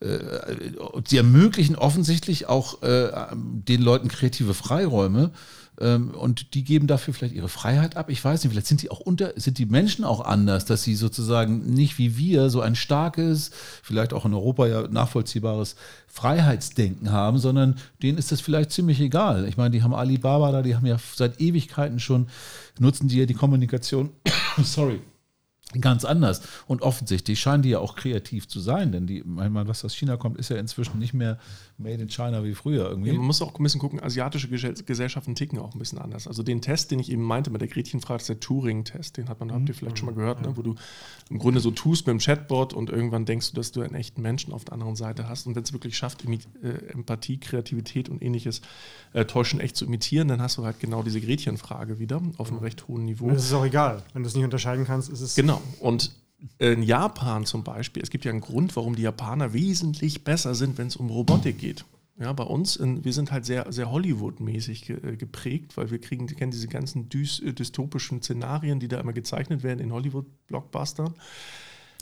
äh, 0.00 0.18
sie 1.06 1.16
ermöglichen 1.16 1.76
offensichtlich 1.76 2.46
auch 2.48 2.82
äh, 2.82 3.10
den 3.32 3.80
Leuten 3.80 4.08
kreative 4.08 4.54
Freiräume. 4.54 5.30
Ähm, 5.80 6.10
und 6.10 6.54
die 6.54 6.62
geben 6.62 6.86
dafür 6.86 7.14
vielleicht 7.14 7.34
ihre 7.34 7.48
Freiheit 7.48 7.96
ab. 7.96 8.08
Ich 8.10 8.24
weiß 8.24 8.42
nicht, 8.42 8.52
vielleicht 8.52 8.66
sind 8.66 8.82
die 8.82 8.90
auch 8.90 9.00
unter, 9.00 9.32
sind 9.36 9.58
die 9.58 9.66
Menschen 9.66 10.04
auch 10.04 10.20
anders, 10.20 10.64
dass 10.64 10.82
sie 10.82 10.94
sozusagen 10.94 11.74
nicht 11.74 11.98
wie 11.98 12.16
wir 12.16 12.50
so 12.50 12.60
ein 12.60 12.76
starkes, 12.76 13.50
vielleicht 13.82 14.12
auch 14.12 14.24
in 14.24 14.34
Europa 14.34 14.66
ja 14.66 14.88
nachvollziehbares 14.88 15.76
Freiheitsdenken 16.06 17.10
haben, 17.10 17.38
sondern 17.38 17.76
denen 18.02 18.18
ist 18.18 18.30
das 18.30 18.40
vielleicht 18.40 18.70
ziemlich 18.70 19.00
egal. 19.00 19.48
Ich 19.48 19.56
meine, 19.56 19.70
die 19.70 19.82
haben 19.82 19.94
Alibaba 19.94 20.52
da, 20.52 20.62
die 20.62 20.76
haben 20.76 20.86
ja 20.86 20.96
seit 21.14 21.40
Ewigkeiten 21.40 21.98
schon, 21.98 22.28
nutzen 22.78 23.08
die 23.08 23.18
ja 23.18 23.26
die 23.26 23.34
Kommunikation, 23.34 24.10
sorry, 24.62 25.00
ganz 25.80 26.04
anders. 26.04 26.42
Und 26.66 26.82
offensichtlich 26.82 27.40
scheinen 27.40 27.62
die 27.62 27.70
ja 27.70 27.78
auch 27.78 27.96
kreativ 27.96 28.48
zu 28.48 28.60
sein, 28.60 28.92
denn 28.92 29.06
die, 29.06 29.22
meine, 29.24 29.66
was 29.66 29.84
aus 29.84 29.94
China 29.94 30.16
kommt, 30.16 30.38
ist 30.38 30.50
ja 30.50 30.56
inzwischen 30.56 30.98
nicht 30.98 31.14
mehr 31.14 31.38
made 31.78 32.00
in 32.00 32.08
China 32.08 32.44
wie 32.44 32.54
früher 32.54 32.88
irgendwie. 32.88 33.10
Ja, 33.10 33.16
man 33.16 33.26
muss 33.26 33.42
auch 33.42 33.58
ein 33.58 33.62
bisschen 33.62 33.80
gucken, 33.80 34.02
asiatische 34.02 34.48
Gesellschaften 34.48 35.34
ticken 35.34 35.58
auch 35.58 35.74
ein 35.74 35.78
bisschen 35.78 35.98
anders. 35.98 36.28
Also 36.28 36.42
den 36.42 36.60
Test, 36.60 36.90
den 36.90 36.98
ich 36.98 37.10
eben 37.10 37.22
meinte 37.22 37.50
mit 37.50 37.60
der 37.60 37.68
Gretchenfrage, 37.68 38.20
ist 38.20 38.28
der 38.28 38.40
Turing-Test, 38.40 39.16
den 39.16 39.28
hat 39.28 39.40
man, 39.40 39.48
mhm. 39.48 39.52
habt 39.54 39.68
ihr 39.68 39.74
vielleicht 39.74 39.98
schon 39.98 40.06
mal 40.06 40.14
gehört, 40.14 40.42
ne? 40.42 40.56
wo 40.56 40.62
du 40.62 40.74
im 41.30 41.38
Grunde 41.38 41.60
so 41.60 41.70
tust 41.70 42.06
mit 42.06 42.12
dem 42.12 42.18
Chatbot 42.18 42.74
und 42.74 42.90
irgendwann 42.90 43.24
denkst 43.24 43.50
du, 43.50 43.56
dass 43.56 43.72
du 43.72 43.80
einen 43.80 43.94
echten 43.94 44.22
Menschen 44.22 44.52
auf 44.52 44.64
der 44.64 44.74
anderen 44.74 44.96
Seite 44.96 45.28
hast. 45.28 45.46
Und 45.46 45.56
wenn 45.56 45.64
es 45.64 45.72
wirklich 45.72 45.96
schafft, 45.96 46.24
äh, 46.24 46.68
Empathie, 46.92 47.38
Kreativität 47.38 48.08
und 48.08 48.22
ähnliches 48.22 48.60
äh, 49.12 49.24
täuschen 49.24 49.60
echt 49.60 49.76
zu 49.76 49.84
imitieren, 49.84 50.28
dann 50.28 50.40
hast 50.40 50.58
du 50.58 50.64
halt 50.64 50.78
genau 50.80 51.02
diese 51.02 51.20
Gretchenfrage 51.20 51.98
wieder 51.98 52.22
auf 52.38 52.50
einem 52.50 52.60
recht 52.60 52.86
hohen 52.88 53.04
Niveau. 53.04 53.30
Das 53.30 53.44
ist 53.44 53.52
auch 53.52 53.64
egal. 53.64 54.02
Wenn 54.12 54.22
du 54.22 54.28
es 54.28 54.34
nicht 54.34 54.44
unterscheiden 54.44 54.84
kannst, 54.84 55.10
ist 55.10 55.20
es. 55.20 55.34
Genau. 55.34 55.60
Und 55.80 56.12
in 56.58 56.82
Japan 56.82 57.46
zum 57.46 57.64
Beispiel, 57.64 58.02
es 58.02 58.10
gibt 58.10 58.24
ja 58.24 58.30
einen 58.30 58.40
Grund, 58.40 58.76
warum 58.76 58.96
die 58.96 59.02
Japaner 59.02 59.52
wesentlich 59.52 60.24
besser 60.24 60.54
sind, 60.54 60.78
wenn 60.78 60.88
es 60.88 60.96
um 60.96 61.08
Robotik 61.10 61.58
geht. 61.58 61.84
Ja, 62.18 62.32
bei 62.32 62.44
uns, 62.44 62.76
in, 62.76 63.04
wir 63.04 63.12
sind 63.12 63.32
halt 63.32 63.44
sehr, 63.44 63.72
sehr 63.72 63.90
Hollywood-mäßig 63.90 64.90
äh, 64.90 65.16
geprägt, 65.16 65.76
weil 65.76 65.90
wir 65.90 66.00
kriegen, 66.00 66.28
kennen 66.28 66.52
diese 66.52 66.68
ganzen 66.68 67.08
äh, 67.12 67.52
dystopischen 67.52 68.22
Szenarien, 68.22 68.78
die 68.78 68.86
da 68.86 69.00
immer 69.00 69.12
gezeichnet 69.12 69.64
werden 69.64 69.80
in 69.80 69.92
Hollywood-Blockbustern. 69.92 71.14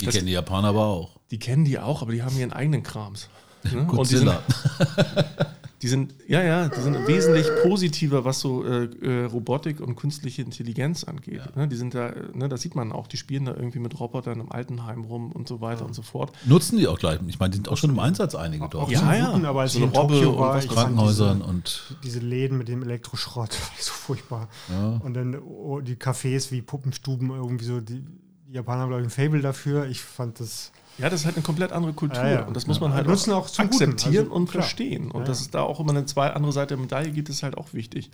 Die 0.00 0.04
das, 0.04 0.14
kennen 0.14 0.26
die 0.26 0.32
Japaner 0.32 0.68
aber 0.68 0.84
auch. 0.84 1.18
Die 1.30 1.38
kennen 1.38 1.64
die 1.64 1.78
auch, 1.78 2.02
aber 2.02 2.12
die 2.12 2.22
haben 2.22 2.36
ihren 2.36 2.52
eigenen 2.52 2.82
Krams. 2.82 3.28
Ne? 3.72 3.86
Und 3.86 4.10
die 4.10 4.16
sind, 4.16 4.28
die 5.82 5.88
sind, 5.88 6.14
ja, 6.28 6.40
ja, 6.42 6.68
die 6.68 6.80
sind 6.80 7.08
wesentlich 7.08 7.48
positiver, 7.64 8.24
was 8.24 8.38
so 8.38 8.64
äh, 8.64 8.84
äh, 8.84 9.24
Robotik 9.24 9.80
und 9.80 9.96
künstliche 9.96 10.40
Intelligenz 10.42 11.02
angeht. 11.02 11.42
Ja. 11.44 11.60
Ne, 11.60 11.66
die 11.66 11.74
sind 11.74 11.94
da, 11.94 12.12
ne, 12.32 12.48
das 12.48 12.62
sieht 12.62 12.76
man 12.76 12.92
auch, 12.92 13.08
die 13.08 13.16
spielen 13.16 13.46
da 13.46 13.54
irgendwie 13.54 13.80
mit 13.80 13.98
Robotern 13.98 14.38
im 14.38 14.52
Altenheim 14.52 15.02
rum 15.02 15.32
und 15.32 15.48
so 15.48 15.60
weiter 15.60 15.80
ja. 15.80 15.86
und 15.86 15.94
so 15.94 16.02
fort. 16.02 16.32
Nutzen 16.44 16.78
die 16.78 16.86
auch 16.86 17.00
gleich? 17.00 17.18
Ich 17.26 17.40
meine, 17.40 17.50
die 17.50 17.56
sind 17.56 17.68
auch 17.68 17.76
schon 17.76 17.90
im 17.90 17.98
Einsatz 17.98 18.36
einige 18.36 18.68
dort. 18.68 18.92
Ja, 18.92 19.12
ja. 19.12 19.32
Guten, 19.32 19.44
aber 19.44 19.62
als 19.62 19.72
so 19.72 19.82
eine 19.82 19.92
Tokio 19.92 20.38
war, 20.38 20.58
ich 20.58 20.68
Krankenhäusern 20.68 21.38
diese, 21.38 21.50
und 21.50 21.96
diese 22.04 22.20
Läden 22.20 22.58
mit 22.58 22.68
dem 22.68 22.84
Elektroschrott, 22.84 23.52
so 23.80 23.92
furchtbar. 23.92 24.48
Ja. 24.70 25.00
Und 25.02 25.14
dann 25.14 25.36
oh, 25.36 25.80
die 25.80 25.96
Cafés 25.96 26.52
wie 26.52 26.62
Puppenstuben 26.62 27.30
irgendwie 27.30 27.64
so, 27.64 27.80
die, 27.80 28.04
die 28.46 28.52
Japaner 28.52 28.82
haben 28.82 28.88
glaube 28.90 29.02
ich 29.02 29.08
ein 29.08 29.10
Fable 29.10 29.42
dafür. 29.42 29.86
Ich 29.86 30.00
fand 30.00 30.38
das 30.38 30.70
ja, 30.98 31.08
das 31.08 31.20
ist 31.20 31.26
halt 31.26 31.36
eine 31.36 31.42
komplett 31.42 31.72
andere 31.72 31.92
Kultur. 31.92 32.22
Ja, 32.22 32.30
ja. 32.30 32.46
Und 32.46 32.54
das 32.56 32.66
muss 32.66 32.80
man 32.80 32.92
halt 32.92 33.08
auch, 33.08 33.28
auch 33.28 33.58
akzeptieren 33.58 34.26
also, 34.26 34.32
und 34.32 34.50
klar. 34.50 34.62
verstehen. 34.62 35.10
Und 35.10 35.22
ja, 35.22 35.26
dass 35.26 35.40
es 35.40 35.50
da 35.50 35.62
auch 35.62 35.80
immer 35.80 35.90
eine 35.90 36.04
zwei 36.06 36.30
andere 36.30 36.52
Seite 36.52 36.74
der 36.74 36.78
Medaille 36.78 37.10
gibt, 37.10 37.28
ist 37.28 37.42
halt 37.42 37.56
auch 37.56 37.72
wichtig. 37.72 38.10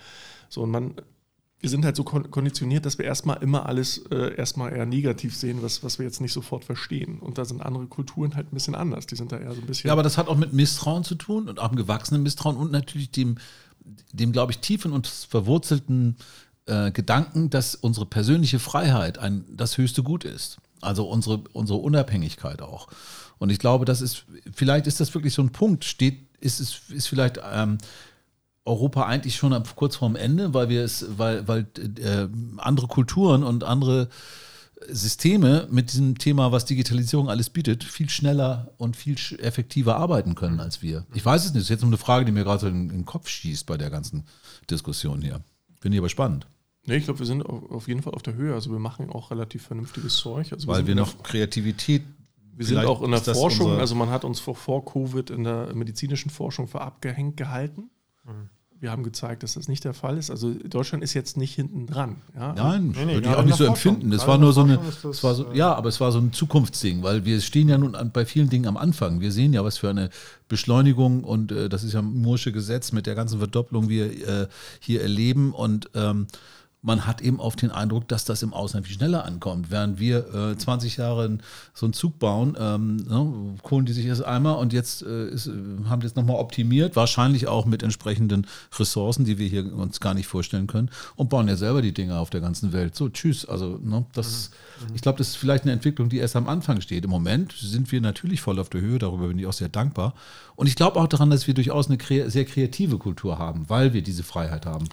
So, 0.49 0.63
und 0.63 0.71
man, 0.71 0.95
wir 1.61 1.69
sind 1.69 1.85
halt 1.85 1.97
so 1.97 2.05
konditioniert, 2.05 2.87
dass 2.87 2.99
wir 2.99 3.05
erstmal 3.05 3.43
immer 3.43 3.67
alles 3.67 3.99
äh, 4.11 4.35
erstmal 4.37 4.73
eher 4.73 4.87
negativ 4.87 5.37
sehen, 5.37 5.59
was, 5.61 5.83
was 5.83 5.99
wir 5.99 6.07
jetzt 6.07 6.21
nicht 6.21 6.33
sofort 6.33 6.65
verstehen. 6.65 7.19
Und 7.19 7.37
da 7.37 7.45
sind 7.45 7.63
andere 7.63 7.87
Kulturen 7.87 8.37
halt 8.37 8.53
ein 8.53 8.55
bisschen 8.55 8.77
anders. 8.77 9.07
Die 9.07 9.17
sind 9.17 9.33
da 9.33 9.39
eher 9.39 9.53
so 9.53 9.61
ein 9.61 9.67
bisschen. 9.67 9.89
Ja, 9.89 9.93
aber 9.93 10.05
das 10.05 10.17
hat 10.17 10.29
auch 10.29 10.37
mit 10.37 10.53
Misstrauen 10.53 11.03
zu 11.03 11.17
tun 11.17 11.49
und 11.49 11.59
auch 11.59 11.69
einem 11.69 11.77
gewachsenen 11.77 12.23
Misstrauen 12.23 12.57
und 12.57 12.71
natürlich 12.71 13.11
dem, 13.11 13.39
dem 14.13 14.31
glaube 14.31 14.53
ich, 14.53 14.59
tiefen 14.59 14.93
und 14.93 15.09
verwurzelten 15.09 16.17
äh, 16.67 16.93
Gedanken, 16.93 17.51
dass 17.51 17.75
unsere 17.75 18.07
persönliche 18.07 18.61
Freiheit 18.61 19.19
ein, 19.19 19.45
das 19.51 19.79
höchste 19.79 20.05
Gut 20.05 20.25
ist. 20.25 20.59
Also 20.81 21.09
unsere, 21.09 21.43
unsere 21.53 21.79
Unabhängigkeit 21.79 22.63
auch. 22.63 22.89
Und 23.39 23.51
ich 23.51 23.59
glaube, 23.59 23.85
das 23.85 24.01
ist, 24.01 24.25
vielleicht 24.53 24.87
ist 24.87 25.01
das 25.01 25.15
wirklich 25.15 25.35
so 25.35 25.43
ein 25.43 25.51
Punkt, 25.51 25.85
steht, 25.85 26.27
ist 26.41 26.61
es, 26.61 26.83
ist 26.91 27.09
vielleicht 27.09 27.41
ähm, 27.53 27.79
Europa 28.65 29.07
eigentlich 29.07 29.37
schon 29.37 29.61
kurz 29.77 29.97
vorm 29.97 30.17
Ende, 30.17 30.55
weil 30.55 30.69
wir 30.69 30.85
es, 30.85 31.07
weil, 31.17 31.49
weil 31.49 31.67
äh, 31.79 32.29
andere 32.59 32.87
Kulturen 32.87 33.43
und 33.43 33.65
andere 33.65 34.09
Systeme 34.87 35.67
mit 35.71 35.93
diesem 35.93 36.19
Thema, 36.19 36.53
was 36.53 36.65
Digitalisierung 36.65 37.29
alles 37.29 37.51
bietet, 37.51 37.83
viel 37.83 38.09
schneller 38.09 38.71
und 38.77 38.97
viel 38.97 39.17
effektiver 39.39 39.97
arbeiten 39.97 40.35
können 40.35 40.61
als 40.61 40.83
wir. 40.83 41.05
Ich 41.15 41.25
weiß 41.25 41.47
es 41.47 41.53
nicht, 41.53 41.57
das 41.57 41.65
ist 41.65 41.71
jetzt 41.71 41.83
nur 41.83 41.91
eine 41.91 41.99
Frage, 41.99 42.25
die 42.25 42.33
mir 42.33 42.45
gerade 42.45 42.61
so 42.61 42.69
in, 42.69 42.83
in 42.83 42.89
den 42.91 43.05
Kopf 43.05 43.29
schießt 43.29 43.67
bei 43.67 43.77
der 43.77 43.91
ganzen 43.91 44.25
Diskussion 44.71 45.21
hier. 45.23 45.41
Finde 45.81 45.97
ich 45.97 46.01
aber 46.01 46.09
spannend. 46.09 46.47
Nee, 46.89 46.97
ich 46.97 47.05
glaube, 47.05 47.19
wir 47.19 47.27
sind 47.27 47.43
auf 47.43 47.87
jeden 47.87 48.03
Fall 48.03 48.15
auf 48.15 48.23
der 48.23 48.35
Höhe. 48.35 48.55
Also 48.55 48.71
wir 48.71 48.79
machen 48.79 49.11
auch 49.11 49.31
relativ 49.31 49.63
vernünftiges 49.63 50.17
Zeug. 50.17 50.53
Also 50.53 50.67
Weil 50.67 50.87
wir, 50.87 50.89
wir 50.89 50.95
noch 50.97 51.23
Kreativität. 51.23 52.03
Wir 52.57 52.67
sind 52.67 52.79
auch 52.79 53.03
in 53.03 53.11
der 53.13 53.21
Forschung, 53.21 53.79
also 53.79 53.95
man 53.95 54.11
hat 54.11 54.25
uns 54.25 54.41
vor, 54.41 54.57
vor 54.57 54.85
Covid 54.85 55.31
in 55.31 55.45
der 55.45 55.73
medizinischen 55.75 56.31
Forschung 56.31 56.67
für 56.67 56.81
abgehängt 56.81 57.37
gehalten. 57.37 57.91
Mhm. 58.25 58.51
Wir 58.81 58.93
haben 58.93 59.03
gezeigt, 59.03 59.43
dass 59.43 59.55
das 59.55 59.67
nicht 59.67 59.85
der 59.85 59.93
Fall 59.93 60.17
ist. 60.19 60.31
Also 60.31 60.55
Deutschland 60.55 61.03
ist 61.03 61.13
jetzt 61.13 61.37
nicht 61.37 61.55
hinten 61.55 61.87
dran. 61.87 62.17
Ja? 62.37 62.53
Nein, 62.55 62.95
nee, 62.97 63.05
nee, 63.05 63.15
würde 63.15 63.29
ich 63.29 63.35
auch 63.35 63.45
nicht 63.45 63.57
so 63.57 63.65
empfinden. 63.65 64.11
Das 64.11 64.27
war 64.27 64.39
nur 64.39 64.53
so 64.53 64.63
eine, 64.63 64.79
das, 65.03 65.25
war 65.25 65.35
so, 65.35 65.53
ja, 65.53 65.75
aber 65.75 65.89
es 65.89 66.01
war 66.01 66.13
so 66.13 66.19
ein 66.19 66.33
Zukunftsding, 66.33 67.03
weil 67.03 67.25
wir 67.25 67.41
stehen 67.41 67.69
ja 67.69 67.77
nun 67.77 67.97
an, 67.97 68.13
bei 68.13 68.25
vielen 68.25 68.49
Dingen 68.49 68.67
am 68.67 68.77
Anfang. 68.77 69.21
Wir 69.21 69.33
sehen 69.33 69.53
ja, 69.53 69.65
was 69.65 69.79
für 69.79 69.91
eine 69.91 70.11
Beschleunigung 70.49 71.25
und 71.25 71.51
äh, 71.51 71.69
das 71.69 71.83
ist 71.83 71.93
ja 71.93 72.01
ein 72.01 72.23
Mursche 72.23 72.53
Gesetz 72.53 72.93
mit 72.93 73.07
der 73.07 73.17
ganzen 73.17 73.39
Verdopplung 73.39 73.89
wir 73.89 74.07
äh, 74.29 74.49
hier 74.79 75.03
erleben 75.03 75.53
und 75.53 75.91
ähm, 75.95 76.29
man 76.81 77.07
hat 77.07 77.21
eben 77.21 77.41
oft 77.41 77.61
den 77.61 77.73
Eindruck, 77.73 78.07
dass 78.07 78.25
das 78.25 78.43
im 78.43 78.55
Ausland 78.55 78.87
viel 78.87 78.95
schneller 78.95 79.25
ankommt. 79.25 79.71
Während 79.71 79.99
wir 79.99 80.33
äh, 80.33 80.57
20 80.57 80.97
Jahre 80.97 81.39
so 81.75 81.87
einen 81.87 81.93
Zug 81.93 82.21
bauen, 82.21 82.57
ähm, 82.59 82.97
ne, 82.97 83.57
holen 83.69 83.85
die 83.85 83.93
sich 83.93 84.07
erst 84.07 84.25
einmal 84.25 84.57
und 84.57 84.73
jetzt 84.73 85.03
äh, 85.03 85.29
ist, 85.29 85.51
haben 85.89 86.03
das 86.03 86.15
nochmal 86.15 86.37
optimiert, 86.37 86.95
wahrscheinlich 86.95 87.49
auch 87.49 87.67
mit 87.67 87.83
entsprechenden 87.83 88.47
Ressourcen, 88.79 89.25
die 89.25 89.39
wir 89.39 89.49
hier 89.49 89.75
uns 89.75 89.99
gar 89.99 90.15
nicht 90.15 90.29
vorstellen 90.29 90.69
können 90.69 90.91
und 91.17 91.31
bauen 91.31 91.49
ja 91.49 91.57
selber 91.57 91.83
die 91.83 91.93
Dinge 91.93 92.17
auf 92.17 92.31
der 92.31 92.41
ganzen 92.41 92.73
Welt. 92.73 92.95
So, 92.95 93.09
tschüss. 93.09 93.45
Also, 93.45 93.81
ne, 93.83 94.07
das, 94.13 94.51
mhm. 94.89 94.95
ich 94.95 95.03
glaube, 95.03 95.19
das 95.19 95.31
ist 95.31 95.37
vielleicht 95.37 95.65
eine 95.65 95.73
Entwicklung, 95.73 96.09
die 96.09 96.19
erst 96.19 96.37
am 96.37 96.49
Anfang 96.49 96.81
steht. 96.81 97.05
Im 97.05 97.11
Moment 97.11 97.53
sind 97.53 97.91
wir 97.91 98.01
natürlich 98.01 98.41
voll 98.41 98.61
auf 98.61 98.69
der 98.69 98.83
Höhe, 98.83 99.01
darüber 99.01 99.27
bin 99.27 99.39
ich 99.41 99.47
auch 99.47 99.53
sehr 99.53 99.69
dankbar. 99.69 100.15
Und 100.55 100.69
ich 100.69 100.77
glaube 100.77 101.01
auch 101.01 101.09
daran, 101.09 101.31
dass 101.31 101.49
wir 101.49 101.55
durchaus 101.55 101.89
eine 101.89 101.99
sehr 102.31 102.45
kreative 102.45 102.99
Kultur 102.99 103.39
haben, 103.39 103.69
weil 103.69 103.93
wir 103.93 104.03
diese 104.03 104.23
Freiheit 104.23 104.65
haben. 104.65 104.89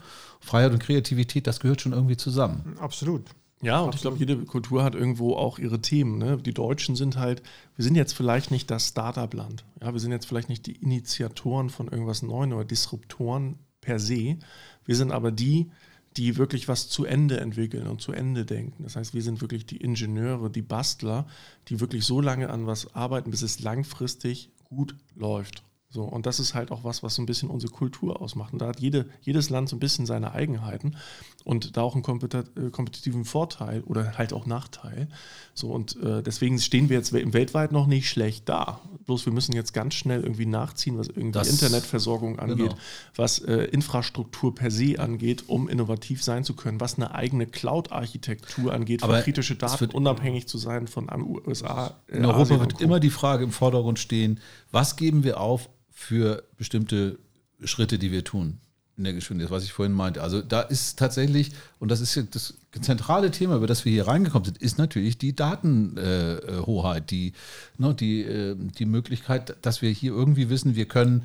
Freiheit 0.46 0.72
und 0.72 0.80
Kreativität, 0.80 1.48
das 1.48 1.60
gehört 1.60 1.82
schon 1.82 1.94
irgendwie 1.94 2.18
zusammen. 2.18 2.76
Absolut. 2.80 3.24
Ja, 3.62 3.80
und 3.80 3.90
Absolut. 3.90 3.96
ich 3.96 4.02
glaube, 4.02 4.18
jede 4.18 4.46
Kultur 4.46 4.84
hat 4.84 4.96
irgendwo 4.96 5.36
auch 5.36 5.60
ihre 5.60 5.82
Themen. 5.82 6.18
Ne? 6.18 6.38
Die 6.38 6.54
Deutschen 6.54 6.96
sind 6.96 7.18
halt, 7.18 7.42
wir 7.76 7.84
sind 7.84 7.96
jetzt 7.96 8.14
vielleicht 8.14 8.52
nicht 8.52 8.70
das 8.70 8.90
Startup-Land. 8.90 9.66
Ja, 9.82 9.94
wir 9.94 10.00
sind 10.00 10.12
jetzt 10.12 10.28
vielleicht 10.28 10.50
nicht 10.50 10.66
die 10.68 10.76
Initiatoren 10.76 11.70
von 11.70 11.88
irgendwas 11.88 12.22
Neuem 12.22 12.54
oder 12.54 12.66
Disruptoren 12.66 13.58
per 13.82 14.00
se. 14.00 14.38
Wir 14.86 14.96
sind 14.96 15.12
aber 15.12 15.32
die, 15.32 15.72
die 16.18 16.38
wirklich 16.38 16.68
was 16.68 16.90
zu 16.90 17.06
Ende 17.06 17.40
entwickeln 17.40 17.88
und 17.88 18.02
zu 18.02 18.12
Ende 18.12 18.46
denken. 18.46 18.84
Das 18.84 18.96
heißt, 18.96 19.14
wir 19.14 19.22
sind 19.22 19.42
wirklich 19.42 19.66
die 19.66 19.78
Ingenieure, 19.78 20.50
die 20.50 20.62
Bastler, 20.62 21.26
die 21.68 21.80
wirklich 21.80 22.06
so 22.06 22.22
lange 22.22 22.50
an 22.50 22.68
was 22.68 22.94
arbeiten, 22.94 23.32
bis 23.32 23.42
es 23.42 23.60
langfristig 23.60 24.52
gut 24.64 24.96
läuft. 25.16 25.64
So, 25.96 26.04
und 26.04 26.26
das 26.26 26.42
ist 26.42 26.54
halt 26.56 26.72
auch 26.72 26.84
was, 26.84 27.04
was 27.04 27.16
so 27.16 27.22
ein 27.22 27.26
bisschen 27.26 27.50
unsere 27.50 27.72
Kultur 27.72 28.22
ausmacht. 28.22 28.52
Und 28.52 28.62
da 28.62 28.68
hat 28.68 28.82
jede, 28.82 29.06
jedes 29.22 29.50
Land 29.50 29.70
so 29.70 29.78
ein 29.78 29.80
bisschen 29.80 30.06
seine 30.06 30.34
Eigenheiten 30.34 30.98
und 31.46 31.78
da 31.78 31.84
auch 31.84 31.96
einen 31.96 32.04
äh, 32.04 32.70
kompetitiven 32.70 33.24
Vorteil 33.24 33.82
oder 33.84 34.18
halt 34.18 34.34
auch 34.34 34.46
Nachteil. 34.46 35.08
So, 35.54 35.70
und 35.70 35.96
äh, 36.04 36.22
deswegen 36.22 36.60
stehen 36.60 36.90
wir 36.90 36.98
jetzt 36.98 37.14
weltweit 37.14 37.72
noch 37.72 37.88
nicht 37.88 38.10
schlecht 38.10 38.50
da. 38.50 38.82
Bloß 39.06 39.26
wir 39.26 39.32
müssen 39.32 39.54
jetzt 39.54 39.74
ganz 39.74 39.94
schnell 39.94 40.22
irgendwie 40.22 40.46
nachziehen, 40.46 40.98
was 40.98 41.08
irgendwie 41.08 41.32
das, 41.32 41.50
Internetversorgung 41.50 42.40
angeht, 42.40 42.58
genau. 42.58 42.76
was 43.16 43.40
äh, 43.40 43.64
Infrastruktur 43.66 44.54
per 44.54 44.72
se 44.72 45.00
angeht, 45.00 45.46
um 45.48 45.70
innovativ 45.70 46.22
sein 46.22 46.44
zu 46.44 46.56
können, 46.56 46.82
was 46.82 46.96
eine 46.96 47.16
eigene 47.16 47.46
Cloud-Architektur 47.46 48.74
angeht, 48.74 49.02
Aber 49.02 49.20
für 49.20 49.24
kritische 49.24 49.56
Daten 49.56 49.92
unabhängig 49.92 50.48
zu 50.48 50.58
sein 50.58 50.88
von 50.88 51.10
USA. 51.46 51.96
Äh, 52.08 52.18
in 52.18 52.26
Europa 52.26 52.42
Asien 52.42 52.60
wird 52.60 52.82
immer 52.82 53.00
die 53.00 53.12
Frage 53.12 53.46
im 53.46 53.52
Vordergrund 53.52 53.98
stehen, 53.98 54.42
was 54.74 54.98
geben 54.98 55.24
wir 55.24 55.40
auf, 55.40 55.70
für 55.96 56.44
bestimmte 56.58 57.18
Schritte, 57.64 57.98
die 57.98 58.12
wir 58.12 58.24
tun 58.24 58.60
in 58.98 59.06
der 59.06 59.14
Geschwindigkeit, 59.14 59.52
was 59.52 59.64
ich 59.64 59.74
vorhin 59.74 59.94
meinte. 59.94 60.22
Also 60.22 60.42
da 60.42 60.62
ist 60.62 61.00
tatsächlich, 61.00 61.52
und 61.80 61.90
das 61.90 62.02
ist 62.02 62.18
das 62.32 62.54
zentrale 62.82 63.32
Thema, 63.32 63.56
über 63.56 63.68
das 63.68 63.86
wir 63.86 63.92
hier 63.92 64.08
reingekommen 64.08 64.46
sind, 64.46 64.58
ist 64.58 64.78
natürlich 64.78 65.18
die 65.18 65.36
Datenhoheit, 65.36 67.10
die, 67.12 67.34
ne, 67.78 67.94
die, 67.94 68.22
äh, 68.22 68.56
die 68.56 68.86
Möglichkeit, 68.86 69.58
dass 69.62 69.82
wir 69.82 69.90
hier 69.90 70.14
irgendwie 70.14 70.50
wissen, 70.50 70.76
wir 70.76 70.86
können 70.86 71.24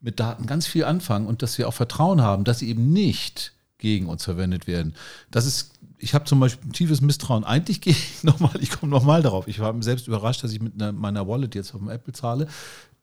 mit 0.00 0.20
Daten 0.20 0.46
ganz 0.46 0.66
viel 0.66 0.84
anfangen 0.84 1.26
und 1.26 1.42
dass 1.42 1.58
wir 1.58 1.66
auch 1.68 1.74
Vertrauen 1.74 2.20
haben, 2.20 2.44
dass 2.44 2.60
sie 2.60 2.68
eben 2.68 2.92
nicht 2.92 3.52
gegen 3.78 4.06
uns 4.06 4.24
verwendet 4.24 4.66
werden. 4.66 4.94
Das 5.30 5.46
ist, 5.46 5.72
ich 5.98 6.14
habe 6.14 6.24
zum 6.24 6.38
Beispiel 6.38 6.68
ein 6.68 6.72
tiefes 6.72 7.00
Misstrauen. 7.00 7.44
Eigentlich 7.44 7.80
ich 7.86 8.22
nochmal, 8.22 8.52
ich 8.60 8.70
komme 8.70 8.90
nochmal 8.90 9.22
darauf. 9.22 9.48
Ich 9.48 9.58
war 9.58 9.74
selbst 9.82 10.06
überrascht, 10.06 10.44
dass 10.44 10.52
ich 10.52 10.60
mit 10.60 10.74
einer, 10.74 10.92
meiner 10.92 11.26
Wallet 11.26 11.54
jetzt 11.54 11.74
auf 11.74 11.80
dem 11.80 11.88
Apple 11.88 12.12
zahle 12.12 12.48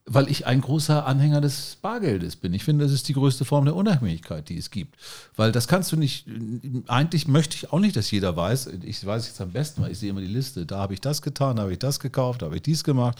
weil 0.07 0.29
ich 0.29 0.45
ein 0.45 0.61
großer 0.61 1.05
Anhänger 1.07 1.41
des 1.41 1.77
Bargeldes 1.81 2.35
bin. 2.35 2.53
Ich 2.53 2.63
finde, 2.63 2.85
das 2.85 2.93
ist 2.93 3.07
die 3.07 3.13
größte 3.13 3.43
Form 3.43 3.65
der 3.65 3.75
Unabhängigkeit, 3.75 4.47
die 4.49 4.57
es 4.57 4.69
gibt. 4.69 4.95
Weil 5.35 5.51
das 5.51 5.67
kannst 5.67 5.91
du 5.91 5.95
nicht, 5.95 6.27
eigentlich 6.85 7.27
möchte 7.27 7.55
ich 7.55 7.73
auch 7.73 7.79
nicht, 7.79 7.95
dass 7.95 8.11
jeder 8.11 8.37
weiß, 8.37 8.69
ich 8.83 9.03
weiß 9.03 9.25
jetzt 9.27 9.41
am 9.41 9.51
besten, 9.51 9.81
weil 9.81 9.91
ich 9.91 9.97
sehe 9.97 10.11
immer 10.11 10.21
die 10.21 10.27
Liste, 10.27 10.67
da 10.67 10.77
habe 10.77 10.93
ich 10.93 11.01
das 11.01 11.23
getan, 11.23 11.55
da 11.55 11.63
habe 11.63 11.73
ich 11.73 11.79
das 11.79 11.99
gekauft, 11.99 12.43
da 12.43 12.47
habe 12.47 12.55
ich 12.55 12.61
dies 12.61 12.83
gemacht, 12.83 13.17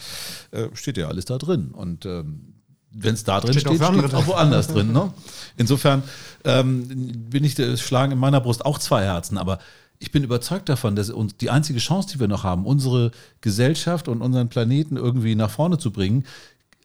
äh, 0.52 0.68
steht 0.74 0.96
ja 0.96 1.08
alles 1.08 1.24
da 1.24 1.38
drin. 1.38 1.72
Und 1.72 2.06
ähm, 2.06 2.54
wenn 2.92 3.14
es 3.14 3.24
da 3.24 3.40
drin 3.40 3.52
steht, 3.52 3.62
steht 3.62 4.04
es 4.04 4.14
auch 4.14 4.26
woanders 4.28 4.68
drin. 4.68 4.92
Ne? 4.92 5.12
Insofern 5.56 6.04
ähm, 6.44 6.86
bin 7.28 7.42
ich, 7.42 7.54
schlagen 7.80 8.12
in 8.12 8.18
meiner 8.18 8.40
Brust 8.40 8.64
auch 8.64 8.78
zwei 8.78 9.02
Herzen, 9.02 9.38
aber 9.38 9.58
ich 9.98 10.12
bin 10.12 10.22
überzeugt 10.24 10.68
davon, 10.68 10.94
dass 10.94 11.10
uns 11.10 11.36
die 11.36 11.50
einzige 11.50 11.78
Chance, 11.78 12.10
die 12.12 12.20
wir 12.20 12.28
noch 12.28 12.44
haben, 12.44 12.66
unsere 12.66 13.10
Gesellschaft 13.40 14.08
und 14.08 14.20
unseren 14.20 14.48
Planeten 14.48 14.96
irgendwie 14.96 15.34
nach 15.34 15.50
vorne 15.50 15.78
zu 15.78 15.90
bringen, 15.90 16.24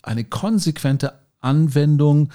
eine 0.01 0.23
konsequente 0.23 1.13
Anwendung 1.39 2.31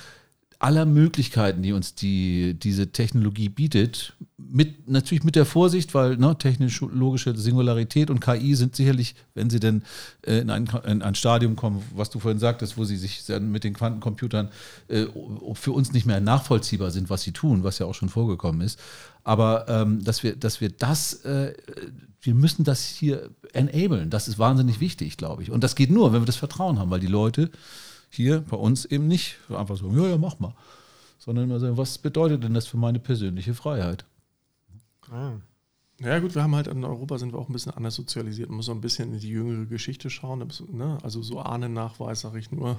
aller 0.59 0.87
Möglichkeiten, 0.87 1.63
die 1.63 1.73
uns 1.73 1.95
die, 1.95 2.55
diese 2.55 2.91
Technologie 2.91 3.49
bietet, 3.49 4.15
mit, 4.39 4.89
natürlich 4.89 5.25
mit 5.25 5.37
der 5.37 5.45
Vorsicht, 5.45 5.93
weil 5.95 6.17
ne, 6.17 6.37
technologische 6.39 7.37
Singularität 7.37 8.11
und 8.11 8.21
KI 8.21 8.55
sind 8.55 8.75
sicherlich, 8.75 9.15
wenn 9.35 9.51
sie 9.51 9.61
denn 9.61 9.83
äh, 10.23 10.39
in, 10.39 10.51
ein, 10.51 10.69
in, 10.87 11.03
ein, 11.03 11.15
Stadium 11.15 11.57
kommen, 11.57 11.83
was 11.95 12.11
du 12.11 12.21
vorhin 12.21 12.39
sagtest, 12.39 12.79
wo 12.79 12.85
sie 12.85 12.97
sich 12.97 13.25
mit 13.41 13.65
den 13.65 13.75
Quantencomputern 13.75 14.49
äh, 14.89 15.07
für 15.55 15.73
uns 15.73 15.93
nicht 15.93 16.07
mehr 16.07 16.21
nachvollziehbar 16.21 16.91
sind, 16.91 17.11
was 17.11 17.23
sie 17.23 17.33
tun, 17.33 17.63
was 17.63 17.79
ja 17.79 17.87
auch 17.87 17.95
schon 17.95 18.09
vorgekommen 18.09 18.61
ist. 18.63 18.79
Aber 19.25 19.67
ähm, 19.69 20.05
dass, 20.05 20.23
wir, 20.23 20.37
dass 20.37 20.61
wir 20.61 20.71
das, 20.71 21.15
äh, 21.25 21.55
wir 22.27 22.35
müssen 22.35 22.65
das 22.65 22.85
hier 22.85 23.31
enablen, 23.53 24.11
das 24.11 24.29
ist 24.29 24.39
wahnsinnig 24.39 24.81
wichtig, 24.81 25.17
glaube 25.17 25.43
ich. 25.43 25.51
Und 25.51 25.65
das 25.65 25.75
geht 25.75 25.91
nur, 25.91 26.13
wenn 26.13 26.23
wir 26.23 26.27
das 26.27 26.37
Vertrauen 26.37 26.79
haben, 26.79 26.91
weil 26.91 27.01
die 27.01 27.07
Leute 27.07 27.51
hier 28.11 28.41
bei 28.41 28.57
uns 28.57 28.85
eben 28.85 29.09
nicht 29.09 29.37
einfach 29.49 29.77
so, 29.77 29.91
ja, 29.93 30.09
ja, 30.09 30.19
mach 30.19 30.39
mal. 30.39 30.55
Sondern 31.19 31.45
immer 31.45 31.59
sagen, 31.59 31.77
was 31.77 31.99
bedeutet 31.99 32.45
denn 32.45 32.55
das 32.55 32.67
für 32.67 32.77
meine 32.77 32.99
persönliche 32.99 33.55
Freiheit? 33.55 34.05
Ah. 35.11 35.33
Ja 35.99 36.19
gut, 36.19 36.35
wir 36.35 36.43
haben 36.43 36.55
halt 36.55 36.67
in 36.67 36.85
Europa 36.85 37.17
sind 37.17 37.33
wir 37.33 37.39
auch 37.39 37.49
ein 37.49 37.55
bisschen 37.55 37.73
anders 37.73 37.95
sozialisiert. 37.95 38.51
Man 38.51 38.57
muss 38.57 38.67
so 38.67 38.73
ein 38.73 38.83
bisschen 38.83 39.15
in 39.15 39.21
die 39.21 39.31
jüngere 39.31 39.65
Geschichte 39.65 40.11
schauen. 40.11 40.47
Ne? 40.71 40.99
Also 41.03 41.23
so 41.23 41.41
Ahnennachweis 41.41 42.21
sage 42.21 42.39
ich 42.39 42.53
nur. 42.53 42.79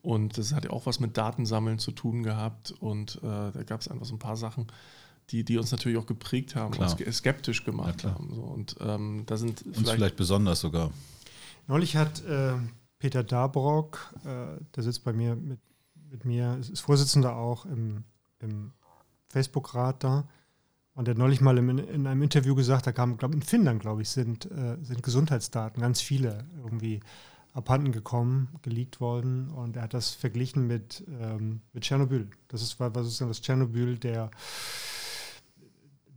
Und 0.00 0.38
das 0.38 0.52
hat 0.52 0.64
ja 0.64 0.70
auch 0.70 0.86
was 0.86 1.00
mit 1.00 1.16
Datensammeln 1.16 1.80
zu 1.80 1.90
tun 1.90 2.22
gehabt. 2.22 2.72
Und 2.78 3.16
äh, 3.16 3.50
da 3.52 3.62
gab 3.66 3.80
es 3.80 3.88
einfach 3.88 4.06
so 4.06 4.14
ein 4.14 4.20
paar 4.20 4.36
Sachen, 4.36 4.68
die, 5.32 5.44
die 5.44 5.58
uns 5.58 5.72
natürlich 5.72 5.98
auch 5.98 6.06
geprägt 6.06 6.54
haben, 6.54 6.72
klar. 6.72 6.94
uns 6.94 7.16
skeptisch 7.16 7.64
gemacht 7.64 8.04
ja, 8.04 8.14
haben. 8.14 8.34
So. 8.34 8.42
Und 8.42 8.76
ähm, 8.80 9.24
da 9.26 9.36
sind 9.36 9.62
uns 9.62 9.78
vielleicht, 9.78 9.96
vielleicht 9.96 10.16
besonders 10.16 10.60
sogar. 10.60 10.92
Neulich 11.66 11.96
hat 11.96 12.24
äh, 12.24 12.54
Peter 12.98 13.24
Dabrock, 13.24 14.14
äh, 14.24 14.62
der 14.76 14.82
sitzt 14.82 15.04
bei 15.04 15.12
mir 15.12 15.34
mit, 15.34 15.60
mit 16.10 16.24
mir, 16.24 16.58
ist 16.60 16.80
Vorsitzender 16.80 17.36
auch 17.36 17.64
im, 17.64 18.04
im 18.40 18.72
Facebook-Rat 19.30 20.04
da. 20.04 20.28
Und 20.94 21.06
der 21.08 21.14
hat 21.14 21.18
neulich 21.18 21.40
mal 21.40 21.56
im, 21.56 21.78
in 21.78 22.06
einem 22.06 22.22
Interview 22.22 22.54
gesagt, 22.54 22.86
da 22.86 22.92
kam, 22.92 23.16
glaube 23.16 23.34
in 23.34 23.42
Finnland, 23.42 23.80
glaube 23.80 24.02
ich, 24.02 24.10
sind, 24.10 24.50
äh, 24.50 24.76
sind 24.82 25.02
Gesundheitsdaten, 25.02 25.80
ganz 25.80 26.02
viele 26.02 26.44
irgendwie 26.58 27.00
abhanden 27.54 27.92
gekommen, 27.92 28.48
geleakt 28.60 29.00
worden. 29.00 29.50
Und 29.50 29.76
er 29.76 29.84
hat 29.84 29.94
das 29.94 30.10
verglichen 30.10 30.66
mit, 30.66 31.04
ähm, 31.08 31.62
mit 31.72 31.84
Tschernobyl. 31.84 32.28
Das 32.48 32.60
ist, 32.60 32.78
war, 32.78 32.94
war 32.94 33.04
sozusagen 33.04 33.30
das 33.30 33.40
Tschernobyl 33.40 33.98
der 33.98 34.30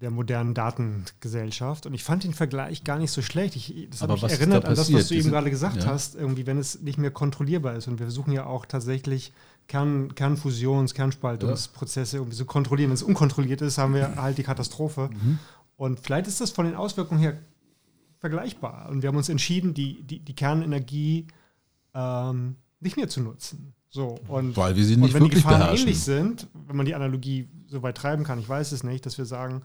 der 0.02 0.12
modernen 0.12 0.54
Datengesellschaft. 0.54 1.86
Und 1.86 1.94
ich 1.94 2.04
fand 2.04 2.24
den 2.24 2.34
Vergleich 2.34 2.84
gar 2.84 3.00
nicht 3.00 3.12
so 3.12 3.22
schlecht. 3.22 3.56
Ich, 3.56 3.88
das 3.90 4.02
hat 4.02 4.10
mich 4.10 4.24
erinnert 4.24 4.66
an 4.66 4.76
das, 4.76 4.92
was 4.92 5.08
du 5.08 5.16
eben 5.16 5.30
gerade 5.30 5.50
gesagt 5.50 5.84
ja. 5.84 5.86
hast, 5.86 6.16
irgendwie, 6.16 6.46
wenn 6.46 6.58
es 6.58 6.82
nicht 6.82 6.98
mehr 6.98 7.12
kontrollierbar 7.12 7.76
ist. 7.76 7.88
Und 7.88 8.00
wir 8.00 8.06
versuchen 8.06 8.34
ja 8.34 8.46
auch 8.46 8.66
tatsächlich 8.66 9.32
Kern, 9.68 10.14
Kernfusions-, 10.14 10.94
Kernspaltungsprozesse 10.94 12.18
irgendwie 12.18 12.36
zu 12.36 12.46
kontrollieren. 12.46 12.90
Wenn 12.90 12.96
es 12.96 13.04
unkontrolliert 13.04 13.62
ist, 13.62 13.78
haben 13.78 13.94
wir 13.94 14.16
halt 14.18 14.38
die 14.38 14.44
Katastrophe. 14.44 15.10
Mhm. 15.12 15.40
Und 15.78 16.00
vielleicht 16.00 16.28
ist 16.28 16.42
das 16.42 16.52
von 16.52 16.66
den 16.66 16.76
Auswirkungen 16.76 17.22
her 17.22 17.38
vergleichbar. 18.20 18.90
Und 18.90 19.02
wir 19.02 19.10
haben 19.10 19.18
uns 19.18 19.30
entschieden, 19.30 19.74
die, 19.74 20.02
die, 20.04 20.20
die 20.20 20.36
Kernenergie 20.36 21.28
ähm, 21.94 22.56
nicht 22.80 22.98
mehr 22.98 23.08
zu 23.08 23.22
nutzen. 23.22 23.75
So, 23.96 24.20
und, 24.28 24.58
Weil 24.58 24.76
wir 24.76 24.84
sie 24.84 24.98
nicht 24.98 25.06
und 25.06 25.14
wenn 25.14 25.22
wirklich 25.22 25.40
die 25.40 25.44
Gefahren 25.44 25.60
beherrschen. 25.62 25.88
ähnlich 25.88 26.04
sind, 26.04 26.48
wenn 26.68 26.76
man 26.76 26.86
die 26.86 26.96
Analogie 26.96 27.48
so 27.68 27.82
weit 27.82 27.96
treiben 27.96 28.26
kann, 28.26 28.40
ich 28.40 28.50
weiß 28.50 28.74
es 28.74 28.84
nicht, 28.84 29.06
dass 29.06 29.18
wir 29.18 29.24
sagen, 29.24 29.62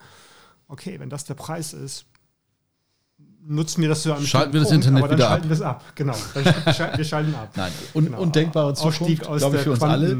okay, 0.69 1.01
wenn 1.01 1.11
das 1.11 1.25
der 1.25 1.35
Preis 1.35 1.73
ist, 1.73 2.05
nutzen 3.45 3.83
wir 3.83 3.89
das 3.89 4.03
zu 4.03 4.13
einem 4.13 4.25
Schalten 4.25 4.53
wir 4.53 4.61
das 4.61 4.69
Punkt, 4.69 4.87
Internet 4.87 5.03
aber 5.03 5.17
dann 5.17 5.19
wieder 5.19 5.27
schalten 5.29 5.43
ab. 5.43 5.49
wir 5.49 5.57
es 5.57 5.63
ab. 5.63 5.85
Genau, 6.77 6.97
wir 6.97 7.05
schalten 7.05 7.35
ab. 7.35 7.51
Nein, 7.57 7.73
un 7.93 8.05
genau. 8.05 8.21
undenkbare 8.21 8.75
Zukunft, 8.75 9.23
glaube 9.23 9.57
ich, 9.57 9.63
für 9.63 9.73
uns 9.73 9.83
alle. 9.83 10.13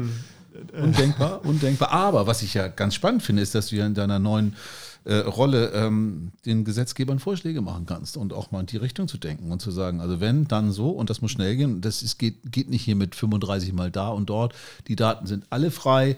Äh, 0.73 0.81
undenkbar, 0.81 1.45
undenkbar. 1.45 1.91
Aber 1.93 2.27
was 2.27 2.41
ich 2.41 2.53
ja 2.53 2.67
ganz 2.67 2.95
spannend 2.95 3.23
finde, 3.23 3.41
ist, 3.41 3.55
dass 3.55 3.67
du 3.67 3.77
ja 3.77 3.85
in 3.85 3.93
deiner 3.93 4.19
neuen 4.19 4.57
äh, 5.03 5.15
Rolle 5.15 5.71
ähm, 5.73 6.31
den 6.45 6.63
Gesetzgebern 6.63 7.19
Vorschläge 7.19 7.61
machen 7.61 7.85
kannst 7.85 8.17
und 8.17 8.33
auch 8.33 8.51
mal 8.51 8.61
in 8.61 8.65
die 8.67 8.77
Richtung 8.77 9.07
zu 9.07 9.17
denken 9.17 9.51
und 9.51 9.61
zu 9.61 9.71
sagen, 9.71 9.99
also 9.99 10.19
wenn, 10.19 10.47
dann 10.47 10.71
so 10.71 10.89
und 10.89 11.09
das 11.09 11.21
muss 11.21 11.31
schnell 11.31 11.55
gehen. 11.55 11.81
Das 11.81 12.03
ist, 12.03 12.17
geht, 12.17 12.51
geht 12.51 12.69
nicht 12.69 12.83
hier 12.83 12.95
mit 12.95 13.15
35 13.15 13.73
mal 13.73 13.91
da 13.91 14.09
und 14.09 14.29
dort. 14.29 14.53
Die 14.87 14.95
Daten 14.95 15.25
sind 15.27 15.45
alle 15.49 15.71
frei. 15.71 16.17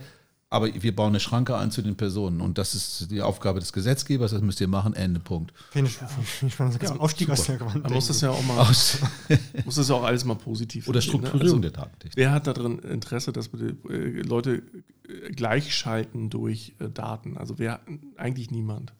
Aber 0.53 0.69
wir 0.71 0.95
bauen 0.95 1.09
eine 1.09 1.19
Schranke 1.19 1.57
ein 1.57 1.71
zu 1.71 1.81
den 1.81 1.97
Personen. 1.97 2.39
Und 2.39 2.59
das 2.59 2.75
ist 2.75 3.09
die 3.09 3.23
Aufgabe 3.23 3.59
des 3.59 3.73
Gesetzgebers. 3.73 4.33
Das 4.33 4.41
müsst 4.43 4.61
ihr 4.61 4.67
machen. 4.67 4.93
Ende. 4.93 5.19
Punkt. 5.19 5.51
Finde 5.71 5.89
ich, 5.89 5.97
ich 6.45 6.53
fand 6.53 6.79
das 6.79 6.91
Aufstieg 6.91 7.27
aus 7.31 7.45
der 7.45 7.57
Gewand. 7.57 7.81
Man 7.81 7.91
muss 7.91 8.05
das 8.05 8.21
ja 8.21 8.29
auch 8.29 8.43
mal, 8.43 8.59
Aus 8.59 8.99
muss 9.65 9.73
das 9.73 9.89
ja 9.89 9.95
auch 9.95 10.03
alles 10.03 10.25
mal 10.25 10.35
positiv 10.35 10.87
Oder? 10.87 11.01
Strukturierung 11.01 11.59
ne? 11.59 11.69
also, 11.69 11.69
der 11.69 11.71
Daten. 11.71 12.09
Wer 12.13 12.31
hat 12.31 12.45
darin 12.45 12.77
Interesse, 12.77 13.33
dass 13.33 13.51
wir 13.51 13.75
äh, 13.89 14.21
Leute 14.21 14.61
äh, 15.07 15.31
gleichschalten 15.31 16.29
durch 16.29 16.75
äh, 16.77 16.87
Daten? 16.87 17.35
Also 17.35 17.57
wer, 17.57 17.79
eigentlich 18.15 18.51
niemand. 18.51 18.93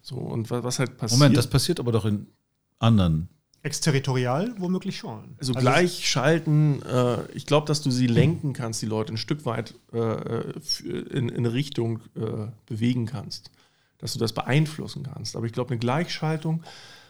So, 0.00 0.16
und 0.16 0.50
was, 0.50 0.64
was 0.64 0.78
halt 0.78 0.96
passiert. 0.96 1.20
Moment, 1.20 1.36
das 1.36 1.48
passiert 1.48 1.80
aber 1.80 1.92
doch 1.92 2.06
in 2.06 2.28
anderen 2.78 3.28
Exterritorial 3.64 4.54
womöglich 4.58 4.98
schon. 4.98 5.36
Also, 5.38 5.54
also 5.54 5.54
gleich 5.54 6.06
schalten, 6.06 6.82
äh, 6.82 7.26
ich 7.32 7.46
glaube, 7.46 7.66
dass 7.66 7.80
du 7.80 7.90
sie 7.90 8.06
lenken 8.06 8.52
kannst, 8.52 8.82
die 8.82 8.86
Leute 8.86 9.14
ein 9.14 9.16
Stück 9.16 9.46
weit 9.46 9.74
äh, 9.92 10.50
in, 10.84 11.30
in, 11.30 11.30
eine 11.30 11.52
Richtung 11.54 12.00
äh, 12.14 12.48
bewegen 12.66 13.06
kannst. 13.06 13.50
Dass 13.98 14.12
du 14.12 14.18
das 14.18 14.34
beeinflussen 14.34 15.04
kannst. 15.04 15.34
Aber 15.34 15.46
ich 15.46 15.52
glaube, 15.52 15.70
eine 15.70 15.78
Gleichschaltung 15.78 16.62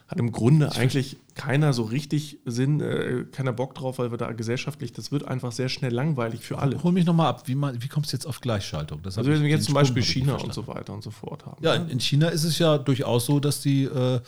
hat 0.06 0.18
im 0.18 0.30
Grunde 0.30 0.68
ich 0.70 0.78
eigentlich 0.78 1.16
keiner 1.34 1.72
so 1.72 1.82
richtig 1.82 2.38
Sinn, 2.44 2.80
äh, 2.80 3.24
keiner 3.32 3.52
Bock 3.52 3.74
drauf, 3.74 3.98
weil 3.98 4.12
wir 4.12 4.18
da 4.18 4.30
gesellschaftlich, 4.30 4.92
das 4.92 5.10
wird 5.10 5.26
einfach 5.26 5.50
sehr 5.50 5.68
schnell 5.68 5.92
langweilig 5.92 6.42
für 6.42 6.60
alle. 6.60 6.80
Hol 6.84 6.92
mich 6.92 7.04
nochmal 7.04 7.28
ab, 7.30 7.48
wie, 7.48 7.56
wie 7.56 7.88
kommst 7.88 8.12
du 8.12 8.16
jetzt 8.16 8.26
auf 8.26 8.40
Gleichschaltung? 8.40 9.02
Das 9.02 9.18
also 9.18 9.28
wenn 9.28 9.42
wir 9.42 9.48
jetzt 9.48 9.64
zum 9.64 9.74
Beispiel 9.74 10.04
China 10.04 10.36
und 10.36 10.54
so 10.54 10.68
weiter 10.68 10.92
und 10.92 11.02
so 11.02 11.10
fort 11.10 11.46
haben. 11.46 11.64
Ja, 11.64 11.74
in 11.74 11.98
China 11.98 12.28
ist 12.28 12.44
es 12.44 12.60
ja 12.60 12.78
durchaus 12.78 13.26
so, 13.26 13.40
dass 13.40 13.60
die 13.60 13.84
äh, 13.84 14.20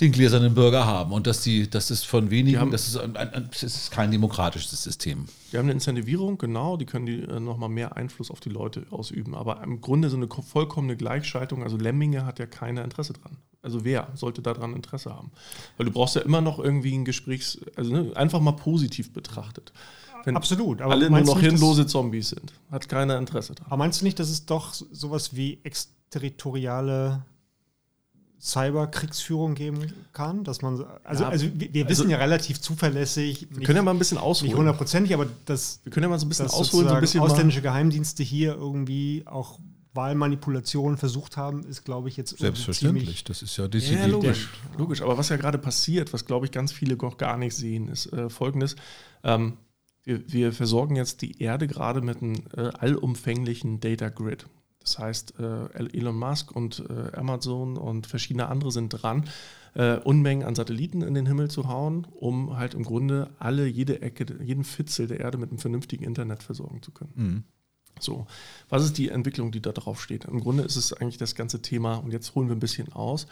den 0.00 0.12
gläsernen 0.12 0.54
Bürger 0.54 0.86
haben 0.86 1.12
und 1.12 1.26
dass 1.26 1.42
die, 1.42 1.68
das 1.68 1.90
ist 1.90 2.06
von 2.06 2.30
wenigen, 2.30 2.60
haben, 2.60 2.70
das, 2.70 2.86
ist 2.86 2.96
ein, 2.96 3.16
ein, 3.16 3.48
das 3.50 3.62
ist 3.64 3.90
kein 3.90 4.12
demokratisches 4.12 4.82
System. 4.82 5.26
Die 5.50 5.58
haben 5.58 5.64
eine 5.64 5.72
Incentivierung, 5.72 6.38
genau, 6.38 6.76
die 6.76 6.86
können 6.86 7.06
die 7.06 7.20
äh, 7.20 7.40
nochmal 7.40 7.68
mehr 7.68 7.96
Einfluss 7.96 8.30
auf 8.30 8.38
die 8.38 8.48
Leute 8.48 8.86
ausüben. 8.90 9.34
Aber 9.34 9.62
im 9.64 9.80
Grunde 9.80 10.08
so 10.08 10.16
eine 10.16 10.28
vollkommene 10.28 10.96
Gleichschaltung, 10.96 11.64
also 11.64 11.76
Lemminge 11.76 12.24
hat 12.24 12.38
ja 12.38 12.46
keiner 12.46 12.84
Interesse 12.84 13.12
dran. 13.12 13.38
Also 13.60 13.84
wer 13.84 14.08
sollte 14.14 14.40
daran 14.40 14.76
Interesse 14.76 15.12
haben? 15.12 15.32
Weil 15.76 15.86
du 15.86 15.92
brauchst 15.92 16.14
ja 16.14 16.22
immer 16.22 16.40
noch 16.40 16.60
irgendwie 16.60 16.96
ein 16.96 17.04
Gesprächs, 17.04 17.58
also 17.74 17.92
ne, 17.92 18.12
einfach 18.14 18.40
mal 18.40 18.52
positiv 18.52 19.12
betrachtet. 19.12 19.72
Wenn 20.24 20.36
Absolut. 20.36 20.80
Aber 20.80 20.92
alle 20.92 21.10
nur 21.10 21.20
noch 21.20 21.40
hirnlose 21.40 21.86
Zombies 21.86 22.30
sind. 22.30 22.52
Hat 22.70 22.88
keiner 22.88 23.18
Interesse 23.18 23.54
dran. 23.54 23.66
Aber 23.66 23.78
meinst 23.78 24.00
du 24.00 24.04
nicht, 24.04 24.18
dass 24.18 24.28
es 24.28 24.46
doch 24.46 24.72
sowas 24.74 25.34
wie 25.34 25.58
exterritoriale 25.64 27.24
Cyberkriegsführung 28.40 29.54
geben 29.54 29.92
kann, 30.12 30.44
dass 30.44 30.62
man 30.62 30.84
also, 31.04 31.24
ja, 31.24 31.28
also 31.28 31.46
wir, 31.54 31.74
wir 31.74 31.84
also, 31.84 32.02
wissen 32.02 32.10
ja 32.10 32.18
relativ 32.18 32.60
zuverlässig. 32.60 33.48
Wir 33.50 33.66
können 33.66 33.76
ja 33.76 33.82
mal 33.82 33.90
ein 33.90 33.98
bisschen 33.98 34.18
ausholen. 34.18 34.50
Nicht 34.50 34.58
hundertprozentig, 34.58 35.12
aber 35.12 35.26
das. 35.44 35.80
Wir 35.82 35.92
können 35.92 36.04
ja 36.04 36.10
mal 36.10 36.18
so 36.18 36.26
ein 36.26 36.28
bisschen 36.28 36.46
ausholen, 36.46 36.88
so 36.88 36.94
ein 36.94 37.00
bisschen 37.00 37.20
ausländische 37.20 37.62
Geheimdienste 37.62 38.22
hier 38.22 38.54
irgendwie 38.54 39.24
auch 39.26 39.58
Wahlmanipulationen 39.94 40.96
versucht 40.96 41.36
haben, 41.36 41.64
ist, 41.64 41.84
glaube 41.84 42.08
ich, 42.08 42.16
jetzt 42.16 42.38
selbstverständlich. 42.38 43.24
Das 43.24 43.42
ist 43.42 43.56
ja 43.56 43.66
Ja, 43.66 44.06
logisch, 44.06 44.48
logisch. 44.76 45.02
Aber 45.02 45.18
was 45.18 45.28
ja 45.28 45.36
gerade 45.36 45.58
passiert, 45.58 46.12
was 46.12 46.24
glaube 46.24 46.46
ich 46.46 46.52
ganz 46.52 46.72
viele 46.72 46.96
noch 46.96 47.16
gar 47.16 47.36
nicht 47.36 47.54
sehen, 47.54 47.88
ist 47.88 48.12
äh, 48.12 48.30
Folgendes: 48.30 48.76
ähm, 49.24 49.56
wir, 50.04 50.32
wir, 50.32 50.52
versorgen 50.52 50.94
jetzt 50.94 51.22
die 51.22 51.42
Erde 51.42 51.66
gerade 51.66 52.00
mit 52.00 52.22
einem 52.22 52.36
äh, 52.56 52.70
allumfänglichen 52.78 53.80
Data 53.80 54.08
Grid. 54.08 54.46
Das 54.80 54.98
heißt, 54.98 55.34
äh, 55.38 55.68
Elon 55.92 56.16
Musk 56.16 56.54
und 56.54 56.84
äh, 56.88 57.16
Amazon 57.16 57.76
und 57.76 58.06
verschiedene 58.06 58.48
andere 58.48 58.72
sind 58.72 58.88
dran, 58.90 59.24
äh, 59.74 59.98
Unmengen 59.98 60.46
an 60.46 60.54
Satelliten 60.54 61.02
in 61.02 61.14
den 61.14 61.26
Himmel 61.26 61.50
zu 61.50 61.68
hauen, 61.68 62.06
um 62.14 62.56
halt 62.56 62.74
im 62.74 62.84
Grunde 62.84 63.30
alle, 63.38 63.66
jede 63.66 64.02
Ecke, 64.02 64.26
jeden 64.42 64.64
Fitzel 64.64 65.06
der 65.06 65.20
Erde 65.20 65.38
mit 65.38 65.50
einem 65.50 65.58
vernünftigen 65.58 66.04
Internet 66.04 66.42
versorgen 66.42 66.82
zu 66.82 66.90
können. 66.90 67.12
Mhm. 67.14 67.44
So, 68.00 68.26
was 68.68 68.84
ist 68.84 68.98
die 68.98 69.08
Entwicklung, 69.08 69.50
die 69.50 69.60
da 69.60 69.72
drauf 69.72 70.00
steht? 70.00 70.24
Im 70.24 70.40
Grunde 70.40 70.62
ist 70.62 70.76
es 70.76 70.92
eigentlich 70.92 71.18
das 71.18 71.34
ganze 71.34 71.62
Thema, 71.62 71.96
und 71.96 72.12
jetzt 72.12 72.34
holen 72.34 72.48
wir 72.48 72.54
ein 72.54 72.60
bisschen 72.60 72.92
aus, 72.92 73.26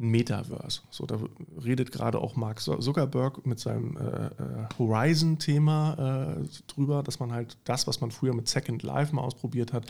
ein 0.00 0.08
Metaverse. 0.08 0.82
So, 0.90 1.06
da 1.06 1.18
redet 1.64 1.92
gerade 1.92 2.20
auch 2.20 2.36
Mark 2.36 2.60
Zuckerberg 2.60 3.46
mit 3.46 3.58
seinem 3.58 3.96
äh, 3.96 4.30
Horizon-Thema 4.78 6.38
äh, 6.40 6.48
drüber, 6.66 7.02
dass 7.02 7.18
man 7.20 7.32
halt 7.32 7.56
das, 7.64 7.86
was 7.86 8.00
man 8.00 8.10
früher 8.10 8.34
mit 8.34 8.48
Second 8.48 8.82
Life 8.82 9.14
mal 9.14 9.22
ausprobiert 9.22 9.72
hat, 9.72 9.86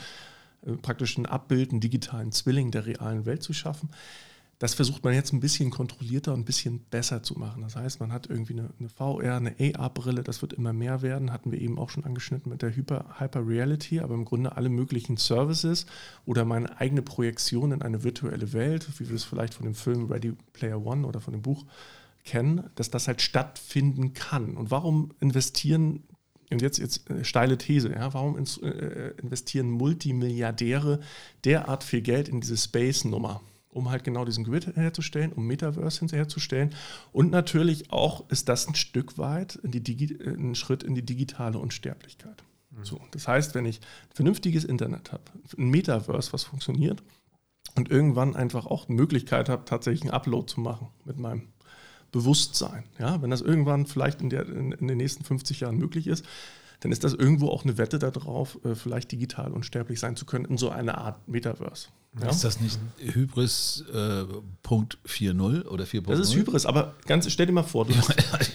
praktisch 0.83 1.17
ein 1.19 1.27
Abbild, 1.27 1.71
einen 1.71 1.81
digitalen 1.81 2.33
Zwilling 2.33 2.71
der 2.71 2.87
realen 2.87 3.27
Welt 3.27 3.43
zu 3.43 3.53
schaffen. 3.53 3.91
Das 4.59 4.75
versucht 4.75 5.05
man 5.05 5.15
jetzt 5.15 5.33
ein 5.33 5.39
bisschen 5.39 5.71
kontrollierter 5.71 6.35
und 6.35 6.41
ein 6.41 6.45
bisschen 6.45 6.81
besser 6.91 7.23
zu 7.23 7.39
machen. 7.39 7.63
Das 7.63 7.77
heißt, 7.77 8.01
man 8.01 8.13
hat 8.13 8.29
irgendwie 8.29 8.55
eine, 8.55 8.71
eine 8.81 8.89
VR, 8.89 9.37
eine 9.37 9.55
AR-Brille, 9.57 10.25
das 10.25 10.43
wird 10.43 10.53
immer 10.53 10.73
mehr 10.73 11.01
werden, 11.01 11.33
hatten 11.33 11.53
wir 11.53 11.61
eben 11.61 11.79
auch 11.79 11.91
schon 11.91 12.05
angeschnitten 12.05 12.51
mit 12.51 12.63
der 12.63 12.75
Hyper, 12.75 13.05
Hyper 13.21 13.47
Reality, 13.47 14.01
aber 14.01 14.15
im 14.15 14.25
Grunde 14.25 14.57
alle 14.57 14.69
möglichen 14.69 15.17
Services 15.17 15.87
oder 16.27 16.45
meine 16.45 16.81
eigene 16.81 17.03
Projektion 17.03 17.71
in 17.71 17.83
eine 17.83 18.03
virtuelle 18.03 18.53
Welt, 18.53 18.89
wie 18.99 19.09
wir 19.09 19.15
es 19.15 19.23
vielleicht 19.23 19.55
von 19.55 19.65
dem 19.65 19.77
Film 19.77 20.11
Ready 20.11 20.35
Player 20.53 20.85
One 20.85 21.07
oder 21.07 21.21
von 21.21 21.33
dem 21.33 21.43
Buch 21.43 21.65
kennen, 22.25 22.69
dass 22.75 22.91
das 22.91 23.07
halt 23.07 23.23
stattfinden 23.23 24.13
kann. 24.13 24.57
Und 24.57 24.73
warum 24.73 25.13
investieren 25.21 26.03
und 26.51 26.63
jetzt, 26.63 26.79
jetzt 26.79 27.09
äh, 27.11 27.25
steile 27.25 27.59
These, 27.59 27.91
ja, 27.91 28.13
warum 28.15 28.37
ins, 28.37 28.59
äh, 28.59 29.13
investieren 29.21 29.71
Multimilliardäre 29.71 31.01
derart 31.45 31.85
viel 31.85 32.03
Geld 32.03 32.29
in 32.29 32.41
diese 32.41 32.57
Space-Nummer? 32.57 33.43
Um 33.71 33.91
halt 33.91 34.03
genau 34.03 34.25
diesen 34.25 34.45
Grid 34.45 34.75
herzustellen, 34.77 35.33
um 35.33 35.47
Metaverse 35.47 36.01
hinterzustellen. 36.01 36.75
Und 37.13 37.31
natürlich 37.31 37.93
auch 37.93 38.29
ist 38.31 38.49
das 38.49 38.67
ein 38.67 38.75
Stück 38.75 39.19
weit 39.19 39.59
äh, 39.63 40.31
ein 40.31 40.55
Schritt 40.55 40.83
in 40.83 40.95
die 40.95 41.05
digitale 41.05 41.59
Unsterblichkeit. 41.59 42.43
Mhm. 42.71 42.85
So, 42.85 43.01
das 43.11 43.29
heißt, 43.29 43.55
wenn 43.55 43.67
ich 43.67 43.81
ein 43.81 44.15
vernünftiges 44.15 44.65
Internet 44.65 45.13
habe, 45.13 45.25
ein 45.57 45.69
Metaverse, 45.69 46.33
was 46.33 46.45
funktioniert, 46.45 47.03
und 47.77 47.91
irgendwann 47.91 48.35
einfach 48.35 48.67
auch 48.67 48.87
die 48.87 48.95
Möglichkeit 48.95 49.49
habe, 49.49 49.65
tatsächlich 49.65 50.03
einen 50.03 50.11
Upload 50.11 50.47
zu 50.47 50.61
machen 50.61 50.89
mit 51.05 51.19
meinem 51.19 51.49
Bewusstsein. 52.13 52.85
Ja, 52.99 53.21
wenn 53.23 53.31
das 53.31 53.41
irgendwann 53.41 53.87
vielleicht 53.87 54.21
in, 54.21 54.31
der, 54.31 54.49
in, 54.49 54.73
in, 54.73 54.89
den 54.89 54.97
nächsten 54.97 55.25
50 55.25 55.61
Jahren 55.61 55.77
möglich 55.77 56.07
ist, 56.07 56.25
dann 56.81 56.93
ist 56.93 57.05
das 57.05 57.13
irgendwo 57.13 57.49
auch 57.49 57.65
eine 57.65 57.77
Wette 57.77 57.99
darauf, 57.99 58.59
äh, 58.65 58.75
vielleicht 58.75 59.13
digital 59.13 59.53
unsterblich 59.53 60.01
sein 60.01 60.17
zu 60.17 60.25
können 60.25 60.45
in 60.45 60.59
so 60.59 60.71
einer 60.71 60.99
Art 60.99 61.29
Metaverse. 61.29 61.89
Ja? 62.21 62.31
Ist 62.31 62.45
das 62.45 62.61
nicht 62.61 62.79
Hybris 62.99 63.85
äh, 63.93 64.25
Punkt 64.63 64.99
4.0 65.07 65.67
oder 65.67 65.85
4.0? 65.85 66.07
Das 66.07 66.21
ist 66.21 66.35
Hybris, 66.35 66.67
aber 66.67 66.95
ganz, 67.07 67.31
stell 67.31 67.47
dir 67.47 67.53
mal 67.53 67.63
vor, 67.63 67.85
du, 67.85 67.93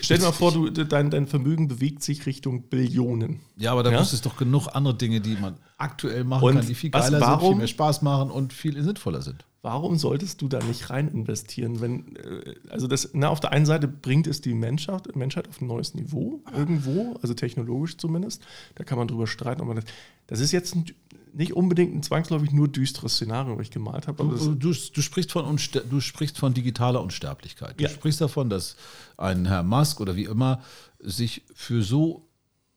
stell 0.01 0.17
dir 0.17 0.23
mal 0.23 0.31
vor, 0.31 0.51
du, 0.51 0.69
dein, 0.69 1.11
dein 1.11 1.27
Vermögen 1.27 1.67
bewegt 1.67 2.01
sich 2.01 2.25
Richtung 2.25 2.63
Billionen. 2.63 3.41
Ja, 3.57 3.71
aber 3.71 3.83
da 3.83 3.91
ja? 3.91 3.99
gibt 3.99 4.11
es 4.11 4.21
doch 4.21 4.37
genug 4.37 4.69
andere 4.73 4.95
Dinge, 4.95 5.21
die 5.21 5.35
man 5.35 5.57
aktuell 5.77 6.23
machen 6.23 6.43
und 6.43 6.55
kann, 6.55 6.65
die 6.65 6.75
viel 6.75 6.89
geiler 6.89 7.21
warum, 7.21 7.39
sind, 7.39 7.49
viel 7.49 7.57
mehr 7.57 7.67
Spaß 7.67 8.01
machen 8.01 8.31
und 8.31 8.53
viel 8.53 8.81
sinnvoller 8.81 9.21
sind 9.21 9.45
warum 9.63 9.97
solltest 9.97 10.41
du 10.41 10.49
da 10.49 10.59
nicht 10.59 10.89
rein 10.91 11.07
investieren? 11.07 11.81
Wenn, 11.81 12.15
äh, 12.17 12.55
also 12.69 12.85
das, 12.85 13.09
na, 13.13 13.29
auf 13.29 13.39
der 13.39 13.51
einen 13.51 13.65
Seite 13.65 13.87
bringt 13.87 14.27
es 14.27 14.41
die 14.41 14.53
Menschheit, 14.53 15.15
Menschheit 15.15 15.47
auf 15.47 15.61
ein 15.61 15.67
neues 15.67 15.95
Niveau, 15.95 16.41
irgendwo, 16.55 17.17
also 17.21 17.33
technologisch 17.33 17.97
zumindest. 17.97 18.43
Da 18.75 18.83
kann 18.83 18.97
man 18.97 19.07
drüber 19.07 19.25
streiten. 19.25 19.61
Aber 19.61 19.73
das, 19.73 19.85
das 20.27 20.41
ist 20.41 20.51
jetzt 20.51 20.75
ein, 20.75 20.85
nicht 21.33 21.53
unbedingt 21.53 21.95
ein 21.95 22.03
zwangsläufig 22.03 22.51
nur 22.51 22.67
düsteres 22.67 23.15
Szenario, 23.15 23.57
was 23.57 23.63
ich 23.63 23.71
gemalt 23.71 24.07
habe. 24.07 24.23
Du, 24.23 24.53
du, 24.53 24.73
du, 24.73 25.01
sprichst 25.01 25.31
von 25.31 25.57
du 25.89 25.99
sprichst 26.01 26.37
von 26.37 26.53
digitaler 26.53 27.01
Unsterblichkeit. 27.01 27.79
Du 27.79 27.83
ja. 27.83 27.89
sprichst 27.89 28.19
davon, 28.19 28.49
dass 28.49 28.75
ein 29.17 29.45
Herr 29.45 29.63
Musk 29.63 30.01
oder 30.01 30.15
wie 30.17 30.25
immer 30.25 30.61
sich 30.99 31.41
für 31.55 31.83
so 31.83 32.27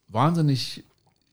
wahnsinnig 0.07 0.84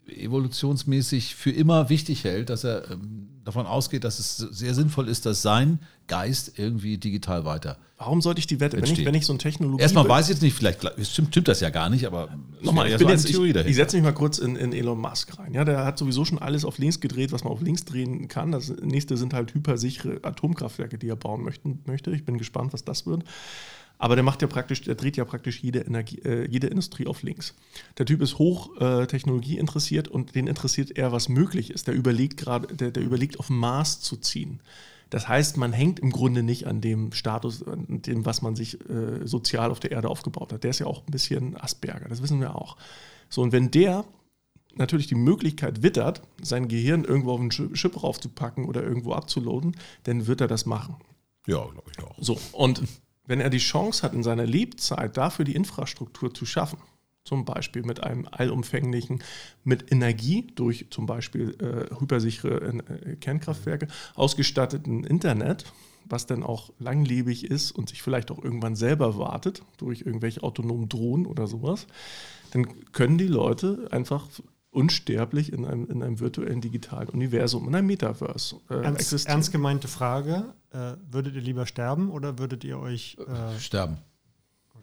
evolutionsmäßig 0.07 1.35
für 1.35 1.51
immer 1.51 1.89
wichtig 1.89 2.23
hält, 2.23 2.49
dass 2.49 2.63
er 2.63 2.91
ähm, 2.91 3.29
davon 3.43 3.65
ausgeht, 3.65 4.03
dass 4.03 4.19
es 4.19 4.37
sehr 4.37 4.73
sinnvoll 4.73 5.07
ist, 5.07 5.25
dass 5.25 5.41
sein 5.41 5.79
Geist 6.07 6.57
irgendwie 6.57 6.97
digital 6.97 7.45
weiter. 7.45 7.77
Warum 7.97 8.21
sollte 8.21 8.39
ich 8.39 8.47
die 8.47 8.59
Wette, 8.59 8.77
wenn 8.77 8.83
ich, 8.83 9.05
wenn 9.05 9.15
ich 9.15 9.25
so 9.25 9.31
ein 9.31 9.39
Technologie. 9.39 9.81
Erstmal 9.81 10.07
weiß 10.07 10.25
ich 10.25 10.33
jetzt 10.33 10.41
nicht, 10.41 10.53
vielleicht 10.53 10.81
stimmt, 11.07 11.29
stimmt 11.29 11.47
das 11.47 11.61
ja 11.61 11.69
gar 11.69 11.89
nicht, 11.89 12.05
aber 12.05 12.29
nochmal, 12.61 12.89
ich, 12.89 12.97
bin 12.97 13.07
jetzt, 13.07 13.29
ich, 13.29 13.37
ich 13.37 13.75
setze 13.75 13.95
mich 13.95 14.03
mal 14.03 14.11
kurz 14.11 14.39
in, 14.39 14.57
in, 14.57 14.73
Elon 14.73 14.99
Musk 14.99 15.39
rein. 15.39 15.53
Ja, 15.53 15.63
der 15.63 15.85
hat 15.85 15.97
sowieso 15.97 16.25
schon 16.25 16.39
alles 16.39 16.65
auf 16.65 16.77
links 16.79 16.99
gedreht, 16.99 17.31
was 17.31 17.45
man 17.45 17.53
auf 17.53 17.61
links 17.61 17.85
drehen 17.85 18.27
kann. 18.27 18.51
Das 18.51 18.69
nächste 18.81 19.15
sind 19.15 19.33
halt 19.33 19.53
hypersichere 19.53 20.19
Atomkraftwerke, 20.21 20.97
die 20.97 21.07
er 21.07 21.15
bauen 21.15 21.43
möchten, 21.43 21.79
möchte. 21.85 22.11
Ich 22.11 22.25
bin 22.25 22.37
gespannt, 22.37 22.73
was 22.73 22.83
das 22.83 23.05
wird. 23.05 23.23
Aber 24.03 24.15
der 24.15 24.23
macht 24.25 24.41
ja 24.41 24.49
praktisch, 24.49 24.81
der 24.81 24.95
dreht 24.95 25.15
ja 25.15 25.23
praktisch 25.23 25.63
jede, 25.63 25.79
Energie, 25.79 26.19
äh, 26.25 26.45
jede 26.51 26.67
Industrie 26.67 27.07
auf 27.07 27.23
links. 27.23 27.55
Der 27.97 28.05
Typ 28.05 28.21
ist 28.21 28.37
hoch 28.37 28.75
äh, 28.81 29.07
Technologie 29.07 29.57
interessiert 29.57 30.09
und 30.09 30.35
den 30.35 30.47
interessiert 30.47 30.97
eher, 30.97 31.13
was 31.13 31.29
möglich 31.29 31.71
ist. 31.71 31.87
Der 31.87 31.93
überlegt 31.93 32.35
gerade, 32.35 32.75
der, 32.75 32.91
der 32.91 33.01
überlegt, 33.01 33.39
auf 33.39 33.49
Mars 33.49 34.01
zu 34.01 34.17
ziehen. 34.17 34.59
Das 35.09 35.29
heißt, 35.29 35.55
man 35.55 35.71
hängt 35.71 36.01
im 36.01 36.09
Grunde 36.09 36.43
nicht 36.43 36.67
an 36.67 36.81
dem 36.81 37.13
Status, 37.13 37.65
an 37.65 38.01
dem, 38.01 38.25
was 38.25 38.41
man 38.41 38.57
sich 38.57 38.77
äh, 38.89 39.25
sozial 39.25 39.71
auf 39.71 39.79
der 39.79 39.91
Erde 39.91 40.09
aufgebaut 40.09 40.51
hat. 40.51 40.65
Der 40.65 40.71
ist 40.71 40.79
ja 40.79 40.85
auch 40.85 41.07
ein 41.07 41.11
bisschen 41.11 41.55
Asperger, 41.55 42.09
das 42.09 42.21
wissen 42.21 42.41
wir 42.41 42.57
auch. 42.57 42.75
So, 43.29 43.41
und 43.41 43.53
wenn 43.53 43.71
der 43.71 44.03
natürlich 44.75 45.07
die 45.07 45.15
Möglichkeit 45.15 45.81
wittert, 45.81 46.23
sein 46.41 46.67
Gehirn 46.67 47.05
irgendwo 47.05 47.31
auf 47.31 47.39
einen 47.39 47.51
Chip 47.51 48.03
raufzupacken 48.03 48.65
oder 48.65 48.83
irgendwo 48.83 49.13
abzuladen, 49.13 49.77
dann 50.03 50.27
wird 50.27 50.41
er 50.41 50.49
das 50.49 50.65
machen. 50.65 50.97
Ja, 51.47 51.63
glaube 51.65 51.89
ich 51.89 52.03
auch. 52.03 52.15
So, 52.19 52.37
und 52.51 52.81
wenn 53.25 53.39
er 53.39 53.49
die 53.49 53.57
Chance 53.57 54.03
hat, 54.03 54.13
in 54.13 54.23
seiner 54.23 54.45
Lebzeit 54.45 55.17
dafür 55.17 55.45
die 55.45 55.55
Infrastruktur 55.55 56.33
zu 56.33 56.45
schaffen, 56.45 56.79
zum 57.23 57.45
Beispiel 57.45 57.83
mit 57.83 58.03
einem 58.03 58.27
allumfänglichen, 58.29 59.23
mit 59.63 59.91
Energie 59.91 60.47
durch 60.55 60.87
zum 60.89 61.05
Beispiel 61.05 61.55
äh, 61.59 61.95
hypersichere 61.99 62.73
äh, 62.73 63.15
Kernkraftwerke 63.15 63.87
ausgestatteten 64.15 65.05
Internet, 65.05 65.65
was 66.05 66.25
dann 66.25 66.43
auch 66.43 66.71
langlebig 66.79 67.45
ist 67.45 67.71
und 67.71 67.89
sich 67.89 68.01
vielleicht 68.01 68.29
auch 68.29 68.43
irgendwann 68.43 68.75
selber 68.75 69.17
wartet 69.17 69.63
durch 69.77 70.01
irgendwelche 70.01 70.43
autonomen 70.43 70.89
Drohnen 70.89 71.25
oder 71.25 71.47
sowas, 71.47 71.87
dann 72.51 72.91
können 72.91 73.17
die 73.17 73.27
Leute 73.27 73.87
einfach 73.91 74.27
unsterblich 74.73 75.53
in 75.53 75.65
einem, 75.65 75.85
in 75.85 76.03
einem 76.03 76.19
virtuellen 76.19 76.59
digitalen 76.59 77.09
Universum, 77.09 77.67
in 77.67 77.75
einem 77.75 77.87
Metaverse 77.87 78.57
äh, 78.69 78.75
ernst, 78.75 79.01
existieren. 79.01 79.35
Ernst 79.35 79.51
gemeinte 79.51 79.87
Frage, 79.87 80.53
äh, 80.71 80.93
würdet 81.09 81.35
ihr 81.35 81.41
lieber 81.41 81.65
sterben 81.65 82.09
oder 82.09 82.39
würdet 82.39 82.63
ihr 82.63 82.79
euch... 82.79 83.17
Äh 83.27 83.59
sterben. 83.59 83.97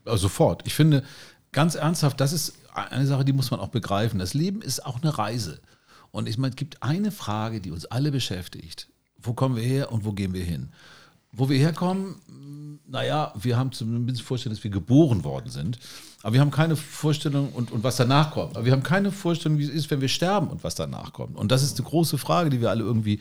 Also 0.05 0.22
sofort. 0.22 0.66
Ich 0.66 0.74
finde, 0.74 1.03
ganz 1.53 1.74
ernsthaft, 1.74 2.20
das 2.20 2.32
ist 2.32 2.55
eine 2.72 3.07
Sache, 3.07 3.24
die 3.24 3.32
muss 3.32 3.51
man 3.51 3.61
auch 3.61 3.68
begreifen. 3.68 4.18
Das 4.18 4.32
Leben 4.32 4.62
ist 4.62 4.86
auch 4.86 5.03
eine 5.03 5.18
Reise. 5.18 5.61
Und 6.12 6.28
ich 6.28 6.38
meine, 6.38 6.51
es 6.51 6.57
gibt 6.57 6.82
eine 6.82 7.11
Frage, 7.11 7.61
die 7.61 7.70
uns 7.70 7.86
alle 7.86 8.11
beschäftigt. 8.11 8.88
Wo 9.18 9.34
kommen 9.34 9.57
wir 9.57 9.62
her 9.62 9.93
und 9.93 10.05
wo 10.05 10.12
gehen 10.12 10.32
wir 10.32 10.45
hin? 10.45 10.70
Wo 11.32 11.49
wir 11.49 11.59
herkommen, 11.59 12.80
naja, 12.86 13.32
wir 13.41 13.57
haben 13.57 13.72
zumindest 13.72 14.22
Vorstellung, 14.22 14.57
dass 14.57 14.64
wir 14.64 14.70
geboren 14.70 15.22
worden 15.24 15.51
sind. 15.51 15.78
Aber 16.23 16.35
wir 16.35 16.41
haben 16.41 16.51
keine 16.51 16.77
Vorstellung 16.77 17.51
und, 17.53 17.73
und 17.73 17.83
was 17.83 17.97
danach 17.97 18.31
kommt. 18.33 18.57
Aber 18.57 18.66
wir 18.66 18.73
haben 18.73 18.83
keine 18.83 19.11
Vorstellung, 19.11 19.59
wie 19.59 19.64
es 19.64 19.71
ist, 19.71 19.91
wenn 19.91 20.01
wir 20.03 20.09
sterben 20.09 20.49
und 20.49 20.62
was 20.62 20.75
danach 20.75 21.12
kommt. 21.12 21.37
Und 21.37 21.51
das 21.51 21.62
ist 21.62 21.79
eine 21.79 21.89
große 21.89 22.18
Frage, 22.18 22.51
die 22.51 22.61
wir 22.61 22.68
alle 22.68 22.83
irgendwie 22.83 23.21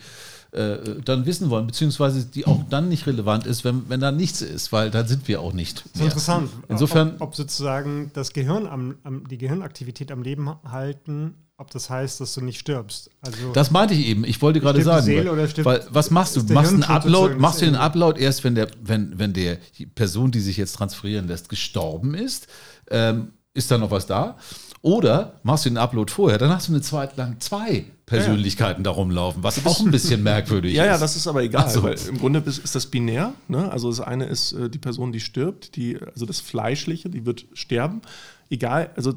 äh, 0.52 1.00
dann 1.04 1.24
wissen 1.24 1.48
wollen, 1.48 1.66
beziehungsweise 1.66 2.26
die 2.26 2.46
auch 2.46 2.62
dann 2.68 2.88
nicht 2.88 3.06
relevant 3.06 3.46
ist, 3.46 3.64
wenn, 3.64 3.88
wenn 3.88 4.00
da 4.00 4.12
nichts 4.12 4.42
ist, 4.42 4.70
weil 4.72 4.90
dann 4.90 5.06
sind 5.08 5.28
wir 5.28 5.40
auch 5.40 5.54
nicht. 5.54 5.84
Das 5.92 5.94
ist 5.94 6.00
interessant. 6.00 6.50
Insofern. 6.68 7.14
Ob, 7.14 7.28
ob, 7.28 7.36
sozusagen 7.36 8.10
das 8.12 8.32
Gehirn 8.32 8.66
am, 8.66 8.96
am, 9.02 9.26
die 9.28 9.38
Gehirnaktivität 9.38 10.12
am 10.12 10.22
Leben 10.22 10.50
halten 10.70 11.36
ob 11.60 11.70
das 11.70 11.90
heißt, 11.90 12.22
dass 12.22 12.32
du 12.32 12.40
nicht 12.40 12.58
stirbst. 12.58 13.10
Also 13.20 13.52
das 13.52 13.70
meinte 13.70 13.92
ich 13.92 14.06
eben. 14.06 14.24
Ich 14.24 14.40
wollte 14.40 14.60
gerade 14.60 14.82
sagen, 14.82 15.04
Seele 15.04 15.30
oder 15.30 15.46
stirbt, 15.46 15.66
weil, 15.66 15.84
was 15.90 16.10
machst 16.10 16.34
du? 16.34 16.54
Machst 16.54 16.72
einen 16.72 16.84
Upload, 16.84 17.34
machst 17.34 17.60
du 17.60 17.66
den 17.66 17.76
Upload 17.76 18.18
erst, 18.18 18.44
wenn 18.44 18.54
der, 18.54 18.68
wenn, 18.82 19.18
wenn 19.18 19.34
der 19.34 19.58
die 19.76 19.84
Person, 19.84 20.30
die 20.30 20.40
sich 20.40 20.56
jetzt 20.56 20.76
transferieren 20.76 21.28
lässt, 21.28 21.50
gestorben 21.50 22.14
ist? 22.14 22.46
Ähm, 22.90 23.32
ist 23.54 23.70
da 23.70 23.78
noch 23.78 23.90
was 23.90 24.06
da? 24.06 24.36
Oder 24.82 25.40
machst 25.42 25.66
du 25.66 25.70
den 25.70 25.76
Upload 25.76 26.10
vorher, 26.10 26.38
dann 26.38 26.50
hast 26.50 26.68
du 26.68 26.72
eine 26.72 26.80
Zeit 26.80 27.16
lang 27.16 27.38
zwei 27.40 27.84
Persönlichkeiten 28.06 28.82
da 28.82 28.90
rumlaufen, 28.90 29.42
was 29.42 29.64
auch 29.66 29.80
ein 29.80 29.90
bisschen 29.90 30.22
merkwürdig 30.22 30.74
Ja, 30.74 30.84
ist. 30.84 30.88
ja, 30.88 30.98
das 30.98 31.16
ist 31.16 31.26
aber 31.26 31.42
egal, 31.42 31.68
so. 31.68 31.82
weil 31.82 31.96
im 32.08 32.18
Grunde 32.18 32.42
ist, 32.46 32.74
das 32.74 32.86
binär. 32.86 33.34
Ne? 33.48 33.70
Also 33.70 33.90
das 33.90 34.00
eine 34.00 34.24
ist 34.24 34.52
äh, 34.52 34.70
die 34.70 34.78
Person, 34.78 35.12
die 35.12 35.20
stirbt, 35.20 35.76
die, 35.76 35.98
also 36.00 36.24
das 36.24 36.40
Fleischliche, 36.40 37.10
die 37.10 37.26
wird 37.26 37.46
sterben. 37.52 38.00
Egal, 38.48 38.90
also 38.96 39.14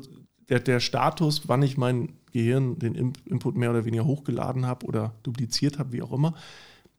der, 0.50 0.60
der 0.60 0.80
Status, 0.82 1.44
wann 1.48 1.64
ich 1.64 1.78
mein 1.78 2.14
Gehirn, 2.34 2.78
den 2.78 3.14
Input 3.26 3.56
mehr 3.56 3.70
oder 3.70 3.86
weniger 3.86 4.06
hochgeladen 4.06 4.66
habe 4.66 4.86
oder 4.86 5.14
dupliziert 5.24 5.80
habe, 5.80 5.94
wie 5.94 6.02
auch 6.02 6.12
immer, 6.12 6.34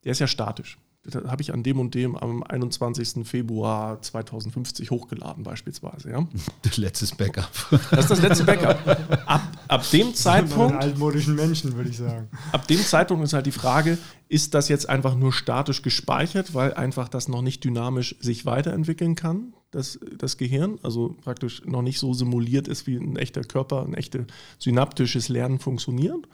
der 0.04 0.12
ist 0.12 0.20
ja 0.20 0.26
statisch. 0.26 0.78
Das 1.06 1.24
habe 1.24 1.42
ich 1.42 1.52
an 1.52 1.62
dem 1.62 1.78
und 1.78 1.94
dem 1.94 2.16
am 2.16 2.42
21. 2.42 3.26
Februar 3.26 4.00
2050 4.00 4.90
hochgeladen 4.90 5.44
beispielsweise. 5.44 6.10
Ja? 6.10 6.26
Letztes 6.76 7.14
Backup. 7.14 7.50
Das 7.90 8.00
ist 8.00 8.10
das 8.10 8.22
letzte 8.22 8.44
Backup. 8.44 8.78
Ab, 9.26 9.42
ab 9.68 9.90
dem 9.90 10.06
Von 10.06 10.14
Zeitpunkt 10.14 10.82
altmodischen 10.82 11.34
Menschen, 11.34 11.76
würde 11.76 11.90
ich 11.90 11.98
sagen. 11.98 12.28
ab 12.52 12.66
dem 12.68 12.80
Zeitpunkt 12.80 13.24
ist 13.24 13.34
halt 13.34 13.46
die 13.46 13.52
Frage, 13.52 13.98
ist 14.28 14.54
das 14.54 14.68
jetzt 14.68 14.88
einfach 14.88 15.14
nur 15.14 15.32
statisch 15.32 15.82
gespeichert, 15.82 16.54
weil 16.54 16.74
einfach 16.74 17.08
das 17.08 17.28
noch 17.28 17.42
nicht 17.42 17.62
dynamisch 17.64 18.16
sich 18.20 18.46
weiterentwickeln 18.46 19.14
kann, 19.14 19.52
das, 19.70 19.98
das 20.16 20.36
Gehirn, 20.38 20.78
also 20.82 21.16
praktisch 21.22 21.62
noch 21.64 21.82
nicht 21.82 21.98
so 21.98 22.14
simuliert 22.14 22.68
ist, 22.68 22.86
wie 22.86 22.96
ein 22.96 23.16
echter 23.16 23.42
Körper, 23.42 23.84
ein 23.84 23.94
echtes 23.94 24.26
synaptisches 24.58 25.28
Lernen 25.28 25.58
funktioniert. 25.58 26.26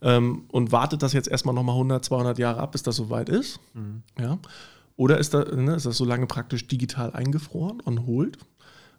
Ähm, 0.00 0.44
und 0.52 0.70
wartet 0.70 1.02
das 1.02 1.12
jetzt 1.12 1.28
erstmal 1.28 1.54
nochmal 1.54 1.74
100, 1.74 2.04
200 2.04 2.38
Jahre 2.38 2.60
ab, 2.60 2.72
bis 2.72 2.82
das 2.82 2.96
soweit 2.96 3.28
ist. 3.28 3.60
Ja. 4.18 4.38
Oder 4.96 5.18
ist, 5.18 5.34
da, 5.34 5.44
ne, 5.44 5.74
ist 5.74 5.86
das 5.86 5.96
so 5.96 6.04
lange 6.04 6.26
praktisch 6.26 6.66
digital 6.66 7.12
eingefroren, 7.12 7.82
on 7.84 8.06
hold? 8.06 8.38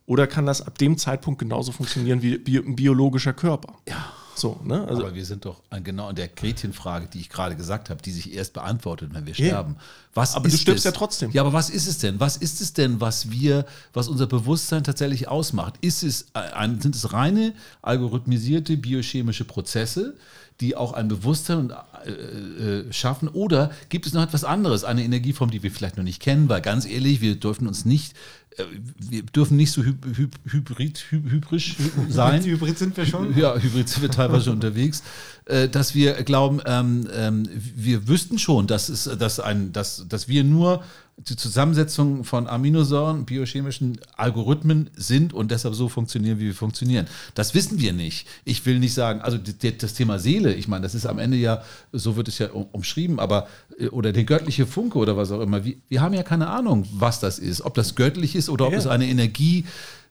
Oder 0.05 0.27
kann 0.27 0.45
das 0.45 0.65
ab 0.65 0.77
dem 0.77 0.97
Zeitpunkt 0.97 1.39
genauso 1.39 1.71
funktionieren 1.71 2.21
wie 2.21 2.57
ein 2.57 2.75
biologischer 2.75 3.33
Körper? 3.33 3.75
Ja. 3.87 4.11
So, 4.39 4.59
ne? 4.63 4.87
Also, 4.87 5.03
Aber 5.03 5.15
wir 5.15 5.25
sind 5.25 5.45
doch 5.45 5.61
genau 5.83 6.07
an 6.07 6.15
der 6.15 6.27
Gretchenfrage, 6.27 7.07
die 7.07 7.19
ich 7.19 7.29
gerade 7.29 7.55
gesagt 7.55 7.89
habe, 7.89 8.01
die 8.01 8.11
sich 8.11 8.33
erst 8.33 8.53
beantwortet, 8.53 9.09
wenn 9.13 9.25
wir 9.25 9.33
sterben. 9.33 9.75
Was 10.13 10.35
Aber 10.35 10.49
du 10.49 10.55
stirbst 10.57 10.79
es? 10.79 10.83
ja 10.85 10.91
trotzdem. 10.91 11.31
Ja, 11.31 11.41
aber 11.41 11.53
was 11.53 11.69
ist 11.69 11.87
es 11.87 11.99
denn? 11.99 12.19
Was 12.19 12.37
ist 12.37 12.61
es 12.61 12.73
denn, 12.73 12.99
was 13.01 13.29
wir, 13.31 13.65
was 13.93 14.07
unser 14.07 14.27
Bewusstsein 14.27 14.83
tatsächlich 14.83 15.27
ausmacht? 15.27 15.75
Ist 15.81 16.03
es 16.03 16.27
sind 16.79 16.95
es 16.95 17.13
reine 17.13 17.53
algorithmisierte 17.81 18.77
biochemische 18.77 19.45
Prozesse, 19.45 20.15
die 20.61 20.75
auch 20.75 20.93
ein 20.93 21.07
Bewusstsein 21.07 21.73
äh, 22.05 22.09
äh, 22.11 22.93
schaffen? 22.93 23.27
Oder 23.27 23.71
gibt 23.89 24.05
es 24.07 24.13
noch 24.13 24.23
etwas 24.23 24.43
anderes, 24.43 24.83
eine 24.83 25.03
Energieform, 25.03 25.51
die 25.51 25.63
wir 25.63 25.71
vielleicht 25.71 25.97
noch 25.97 26.03
nicht 26.03 26.21
kennen? 26.21 26.49
Weil 26.49 26.61
ganz 26.61 26.85
ehrlich, 26.85 27.21
wir 27.21 27.35
dürfen 27.35 27.67
uns 27.67 27.85
nicht, 27.85 28.13
wir 28.97 29.23
dürfen 29.23 29.57
nicht 29.57 29.71
so 29.71 29.83
hyb, 29.83 30.05
hyb, 30.17 30.35
hybrid, 30.45 30.97
hyb, 31.09 31.31
hybrisch 31.31 31.75
sein. 32.09 32.43
Hybrid 32.43 32.77
sind 32.77 32.97
wir 32.97 33.05
schon. 33.05 33.37
Ja, 33.37 33.55
Hybrid 33.57 33.87
sind 33.87 34.01
wir 34.01 34.11
teilweise 34.11 34.51
unterwegs, 34.51 35.03
äh, 35.45 35.69
dass 35.69 35.95
wir 35.95 36.13
glauben, 36.23 36.61
ähm, 36.65 37.07
ähm, 37.13 37.47
wir 37.53 38.07
wüssten 38.07 38.37
schon, 38.39 38.67
dass, 38.67 38.89
es, 38.89 39.03
dass, 39.17 39.39
ein, 39.39 39.71
dass, 39.71 40.05
dass 40.07 40.27
wir 40.27 40.43
nur 40.43 40.83
die 41.27 41.35
Zusammensetzung 41.35 42.23
von 42.23 42.47
Aminosäuren, 42.47 43.25
biochemischen 43.25 43.99
Algorithmen 44.15 44.89
sind 44.95 45.33
und 45.33 45.51
deshalb 45.51 45.75
so 45.75 45.89
funktionieren, 45.89 46.39
wie 46.39 46.45
wir 46.45 46.53
funktionieren. 46.53 47.07
Das 47.35 47.53
wissen 47.53 47.79
wir 47.79 47.91
nicht. 47.91 48.25
Ich 48.45 48.65
will 48.65 48.79
nicht 48.79 48.93
sagen, 48.93 49.21
also 49.21 49.37
das 49.37 49.93
Thema 49.93 50.19
Seele, 50.19 50.53
ich 50.53 50.67
meine, 50.67 50.83
das 50.83 50.95
ist 50.95 51.05
am 51.05 51.19
Ende 51.19 51.37
ja, 51.37 51.61
so 51.91 52.15
wird 52.15 52.29
es 52.29 52.37
ja 52.37 52.51
um- 52.51 52.67
umschrieben, 52.71 53.19
aber 53.19 53.47
äh, 53.68 53.68
oder 53.91 54.11
der 54.11 54.23
göttliche 54.25 54.65
Funke 54.65 54.97
oder 54.97 55.15
was 55.17 55.31
auch 55.31 55.41
immer. 55.41 55.63
Wir, 55.63 55.75
wir 55.87 56.01
haben 56.01 56.13
ja 56.13 56.23
keine 56.23 56.47
Ahnung, 56.49 56.85
was 56.93 57.19
das 57.19 57.39
ist, 57.39 57.61
ob 57.61 57.73
das 57.75 57.95
göttlich 57.95 58.35
ist 58.35 58.49
oder 58.49 58.65
ob 58.67 58.73
Ja. 58.73 58.77
es 58.79 58.87
eine 58.87 59.07
Energie 59.07 59.65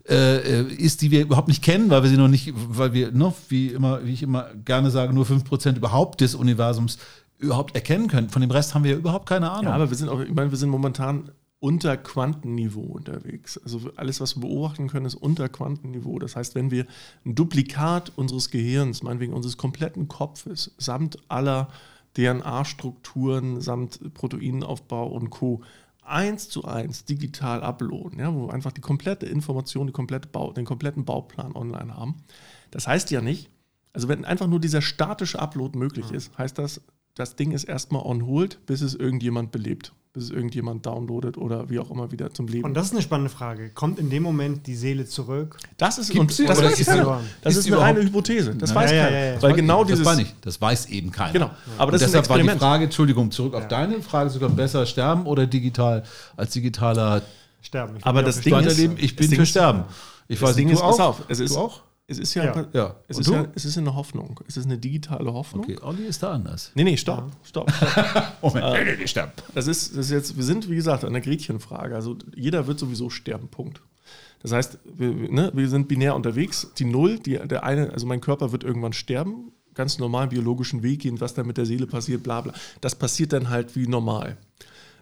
äh, 0.08 0.60
äh, 0.60 0.72
ist, 0.72 1.02
die 1.02 1.10
wir 1.10 1.20
überhaupt 1.20 1.48
nicht 1.48 1.62
kennen, 1.62 1.90
weil 1.90 2.02
wir 2.02 2.08
sie 2.10 2.16
noch 2.16 2.28
nicht, 2.28 2.52
weil 2.54 2.94
wir 2.94 3.12
noch, 3.12 3.34
wie 3.48 3.68
immer, 3.68 4.04
wie 4.06 4.12
ich 4.14 4.22
immer 4.22 4.46
gerne 4.64 4.90
sage, 4.90 5.12
nur 5.12 5.26
5% 5.26 5.76
überhaupt 5.76 6.22
des 6.22 6.34
Universums 6.34 6.98
überhaupt 7.38 7.74
erkennen 7.74 8.08
können. 8.08 8.30
Von 8.30 8.40
dem 8.40 8.50
Rest 8.50 8.74
haben 8.74 8.84
wir 8.84 8.96
überhaupt 8.96 9.28
keine 9.28 9.50
Ahnung. 9.50 9.64
Ja, 9.66 9.74
aber 9.74 9.90
wir 9.90 9.96
sind 9.96 10.08
auch, 10.08 10.20
ich 10.20 10.32
meine, 10.32 10.50
wir 10.50 10.58
sind 10.58 10.70
momentan 10.70 11.30
unter 11.60 11.96
Quantenniveau 11.96 12.80
unterwegs. 12.80 13.58
Also 13.58 13.90
alles, 13.96 14.20
was 14.20 14.36
wir 14.36 14.42
beobachten 14.42 14.88
können, 14.88 15.06
ist 15.06 15.14
unter 15.16 15.48
Quantenniveau. 15.48 16.18
Das 16.20 16.36
heißt, 16.36 16.54
wenn 16.54 16.70
wir 16.70 16.86
ein 17.26 17.34
Duplikat 17.34 18.12
unseres 18.16 18.50
Gehirns, 18.50 19.02
meinetwegen 19.02 19.32
unseres 19.32 19.56
kompletten 19.56 20.08
Kopfes, 20.08 20.72
samt 20.78 21.18
aller 21.28 21.68
DNA-Strukturen, 22.18 23.60
samt 23.60 24.12
Proteinaufbau 24.14 25.06
und 25.06 25.30
Co. 25.30 25.62
eins 26.02 26.48
zu 26.48 26.64
eins 26.64 27.04
digital 27.04 27.62
uploaden, 27.62 28.18
ja, 28.18 28.34
wo 28.34 28.48
wir 28.48 28.54
einfach 28.54 28.72
die 28.72 28.80
komplette 28.80 29.26
Information, 29.26 29.86
die 29.86 29.92
komplette 29.92 30.28
Bau, 30.28 30.52
den 30.52 30.64
kompletten 30.64 31.04
Bauplan 31.04 31.54
online 31.54 31.96
haben. 31.96 32.16
Das 32.72 32.88
heißt 32.88 33.10
ja 33.12 33.20
nicht, 33.20 33.50
also 33.92 34.08
wenn 34.08 34.24
einfach 34.24 34.48
nur 34.48 34.60
dieser 34.60 34.82
statische 34.82 35.38
Upload 35.38 35.78
möglich 35.78 36.10
ist, 36.10 36.36
heißt 36.36 36.58
das, 36.58 36.80
das 37.14 37.36
Ding 37.36 37.52
ist 37.52 37.64
erstmal 37.64 38.02
on 38.02 38.26
hold, 38.26 38.64
bis 38.66 38.80
es 38.80 38.94
irgendjemand 38.94 39.52
belebt, 39.52 39.92
bis 40.12 40.24
es 40.24 40.30
irgendjemand 40.30 40.84
downloadet 40.86 41.36
oder 41.36 41.68
wie 41.70 41.78
auch 41.78 41.90
immer 41.90 42.11
wieder 42.11 42.32
zum 42.32 42.48
Leben. 42.48 42.64
Und 42.64 42.74
das 42.74 42.86
ist 42.86 42.92
eine 42.92 43.02
spannende 43.02 43.30
Frage. 43.30 43.70
Kommt 43.70 43.98
in 43.98 44.11
dem 44.11 44.22
Moment 44.22 44.66
die 44.66 44.74
Seele 44.74 45.06
zurück? 45.06 45.56
das 45.76 45.98
ist, 45.98 46.11
Gibt's 46.11 46.20
und, 46.20 46.32
sie 46.32 46.46
das 46.46 46.62
weiß 46.62 46.80
ist 46.80 46.86
keiner. 46.86 47.20
Das 47.42 47.54
ist 47.54 47.66
ist, 47.66 47.72
eine 47.72 47.80
reine 47.80 48.02
Hypothese. 48.02 48.54
Das 48.54 48.70
Nein. 48.70 48.76
weiß 48.84 48.90
Ja, 48.90 48.96
ja, 48.96 49.04
keiner. 49.04 49.16
ja, 49.18 49.24
ja. 49.34 49.42
Weil 49.42 49.50
Das 49.50 49.56
genau 49.56 49.84
das 49.84 49.90
dieses. 49.92 50.06
war 50.06 50.16
nicht. 50.16 50.34
Das 50.42 50.61
weiß 50.61 50.86
eben 50.86 51.11
keiner. 51.12 51.32
Genau. 51.32 51.50
Aber 51.76 51.92
das 51.92 52.00
und 52.02 52.06
ist 52.06 52.14
deshalb 52.14 52.28
war 52.30 52.38
die. 52.54 52.59
Frage, 52.59 52.84
Entschuldigung, 52.84 53.30
zurück 53.30 53.54
auf 53.54 53.68
deine 53.68 54.00
Frage, 54.02 54.30
sogar 54.30 54.48
besser 54.50 54.86
sterben 54.86 55.26
oder 55.26 55.46
digital 55.46 56.02
als 56.36 56.52
digitaler 56.52 57.22
Sterben. 57.61 57.96
Aber 58.02 58.22
das 58.22 58.40
Ding 58.40 58.54
ist- 58.54 58.61
weiterleben? 58.64 58.96
Ich 58.98 59.14
bin 59.16 59.28
das 59.30 59.38
für 59.38 59.46
sterben. 59.46 59.84
Ich 60.28 60.38
das 60.40 60.50
weiß 60.50 60.56
Ding 60.56 60.66
nicht, 60.68 60.74
ist, 60.76 60.80
pass 60.82 61.00
auf, 61.00 61.22
es 61.28 61.40
ist, 61.40 61.54
du 61.54 61.59
auch? 61.59 61.80
Es 62.11 62.18
ist 62.18 62.32
ja, 62.32 62.44
Ja. 62.44 62.66
Ja. 62.72 62.96
Es, 63.06 63.18
ist 63.18 63.28
ja 63.28 63.46
es 63.54 63.66
ist 63.66 63.76
eine 63.76 63.94
Hoffnung. 63.94 64.40
Es 64.48 64.56
ist 64.56 64.64
eine 64.64 64.78
digitale 64.78 65.30
Hoffnung. 65.30 65.64
Okay, 65.64 65.78
Olli 65.82 66.06
ist 66.06 66.22
da 66.22 66.32
anders. 66.32 66.72
Nee, 66.74 66.84
nee, 66.84 66.96
stopp. 66.96 67.30
Stopp. 67.44 67.70
Moment, 68.42 68.72
nee, 68.72 68.84
nee, 68.84 68.96
nee, 68.98 69.06
sterben. 69.06 69.32
Das 69.54 69.66
ist, 69.66 69.94
das 69.94 70.06
ist 70.06 70.12
jetzt, 70.12 70.36
wir 70.36 70.44
sind, 70.44 70.70
wie 70.70 70.76
gesagt, 70.76 71.04
an 71.04 71.12
der 71.12 71.20
Gretchenfrage. 71.20 71.94
Also 71.94 72.16
jeder 72.34 72.66
wird 72.66 72.78
sowieso 72.78 73.11
sterben, 73.11 73.48
Punkt. 73.48 73.82
Das 74.40 74.52
heißt, 74.52 74.78
wir, 74.96 75.11
ne, 75.11 75.50
wir 75.52 75.68
sind 75.68 75.86
binär 75.86 76.14
unterwegs. 76.14 76.68
Die 76.78 76.86
Null, 76.86 77.18
die, 77.18 77.36
der 77.36 77.64
eine, 77.64 77.92
also 77.92 78.06
mein 78.06 78.22
Körper 78.22 78.52
wird 78.52 78.64
irgendwann 78.64 78.94
sterben, 78.94 79.52
ganz 79.74 79.98
normalen 79.98 80.30
biologischen 80.30 80.82
Weg 80.82 81.00
gehen, 81.00 81.20
was 81.20 81.34
dann 81.34 81.46
mit 81.46 81.59
der 81.59 81.66
Seele 81.66 81.86
passiert, 81.86 82.22
bla 82.22 82.40
bla. 82.40 82.54
Das 82.80 82.94
passiert 82.94 83.34
dann 83.34 83.50
halt 83.50 83.76
wie 83.76 83.86
normal. 83.86 84.38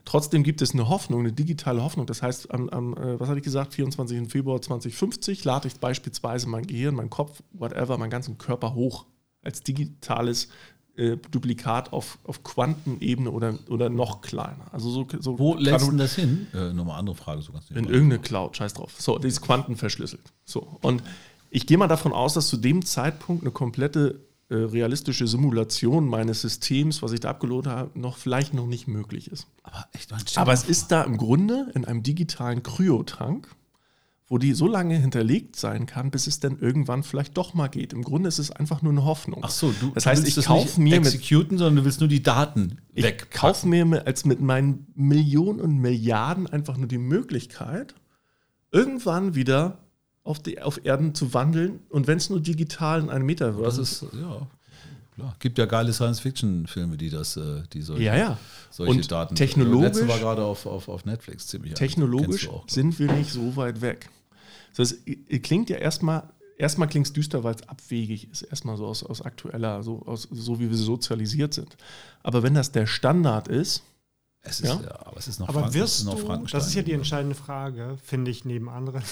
Trotzdem 0.06 0.44
gibt 0.44 0.62
es 0.62 0.72
eine 0.72 0.88
Hoffnung, 0.88 1.20
eine 1.20 1.32
digitale 1.32 1.82
Hoffnung. 1.82 2.06
Das 2.06 2.22
heißt, 2.22 2.54
am, 2.54 2.68
am 2.70 2.94
äh, 2.94 3.20
was 3.20 3.28
hatte 3.28 3.38
ich 3.38 3.44
gesagt, 3.44 3.74
24. 3.74 4.30
Februar 4.30 4.62
2050 4.62 5.44
lade 5.44 5.68
ich 5.68 5.74
beispielsweise 5.74 6.48
mein 6.48 6.66
Gehirn, 6.66 6.94
mein 6.94 7.10
Kopf, 7.10 7.42
whatever, 7.52 7.98
meinen 7.98 8.10
ganzen 8.10 8.38
Körper 8.38 8.74
hoch 8.74 9.04
als 9.42 9.62
digitales 9.62 10.48
äh, 10.96 11.16
Duplikat 11.30 11.92
auf, 11.92 12.18
auf 12.22 12.44
Quantenebene 12.44 13.30
oder, 13.30 13.58
oder 13.68 13.90
noch 13.90 14.20
kleiner. 14.20 14.72
Also 14.72 14.90
so, 14.90 15.06
so 15.18 15.40
Wo 15.40 15.54
lässt 15.54 15.88
denn 15.88 15.98
das 15.98 16.14
hin? 16.14 16.46
Äh, 16.54 16.72
nochmal 16.72 17.00
andere 17.00 17.16
Frage. 17.16 17.42
So 17.42 17.52
ganz 17.52 17.68
in 17.70 17.84
irgendeine 17.86 18.20
Cloud, 18.20 18.56
scheiß 18.56 18.74
drauf. 18.74 18.94
So, 18.96 19.18
die 19.18 19.26
ist 19.26 19.40
quantenverschlüsselt. 19.40 20.32
So. 20.44 20.78
Und 20.82 21.02
ich 21.50 21.66
gehe 21.66 21.78
mal 21.78 21.88
davon 21.88 22.12
aus, 22.12 22.34
dass 22.34 22.46
zu 22.46 22.56
dem 22.56 22.84
Zeitpunkt 22.84 23.42
eine 23.42 23.50
komplette 23.50 24.25
realistische 24.54 25.26
Simulation 25.26 26.06
meines 26.08 26.42
Systems, 26.42 27.02
was 27.02 27.12
ich 27.12 27.20
da 27.20 27.30
abgeloadet 27.30 27.72
habe, 27.72 27.98
noch 27.98 28.16
vielleicht 28.16 28.54
noch 28.54 28.66
nicht 28.66 28.86
möglich 28.86 29.30
ist. 29.30 29.48
Aber 29.62 29.86
echt, 29.92 30.38
Aber 30.38 30.52
es 30.52 30.64
ist 30.64 30.92
da 30.92 31.02
im 31.02 31.16
Grunde 31.16 31.70
in 31.74 31.84
einem 31.84 32.02
digitalen 32.02 32.62
Kryotank, 32.62 33.48
wo 34.28 34.38
die 34.38 34.54
so 34.54 34.68
lange 34.68 34.96
hinterlegt 34.96 35.56
sein 35.56 35.86
kann, 35.86 36.10
bis 36.10 36.26
es 36.26 36.40
dann 36.40 36.58
irgendwann 36.58 37.02
vielleicht 37.02 37.36
doch 37.36 37.54
mal 37.54 37.68
geht. 37.68 37.92
Im 37.92 38.02
Grunde 38.02 38.28
ist 38.28 38.38
es 38.38 38.50
einfach 38.50 38.82
nur 38.82 38.92
eine 38.92 39.04
Hoffnung. 39.04 39.40
Ach 39.42 39.50
so, 39.50 39.72
du, 39.80 39.90
das 39.90 40.04
du 40.04 40.10
heißt, 40.10 40.24
willst 40.24 40.38
ich 40.38 40.44
kaufe 40.44 40.64
nicht 40.64 40.78
mir 40.78 41.00
mit 41.00 41.24
sondern 41.58 41.76
du 41.76 41.84
willst 41.84 42.00
nur 42.00 42.08
die 42.08 42.22
Daten 42.22 42.78
ich 42.92 43.04
weg. 43.04 43.30
kaufe 43.32 43.66
mir 43.66 44.06
als 44.06 44.24
mit 44.24 44.40
meinen 44.40 44.86
Millionen 44.94 45.60
und 45.60 45.78
Milliarden 45.78 46.46
einfach 46.46 46.76
nur 46.76 46.88
die 46.88 46.98
Möglichkeit, 46.98 47.94
irgendwann 48.72 49.34
wieder 49.34 49.85
auf, 50.26 50.40
die, 50.40 50.60
auf 50.60 50.84
Erden 50.84 51.14
zu 51.14 51.32
wandeln 51.34 51.80
und 51.88 52.06
wenn 52.06 52.18
es 52.18 52.28
nur 52.30 52.40
digital 52.40 53.00
in 53.00 53.10
einem 53.10 53.26
Metaverse 53.26 53.80
Das 53.80 54.02
ist, 54.02 54.02
ja, 54.12 54.46
klar. 55.14 55.36
Gibt 55.38 55.58
ja 55.58 55.66
geile 55.66 55.92
Science-Fiction-Filme, 55.92 56.96
die 56.96 57.10
das, 57.10 57.36
äh, 57.36 57.62
die 57.72 57.82
solche, 57.82 58.02
Ja, 58.04 58.16
ja. 58.16 58.38
solche 58.70 58.92
Und 58.92 59.10
Daten. 59.10 59.34
technologisch- 59.34 59.86
letzte 60.00 60.08
war 60.08 60.18
gerade 60.18 60.44
auf, 60.44 60.66
auf, 60.66 60.88
auf 60.88 61.04
Netflix 61.04 61.46
ziemlich. 61.46 61.74
technologisch 61.74 62.48
auch, 62.48 62.68
sind 62.68 62.98
wir 62.98 63.10
nicht 63.12 63.32
so 63.32 63.56
weit 63.56 63.80
weg. 63.80 64.10
Das 64.76 64.90
heißt, 64.92 65.42
klingt 65.42 65.70
ja 65.70 65.76
erstmal, 65.78 66.24
erstmal 66.58 66.88
klingt 66.88 67.06
es 67.06 67.12
düster, 67.12 67.42
weil 67.44 67.54
es 67.54 67.66
abwegig 67.68 68.30
ist, 68.30 68.42
erstmal 68.42 68.76
so 68.76 68.86
aus, 68.86 69.02
aus 69.02 69.22
aktueller, 69.22 69.82
so, 69.82 70.02
aus, 70.04 70.28
so 70.30 70.58
wie 70.60 70.68
wir 70.68 70.76
sozialisiert 70.76 71.54
sind. 71.54 71.76
Aber 72.22 72.42
wenn 72.42 72.54
das 72.54 72.72
der 72.72 72.86
Standard 72.86 73.48
ist, 73.48 73.82
Es 74.48 74.60
ist, 74.60 74.68
Ja. 74.68 74.80
ja. 74.80 75.06
aber 75.06 75.16
es 75.18 75.26
ist 75.28 75.40
noch 75.40 75.48
Aber 75.48 75.60
Frank- 75.60 75.74
es 75.74 75.80
wirst 75.80 75.98
ist 76.00 76.04
noch 76.04 76.14
du, 76.20 76.26
Frankenstein. 76.26 76.60
das 76.60 76.68
ist 76.68 76.74
ja 76.74 76.82
die 76.82 76.92
entscheidende 76.92 77.34
Frage, 77.34 77.96
finde 78.04 78.30
ich, 78.30 78.44
neben 78.44 78.68
anderen, 78.68 79.02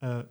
äh, 0.00 0.24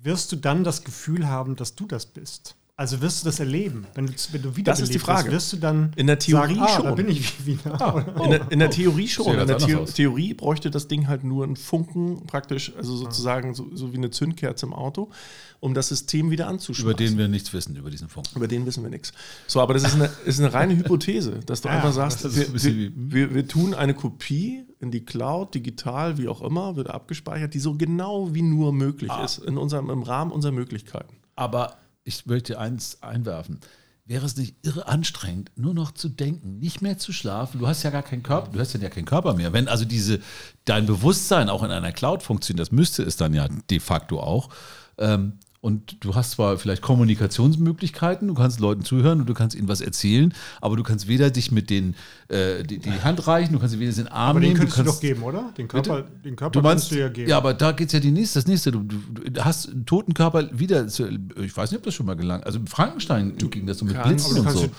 wirst 0.00 0.32
du 0.32 0.36
dann 0.36 0.64
das 0.64 0.84
Gefühl 0.84 1.28
haben, 1.28 1.56
dass 1.56 1.74
du 1.74 1.86
das 1.86 2.06
bist? 2.06 2.57
Also 2.80 3.00
wirst 3.00 3.22
du 3.22 3.24
das 3.26 3.40
erleben, 3.40 3.88
wenn 3.94 4.06
du, 4.06 4.12
wenn 4.30 4.40
du 4.40 4.54
wieder 4.54 4.70
Das 4.70 4.78
ist 4.78 4.94
die 4.94 5.00
Frage. 5.00 5.32
wirst 5.32 5.52
du 5.52 5.56
dann 5.56 5.90
In 5.96 6.06
der 6.06 6.20
Theorie 6.20 6.54
sagen, 6.54 6.60
ah, 6.64 6.68
schon. 6.76 6.84
da 6.84 6.92
bin 6.92 7.08
ich 7.08 7.44
wieder. 7.44 7.80
Ah, 7.82 8.22
in, 8.24 8.30
der, 8.30 8.52
in 8.52 8.58
der 8.60 8.70
Theorie 8.70 9.08
schon. 9.08 9.36
In 9.36 9.48
der 9.48 9.58
Theo 9.58 9.80
aus. 9.80 9.94
Theorie 9.94 10.32
bräuchte 10.32 10.70
das 10.70 10.86
Ding 10.86 11.08
halt 11.08 11.24
nur 11.24 11.42
einen 11.42 11.56
Funken, 11.56 12.24
praktisch, 12.28 12.72
also 12.76 12.94
sozusagen 12.96 13.52
so, 13.54 13.66
so 13.74 13.92
wie 13.92 13.96
eine 13.96 14.10
Zündkerze 14.10 14.64
im 14.66 14.72
Auto, 14.74 15.10
um 15.58 15.74
das 15.74 15.88
System 15.88 16.30
wieder 16.30 16.46
anzuschmeißen. 16.46 16.88
Über 16.88 16.96
den 16.96 17.18
wir 17.18 17.26
nichts 17.26 17.52
wissen, 17.52 17.74
über 17.74 17.90
diesen 17.90 18.08
Funk. 18.08 18.28
Über 18.36 18.46
den 18.46 18.64
wissen 18.64 18.84
wir 18.84 18.90
nichts. 18.90 19.12
So, 19.48 19.60
aber 19.60 19.74
das 19.74 19.82
ist 19.82 19.94
eine, 19.94 20.08
ist 20.24 20.38
eine 20.38 20.54
reine 20.54 20.76
Hypothese, 20.76 21.40
dass 21.46 21.62
du 21.62 21.68
Ja, 21.68 21.74
einfach 21.74 21.92
sagst, 21.92 22.24
das 22.24 22.36
ist 22.36 22.48
ein 22.48 22.54
wir, 22.54 22.62
wir, 22.62 22.94
wie- 22.94 23.12
wir, 23.12 23.34
wir 23.34 23.48
tun 23.48 23.74
eine 23.74 23.94
Kopie 23.94 24.62
in 24.78 24.92
die 24.92 25.04
Cloud, 25.04 25.52
digital, 25.52 26.16
wie 26.16 26.28
auch 26.28 26.42
immer, 26.42 26.76
wird 26.76 26.90
abgespeichert, 26.90 27.54
die 27.54 27.58
so 27.58 27.74
genau 27.74 28.32
wie 28.36 28.42
nur 28.42 28.72
möglich 28.72 29.10
Ah. 29.10 29.24
ist, 29.24 29.38
in 29.38 29.58
unserem, 29.58 29.90
im 29.90 30.04
Rahmen 30.04 30.30
unserer 30.30 30.52
Möglichkeiten. 30.52 31.16
Aber 31.34 31.76
ich 32.08 32.26
möchte 32.26 32.58
eins 32.58 33.02
einwerfen. 33.02 33.60
Wäre 34.06 34.24
es 34.24 34.36
nicht 34.38 34.56
irre 34.62 34.88
anstrengend, 34.88 35.50
nur 35.54 35.74
noch 35.74 35.92
zu 35.92 36.08
denken, 36.08 36.58
nicht 36.58 36.80
mehr 36.80 36.96
zu 36.96 37.12
schlafen? 37.12 37.58
Du 37.60 37.68
hast 37.68 37.82
ja 37.82 37.90
gar 37.90 38.02
keinen 38.02 38.22
Körper, 38.22 38.50
du 38.50 38.58
hast 38.58 38.72
ja 38.72 38.88
keinen 38.88 39.04
Körper 39.04 39.34
mehr. 39.34 39.52
Wenn 39.52 39.68
also 39.68 39.84
diese, 39.84 40.20
dein 40.64 40.86
Bewusstsein 40.86 41.50
auch 41.50 41.62
in 41.62 41.70
einer 41.70 41.92
Cloud 41.92 42.22
funktioniert, 42.22 42.60
das 42.60 42.72
müsste 42.72 43.02
es 43.02 43.16
dann 43.16 43.34
ja 43.34 43.46
de 43.70 43.80
facto 43.80 44.20
auch. 44.20 44.48
Ähm, 44.96 45.34
und 45.60 46.04
du 46.04 46.14
hast 46.14 46.32
zwar 46.32 46.56
vielleicht 46.56 46.82
Kommunikationsmöglichkeiten, 46.82 48.28
du 48.28 48.34
kannst 48.34 48.60
Leuten 48.60 48.84
zuhören 48.84 49.20
und 49.20 49.28
du 49.28 49.34
kannst 49.34 49.56
ihnen 49.56 49.68
was 49.68 49.80
erzählen, 49.80 50.32
aber 50.60 50.76
du 50.76 50.82
kannst 50.84 51.08
weder 51.08 51.30
dich 51.30 51.50
mit 51.50 51.68
denen 51.68 51.96
äh, 52.28 52.62
die, 52.62 52.78
die 52.78 52.92
Hand 53.02 53.26
reichen, 53.26 53.54
du 53.54 53.58
kannst 53.58 53.74
sie 53.74 53.80
weder 53.80 53.92
den 53.92 54.06
Arm 54.08 54.30
Aber 54.30 54.40
den 54.40 54.52
nehmen, 54.52 54.60
du 54.60 54.72
könntest 54.72 54.78
du 54.78 54.92
doch 54.92 55.00
geben, 55.00 55.22
oder? 55.22 55.52
Den 55.56 55.66
Körper, 55.66 56.04
den 56.24 56.36
Körper 56.36 56.52
Du 56.52 56.62
meinst, 56.62 56.84
kannst 56.84 56.92
du 56.92 57.00
ja 57.00 57.08
geben. 57.08 57.28
ja, 57.30 57.36
aber 57.36 57.54
da 57.54 57.72
geht 57.72 57.88
es 57.88 57.92
ja 57.92 58.00
die 58.00 58.12
nächste, 58.12 58.38
das 58.38 58.46
nächste. 58.46 58.70
Du, 58.70 58.82
du, 58.82 58.98
du 59.30 59.44
hast 59.44 59.68
einen 59.68 59.84
toten 59.84 60.14
Körper 60.14 60.48
wieder, 60.56 60.86
zu, 60.86 61.08
ich 61.36 61.56
weiß 61.56 61.72
nicht, 61.72 61.78
ob 61.78 61.84
das 61.84 61.94
schon 61.94 62.06
mal 62.06 62.14
gelang. 62.14 62.42
Also 62.44 62.60
im 62.60 62.66
Frankenstein 62.66 63.36
ging 63.36 63.66
das 63.66 63.78
so 63.78 63.84
mit 63.84 64.00
Blitzen 64.00 64.38
und 64.38 64.46
du 64.46 64.50
so. 64.50 64.70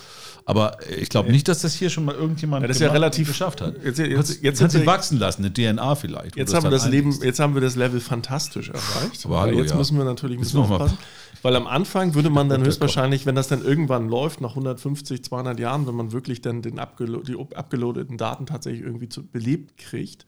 Aber 0.50 0.78
ich 1.00 1.10
glaube 1.10 1.32
nicht, 1.32 1.48
dass 1.48 1.62
das 1.62 1.76
hier 1.76 1.92
schon 1.92 2.06
mal 2.06 2.16
irgendjemand 2.16 2.64
Ja, 2.64 2.68
das 2.68 2.78
ist 2.78 2.82
ja 2.82 2.88
gemacht- 2.88 2.96
relativ- 3.04 3.28
geschafft 3.28 3.62
hat. 3.62 3.76
Jetzt- 3.84 4.00
jetzt- 4.00 4.42
jetzt 4.42 4.60
jetzt 4.62 4.74
ihn 4.74 4.80
wir- 4.82 4.86
wachsen 4.88 5.20
lassen, 5.20 5.44
eine 5.44 5.54
DNA 5.54 5.94
vielleicht. 5.94 6.36
Jetzt 6.36 6.56
haben 6.56 6.64
wir 6.64 6.72
das 6.72 6.88
Leben, 6.90 7.12
jetzt 7.22 7.40
haben 7.40 7.54
wir 7.54 7.62
das 7.62 7.76
Level 7.76 8.00
fantastisch 8.00 8.70
erreicht. 8.70 9.26
Aber 9.26 9.42
hallo, 9.42 9.60
jetzt 9.60 9.72
ja. 9.72 9.78
müssen 9.78 9.96
wir 9.98 10.06
natürlich 10.06 10.40
mal- 10.54 10.62
aufpassen. 10.62 10.98
Weil 11.44 11.56
am 11.56 11.68
Anfang 11.68 12.16
würde 12.16 12.32
man 12.32 12.50
dann 12.50 12.66
höchstwahrscheinlich, 12.66 13.26
wenn 13.28 13.36
das 13.36 13.48
dann 13.48 13.64
irgendwann 13.64 14.10
läuft, 14.10 14.42
nach 14.42 14.56
150, 14.56 15.24
200 15.24 15.60
Jahren, 15.60 15.86
wenn 15.88 15.96
man 15.96 16.12
wirklich 16.12 16.42
dann 16.42 16.64
den 16.64 16.80
abgelo 16.80 17.22
die 17.22 17.38
abgeloadeten 17.56 18.18
Daten 18.18 18.48
tatsächlich 18.48 18.82
irgendwie 18.84 19.08
zu, 19.08 19.24
belebt 19.26 19.78
kriegt, 19.78 20.26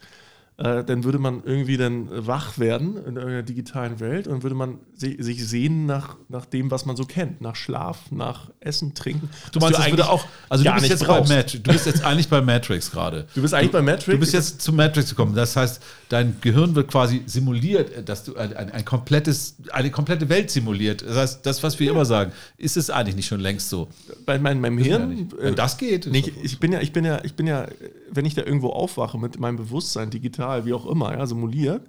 äh, 0.64 0.84
dann 0.84 1.04
würde 1.04 1.18
man 1.18 1.42
irgendwie 1.44 1.76
dann 1.76 2.08
wach 2.28 2.60
werden 2.60 2.96
in 3.08 3.18
einer 3.18 3.42
digitalen 3.42 4.00
Welt 4.00 4.28
und 4.28 4.44
würde 4.44 4.56
man 4.56 4.78
si 4.94 5.18
sich 5.20 5.48
sehen 5.48 5.88
nach, 5.88 6.18
nach 6.30 6.46
dem, 6.46 6.70
was 6.70 6.86
man 6.86 6.96
so 6.96 7.06
kennt. 7.06 7.42
Nach 7.42 7.56
Schlaf, 7.56 8.12
nach 8.12 8.52
Essen, 8.60 8.94
Trinken. 8.94 9.30
Du 9.52 9.60
meinst, 9.60 9.80
das 9.80 9.90
würde 9.90 10.08
auch, 10.08 10.24
also 10.50 10.64
du 10.64 10.70
gar 10.70 10.76
bist, 10.76 10.84
nicht 10.84 11.00
jetzt 11.00 11.08
bei. 11.08 11.20
Matrix, 11.20 11.64
du 11.64 11.72
bist 11.72 11.86
jetzt 11.88 12.04
eigentlich 12.06 12.30
bei 12.30 12.42
Matrix 12.42 12.92
gerade. 12.92 13.26
Du 13.34 13.42
bist 13.42 13.56
eigentlich 13.56 13.72
bei 13.72 13.82
Matrix. 13.82 14.06
Du 14.06 14.20
bist 14.20 14.34
jetzt 14.34 14.62
zu 14.62 14.72
Matrix 14.72 15.10
gekommen. 15.10 15.34
Das 15.34 15.56
heißt, 15.56 15.82
dein 16.10 16.36
Gehirn 16.42 16.76
wird 16.76 16.92
quasi 16.92 17.24
simuliert, 17.26 18.08
dass 18.08 18.24
du 18.24 18.36
ein, 18.36 18.56
ein, 18.56 18.72
ein 18.72 18.86
komplettes, 18.86 19.56
eine 19.72 19.90
komplette 19.90 20.30
Welt 20.30 20.52
simuliert. 20.52 21.02
Das 21.02 21.18
heißt, 21.18 21.46
das, 21.46 21.64
was 21.64 21.80
wir 21.80 21.90
immer 21.90 22.06
sagen, 22.06 22.34
ist 22.58 22.78
es 22.78 22.92
eigentlich 22.92 23.16
nicht 23.16 23.28
schon 23.28 23.40
längst 23.40 23.70
so. 23.70 23.88
bei 24.28 24.38
meinem, 24.38 24.62
meinem 24.62 24.78
ja 24.78 24.98
Hirn. 24.98 25.10
nicht. 25.10 25.34
äh, 25.34 25.38
Wenn 25.44 25.56
das 25.56 25.78
geht. 25.78 26.06
Nee, 26.06 26.20
ich, 26.20 26.44
ich 26.44 26.60
bin 26.60 26.72
ja, 26.72 26.82
ich 26.82 26.94
bin 26.94 27.04
ja, 27.04 27.20
ich 27.24 27.34
bin 27.34 27.48
ja, 27.48 27.66
wenn 28.12 28.26
ich 28.26 28.36
da 28.36 28.44
irgendwo 28.44 28.70
aufwache 28.70 29.18
mit 29.18 29.40
meinem 29.40 29.58
Bewusstsein, 29.58 30.10
digital, 30.10 30.66
wie 30.66 30.74
auch 30.74 30.86
immer, 30.86 31.18
ja, 31.18 31.26
simuliert, 31.26 31.82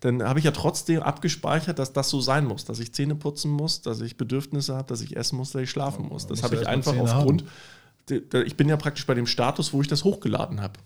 dann 0.00 0.22
habe 0.22 0.38
ich 0.38 0.46
ja 0.46 0.50
trotzdem 0.50 1.02
abgespeichert, 1.02 1.78
dass 1.78 1.92
das 1.92 2.08
so 2.08 2.20
sein 2.20 2.46
muss, 2.46 2.64
dass 2.64 2.80
ich 2.80 2.92
Zähne 2.92 3.14
putzen 3.14 3.50
muss, 3.50 3.82
dass 3.82 4.00
ich 4.00 4.16
Bedürfnisse 4.16 4.74
habe, 4.74 4.88
dass 4.88 5.02
ich 5.02 5.16
essen 5.16 5.36
muss, 5.36 5.52
dass 5.52 5.62
ich 5.62 5.70
schlafen 5.70 6.08
muss. 6.08 6.26
Das 6.26 6.42
habe 6.42 6.56
ich 6.56 6.66
einfach 6.66 6.96
aufgrund. 6.96 7.44
Ich 8.44 8.56
bin 8.56 8.68
ja 8.68 8.76
praktisch 8.76 9.06
bei 9.06 9.14
dem 9.14 9.26
Status, 9.26 9.72
wo 9.72 9.82
ich 9.82 9.88
das 9.88 10.04
hochgeladen 10.04 10.60
habe. 10.60 10.80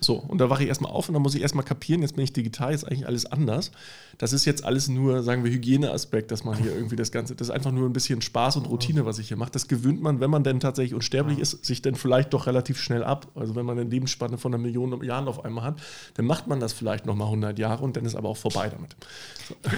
So, 0.00 0.14
und 0.14 0.38
da 0.38 0.48
wache 0.48 0.62
ich 0.62 0.68
erstmal 0.68 0.92
auf 0.92 1.08
und 1.08 1.14
dann 1.14 1.22
muss 1.22 1.34
ich 1.34 1.42
erstmal 1.42 1.64
kapieren, 1.64 2.02
jetzt 2.02 2.14
bin 2.14 2.24
ich 2.24 2.32
digital, 2.32 2.70
jetzt 2.70 2.84
ist 2.84 2.88
eigentlich 2.88 3.06
alles 3.06 3.26
anders. 3.26 3.72
Das 4.18 4.32
ist 4.32 4.44
jetzt 4.44 4.64
alles 4.64 4.88
nur, 4.88 5.22
sagen 5.22 5.44
wir, 5.44 5.50
Hygieneaspekt, 5.50 6.30
dass 6.30 6.44
man 6.44 6.56
hier 6.56 6.72
irgendwie 6.74 6.96
das 6.96 7.10
Ganze, 7.10 7.34
das 7.34 7.48
ist 7.48 7.54
einfach 7.54 7.72
nur 7.72 7.88
ein 7.88 7.92
bisschen 7.92 8.22
Spaß 8.22 8.56
und 8.56 8.66
Routine, 8.66 9.06
was 9.06 9.18
ich 9.18 9.28
hier 9.28 9.36
mache. 9.36 9.50
Das 9.50 9.68
gewöhnt 9.68 10.00
man, 10.02 10.20
wenn 10.20 10.30
man 10.30 10.44
denn 10.44 10.60
tatsächlich 10.60 10.94
unsterblich 10.94 11.38
ist, 11.38 11.64
sich 11.64 11.82
dann 11.82 11.94
vielleicht 11.94 12.32
doch 12.32 12.46
relativ 12.46 12.80
schnell 12.80 13.02
ab. 13.04 13.28
Also 13.34 13.54
wenn 13.56 13.66
man 13.66 13.78
eine 13.78 13.88
Lebensspanne 13.88 14.38
von 14.38 14.54
einer 14.54 14.62
Million 14.62 15.02
Jahren 15.02 15.28
auf 15.28 15.44
einmal 15.44 15.64
hat, 15.64 15.80
dann 16.14 16.26
macht 16.26 16.46
man 16.46 16.60
das 16.60 16.72
vielleicht 16.72 17.06
nochmal 17.06 17.26
100 17.26 17.58
Jahre 17.58 17.82
und 17.84 17.96
dann 17.96 18.04
ist 18.04 18.14
aber 18.14 18.28
auch 18.28 18.36
vorbei 18.36 18.68
damit. 18.68 18.96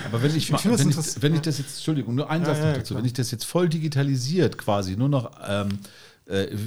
Aber 0.07 0.23
wenn 0.23 0.31
ich, 0.37 0.51
Ich 0.51 0.64
wenn, 0.64 0.91
ich, 0.91 1.23
wenn 1.23 1.35
ich 1.35 1.41
das 1.41 1.59
jetzt, 1.59 1.77
Entschuldigung, 1.77 2.14
nur 2.14 2.29
ein 2.31 2.43
Ja, 2.43 2.47
Satz 2.47 2.59
ja, 2.59 2.73
dazu, 2.75 2.95
klar. 2.95 2.99
wenn 2.99 3.07
ich 3.07 3.12
das 3.12 3.31
jetzt 3.31 3.45
voll 3.45 3.68
digitalisiert 3.68 4.59
quasi, 4.59 4.97
nur 4.97 5.09
noch 5.09 5.31
ähm, 5.49 5.68
äh, 5.68 5.73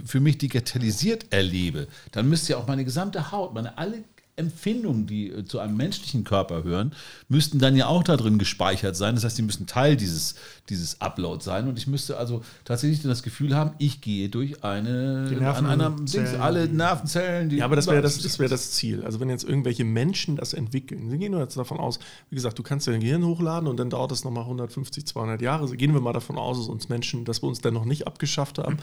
für 0.05 0.20
mich 0.20 0.38
digitalisiert 0.38 1.32
erlebe, 1.32 1.88
dann 2.11 2.28
müsste 2.28 2.53
ja 2.53 2.57
auch 2.59 2.68
meine 2.68 2.84
gesamte 2.84 3.32
Haut, 3.32 3.53
meine 3.53 3.78
alle 3.78 4.03
Empfindungen, 4.36 5.06
die 5.06 5.30
äh, 5.30 5.46
zu 5.46 5.60
einem 5.60 5.78
menschlichen 5.78 6.24
Körper 6.24 6.64
hören, 6.64 6.94
müssten 7.30 7.60
dann 7.60 7.76
ja 7.76 7.86
auch 7.88 8.04
da 8.04 8.18
drin 8.18 8.40
gespeichert 8.40 8.96
sein. 8.96 9.14
Das 9.14 9.24
heißt, 9.24 9.38
die 9.38 9.44
müssen 9.44 9.68
Teil 9.68 9.96
dieses, 9.96 10.36
dieses 10.70 11.00
Upload 11.02 11.44
sein. 11.44 11.68
Und 11.68 11.78
ich 11.78 11.86
müsste 11.86 12.18
also 12.18 12.42
tatsächlich 12.66 13.04
das 13.04 13.22
Gefühl 13.22 13.56
haben, 13.56 13.74
ich 13.78 14.02
gehe 14.02 14.30
durch 14.30 14.64
eine, 14.64 15.30
Die 15.30 15.36
an 15.36 15.68
einer 15.68 15.92
Dings, 15.92 16.34
alle 16.34 16.68
Nervenzellen, 16.68 17.50
die. 17.50 17.58
Ja, 17.58 17.66
aber 17.66 17.76
das 17.76 17.86
wäre 17.86 18.02
das, 18.02 18.20
das, 18.20 18.40
wär 18.40 18.50
das 18.50 18.72
Ziel. 18.72 19.04
Also 19.04 19.20
wenn 19.20 19.30
jetzt 19.30 19.44
irgendwelche 19.44 19.84
Menschen 19.84 20.36
das 20.36 20.54
entwickeln, 20.54 21.12
wir 21.12 21.20
gehen 21.20 21.32
nur 21.32 21.42
jetzt 21.42 21.56
davon 21.56 21.78
aus, 21.78 22.00
wie 22.30 22.36
gesagt, 22.36 22.58
du 22.58 22.64
kannst 22.64 22.88
dein 22.88 23.02
Gehirn 23.02 23.24
hochladen 23.24 23.70
und 23.70 23.78
dann 23.78 23.92
dauert 23.92 24.12
das 24.12 24.24
nochmal 24.24 24.44
150, 24.44 25.06
200 25.06 25.42
Jahre. 25.44 25.62
Also 25.62 25.76
gehen 25.76 25.94
wir 25.94 26.02
mal 26.02 26.14
davon 26.14 26.38
aus, 26.40 26.58
dass 26.58 26.68
uns 26.68 26.90
Menschen, 26.90 27.24
dass 27.26 27.44
wir 27.44 27.50
uns 27.50 27.62
dann 27.62 27.76
noch 27.76 27.86
nicht 27.86 28.08
abgeschafft 28.08 28.58
haben. 28.58 28.78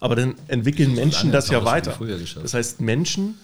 Aber 0.00 0.16
dann 0.16 0.34
entwickeln 0.48 0.94
Menschen 0.94 1.30
das 1.30 1.48
ja 1.48 1.56
haben 1.56 1.64
wir 1.64 1.68
es 1.68 1.74
weiter. 1.74 1.90
schon 1.90 2.06
früher 2.06 2.18
geschafft. 2.18 2.44
Das 2.44 2.54
heißt, 2.54 2.80
Menschen 2.80 3.34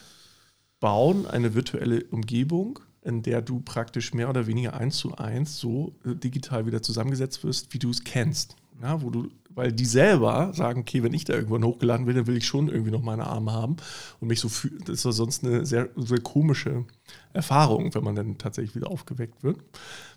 bauen 0.80 1.26
eine 1.26 1.54
virtuelle 1.54 2.04
Umgebung, 2.04 2.80
in 3.02 3.22
der 3.22 3.42
du 3.42 3.60
praktisch 3.60 4.12
mehr 4.12 4.28
oder 4.28 4.46
weniger 4.46 4.74
eins 4.74 4.96
zu 4.96 5.16
eins 5.16 5.58
so 5.58 5.94
äh, 6.04 6.14
digital 6.14 6.66
wieder 6.66 6.82
zusammengesetzt 6.82 7.44
wirst, 7.44 7.72
wie 7.72 7.78
du 7.78 7.90
es 7.90 8.04
kennst. 8.04 8.56
Ja, 8.82 9.02
wo 9.02 9.10
du, 9.10 9.28
weil 9.50 9.72
die 9.72 9.84
selber 9.84 10.52
sagen, 10.54 10.80
okay, 10.80 11.02
wenn 11.02 11.12
ich 11.12 11.24
da 11.24 11.34
irgendwann 11.34 11.64
hochgeladen 11.64 12.06
will, 12.06 12.14
dann 12.14 12.26
will 12.26 12.36
ich 12.36 12.46
schon 12.46 12.68
irgendwie 12.68 12.90
noch 12.90 13.02
meine 13.02 13.26
Arme 13.26 13.52
haben 13.52 13.76
und 14.20 14.28
mich 14.28 14.40
so 14.40 14.48
fühlen. 14.48 14.82
Das 14.86 15.04
ist 15.04 15.16
sonst 15.16 15.44
eine 15.44 15.66
sehr, 15.66 15.90
sehr 15.96 16.20
komische 16.20 16.86
Erfahrung, 17.34 17.94
wenn 17.94 18.04
man 18.04 18.14
dann 18.14 18.38
tatsächlich 18.38 18.74
wieder 18.74 18.90
aufgeweckt 18.90 19.42
wird. 19.42 19.58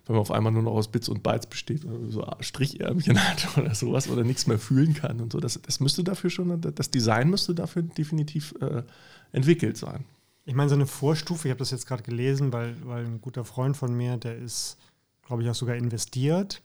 Wenn 0.06 0.14
man 0.14 0.20
auf 0.20 0.30
einmal 0.30 0.52
nur 0.52 0.62
noch 0.62 0.72
aus 0.72 0.88
Bits 0.88 1.10
und 1.10 1.22
Bytes 1.22 1.46
besteht 1.46 1.84
oder 1.84 2.10
so 2.10 2.26
Strichärmchen 2.40 3.22
hat 3.28 3.58
oder 3.58 3.74
sowas 3.74 4.08
oder 4.08 4.24
nichts 4.24 4.46
mehr 4.46 4.58
fühlen 4.58 4.94
kann 4.94 5.20
und 5.20 5.32
so. 5.32 5.40
Das, 5.40 5.60
das 5.60 5.80
müsste 5.80 6.04
dafür 6.04 6.30
schon, 6.30 6.60
das 6.60 6.90
Design 6.90 7.28
müsste 7.28 7.54
dafür 7.54 7.82
definitiv 7.82 8.54
äh, 8.60 8.82
entwickelt 9.32 9.76
sein. 9.76 10.04
Ich 10.46 10.54
meine, 10.54 10.68
so 10.68 10.74
eine 10.74 10.86
Vorstufe, 10.86 11.48
ich 11.48 11.50
habe 11.50 11.58
das 11.58 11.70
jetzt 11.70 11.86
gerade 11.86 12.02
gelesen, 12.02 12.52
weil, 12.52 12.76
weil 12.86 13.04
ein 13.04 13.20
guter 13.20 13.44
Freund 13.44 13.76
von 13.76 13.94
mir, 13.94 14.18
der 14.18 14.36
ist, 14.36 14.76
glaube 15.22 15.42
ich, 15.42 15.48
auch 15.48 15.54
sogar 15.54 15.76
investiert 15.76 16.62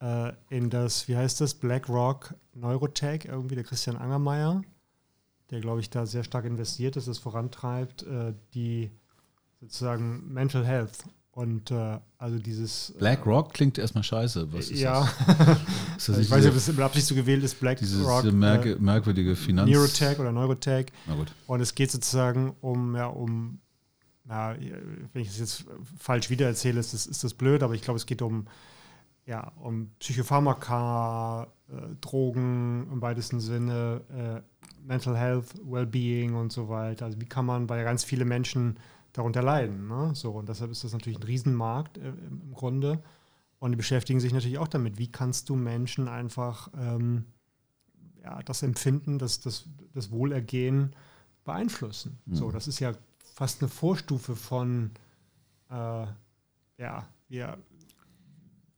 äh, 0.00 0.32
in 0.50 0.70
das, 0.70 1.06
wie 1.06 1.16
heißt 1.16 1.40
das, 1.40 1.54
BlackRock 1.54 2.34
Neurotech, 2.54 3.26
irgendwie 3.26 3.54
der 3.54 3.64
Christian 3.64 3.96
Angermeier, 3.96 4.62
der, 5.50 5.60
glaube 5.60 5.80
ich, 5.80 5.90
da 5.90 6.04
sehr 6.04 6.24
stark 6.24 6.44
investiert 6.46 6.96
ist, 6.96 7.06
das 7.06 7.18
vorantreibt, 7.18 8.02
äh, 8.02 8.34
die 8.54 8.90
sozusagen 9.60 10.32
Mental 10.32 10.66
Health 10.66 11.04
und 11.36 11.70
äh, 11.70 11.98
also 12.16 12.38
dieses. 12.38 12.90
äh, 12.90 12.98
BlackRock 12.98 13.52
klingt 13.52 13.76
erstmal 13.76 14.02
scheiße. 14.02 14.50
Was 14.54 14.70
ist 14.70 14.80
ja, 14.80 15.06
das? 15.26 15.58
Ist 15.98 16.08
das 16.08 16.18
ich 16.18 16.30
weiß 16.30 16.38
nicht, 16.38 16.48
ob 16.48 16.54
das 16.54 16.68
mit 16.68 16.80
Absicht 16.80 17.06
so 17.06 17.14
gewählt 17.14 17.44
ist, 17.44 17.60
Diese, 17.60 17.98
BlackRock. 17.98 18.22
diese 18.22 18.34
merk 18.34 18.80
merkwürdige 18.80 19.36
Finanz. 19.36 19.70
Neurotech 19.70 20.18
oder 20.18 20.32
Neurotech. 20.32 20.86
Na 21.06 21.14
gut. 21.14 21.30
Und 21.46 21.60
es 21.60 21.74
geht 21.74 21.90
sozusagen 21.90 22.56
um, 22.62 22.96
ja, 22.96 23.08
um, 23.08 23.58
ja, 24.26 24.56
wenn 25.12 25.22
ich 25.22 25.28
es 25.28 25.38
jetzt 25.38 25.66
falsch 25.98 26.30
wiedererzähle, 26.30 26.80
ist 26.80 26.94
das, 26.94 27.04
ist 27.04 27.22
das 27.22 27.34
blöd, 27.34 27.62
aber 27.62 27.74
ich 27.74 27.82
glaube, 27.82 27.98
es 27.98 28.06
geht 28.06 28.22
um, 28.22 28.46
ja, 29.26 29.52
um 29.62 29.90
Psychopharmaka, 29.98 31.48
äh, 31.68 31.96
Drogen 32.00 32.88
im 32.90 33.02
weitesten 33.02 33.40
Sinne, 33.40 34.00
äh, 34.08 34.40
Mental 34.86 35.14
Health, 35.14 35.48
Wellbeing 35.62 36.34
und 36.34 36.50
so 36.50 36.70
weiter. 36.70 37.04
Also 37.04 37.20
wie 37.20 37.26
kann 37.26 37.44
man, 37.44 37.68
weil 37.68 37.80
ja 37.80 37.84
ganz 37.84 38.04
viele 38.04 38.24
Menschen 38.24 38.78
darunter 39.16 39.42
leiden. 39.42 39.88
Ne? 39.88 40.14
So, 40.14 40.32
und 40.32 40.48
deshalb 40.48 40.70
ist 40.70 40.84
das 40.84 40.92
natürlich 40.92 41.18
ein 41.18 41.24
Riesenmarkt 41.24 41.98
äh, 41.98 42.08
im, 42.08 42.52
Grunde. 42.52 43.02
Und 43.58 43.72
die 43.72 43.76
beschäftigen 43.76 44.20
sich 44.20 44.32
natürlich 44.32 44.58
auch 44.58 44.68
damit, 44.68 44.98
wie 44.98 45.10
kannst 45.10 45.48
du 45.48 45.56
Menschen 45.56 46.08
einfach 46.08 46.70
ähm, 46.76 47.24
ja, 48.22 48.42
das 48.42 48.62
Empfinden, 48.62 49.18
das, 49.18 49.40
das, 49.40 49.66
das 49.94 50.10
Wohlergehen 50.10 50.94
beeinflussen. 51.44 52.18
So, 52.30 52.50
das 52.50 52.68
ist 52.68 52.80
ja 52.80 52.92
fast 53.34 53.62
eine 53.62 53.68
Vorstufe 53.68 54.36
von 54.36 54.90
äh, 55.70 56.06
ja, 56.78 57.08
wir, 57.28 57.58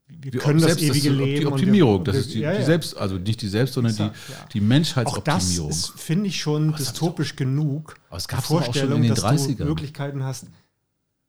wir 0.09 0.31
Die 0.31 0.39
können 0.39 0.61
das 0.61 0.69
Selbst- 0.73 0.83
ewige 0.85 0.97
ist 0.97 1.05
die 1.05 1.09
Leben. 1.11 1.47
und 1.47 1.53
Optimierung, 1.55 2.01
wir, 2.01 2.05
das 2.13 2.17
ist 2.17 2.35
die, 2.35 2.41
ja, 2.41 2.53
die 2.53 2.59
ja. 2.61 2.65
Selbst, 2.65 2.97
also 2.97 3.17
nicht 3.17 3.41
die 3.43 3.49
Selbst, 3.49 3.75
sondern 3.75 3.95
die, 3.95 4.03
ja. 4.03 4.09
die 4.09 4.13
Auch 4.13 4.53
das 4.53 4.63
Menschheitsoptimierung. 4.63 5.71
ist, 5.71 5.93
finde 5.97 6.27
ich, 6.29 6.41
schon 6.41 6.69
das 6.73 6.73
hab 6.75 6.81
ich 6.81 6.89
dystopisch 6.89 7.37
genug. 7.37 7.97
Aber 8.09 8.17
es 8.17 8.27
die 8.27 8.35
auch 8.35 8.39
in 8.39 8.45
Vorstellung, 8.45 9.03
den 9.03 9.11
dass 9.15 9.25
30ern. 9.25 9.57
du 9.57 9.65
Möglichkeiten 9.67 10.25
hast, 10.25 10.47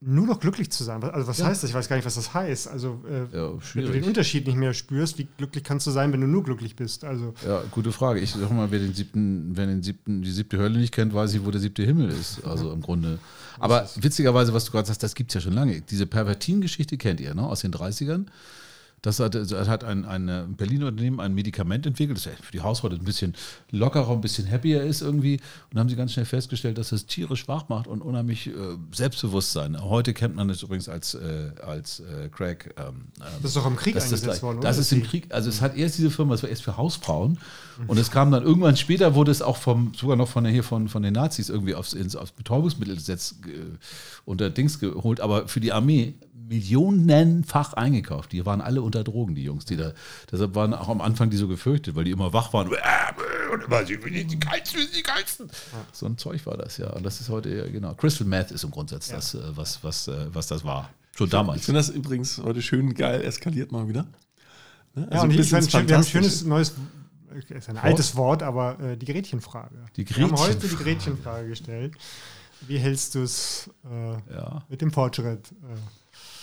nur 0.01 0.25
noch 0.25 0.39
glücklich 0.39 0.71
zu 0.71 0.85
sein. 0.85 1.03
Also 1.03 1.27
was 1.27 1.43
heißt 1.43 1.61
das? 1.61 1.69
Ich 1.71 1.75
weiß 1.75 1.89
gar 1.89 1.97
nicht, 1.97 2.05
was 2.05 2.15
das 2.15 2.33
heißt. 2.33 2.69
Also 2.69 3.03
äh, 3.05 3.33
wenn 3.73 3.85
du 3.85 3.91
den 3.91 4.05
Unterschied 4.05 4.47
nicht 4.47 4.55
mehr 4.55 4.73
spürst, 4.73 5.17
wie 5.17 5.27
glücklich 5.37 5.61
kannst 5.65 5.87
du 5.87 5.91
sein, 5.91 6.13
wenn 6.13 6.21
du 6.21 6.27
nur 6.27 6.41
glücklich 6.41 6.77
bist? 6.77 7.03
Also 7.03 7.33
Ja, 7.45 7.61
gute 7.69 7.91
Frage. 7.91 8.21
Ich 8.21 8.31
sag 8.31 8.49
mal, 8.49 8.71
wer 8.71 8.79
den 8.79 8.93
siebten, 8.93 9.51
wer 9.57 9.65
den 9.65 9.83
siebten, 9.83 10.21
die 10.21 10.31
siebte 10.31 10.57
Hölle 10.57 10.79
nicht 10.79 10.93
kennt, 10.93 11.13
weiß 11.13 11.33
ich, 11.33 11.43
wo 11.45 11.51
der 11.51 11.59
siebte 11.59 11.83
Himmel 11.83 12.09
ist. 12.11 12.45
Also 12.45 12.71
im 12.71 12.79
Grunde. 12.79 13.19
Aber 13.59 13.89
witzigerweise, 13.97 14.53
was 14.53 14.63
du 14.63 14.71
gerade 14.71 14.87
sagst, 14.87 15.03
das 15.03 15.15
gibt 15.15 15.31
es 15.31 15.35
ja 15.35 15.41
schon 15.41 15.51
lange. 15.53 15.81
Diese 15.81 16.05
Pervertin-Geschichte 16.05 16.95
kennt 16.97 17.19
ihr, 17.19 17.35
ne? 17.35 17.45
Aus 17.45 17.59
den 17.59 17.73
30ern. 17.73 18.27
Das 19.01 19.19
hat, 19.19 19.35
das 19.35 19.51
hat 19.51 19.83
ein, 19.83 20.05
ein 20.05 20.27
äh, 20.27 20.43
Berliner 20.47 20.87
Unternehmen 20.87 21.19
ein 21.19 21.33
Medikament 21.33 21.85
entwickelt, 21.85 22.17
das 22.17 22.33
für 22.41 22.51
die 22.51 22.61
Haushaut 22.61 22.93
ein 22.93 23.03
bisschen 23.03 23.35
lockerer, 23.71 24.11
ein 24.11 24.21
bisschen 24.21 24.49
happier 24.49 24.83
ist 24.83 25.01
irgendwie. 25.01 25.35
Und 25.35 25.41
dann 25.73 25.81
haben 25.81 25.89
sie 25.89 25.95
ganz 25.95 26.13
schnell 26.13 26.25
festgestellt, 26.25 26.77
dass 26.77 26.89
das 26.89 27.05
tierisch 27.05 27.47
wach 27.47 27.69
macht 27.69 27.87
und 27.87 28.01
unheimlich 28.01 28.47
äh, 28.47 28.51
Selbstbewusstsein. 28.91 29.81
Heute 29.81 30.13
kennt 30.13 30.35
man 30.35 30.49
es 30.49 30.63
übrigens 30.63 30.89
als, 30.89 31.13
äh, 31.13 31.51
als 31.65 32.01
äh, 32.01 32.29
Crack. 32.29 32.73
Ähm, 32.77 32.85
ähm, 32.87 33.25
das 33.41 33.51
ist 33.51 33.57
doch 33.57 33.65
im 33.65 33.75
Krieg 33.75 33.95
das 33.95 34.03
das, 34.03 34.11
eingesetzt 34.11 34.23
gleich. 34.23 34.43
worden, 34.43 34.61
das 34.61 34.75
oder? 34.75 34.81
ist 34.81 34.91
im 34.91 35.03
Krieg, 35.03 35.33
also 35.33 35.49
es 35.49 35.61
hat 35.61 35.77
erst 35.77 35.97
diese 35.97 36.11
Firma, 36.11 36.33
das 36.33 36.43
war 36.43 36.49
erst 36.49 36.63
für 36.63 36.77
Hausfrauen 36.77 37.37
und 37.87 37.97
es 37.97 38.11
kam 38.11 38.31
dann 38.31 38.43
irgendwann 38.43 38.75
später, 38.75 39.15
wurde 39.15 39.31
es 39.31 39.41
auch 39.41 39.57
vom, 39.57 39.93
sogar 39.95 40.15
noch 40.15 40.27
von, 40.27 40.43
der, 40.43 40.51
hier 40.51 40.63
von, 40.63 40.89
von 40.89 41.01
den 41.01 41.13
Nazis 41.13 41.49
irgendwie 41.49 41.75
aufs, 41.75 41.93
ins, 41.93 42.15
aufs 42.15 42.31
Betäubungsmittelgesetz 42.31 43.35
äh, 43.45 43.77
unter 44.25 44.49
Dings 44.49 44.79
geholt, 44.79 45.21
aber 45.21 45.47
für 45.47 45.59
die 45.59 45.71
Armee 45.71 46.15
millionenfach 46.49 47.73
eingekauft. 47.73 48.31
Die 48.31 48.45
waren 48.45 48.59
alle 48.61 48.81
unter 48.81 49.03
Drogen, 49.03 49.35
die 49.35 49.43
Jungs, 49.43 49.65
die 49.65 49.77
da, 49.77 49.93
deshalb 50.31 50.55
waren 50.55 50.73
auch 50.73 50.89
am 50.89 50.99
Anfang 51.01 51.29
die 51.29 51.37
so 51.37 51.47
gefürchtet, 51.47 51.95
weil 51.95 52.03
die 52.03 52.11
immer 52.11 52.33
wach 52.33 52.51
waren 52.53 52.67
und 53.53 53.63
immer, 53.63 53.85
sie 53.85 53.95
sind 54.01 54.31
die 54.31 54.39
geilsten, 54.39 54.81
die 54.95 55.01
geilsten. 55.03 55.49
So 55.91 56.05
ein 56.05 56.17
Zeug 56.17 56.45
war 56.45 56.57
das, 56.57 56.77
ja. 56.77 56.89
Und 56.91 57.03
das 57.03 57.19
ist 57.21 57.29
heute, 57.29 57.49
ja, 57.49 57.67
genau. 57.67 57.93
Crystal 57.95 58.27
Meth 58.27 58.51
ist 58.51 58.63
im 58.63 58.71
Grundsatz 58.71 59.07
das, 59.07 59.33
äh, 59.33 59.39
was, 59.55 59.83
was, 59.83 60.07
äh, 60.07 60.27
was 60.33 60.47
das 60.47 60.63
war. 60.63 60.89
Schon 61.15 61.25
Ich 61.27 61.31
damals. 61.31 61.65
finde 61.65 61.79
das 61.79 61.89
übrigens 61.89 62.37
heute 62.37 62.61
schön 62.61 62.93
geil 62.93 63.21
eskaliert 63.23 63.71
mal 63.71 63.87
wieder. 63.87 64.05
Ne? 64.95 65.07
ja, 65.11 65.21
und 65.21 65.25
ein 65.25 65.31
ich 65.31 65.37
bisschen 65.37 65.87
wir 65.87 65.95
haben 65.95 66.03
ein 66.03 66.03
schönes 66.03 66.43
neues, 66.45 66.73
äh, 67.49 67.57
ist 67.57 67.69
ein 67.69 67.77
altes 67.77 68.15
Wort, 68.15 68.43
aber 68.43 68.79
äh, 68.79 68.97
die 68.97 69.05
Gretchenfrage. 69.05 69.75
Die 69.97 70.07
Wir 70.09 70.23
haben 70.23 70.37
heute 70.37 70.55
die 70.55 70.67
Gretchenfrage. 70.67 70.83
Gretchenfrage 70.83 71.47
gestellt. 71.49 71.93
Wie 72.67 72.77
hältst 72.77 73.15
du 73.15 73.23
es 73.23 73.69
äh, 73.89 74.33
Ja. 74.33 74.63
mit 74.69 74.81
dem 74.81 74.91
Fortschritt? 74.91 75.51
Äh, 75.51 75.75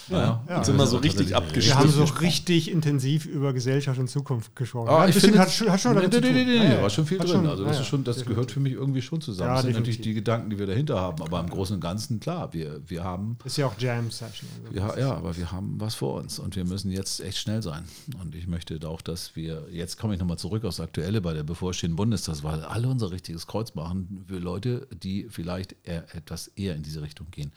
Ja, 0.08 0.42
Jetzt 0.48 0.66
sind 0.66 0.76
wir 0.76 0.86
so 0.86 0.98
richtig 0.98 1.34
abgeschnitten. 1.34 1.66
wir 1.68 1.74
haben 1.78 1.90
so 1.90 2.04
richtig 2.20 2.70
intensiv 2.70 3.26
über 3.26 3.52
Gesellschaft 3.52 3.98
und 3.98 4.08
Zukunft 4.08 4.54
gesprochen. 4.54 4.88
Ah, 4.88 5.02
ein 5.02 5.08
ich 5.08 5.14
bisschen 5.14 5.30
finde, 5.30 5.40
hat, 5.42 5.50
schon- 5.50 5.70
hat 5.72 5.80
schon 5.80 5.94
nee, 5.96 6.06
nee, 6.06 6.20
nee, 6.20 6.30
nee, 6.32 6.44
nee, 6.44 6.56
Ja, 6.56 6.62
da 6.64 6.74
ja. 6.76 6.82
war 6.82 6.90
schon 6.90 7.06
viel 7.06 7.18
drin. 7.18 7.28
schon- 7.28 7.46
also 7.46 7.64
das 7.64 7.76
ja, 7.76 7.82
ist 7.82 7.88
schon, 7.88 8.04
das 8.04 8.18
ja, 8.20 8.24
gehört 8.24 8.50
für 8.52 8.60
mich 8.60 8.74
irgendwie 8.74 9.02
schon 9.02 9.20
zusammen. 9.20 9.48
Ja, 9.48 9.54
das 9.54 9.62
sind 9.64 9.70
definitiv. 9.72 9.94
natürlich 9.98 10.04
die 10.04 10.14
Gedanken, 10.14 10.50
die 10.50 10.58
wir 10.58 10.66
dahinter 10.66 11.00
haben. 11.00 11.22
Aber 11.22 11.40
im 11.40 11.50
Großen 11.50 11.74
und 11.74 11.80
Ganzen, 11.80 12.20
klar, 12.20 12.52
wir, 12.52 12.80
wir 12.86 13.02
haben, 13.02 13.36
Ist 13.44 13.56
ja 13.56 13.66
auch 13.66 13.74
Jam 13.78 14.10
Session. 14.12 14.48
Also 14.66 14.78
ja, 14.78 14.98
ja, 14.98 15.14
aber 15.16 15.36
wir 15.36 15.50
haben 15.50 15.74
was 15.80 15.96
vor 15.96 16.14
uns 16.20 16.38
und 16.38 16.54
wir 16.54 16.64
müssen 16.64 16.92
jetzt 16.92 17.20
echt 17.20 17.38
schnell 17.38 17.62
sein. 17.62 17.82
Und 18.22 18.34
ich 18.36 18.46
möchte 18.46 18.78
auch, 18.88 19.00
dass 19.02 19.34
wir, 19.34 19.66
jetzt 19.72 19.98
komme 19.98 20.14
ich 20.14 20.20
nochmal 20.20 20.38
zurück 20.38 20.64
aufs 20.64 20.78
Aktuelle 20.78 21.20
bei 21.20 21.32
der 21.34 21.42
bevorstehenden 21.42 21.96
Bundestagswahl, 21.96 22.62
alle 22.64 22.88
unser 22.88 23.10
richtiges 23.10 23.46
Kreuz 23.48 23.74
machen 23.74 24.24
für 24.28 24.38
Leute, 24.38 24.86
die 25.02 25.26
vielleicht 25.30 25.74
eher, 25.82 26.04
etwas 26.14 26.46
eher 26.48 26.76
in 26.76 26.82
diese 26.84 27.02
Richtung 27.02 27.26
gehen. 27.32 27.50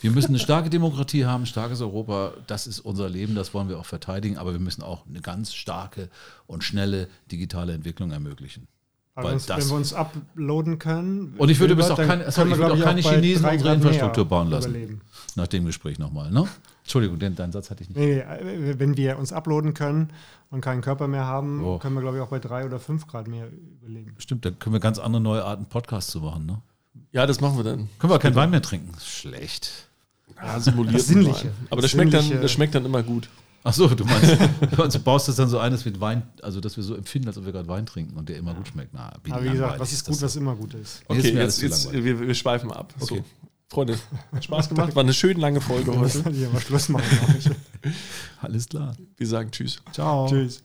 Wir 0.00 0.10
müssen 0.12 0.28
eine 0.28 0.38
starke 0.38 0.70
Demokratie 0.70 1.26
haben, 1.26 1.42
ein 1.42 1.46
starkes 1.46 1.80
Europa. 1.82 1.89
Das 2.46 2.66
ist 2.66 2.80
unser 2.80 3.08
Leben, 3.08 3.34
das 3.34 3.52
wollen 3.54 3.68
wir 3.68 3.78
auch 3.78 3.86
verteidigen. 3.86 4.38
Aber 4.38 4.52
wir 4.52 4.60
müssen 4.60 4.82
auch 4.82 5.06
eine 5.06 5.20
ganz 5.20 5.54
starke 5.54 6.08
und 6.46 6.64
schnelle 6.64 7.08
digitale 7.30 7.72
Entwicklung 7.72 8.10
ermöglichen. 8.12 8.66
Aber 9.14 9.24
Weil 9.24 9.30
wenn, 9.32 9.36
uns, 9.36 9.46
das- 9.46 9.58
wenn 9.64 9.68
wir 9.70 9.76
uns 9.76 9.92
uploaden 9.92 10.78
können. 10.78 11.34
Und 11.36 11.48
ich 11.50 11.58
würde 11.58 11.72
übrigens 11.74 11.90
auch 11.90 11.96
keine- 11.96 12.30
sorry, 12.30 12.56
wir, 12.56 12.72
auch 12.72 12.78
keine 12.80 13.02
bei 13.02 13.10
Chinesen 13.16 13.44
unsere 13.44 13.58
Grad 13.58 13.76
Infrastruktur 13.76 14.24
bauen 14.24 14.48
lassen. 14.50 14.70
Überleben. 14.70 15.00
Nach 15.34 15.46
dem 15.48 15.64
Gespräch 15.66 15.98
nochmal, 15.98 16.30
ne? 16.30 16.46
Entschuldigung, 16.82 17.18
den, 17.18 17.34
deinen 17.36 17.52
Satz 17.52 17.70
hatte 17.70 17.82
ich 17.82 17.88
nicht. 17.90 17.98
Nee, 17.98 18.16
nee, 18.42 18.74
wenn 18.78 18.96
wir 18.96 19.18
uns 19.18 19.32
uploaden 19.32 19.74
können 19.74 20.10
und 20.50 20.60
keinen 20.60 20.80
Körper 20.80 21.06
mehr 21.08 21.26
haben, 21.26 21.62
Oh. 21.64 21.78
können 21.78 21.94
wir, 21.94 22.00
glaube 22.00 22.16
ich, 22.16 22.22
auch 22.22 22.28
bei 22.28 22.38
drei 22.40 22.64
oder 22.64 22.80
fünf 22.80 23.06
Grad 23.06 23.28
mehr 23.28 23.48
überleben. 23.80 24.14
Stimmt, 24.18 24.44
dann 24.44 24.58
können 24.58 24.72
wir 24.74 24.80
ganz 24.80 24.98
andere 24.98 25.20
neue 25.22 25.44
Arten 25.44 25.66
Podcasts 25.66 26.10
zu 26.10 26.20
machen, 26.20 26.46
ne? 26.46 26.62
Ja, 27.12 27.26
das 27.26 27.40
machen 27.40 27.56
wir 27.56 27.64
dann. 27.64 27.88
Können 27.98 28.12
wir 28.12 28.18
keinen 28.18 28.34
Wein 28.34 28.50
mehr 28.50 28.62
trinken? 28.62 28.92
Schlecht. 29.00 29.88
Ja, 30.36 30.60
simuliert. 30.60 30.94
Das 30.96 31.06
Sinnliche. 31.06 31.46
mal. 31.46 31.54
Aber 31.70 31.82
Das 31.82 31.90
schmeckt, 31.90 32.14
dann, 32.14 32.28
das 32.30 32.50
schmeckt 32.52 32.74
dann 32.74 32.84
immer 32.84 33.02
gut. 33.02 33.28
Ach 33.62 33.74
so, 33.74 33.88
du 33.88 34.04
meinst, 34.04 34.38
du 34.94 34.98
baust 35.00 35.28
das 35.28 35.36
dann 35.36 35.48
so 35.48 35.58
ein, 35.58 35.70
dass 35.72 35.84
wir 35.84 36.00
Wein, 36.00 36.22
also 36.42 36.60
dass 36.60 36.76
wir 36.76 36.84
so 36.84 36.94
empfinden, 36.94 37.28
als 37.28 37.36
ob 37.36 37.44
wir 37.44 37.52
gerade 37.52 37.68
Wein 37.68 37.84
trinken 37.84 38.16
und 38.16 38.28
der 38.28 38.38
immer 38.38 38.54
gut 38.54 38.68
schmeckt. 38.68 38.94
Na, 38.94 39.10
Aber 39.12 39.20
wie 39.24 39.30
gesagt, 39.30 39.44
langweilig 39.50 39.80
was 39.80 39.92
ist 39.92 40.08
das 40.08 40.16
gut, 40.16 40.22
was 40.22 40.36
immer 40.36 40.56
gut 40.56 40.74
ist. 40.74 41.02
Okay, 41.08 41.32
mir 41.32 41.42
jetzt, 41.42 41.60
jetzt 41.60 41.92
wir, 41.92 42.20
wir 42.20 42.34
schweifen 42.34 42.72
ab. 42.72 42.94
Okay. 42.98 43.16
So. 43.16 43.24
Freunde, 43.68 43.98
hat 44.32 44.44
Spaß 44.44 44.68
gemacht. 44.70 44.96
War 44.96 45.02
eine 45.02 45.12
schön 45.12 45.38
lange 45.38 45.60
Folge 45.60 45.96
heute. 45.96 46.24
hier 46.32 46.48
mal 46.48 46.60
Schluss 46.60 46.88
machen. 46.88 47.04
Alles 48.40 48.68
klar. 48.68 48.96
Wir 49.16 49.26
sagen 49.26 49.50
Tschüss. 49.50 49.80
Ciao. 49.92 50.26
Tschüss. 50.28 50.62